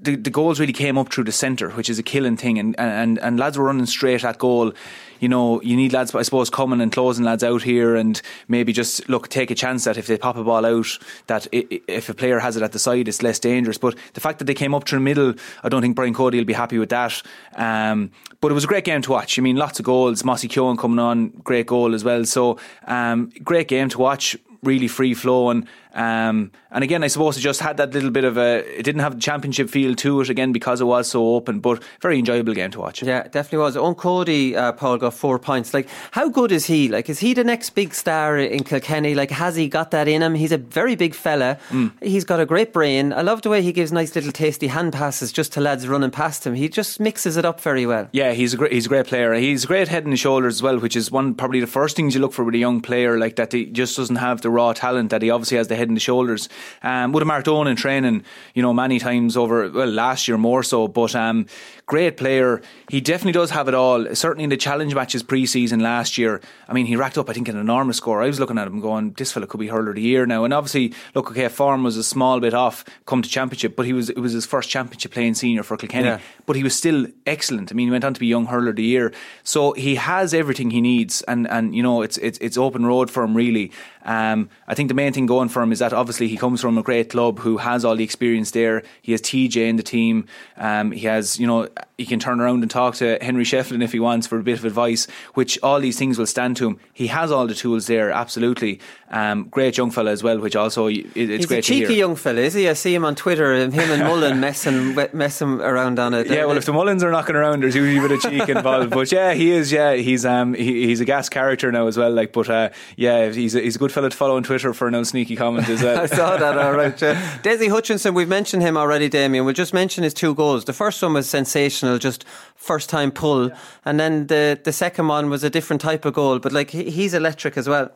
the, 0.00 0.14
the 0.16 0.30
goals 0.30 0.60
really 0.60 0.72
came 0.72 0.98
up 0.98 1.12
through 1.12 1.24
the 1.24 1.32
centre, 1.32 1.70
which 1.70 1.88
is 1.88 1.98
a 1.98 2.02
killing 2.02 2.36
thing, 2.36 2.58
and, 2.58 2.78
and 2.78 3.18
and 3.18 3.38
lads 3.38 3.56
were 3.56 3.64
running 3.64 3.86
straight 3.86 4.24
at 4.24 4.38
goal. 4.38 4.72
You 5.20 5.28
know, 5.28 5.62
you 5.62 5.76
need 5.76 5.94
lads, 5.94 6.14
I 6.14 6.22
suppose, 6.22 6.50
coming 6.50 6.82
and 6.82 6.92
closing 6.92 7.24
lads 7.24 7.42
out 7.42 7.62
here, 7.62 7.96
and 7.96 8.20
maybe 8.48 8.72
just 8.72 9.08
look 9.08 9.28
take 9.28 9.50
a 9.50 9.54
chance 9.54 9.84
that 9.84 9.96
if 9.96 10.06
they 10.06 10.18
pop 10.18 10.36
a 10.36 10.44
ball 10.44 10.66
out, 10.66 10.98
that 11.26 11.46
if 11.52 12.08
a 12.10 12.14
player 12.14 12.38
has 12.38 12.56
it 12.56 12.62
at 12.62 12.72
the 12.72 12.78
side, 12.78 13.08
it's 13.08 13.22
less 13.22 13.38
dangerous. 13.38 13.78
But 13.78 13.96
the 14.12 14.20
fact 14.20 14.38
that 14.38 14.44
they 14.44 14.54
came 14.54 14.74
up 14.74 14.86
through 14.86 14.98
the 14.98 15.04
middle, 15.04 15.34
I 15.62 15.70
don't 15.70 15.80
think 15.80 15.96
Brian 15.96 16.12
Cody 16.12 16.38
will 16.38 16.44
be 16.44 16.52
happy 16.52 16.78
with 16.78 16.90
that. 16.90 17.22
Um, 17.54 18.10
but 18.40 18.50
it 18.50 18.54
was 18.54 18.64
a 18.64 18.68
great 18.68 18.84
game 18.84 19.00
to 19.02 19.10
watch. 19.10 19.38
I 19.38 19.42
mean, 19.42 19.56
lots 19.56 19.78
of 19.78 19.86
goals. 19.86 20.22
Mossy 20.24 20.48
Keoghan 20.48 20.78
coming 20.78 20.98
on, 20.98 21.28
great 21.42 21.66
goal 21.66 21.94
as 21.94 22.04
well. 22.04 22.24
So, 22.26 22.58
um, 22.86 23.32
great 23.42 23.68
game 23.68 23.88
to 23.88 23.98
watch. 23.98 24.36
Really 24.62 24.88
free 24.88 25.14
flowing. 25.14 25.66
Um, 25.96 26.52
and 26.70 26.84
again, 26.84 27.02
I 27.02 27.06
suppose 27.06 27.38
it 27.38 27.40
just 27.40 27.60
had 27.60 27.78
that 27.78 27.94
little 27.94 28.10
bit 28.10 28.24
of 28.24 28.36
a. 28.36 28.58
It 28.78 28.82
didn't 28.82 29.00
have 29.00 29.14
the 29.14 29.20
championship 29.20 29.70
feel 29.70 29.94
to 29.96 30.20
it 30.20 30.28
again 30.28 30.52
because 30.52 30.82
it 30.82 30.84
was 30.84 31.08
so 31.08 31.34
open, 31.34 31.60
but 31.60 31.82
very 32.02 32.18
enjoyable 32.18 32.52
game 32.52 32.70
to 32.72 32.80
watch. 32.80 33.02
Yeah, 33.02 33.22
definitely 33.22 33.58
was. 33.58 33.76
Eoin 33.76 33.96
Cody, 33.96 34.54
uh, 34.54 34.72
Paul 34.72 34.98
got 34.98 35.14
four 35.14 35.38
points. 35.38 35.72
Like, 35.72 35.88
how 36.10 36.28
good 36.28 36.52
is 36.52 36.66
he? 36.66 36.88
Like, 36.88 37.08
is 37.08 37.20
he 37.20 37.32
the 37.32 37.44
next 37.44 37.70
big 37.70 37.94
star 37.94 38.36
in 38.36 38.62
Kilkenny? 38.62 39.14
Like, 39.14 39.30
has 39.30 39.56
he 39.56 39.68
got 39.68 39.90
that 39.92 40.06
in 40.06 40.22
him? 40.22 40.34
He's 40.34 40.52
a 40.52 40.58
very 40.58 40.96
big 40.96 41.14
fella. 41.14 41.58
Mm. 41.70 41.92
He's 42.02 42.24
got 42.24 42.40
a 42.40 42.46
great 42.46 42.74
brain. 42.74 43.14
I 43.14 43.22
love 43.22 43.40
the 43.40 43.48
way 43.48 43.62
he 43.62 43.72
gives 43.72 43.90
nice 43.90 44.14
little 44.14 44.32
tasty 44.32 44.66
hand 44.66 44.92
passes 44.92 45.32
just 45.32 45.54
to 45.54 45.62
lads 45.62 45.88
running 45.88 46.10
past 46.10 46.46
him. 46.46 46.54
He 46.54 46.68
just 46.68 47.00
mixes 47.00 47.38
it 47.38 47.46
up 47.46 47.58
very 47.58 47.86
well. 47.86 48.10
Yeah, 48.12 48.32
he's 48.32 48.52
a 48.52 48.58
great, 48.58 48.72
he's 48.72 48.84
a 48.84 48.90
great 48.90 49.06
player. 49.06 49.32
He's 49.32 49.64
a 49.64 49.66
great 49.66 49.88
head 49.88 50.04
and 50.04 50.18
shoulders 50.18 50.56
as 50.56 50.62
well, 50.62 50.78
which 50.78 50.94
is 50.94 51.10
one 51.10 51.34
probably 51.34 51.60
the 51.60 51.66
first 51.66 51.96
things 51.96 52.14
you 52.14 52.20
look 52.20 52.34
for 52.34 52.44
with 52.44 52.54
a 52.54 52.58
young 52.58 52.82
player 52.82 53.18
like 53.18 53.36
that. 53.36 53.54
He 53.54 53.64
just 53.64 53.96
doesn't 53.96 54.16
have 54.16 54.42
the 54.42 54.50
raw 54.50 54.74
talent 54.74 55.08
that 55.08 55.22
he 55.22 55.30
obviously 55.30 55.56
has 55.56 55.68
the 55.68 55.76
head 55.76 55.85
and 55.88 55.96
the 55.96 56.00
shoulders. 56.00 56.48
Um, 56.82 57.12
would 57.12 57.22
have 57.22 57.26
marked 57.26 57.48
on 57.48 57.66
in 57.66 57.76
training, 57.76 58.24
you 58.54 58.62
know, 58.62 58.72
many 58.72 58.98
times 58.98 59.36
over, 59.36 59.70
well, 59.70 59.88
last 59.88 60.28
year 60.28 60.38
more 60.38 60.62
so, 60.62 60.88
but 60.88 61.14
um, 61.14 61.46
great 61.86 62.16
player. 62.16 62.60
He 62.90 63.00
definitely 63.00 63.32
does 63.32 63.50
have 63.50 63.68
it 63.68 63.74
all. 63.74 64.14
Certainly 64.14 64.44
in 64.44 64.50
the 64.50 64.56
challenge 64.56 64.94
matches 64.94 65.22
pre 65.22 65.46
season 65.46 65.80
last 65.80 66.18
year, 66.18 66.40
I 66.68 66.72
mean, 66.72 66.86
he 66.86 66.96
racked 66.96 67.18
up, 67.18 67.30
I 67.30 67.32
think, 67.32 67.48
an 67.48 67.56
enormous 67.56 67.96
score. 67.96 68.22
I 68.22 68.26
was 68.26 68.40
looking 68.40 68.58
at 68.58 68.66
him 68.66 68.80
going, 68.80 69.12
this 69.12 69.32
fella 69.32 69.46
could 69.46 69.60
be 69.60 69.68
hurler 69.68 69.90
of 69.90 69.96
the 69.96 70.02
year 70.02 70.26
now. 70.26 70.44
And 70.44 70.52
obviously, 70.52 70.92
look, 71.14 71.30
okay, 71.30 71.48
form 71.48 71.82
was 71.82 71.96
a 71.96 72.04
small 72.04 72.40
bit 72.40 72.54
off 72.54 72.84
come 73.06 73.22
to 73.22 73.28
championship, 73.28 73.76
but 73.76 73.86
he 73.86 73.92
was 73.92 74.10
it 74.10 74.18
was 74.18 74.32
his 74.32 74.46
first 74.46 74.68
championship 74.68 75.12
playing 75.12 75.34
senior 75.34 75.62
for 75.62 75.76
Kilkenny. 75.76 76.06
Yeah. 76.06 76.20
But 76.44 76.56
he 76.56 76.62
was 76.62 76.74
still 76.74 77.06
excellent. 77.26 77.70
I 77.70 77.74
mean, 77.74 77.88
he 77.88 77.90
went 77.90 78.04
on 78.04 78.14
to 78.14 78.20
be 78.20 78.26
young 78.26 78.46
hurler 78.46 78.70
of 78.70 78.76
the 78.76 78.82
year. 78.82 79.12
So 79.42 79.72
he 79.72 79.96
has 79.96 80.34
everything 80.34 80.70
he 80.70 80.80
needs, 80.80 81.22
and, 81.22 81.48
and 81.48 81.74
you 81.74 81.82
know, 81.82 82.02
it's, 82.02 82.18
it's, 82.18 82.38
it's 82.38 82.56
open 82.56 82.86
road 82.86 83.10
for 83.10 83.22
him, 83.22 83.36
really. 83.36 83.72
Um, 84.06 84.48
I 84.66 84.74
think 84.74 84.88
the 84.88 84.94
main 84.94 85.12
thing 85.12 85.26
going 85.26 85.48
for 85.48 85.60
him 85.62 85.72
is 85.72 85.80
that 85.80 85.92
obviously 85.92 86.28
he 86.28 86.36
comes 86.36 86.60
from 86.60 86.78
a 86.78 86.82
great 86.82 87.10
club 87.10 87.40
who 87.40 87.58
has 87.58 87.84
all 87.84 87.96
the 87.96 88.04
experience 88.04 88.52
there. 88.52 88.82
He 89.02 89.12
has 89.12 89.20
TJ 89.20 89.68
in 89.68 89.76
the 89.76 89.82
team. 89.82 90.26
Um, 90.56 90.92
he 90.92 91.06
has, 91.06 91.38
you 91.38 91.46
know, 91.46 91.68
he 91.98 92.06
can 92.06 92.20
turn 92.20 92.40
around 92.40 92.62
and 92.62 92.70
talk 92.70 92.94
to 92.96 93.18
Henry 93.20 93.44
Shefflin 93.44 93.82
if 93.82 93.92
he 93.92 94.00
wants 94.00 94.26
for 94.26 94.38
a 94.38 94.42
bit 94.42 94.58
of 94.58 94.64
advice, 94.64 95.06
which 95.34 95.58
all 95.62 95.80
these 95.80 95.98
things 95.98 96.18
will 96.18 96.26
stand 96.26 96.56
to 96.58 96.68
him. 96.68 96.78
He 96.92 97.08
has 97.08 97.32
all 97.32 97.46
the 97.46 97.54
tools 97.54 97.86
there, 97.86 98.10
absolutely. 98.10 98.80
Um, 99.10 99.44
great 99.44 99.76
young 99.76 99.90
fella 99.90 100.10
as 100.10 100.22
well, 100.22 100.38
which 100.38 100.56
also 100.56 100.86
it, 100.86 101.06
it's 101.14 101.16
He's 101.16 101.46
great 101.46 101.58
a 101.58 101.62
cheeky 101.62 101.94
young 101.94 102.16
fella, 102.16 102.40
is 102.40 102.54
he? 102.54 102.68
I 102.68 102.74
see 102.74 102.94
him 102.94 103.04
on 103.04 103.14
Twitter, 103.14 103.52
and 103.54 103.72
him 103.72 103.90
and 103.90 104.02
Mullen 104.02 104.40
messing 104.46 104.94
messing 105.12 105.60
around 105.60 105.98
on 105.98 106.12
it. 106.12 106.28
Yeah, 106.28 106.44
well, 106.44 106.56
if 106.56 106.66
the 106.66 106.72
Mullins 106.72 107.02
are 107.02 107.10
knocking 107.10 107.36
around, 107.36 107.62
there's 107.62 107.74
usually 107.74 107.98
a 107.98 108.08
bit 108.08 108.24
of 108.24 108.30
cheek 108.30 108.48
involved. 108.48 108.90
But 108.90 109.10
yeah, 109.12 109.32
he 109.34 109.50
is. 109.50 109.72
Yeah, 109.72 109.94
he's 109.94 110.26
um 110.26 110.54
he, 110.54 110.86
he's 110.86 111.00
a 111.00 111.04
gas 111.04 111.28
character 111.28 111.70
now 111.72 111.86
as 111.86 111.96
well. 111.96 112.10
Like, 112.10 112.32
but 112.32 112.50
uh, 112.50 112.70
yeah, 112.96 113.30
he's 113.30 113.54
a, 113.54 113.60
he's 113.60 113.76
a 113.76 113.78
good 113.78 113.92
fella 113.96 114.10
to 114.10 114.16
follow 114.16 114.36
on 114.36 114.42
Twitter 114.42 114.74
for 114.74 114.90
no 114.90 115.02
sneaky 115.02 115.36
comment. 115.36 115.66
Is 115.70 115.82
I 116.04 116.04
saw 116.04 116.36
that. 116.36 116.58
All 116.58 116.74
right, 116.74 117.02
uh, 117.02 117.14
Dessie 117.42 117.70
Hutchinson. 117.70 118.12
We've 118.12 118.28
mentioned 118.28 118.62
him 118.62 118.76
already, 118.76 119.08
Damien. 119.08 119.46
We'll 119.46 119.54
just 119.54 119.72
mention 119.72 120.04
his 120.04 120.12
two 120.12 120.34
goals. 120.34 120.66
The 120.66 120.74
first 120.74 121.02
one 121.02 121.14
was 121.14 121.26
sensational, 121.28 121.96
just 121.96 122.26
first 122.56 122.90
time 122.90 123.10
pull, 123.10 123.50
and 123.86 123.98
then 123.98 124.26
the 124.26 124.60
the 124.62 124.72
second 124.72 125.08
one 125.08 125.30
was 125.30 125.42
a 125.44 125.50
different 125.50 125.80
type 125.80 126.04
of 126.04 126.12
goal. 126.12 126.38
But 126.38 126.52
like 126.52 126.70
he's 126.70 127.14
electric 127.14 127.56
as 127.56 127.68
well. 127.68 127.90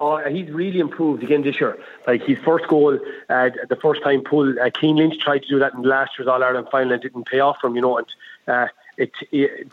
Oh, 0.00 0.18
he's 0.28 0.50
really 0.50 0.80
improved 0.80 1.22
again 1.22 1.42
this 1.42 1.60
year. 1.60 1.78
Like 2.06 2.22
his 2.24 2.38
first 2.40 2.66
goal, 2.66 2.98
uh, 3.30 3.50
the 3.68 3.78
first 3.80 4.02
time 4.02 4.22
pull, 4.22 4.58
uh, 4.60 4.70
Cian 4.78 4.96
Lynch 4.96 5.18
tried 5.20 5.42
to 5.44 5.48
do 5.48 5.58
that 5.60 5.74
in 5.74 5.82
last 5.82 6.10
year's 6.18 6.28
All 6.28 6.42
Ireland 6.42 6.68
final 6.70 6.92
and 6.92 7.00
didn't 7.00 7.26
pay 7.26 7.40
off 7.40 7.58
for 7.60 7.68
him, 7.68 7.76
you 7.76 7.82
know. 7.82 7.98
And 7.98 8.06
uh, 8.48 8.66
it, 8.96 9.12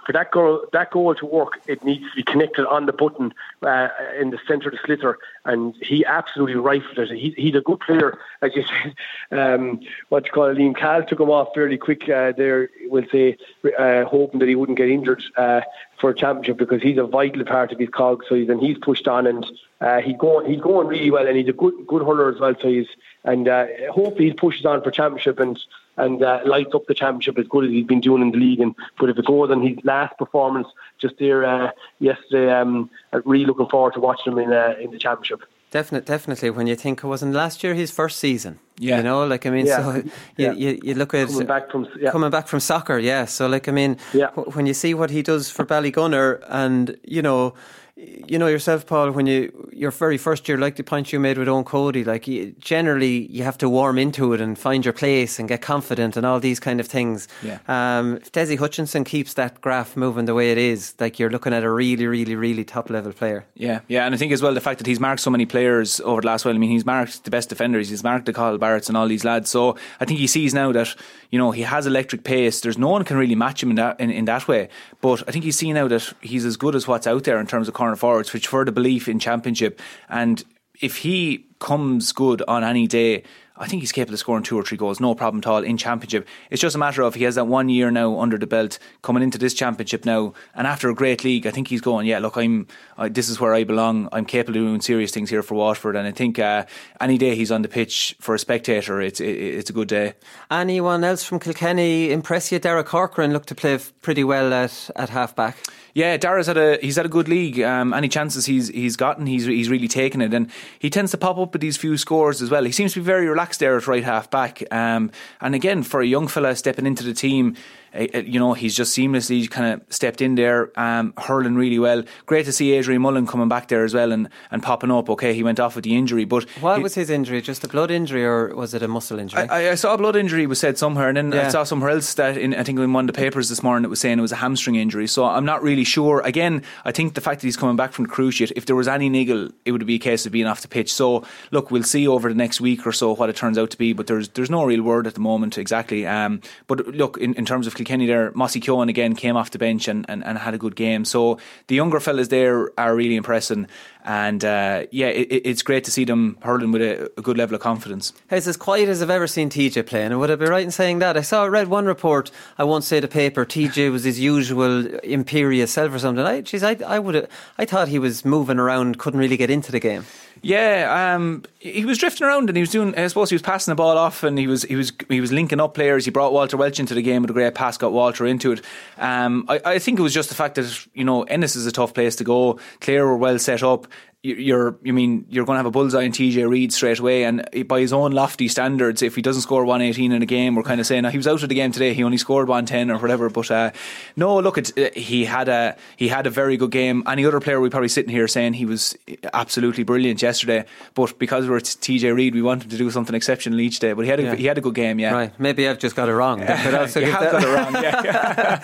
for 0.06 0.12
that 0.12 0.32
goal 0.32 0.66
that 0.74 0.92
goal 0.92 1.16
to 1.16 1.26
work, 1.26 1.60
it 1.68 1.84
needs 1.84 2.04
to 2.10 2.16
be 2.16 2.24
connected 2.24 2.68
on 2.68 2.86
the 2.86 2.94
button 2.94 3.34
uh, 3.62 3.90
in 4.20 4.32
the 4.32 4.40
centre 4.48 4.70
of 4.70 4.76
the 4.76 4.80
sliotar, 4.80 5.16
and 5.46 5.76
he 5.82 6.06
absolutely 6.06 6.56
rifled 6.56 6.98
it. 7.00 7.10
He, 7.10 7.34
he's 7.38 7.56
a 7.56 7.62
good 7.62 7.80
player, 7.80 8.18
as 8.42 8.52
you 8.56 8.64
said. 9.32 9.38
Um, 9.38 9.82
what 10.10 10.26
you 10.26 10.32
call 10.32 10.46
it, 10.46 10.58
Liam 10.58 10.76
Cahill 10.76 11.06
took 11.06 11.20
him 11.20 11.30
off 11.30 11.50
fairly 11.54 11.78
quick 11.78 12.10
uh, 12.10 12.34
there. 12.36 12.70
We'll 12.88 13.08
say, 13.12 13.38
uh, 13.78 14.06
hoping 14.06 14.40
that 14.40 14.50
he 14.50 14.56
wouldn't 14.56 14.78
get 14.78 14.90
injured 14.90 15.24
uh, 15.38 15.62
for 16.00 16.10
a 16.10 16.16
championship 16.16 16.58
because 16.58 16.82
he's 16.82 16.98
a 16.98 17.04
vital 17.04 17.46
part 17.46 17.72
of 17.72 17.80
his 17.80 17.90
cog. 17.90 18.24
So 18.28 18.36
and 18.36 18.62
he's 18.62 18.78
pushed 18.78 19.08
on 19.08 19.26
and 19.26 19.46
uh, 19.80 20.02
he's 20.02 20.18
going 20.18 20.50
he's 20.50 20.62
going 20.62 20.88
really 20.88 21.12
well, 21.12 21.28
and 21.28 21.38
he's 21.38 21.50
a 21.50 21.54
good 21.54 21.88
good 21.88 22.02
hurler 22.02 22.34
as 22.34 22.40
well. 22.40 22.56
So 22.62 22.68
he's 22.68 22.88
and 23.24 23.48
uh, 23.48 23.68
hopefully 23.92 24.30
he 24.30 24.34
pushes 24.34 24.66
on 24.66 24.84
for 24.84 24.92
championship 24.92 25.40
and 25.40 25.58
and 25.98 26.24
uh, 26.24 26.40
lights 26.46 26.74
up 26.74 26.86
the 26.88 26.94
championship 26.94 27.38
as 27.38 27.48
good 27.48 27.66
as 27.66 27.72
he's 27.72 27.86
been 27.86 28.02
doing 28.02 28.22
in 28.22 28.32
the 28.32 28.38
league. 28.38 28.60
And 28.60 28.76
but 29.00 29.10
if 29.10 29.18
it 29.18 29.26
goes 29.26 29.52
on 29.52 29.62
his 29.62 29.78
last 29.84 30.18
performance 30.18 30.68
just 31.00 31.18
there 31.20 31.46
uh, 31.46 31.72
yesterday, 32.00 32.52
um, 32.52 32.90
I'm 33.12 33.22
really 33.26 33.46
looking 33.46 33.68
forward 33.68 33.94
to 33.94 34.00
watching 34.00 34.34
him 34.34 34.40
in 34.40 34.54
uh, 34.54 34.76
in 34.82 34.92
the 34.92 35.00
championship. 35.00 35.44
Definitely, 35.72 36.06
definitely. 36.06 36.50
When 36.52 36.68
you 36.68 36.76
think 36.76 37.04
it 37.04 37.08
wasn't 37.08 37.34
last 37.34 37.64
year 37.64 37.74
his 37.74 37.90
first 37.90 38.20
season, 38.20 38.60
yeah, 38.78 38.98
you 38.98 39.04
know, 39.04 39.26
like 39.26 39.48
I 39.48 39.50
mean, 39.50 39.66
yeah. 39.66 39.78
so 39.78 39.96
you, 40.04 40.12
yeah. 40.38 40.52
you, 40.52 40.80
you 40.84 40.94
look 40.94 41.16
at 41.16 41.30
coming 41.30 41.48
back 41.48 41.72
from 41.72 41.88
yeah. 42.00 42.12
coming 42.12 42.30
back 42.30 42.48
from 42.48 42.60
soccer, 42.60 43.00
yeah. 43.00 43.26
So 43.26 43.48
like 43.48 43.68
I 43.68 43.72
mean, 43.72 43.98
yeah. 44.14 44.30
when 44.56 44.68
you 44.68 44.76
see 44.76 44.94
what 44.94 45.10
he 45.10 45.24
does 45.24 45.50
for 45.50 45.66
Ballygunner, 45.66 46.44
and 46.48 46.96
you 47.04 47.24
know 47.24 47.56
you 47.96 48.40
know 48.40 48.48
yourself, 48.48 48.88
Paul, 48.88 49.12
when 49.12 49.28
you 49.28 49.70
your 49.72 49.92
very 49.92 50.18
first 50.18 50.48
year, 50.48 50.58
like 50.58 50.78
the 50.78 50.84
point 50.84 51.14
you 51.14 51.20
made 51.20 51.38
with 51.38 51.48
Eoin 51.48 51.66
Cody, 51.66 52.04
like 52.04 52.28
you, 52.28 52.56
generally 52.58 53.28
you 53.32 53.44
have 53.44 53.58
to 53.60 53.70
warm 53.70 54.00
into 54.00 54.34
it 54.34 54.42
and 54.42 54.58
find 54.58 54.84
your 54.84 54.94
place 54.94 55.38
and 55.38 55.48
get 55.48 55.62
confident 55.62 56.18
and 56.18 56.26
all 56.26 56.40
these 56.40 56.60
kind 56.60 56.80
of 56.80 56.88
things. 56.88 57.28
Yeah. 57.44 57.60
Um, 57.68 58.18
if 58.18 58.32
Dessie 58.32 58.58
Hutchinson 58.58 59.04
keeps 59.04 59.36
that 59.36 59.62
graph 59.62 59.96
moving 59.96 60.26
the 60.26 60.34
way 60.34 60.52
it 60.52 60.58
is, 60.58 60.96
like 61.00 61.20
you're 61.20 61.30
looking 61.30 61.54
at 61.54 61.64
a 61.64 61.70
really, 61.70 62.08
really, 62.08 62.36
really 62.36 62.64
top 62.64 62.90
level 62.90 63.14
player. 63.14 63.46
Yeah, 63.54 63.82
yeah, 63.88 64.06
and 64.06 64.16
I 64.16 64.18
think 64.18 64.32
as 64.32 64.42
well 64.42 64.54
the 64.56 64.62
fact 64.62 64.80
that 64.80 64.88
he's 64.88 65.00
marked 65.00 65.22
so 65.22 65.30
many 65.30 65.46
players 65.46 66.00
over 66.02 66.22
the 66.22 66.28
last 66.28 66.46
while. 66.46 66.56
I 66.56 66.58
mean, 66.58 66.72
he's 66.72 66.86
marked 66.86 67.26
the 67.26 67.32
best 67.32 67.50
defenders, 67.50 67.90
he's 67.90 68.04
marked 68.04 68.26
the 68.26 68.34
Cathal 68.34 68.58
Barretts 68.58 68.88
and 68.88 68.98
all 68.98 69.08
these 69.08 69.24
lads. 69.24 69.52
So 69.52 69.78
I 70.00 70.06
think 70.06 70.20
he 70.20 70.28
sees 70.28 70.54
now 70.54 70.72
that 70.72 70.96
you 71.34 71.40
know 71.40 71.50
he 71.50 71.64
has 71.64 71.88
electric 71.88 72.24
pace. 72.24 72.62
There's 72.62 72.78
no 72.78 72.90
one 72.90 73.04
can 73.04 73.18
really 73.18 73.34
match 73.34 73.64
him 73.64 73.72
in 73.72 73.78
that 73.78 74.00
in, 74.00 74.12
in 74.12 74.26
that 74.26 74.48
way. 74.48 74.70
But 75.02 75.24
I 75.28 75.32
think 75.32 75.44
he's 75.44 75.58
seen 75.58 75.74
now 75.74 75.88
that 75.88 76.14
he's 76.22 76.46
as 76.46 76.58
good 76.58 76.76
as 76.76 76.88
what's 76.88 77.08
out 77.08 77.24
there 77.24 77.40
in 77.40 77.48
terms 77.48 77.68
of 77.68 77.74
corner 77.74 77.96
forwards, 77.96 78.34
which 78.34 78.46
for 78.46 78.64
the 78.64 78.72
belief 78.72 79.08
in 79.08 79.18
championship. 79.18 79.82
And 80.10 80.44
if 80.80 80.98
he 80.98 81.48
comes 81.64 82.12
good 82.12 82.44
on 82.48 82.64
any 82.64 82.86
day, 82.88 83.24
I 83.56 83.68
think 83.68 83.82
he's 83.82 83.92
capable 83.92 84.16
of 84.16 84.20
scoring 84.20 84.44
two 84.44 84.58
or 84.58 84.64
three 84.64 84.78
goals, 84.78 85.00
no 85.00 85.16
problem 85.16 85.40
at 85.40 85.48
all 85.48 85.64
in 85.64 85.78
championship. 85.78 86.28
It's 86.50 86.62
just 86.62 86.76
a 86.76 86.80
matter 86.80 87.04
of 87.04 87.16
he 87.16 87.24
has 87.24 87.36
that 87.36 87.46
one 87.46 87.70
year 87.70 87.92
now 87.92 88.20
under 88.20 88.38
the 88.38 88.48
belt, 88.48 88.80
coming 89.04 89.24
into 89.24 89.38
this 89.38 89.54
championship 89.54 90.06
now, 90.06 90.34
and 90.56 90.68
after 90.68 90.90
a 90.90 90.96
great 90.96 91.24
league, 91.24 91.48
I 91.48 91.52
think 91.52 91.68
he's 91.68 91.80
going. 91.80 92.08
Yeah, 92.08 92.20
look, 92.20 92.36
I'm. 92.36 92.68
I, 92.98 93.10
this 93.10 93.30
is 93.30 93.40
where 93.40 93.54
I 93.54 93.64
belong. 93.64 94.10
I'm 94.12 94.26
capable 94.26 94.60
of 94.60 94.66
doing 94.66 94.82
serious 94.82 95.12
things 95.12 95.30
here 95.30 95.44
for 95.44 95.56
Waterford, 95.56 95.96
and 95.96 96.08
I 96.08 96.12
think 96.12 96.40
uh, 96.40 96.66
any 97.00 97.18
day 97.18 97.36
he's 97.36 97.52
on 97.52 97.62
the 97.62 97.70
pitch 97.70 98.16
for 98.20 98.36
a 98.36 98.40
spectator, 98.40 99.00
it's 99.02 99.22
it, 99.22 99.38
it's 99.38 99.70
a 99.70 99.74
good 99.74 99.88
day. 99.88 100.14
Anyone 100.50 101.04
else 101.04 101.24
from 101.24 101.40
Kilkenny 101.40 102.12
impress 102.12 102.52
you? 102.52 102.60
Darragh 102.60 102.88
Corcoran 102.88 103.32
looked 103.34 103.50
to 103.50 103.56
play 103.56 103.80
pretty 104.02 104.24
well 104.24 104.52
at 104.52 104.90
at 104.96 105.10
half 105.10 105.36
back. 105.36 105.58
Yeah, 105.96 106.18
Darragh's 106.18 106.48
had 106.48 106.58
a 106.58 106.80
he's 106.82 106.96
had 106.96 107.06
a 107.06 107.10
good 107.10 107.28
league. 107.28 107.62
Um, 107.62 107.94
any 107.94 108.10
chances 108.10 108.48
he's 108.48 108.70
he's 108.70 108.96
gotten, 108.96 109.28
he's 109.28 109.46
he's 109.46 109.70
really 109.70 109.88
taken 109.88 110.22
it, 110.22 110.34
and 110.34 110.50
he 110.80 110.90
tends 110.90 111.12
to 111.12 111.18
pop 111.18 111.38
up 111.38 111.53
with 111.54 111.62
these 111.62 111.78
few 111.78 111.98
scores 111.98 112.42
as 112.42 112.50
well. 112.50 112.64
He 112.64 112.72
seems 112.72 112.94
to 112.94 113.00
be 113.00 113.06
very 113.06 113.28
relaxed 113.28 113.60
there 113.60 113.78
at 113.78 113.88
right 113.88 114.04
half 114.04 114.30
back. 114.30 114.64
Um, 114.72 115.12
and 115.40 115.56
again, 115.56 115.84
for 115.84 116.02
a 116.02 116.06
young 116.06 116.28
fella 116.28 116.56
stepping 116.56 116.86
into 116.86 117.04
the 117.04 117.14
team, 117.14 117.56
you 117.94 118.40
know, 118.40 118.54
he's 118.54 118.76
just 118.76 118.98
seamlessly 118.98 119.50
kind 119.50 119.74
of 119.74 119.94
stepped 119.94 120.22
in 120.22 120.36
there, 120.36 120.78
um, 120.80 121.14
hurling 121.18 121.56
really 121.56 121.80
well. 121.80 122.04
Great 122.26 122.46
to 122.46 122.52
see 122.52 122.72
Adrian 122.74 123.02
Mullen 123.02 123.28
coming 123.28 123.48
back 123.48 123.68
there 123.68 123.84
as 123.84 123.94
well 123.94 124.12
and, 124.12 124.30
and 124.52 124.64
popping 124.64 124.92
up. 124.92 125.10
Okay, 125.10 125.34
he 125.34 125.44
went 125.44 125.60
off 125.60 125.76
with 125.76 125.84
the 125.84 125.96
injury, 125.96 126.26
but 126.26 126.50
what 126.62 126.78
he, 126.78 126.84
was 126.84 126.96
his 126.96 127.10
injury? 127.10 127.42
Just 127.42 127.64
a 127.64 127.68
blood 127.68 127.92
injury, 127.92 128.26
or 128.26 128.56
was 128.56 128.74
it 128.74 128.82
a 128.82 128.88
muscle 128.88 129.20
injury? 129.20 129.48
I, 129.48 129.72
I 129.72 129.76
saw 129.76 129.94
a 129.94 129.98
blood 129.98 130.16
injury 130.16 130.46
was 130.48 130.60
said 130.60 130.78
somewhere, 130.78 131.10
and 131.10 131.18
then 131.18 131.32
yeah. 131.32 131.48
I 131.48 131.50
saw 131.50 131.64
somewhere 131.64 131.92
else 131.92 132.14
that 132.16 132.38
in, 132.38 132.54
I 132.56 132.64
think 132.64 132.80
in 132.80 132.94
one 132.94 133.08
of 133.08 133.14
the 133.14 133.20
papers 133.20 133.50
this 133.50 133.62
morning 133.62 133.86
it 133.86 133.90
was 133.90 134.00
saying 134.00 134.18
it 134.18 134.22
was 134.22 134.32
a 134.32 134.38
hamstring 134.38 134.76
injury. 134.76 135.08
So 135.08 135.26
I'm 135.26 135.46
not 135.46 135.62
really 135.62 135.84
sure. 135.84 136.22
Again, 136.22 136.64
I 136.86 136.92
think 136.92 137.14
the 137.14 137.22
fact 137.22 137.42
that 137.42 137.48
he's 137.48 137.58
coming 137.58 137.76
back 137.76 137.94
from 137.94 138.06
the 138.06 138.12
cruciate, 138.12 138.52
if 138.56 138.66
there 138.66 138.76
was 138.76 138.88
any 138.88 139.10
niggle, 139.10 139.50
it 139.66 139.72
would 139.72 139.86
be 139.86 139.96
a 139.96 140.00
case 140.00 140.26
of 140.26 140.32
being 140.32 140.48
off 140.48 140.62
the 140.62 140.68
pitch. 140.68 140.94
So 140.94 141.24
look, 141.52 141.72
we'll 141.72 141.84
see 141.84 142.08
over 142.08 142.30
the 142.30 142.36
next 142.36 142.60
week 142.60 142.88
or 142.88 142.92
so 142.92 143.16
what 143.16 143.30
it 143.30 143.36
turns 143.36 143.58
out 143.58 143.70
to 143.72 143.78
be. 143.78 143.94
But 143.94 144.08
there's 144.08 144.30
there's 144.30 144.50
no 144.50 144.64
real 144.66 144.82
word 144.82 145.08
at 145.08 145.14
the 145.14 145.20
moment 145.20 145.58
exactly. 145.58 146.08
Um, 146.08 146.42
but 146.68 146.88
look, 146.88 147.18
in, 147.18 147.34
in 147.36 147.46
terms 147.46 147.68
of 147.68 147.76
Kilkenny, 147.84 148.06
there 148.06 148.32
Mossy 148.32 148.62
Keoghan 148.62 148.90
again 148.90 149.16
came 149.16 149.36
off 149.36 149.52
the 149.52 149.60
bench 149.60 149.88
and, 149.88 150.06
and, 150.08 150.24
and 150.24 150.38
had 150.38 150.54
a 150.54 150.58
good 150.58 150.76
game. 150.76 151.06
So 151.06 151.38
the 151.68 151.76
younger 151.76 152.00
fellas 152.00 152.30
there 152.30 152.72
are 152.78 152.96
really 152.96 153.16
impressing. 153.16 153.68
And 154.06 154.44
uh, 154.44 154.86
yeah, 154.92 155.08
it, 155.08 155.42
it's 155.46 155.62
great 155.62 155.86
to 155.86 155.92
see 155.92 156.04
them 156.04 156.38
hurling 156.42 156.74
with 156.74 156.82
a, 156.82 157.10
a, 157.18 157.22
good 157.22 157.38
level 157.38 157.56
of 157.56 157.62
confidence. 157.62 158.12
It's 158.30 158.48
as 158.48 158.58
quiet 158.58 158.90
as 158.90 159.02
I've 159.02 159.10
ever 159.10 159.28
seen 159.28 159.50
TJ 159.50 159.86
playing. 159.86 160.12
And 160.12 160.20
would 160.20 160.30
I 160.30 160.36
be 160.36 160.46
right 160.46 160.64
in 160.64 160.72
saying 160.72 161.00
that? 161.00 161.16
I 161.16 161.22
saw, 161.22 161.46
I 161.46 161.48
read 161.48 161.70
one 161.70 161.86
report, 161.86 162.30
I 162.58 162.66
won't 162.66 162.84
say 162.84 163.00
the 163.00 163.08
paper, 163.08 163.46
TJ 163.46 163.92
was 163.94 164.04
his 164.04 164.20
usual 164.20 164.86
imperious 164.98 165.72
self 165.72 165.94
or 165.94 166.00
something. 166.00 166.26
I, 166.26 166.42
geez, 166.42 166.64
I, 166.64 166.78
I, 166.86 167.00
would 167.00 167.30
I 167.58 167.64
thought 167.64 167.88
he 167.88 168.00
was 168.00 168.26
moving 168.26 168.60
around, 168.60 169.00
couldn't 169.00 169.22
really 169.22 169.38
get 169.38 169.50
into 169.50 169.72
the 169.72 169.80
game. 169.80 170.06
Yeah, 170.42 171.16
um, 171.16 171.44
he 171.60 171.86
was 171.86 171.98
drifting 171.98 172.28
around 172.28 172.50
and 172.50 172.58
he 172.58 172.62
was 172.62 172.72
doing. 172.72 172.94
I 172.98 173.08
suppose 173.08 173.30
he 173.30 173.36
was 173.36 173.42
passing 173.42 173.72
the 173.72 173.76
ball 173.76 173.98
off 173.98 174.24
and 174.24 174.38
he 174.38 174.46
was 174.46 174.64
he 174.64 174.76
was 174.76 174.92
he 175.08 175.22
was 175.22 175.32
linking 175.32 175.62
up 175.62 175.74
players. 175.74 176.04
He 176.04 176.12
brought 176.12 176.34
Walter 176.34 176.58
Walsh 176.58 176.82
into 176.82 176.94
the 176.94 177.02
game 177.02 177.22
with 177.22 177.32
a 177.32 177.34
great 177.34 177.56
pass, 177.56 177.78
got 177.78 177.94
Walter 177.94 178.26
into 178.26 178.52
it. 178.52 178.62
Um, 178.98 179.46
I, 179.48 179.62
I 179.64 179.80
think 179.80 180.00
it 180.00 180.02
was 180.02 180.14
just 180.14 180.28
the 180.28 180.36
fact 180.36 180.56
that 180.56 180.86
you 180.94 181.06
know 181.06 181.24
Ennis 181.24 181.56
is 181.56 181.66
a 181.66 181.72
tough 181.72 181.94
place 181.94 182.18
to 182.18 182.26
go. 182.26 182.60
Clare 182.82 183.06
were 183.06 183.16
well 183.16 183.40
set 183.40 183.64
up 183.64 183.88
you're 184.24 184.78
you 184.84 184.94
mean 184.94 185.26
you're 185.30 185.46
going 185.46 185.56
to 185.56 185.60
have 185.60 185.66
a 185.66 185.72
bullseye 185.72 186.04
in 186.04 186.14
TJ 186.14 186.50
Reid 186.50 186.72
straight 186.72 187.00
away 187.00 187.26
and 187.26 187.46
by 187.68 187.82
his 187.82 187.92
own 187.92 188.14
lofty 188.14 188.48
standards 188.48 189.02
if 189.02 189.16
he 189.16 189.22
doesn't 189.22 189.42
score 189.42 189.66
118 189.66 190.14
in 190.14 190.22
a 190.22 190.26
game 190.26 190.56
we're 190.56 190.64
kind 190.64 190.80
of 190.80 190.88
saying 190.88 191.06
oh, 191.06 191.10
he 191.10 191.18
was 191.18 191.28
out 191.28 191.44
of 191.44 191.50
the 191.50 191.56
game 191.56 191.74
today 191.74 191.94
he 191.94 192.06
only 192.06 192.18
scored 192.18 192.48
110 192.48 192.90
or 192.90 193.00
whatever 193.00 193.30
but 193.30 193.52
uh, 193.52 193.72
no 194.16 194.40
look 194.40 194.58
uh, 194.58 194.90
he 194.96 195.26
had 195.26 195.50
a 195.50 195.76
he 195.98 196.08
had 196.08 196.26
a 196.26 196.30
very 196.30 196.56
good 196.56 196.72
game 196.72 197.04
any 197.06 197.26
other 197.26 197.42
player 197.42 197.60
we 197.60 197.70
probably 197.70 197.90
sitting 197.90 198.10
here 198.10 198.26
saying 198.26 198.54
he 198.54 198.66
was 198.66 198.98
absolutely 199.34 199.84
brilliant 199.84 200.22
yesterday 200.22 200.64
but 200.94 201.20
because 201.20 201.50
we're 201.50 201.60
TJ 201.60 202.16
Reid 202.16 202.34
we 202.34 202.42
want 202.42 202.64
him 202.64 202.70
to 202.70 202.78
do 202.78 202.90
something 202.92 203.16
exceptional 203.16 203.60
each 203.60 203.80
day 203.80 203.92
but 203.92 204.06
he 204.06 204.10
had 204.10 204.22
a, 204.22 204.24
yeah. 204.24 204.36
he 204.36 204.46
had 204.46 204.58
a 204.58 204.62
good 204.62 204.76
game 204.76 205.00
yeah 205.00 205.12
right 205.12 205.38
maybe 205.38 205.68
I've 205.68 205.80
just 205.80 205.98
got 205.98 206.08
it 206.08 206.14
wrong 206.14 206.40
yeah. 206.40 206.56
have 206.56 206.94
got 206.94 207.44
it 207.44 207.48
wrong 207.48 207.74
yeah, 207.84 208.60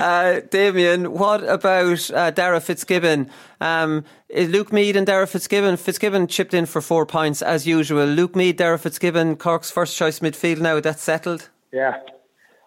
uh, 0.00 0.40
Damien 0.48 1.12
what 1.12 1.44
about 1.44 2.10
uh, 2.12 2.30
Darragh 2.30 2.62
Fitzgibbon 2.62 3.28
um, 3.60 4.04
is 4.32 4.48
Luke 4.48 4.72
Meade 4.72 4.96
and 5.02 5.08
Darragh 5.08 5.30
Fitzgibbon. 5.30 5.76
Fitzgibbon 5.76 6.28
chipped 6.28 6.54
in 6.54 6.64
for 6.64 6.80
four 6.80 7.04
points 7.04 7.42
as 7.42 7.66
usual. 7.66 8.06
Luke 8.06 8.36
Meade, 8.36 8.56
Darragh 8.56 8.78
Fitzgibbon, 8.78 9.34
Cork's 9.34 9.68
first 9.68 9.96
choice 9.96 10.20
midfield 10.20 10.60
now. 10.60 10.78
That's 10.78 11.02
settled. 11.02 11.48
Yeah, 11.72 11.98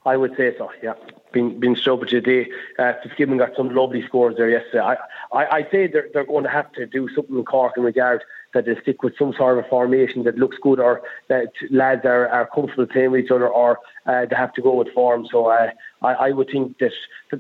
I 0.05 0.17
would 0.17 0.35
say 0.35 0.53
so. 0.57 0.69
Yeah, 0.83 0.95
been 1.31 1.61
been 1.61 1.77
struggled 1.77 2.09
today. 2.09 2.49
Uh, 2.77 2.91
Fitzgibbon 3.01 3.37
got 3.37 3.55
some 3.55 3.73
lovely 3.73 4.05
scores 4.05 4.35
there 4.35 4.49
yesterday. 4.49 4.81
I 4.81 4.95
I 5.31 5.55
I'd 5.55 5.71
say 5.71 5.87
they're 5.87 6.09
they're 6.13 6.25
going 6.25 6.43
to 6.43 6.49
have 6.49 6.69
to 6.73 6.85
do 6.85 7.07
something 7.15 7.37
in 7.37 7.45
Cork 7.45 7.77
in 7.77 7.83
regard 7.83 8.21
that 8.55 8.65
they 8.65 8.75
stick 8.81 9.03
with 9.03 9.15
some 9.17 9.33
sort 9.33 9.59
of 9.59 9.67
formation 9.67 10.23
that 10.23 10.37
looks 10.37 10.57
good 10.61 10.79
or 10.79 11.01
that 11.27 11.51
lads 11.69 12.05
are, 12.05 12.27
are 12.29 12.47
comfortable 12.47 12.87
playing 12.87 13.11
with 13.11 13.25
each 13.25 13.31
other 13.31 13.47
or 13.47 13.79
uh, 14.05 14.25
they 14.25 14.35
have 14.35 14.53
to 14.53 14.61
go 14.61 14.73
with 14.73 14.91
form. 14.93 15.27
So 15.29 15.47
uh, 15.47 15.71
I, 16.01 16.13
I 16.13 16.31
would 16.31 16.49
think 16.49 16.77
that 16.79 16.93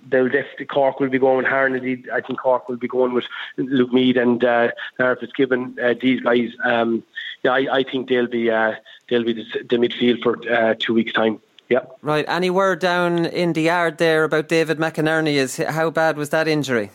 they'll 0.09 0.27
definitely, 0.27 0.65
Cork 0.65 0.99
will 0.99 1.09
be 1.09 1.17
going 1.17 1.37
with 1.37 1.45
Harnedy. 1.45 2.09
I 2.11 2.19
think 2.19 2.39
Cork 2.39 2.67
will 2.67 2.75
be 2.75 2.89
going 2.89 3.13
with 3.13 3.23
Luke 3.55 3.93
Meade 3.93 4.17
and 4.17 4.43
uh, 4.43 4.71
Fitzgibbon. 4.97 5.79
Uh, 5.81 5.93
these 5.99 6.19
guys, 6.19 6.49
um, 6.65 7.01
yeah, 7.43 7.53
I, 7.53 7.77
I 7.77 7.83
think 7.83 8.09
they'll 8.09 8.27
be 8.27 8.51
uh, 8.51 8.73
they'll 9.09 9.23
be 9.23 9.33
the, 9.33 9.45
the 9.69 9.77
midfield 9.77 10.21
for 10.21 10.37
uh, 10.51 10.75
two 10.77 10.93
weeks' 10.93 11.13
time. 11.13 11.39
Yep. 11.69 11.97
Right. 12.01 12.25
Any 12.27 12.49
word 12.49 12.79
down 12.79 13.25
in 13.25 13.53
the 13.53 13.61
yard 13.61 13.97
there 13.97 14.25
about 14.25 14.49
David 14.49 14.77
McInerney? 14.77 15.35
Is 15.35 15.57
how 15.57 15.89
bad 15.89 16.17
was 16.17 16.29
that 16.29 16.47
injury? 16.47 16.91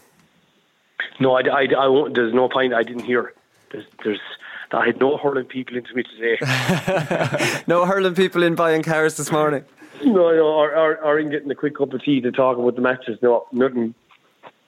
No, 1.18 1.36
I, 1.36 1.40
I, 1.40 1.66
I 1.76 1.86
won't. 1.88 2.14
There's 2.14 2.34
no 2.34 2.48
point. 2.48 2.74
I 2.74 2.82
didn't 2.82 3.04
hear 3.04 3.32
there's, 3.70 3.84
there's 4.04 4.20
I 4.72 4.86
had 4.86 5.00
no 5.00 5.16
hurling 5.16 5.46
people 5.46 5.76
into 5.76 5.94
me 5.94 6.04
today. 6.04 6.38
no 7.66 7.84
hurling 7.84 8.14
people 8.14 8.42
in 8.42 8.54
buying 8.54 8.82
cars 8.82 9.16
this 9.16 9.32
morning. 9.32 9.64
No, 10.04 10.30
no, 10.30 10.46
or, 10.46 10.74
or, 10.74 10.96
or 10.98 11.18
in 11.18 11.30
getting 11.30 11.50
a 11.50 11.54
quick 11.54 11.76
cup 11.76 11.92
of 11.92 12.02
tea 12.02 12.20
to 12.20 12.30
talk 12.30 12.56
about 12.56 12.76
the 12.76 12.80
matches. 12.80 13.18
No, 13.20 13.46
nothing. 13.52 13.94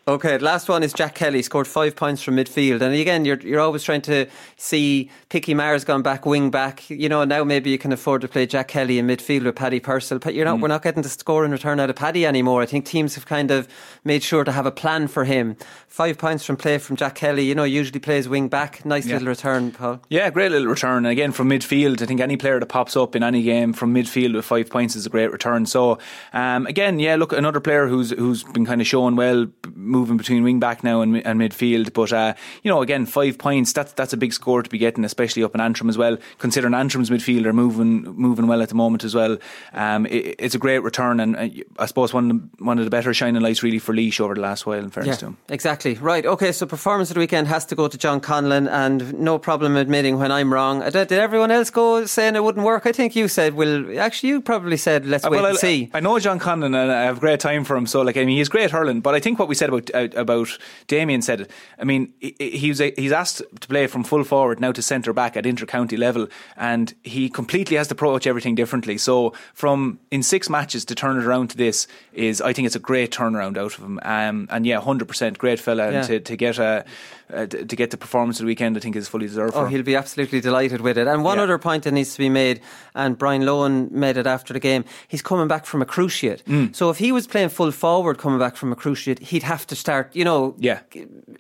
Okay, 0.09 0.37
last 0.39 0.69
one 0.69 0.83
is 0.83 0.93
Jack 0.93 1.15
Kelly 1.15 1.43
scored 1.43 1.69
five 1.69 1.95
points 1.95 2.25
from 2.25 2.35
midfield, 2.35 2.81
and 2.81 2.93
again, 2.93 3.25
you're 3.25 3.39
you're 3.39 3.61
always 3.61 3.85
trying 3.85 4.03
to 4.03 4.27
see 4.57 5.09
Picky 5.29 5.55
Maher's 5.55 5.85
gone 5.85 6.03
back 6.03 6.27
wing 6.27 6.51
back. 6.51 6.91
You 6.91 7.09
know 7.09 7.23
now 7.23 7.45
maybe 7.45 7.71
you 7.71 7.79
can 7.79 7.93
afford 7.93 8.23
to 8.23 8.29
play 8.29 8.45
Jack 8.45 8.67
Kelly 8.67 8.99
in 8.99 9.07
midfield 9.07 9.45
with 9.45 9.55
Paddy 9.55 9.79
Purcell, 9.79 10.19
but 10.19 10.35
you're 10.35 10.45
not. 10.45 10.59
Mm. 10.59 10.63
We're 10.63 10.69
not 10.69 10.83
getting 10.83 11.05
the 11.05 11.09
score 11.09 11.45
in 11.45 11.53
return 11.53 11.79
out 11.79 11.89
of 11.89 11.95
Paddy 11.95 12.27
anymore. 12.27 12.63
I 12.63 12.67
think 12.67 12.85
teams 12.85 13.15
have 13.15 13.27
kind 13.27 13.53
of 13.53 13.69
made 14.03 14.25
sure 14.25 14.43
to 14.43 14.51
have 14.51 14.67
a 14.67 14.73
plan 14.73 15.07
for 15.07 15.23
him. 15.23 15.57
Five 15.87 16.19
points 16.19 16.45
from 16.45 16.57
play 16.57 16.79
from 16.79 16.97
Jack 16.97 17.15
Kelly. 17.15 17.45
You 17.45 17.55
know, 17.55 17.63
usually 17.63 18.01
plays 18.01 18.29
wing 18.29 18.49
back. 18.49 18.85
Nice 18.85 19.07
yeah. 19.07 19.13
little 19.13 19.29
return, 19.29 19.71
Paul. 19.71 20.01
Yeah, 20.09 20.31
great 20.31 20.51
little 20.51 20.67
return. 20.67 21.05
And 21.05 21.13
again 21.13 21.31
from 21.31 21.49
midfield, 21.49 22.03
I 22.03 22.07
think 22.07 22.21
any 22.21 22.37
player 22.37 22.59
that 22.59 22.67
pops 22.67 22.97
up 22.97 23.15
in 23.15 23.23
any 23.23 23.45
game 23.45 23.73
from 23.73 23.95
midfield 23.95 24.35
with 24.35 24.47
five 24.47 24.69
points 24.69 24.97
is 24.97 25.07
a 25.07 25.11
great 25.11 25.31
return. 25.31 25.65
So 25.65 26.01
um, 26.33 26.67
again, 26.67 26.99
yeah, 26.99 27.15
look, 27.15 27.33
another 27.33 27.61
player 27.61 27.87
who's 27.87 28.11
who's 28.11 28.43
been 28.43 28.67
kind 28.67 28.81
of 28.81 28.87
showing 28.89 29.15
well, 29.15 29.47
moving 29.93 30.17
between 30.17 30.43
wing 30.43 30.59
back 30.59 30.83
now 30.83 31.03
and, 31.03 31.25
and 31.25 31.41
midfield. 31.41 31.93
But 31.93 32.13
uh, 32.13 32.35
you 32.63 32.71
know, 32.71 32.83
again, 32.83 33.07
five 33.07 33.39
points 33.39 33.73
that's 33.73 33.93
that's 33.93 34.13
a 34.13 34.17
big 34.17 34.33
score 34.33 34.63
to 34.63 34.71
be 34.71 34.79
getting, 34.79 35.05
especially 35.05 35.45
up 35.45 35.55
in 35.55 35.61
Antrim 35.61 35.89
as 35.89 35.99
well. 35.99 36.19
Considering 36.39 36.75
Antrim's 36.75 37.11
midfield 37.11 37.47
are 37.47 37.53
moving 37.53 38.03
moving 38.03 38.47
well 38.47 38.63
at 38.63 38.71
the 38.71 38.75
moment 38.75 39.05
as 39.05 39.15
well. 39.15 39.39
Um, 39.73 40.07
it, 40.07 40.37
it's 40.39 40.55
a 40.55 40.59
great 40.59 40.81
return, 40.81 41.21
and 41.21 41.37
uh, 41.37 41.49
I 41.79 41.87
suppose 41.87 42.13
one 42.13 42.31
of 42.31 42.37
the, 42.37 42.65
one 42.65 42.79
of 42.79 42.85
the 42.85 42.91
better 42.91 43.15
shining 43.15 43.43
lights 43.43 43.63
really 43.63 43.79
for 43.79 43.95
Laois 43.95 44.21
over 44.21 44.35
the 44.35 44.41
last 44.41 44.67
while. 44.67 44.79
In 44.79 44.91
fairness 44.91 45.17
yeah, 45.17 45.21
to 45.21 45.27
him, 45.27 45.37
exactly 45.49 45.95
right. 45.95 46.25
Okay, 46.27 46.51
so 46.53 46.67
performance 46.67 47.11
of 47.11 47.15
the 47.15 47.21
weekend 47.21 47.47
has 47.49 47.65
to 47.67 47.75
go 47.75 47.87
to 47.87 47.99
John 47.99 48.21
Conlon, 48.21 48.69
and 48.69 49.19
no 49.19 49.39
problem 49.39 49.77
admitting 49.77 50.19
when 50.19 50.33
I'm 50.33 50.53
wrong. 50.53 50.81
Did 50.81 51.13
everyone 51.13 51.51
else 51.51 51.71
go 51.71 52.07
saying 52.07 52.37
it 52.37 52.43
wouldn't 52.43 52.65
work? 52.65 52.87
I 52.87 52.93
think 52.93 53.15
you 53.15 53.29
said, 53.29 53.55
"Well, 53.55 53.99
actually, 53.99 54.31
you 54.31 54.41
probably 54.41 54.77
said 54.77 55.07
let's 55.07 55.25
uh, 55.25 55.29
wait 55.31 55.43
well, 55.43 55.47
and 55.47 55.59
I, 55.59 55.61
see." 55.61 55.91
I 55.93 56.01
know 56.01 56.19
John 56.19 56.39
Conlon, 56.39 56.67
and 56.67 56.91
I 56.91 57.03
have 57.03 57.21
great 57.21 57.41
time 57.41 57.65
for 57.65 57.77
him. 57.77 57.87
So, 57.87 58.03
like, 58.03 58.17
I 58.17 58.25
mean, 58.25 58.39
he's 58.39 58.49
great 58.49 58.71
hurling, 58.71 59.01
but 59.01 59.15
I 59.15 59.21
think 59.21 59.39
what 59.39 59.49
we 59.49 59.55
said 59.55 59.69
about 59.69 59.82
about 59.91 60.59
Damien 60.87 61.23
said 61.23 61.43
it. 61.43 61.51
I 61.79 61.85
mean, 61.85 62.13
he 62.21 62.69
was 62.69 62.79
he's 62.79 63.13
asked 63.13 63.43
to 63.61 63.69
play 63.69 63.87
from 63.87 64.05
full 64.05 64.25
forward 64.25 64.61
now 64.61 64.73
to 64.73 64.83
centre 64.83 65.13
back 65.13 65.37
at 65.37 65.47
inter-county 65.47 65.97
level, 65.97 66.29
and 66.57 66.95
he 67.03 67.29
completely 67.29 67.77
has 67.77 67.89
to 67.89 67.95
approach 67.95 68.27
everything 68.27 68.55
differently. 68.55 68.99
So, 68.99 69.33
from 69.55 69.99
in 70.11 70.23
six 70.23 70.49
matches 70.49 70.85
to 70.87 70.95
turn 70.95 71.19
it 71.19 71.25
around 71.25 71.51
to 71.51 71.57
this 71.57 71.87
is, 72.13 72.41
I 72.41 72.53
think, 72.53 72.67
it's 72.67 72.77
a 72.77 72.81
great 72.81 73.11
turnaround 73.11 73.57
out 73.57 73.79
of 73.79 73.85
him. 73.85 74.01
Um, 74.03 74.49
and 74.51 74.67
yeah, 74.67 74.81
hundred 74.81 75.09
percent, 75.09 75.39
great 75.39 75.61
fella, 75.61 75.91
yeah. 75.91 75.99
and 75.99 76.07
to, 76.07 76.21
to 76.21 76.37
get 76.37 76.59
a 76.59 76.85
uh, 77.33 77.47
to 77.47 77.65
get 77.65 77.91
the 77.91 77.97
performance 77.97 78.39
of 78.39 78.45
the 78.45 78.49
weekend, 78.49 78.77
I 78.77 78.81
think 78.81 78.95
is 78.97 79.09
fully 79.09 79.27
deserved. 79.27 79.55
Oh, 79.57 79.67
he'll 79.67 79.83
be 79.83 79.97
absolutely 79.97 80.41
delighted 80.41 80.81
with 80.81 80.99
it. 80.99 81.07
And 81.07 81.25
one 81.25 81.39
yeah. 81.39 81.45
other 81.45 81.59
point 81.59 81.85
that 81.85 81.93
needs 81.93 82.13
to 82.13 82.19
be 82.19 82.29
made, 82.29 82.61
and 82.95 83.17
Brian 83.17 83.43
Lohan 83.43 83.91
made 83.91 84.17
it 84.17 84.27
after 84.27 84.53
the 84.53 84.61
game. 84.61 84.85
He's 85.09 85.23
coming 85.23 85.49
back 85.49 85.65
from 85.65 85.81
a 85.83 85.87
cruciate, 85.87 86.43
mm. 86.45 86.75
so 86.75 86.91
if 86.91 86.99
he 86.99 87.13
was 87.13 87.27
playing 87.27 87.49
full 87.49 87.73
forward, 87.73 88.19
coming 88.19 88.39
back 88.39 88.57
from 88.57 88.73
a 88.73 88.77
cruciate, 88.77 89.19
he'd 89.21 89.43
have 89.45 89.67
to 89.69 89.72
start, 89.77 90.15
you 90.15 90.25
know, 90.25 90.55
yeah. 90.59 90.81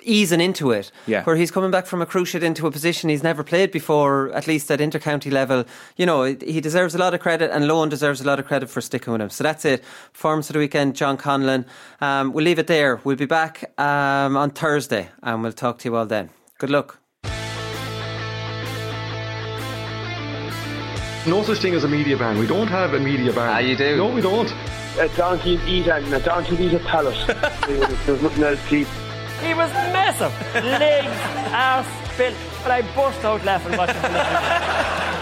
easing 0.02 0.40
into 0.40 0.70
it. 0.70 0.90
Yeah. 1.06 1.24
Where 1.24 1.36
he's 1.36 1.50
coming 1.50 1.70
back 1.70 1.86
from 1.86 2.02
a 2.02 2.06
cruciate 2.06 2.42
into 2.42 2.66
a 2.66 2.70
position 2.70 3.10
he's 3.10 3.22
never 3.22 3.42
played 3.44 3.70
before, 3.70 4.30
at 4.32 4.46
least 4.46 4.70
at 4.70 4.80
intercounty 4.80 5.30
level. 5.30 5.64
You 5.96 6.06
know, 6.06 6.24
he 6.24 6.60
deserves 6.60 6.94
a 6.94 6.98
lot 6.98 7.14
of 7.14 7.20
credit, 7.20 7.50
and 7.50 7.64
Lohan 7.64 7.90
deserves 7.90 8.20
a 8.20 8.24
lot 8.24 8.38
of 8.38 8.46
credit 8.46 8.70
for 8.70 8.80
sticking 8.80 9.12
with 9.12 9.22
him. 9.22 9.30
So 9.30 9.44
that's 9.44 9.64
it. 9.64 9.82
Performance 10.12 10.48
of 10.50 10.54
the 10.54 10.60
weekend, 10.60 10.96
John 10.96 11.16
Conlon. 11.16 11.64
Um, 12.00 12.32
we'll 12.32 12.44
leave 12.44 12.58
it 12.58 12.66
there. 12.66 13.00
We'll 13.04 13.16
be 13.16 13.26
back 13.26 13.72
um, 13.78 14.36
on 14.36 14.50
Thursday, 14.50 15.08
and 15.22 15.42
we'll 15.42 15.52
talk 15.52 15.78
to 15.78 15.88
you 15.88 15.96
all 15.96 16.06
then. 16.06 16.30
Good 16.58 16.70
luck. 16.70 16.98
No 21.24 21.44
such 21.44 21.58
thing 21.58 21.74
as 21.74 21.84
a 21.84 21.88
media 21.88 22.16
ban. 22.16 22.36
We 22.36 22.48
don't 22.48 22.66
have 22.66 22.94
a 22.94 22.98
media 22.98 23.32
ban. 23.32 23.48
Ah, 23.48 23.58
you 23.58 23.76
do? 23.76 23.96
No, 23.96 24.12
we 24.12 24.20
don't. 24.20 24.52
A 24.98 25.08
donkey 25.16 25.58
eat 25.66 25.86
and 25.88 26.12
a 26.12 26.20
donkey 26.20 26.56
eat 26.64 26.74
a 26.74 26.78
pallet. 26.80 27.16
There's 28.06 28.22
nothing 28.22 28.44
else 28.44 28.60
to 28.68 28.76
eat. 28.76 28.86
He 29.42 29.54
was 29.54 29.70
massive. 29.90 30.32
Legs, 30.64 31.08
ass, 31.50 31.86
built. 32.18 32.36
But 32.62 32.72
I 32.72 32.82
burst 32.94 33.24
out 33.24 33.42
laughing 33.44 33.76
watching 33.76 35.18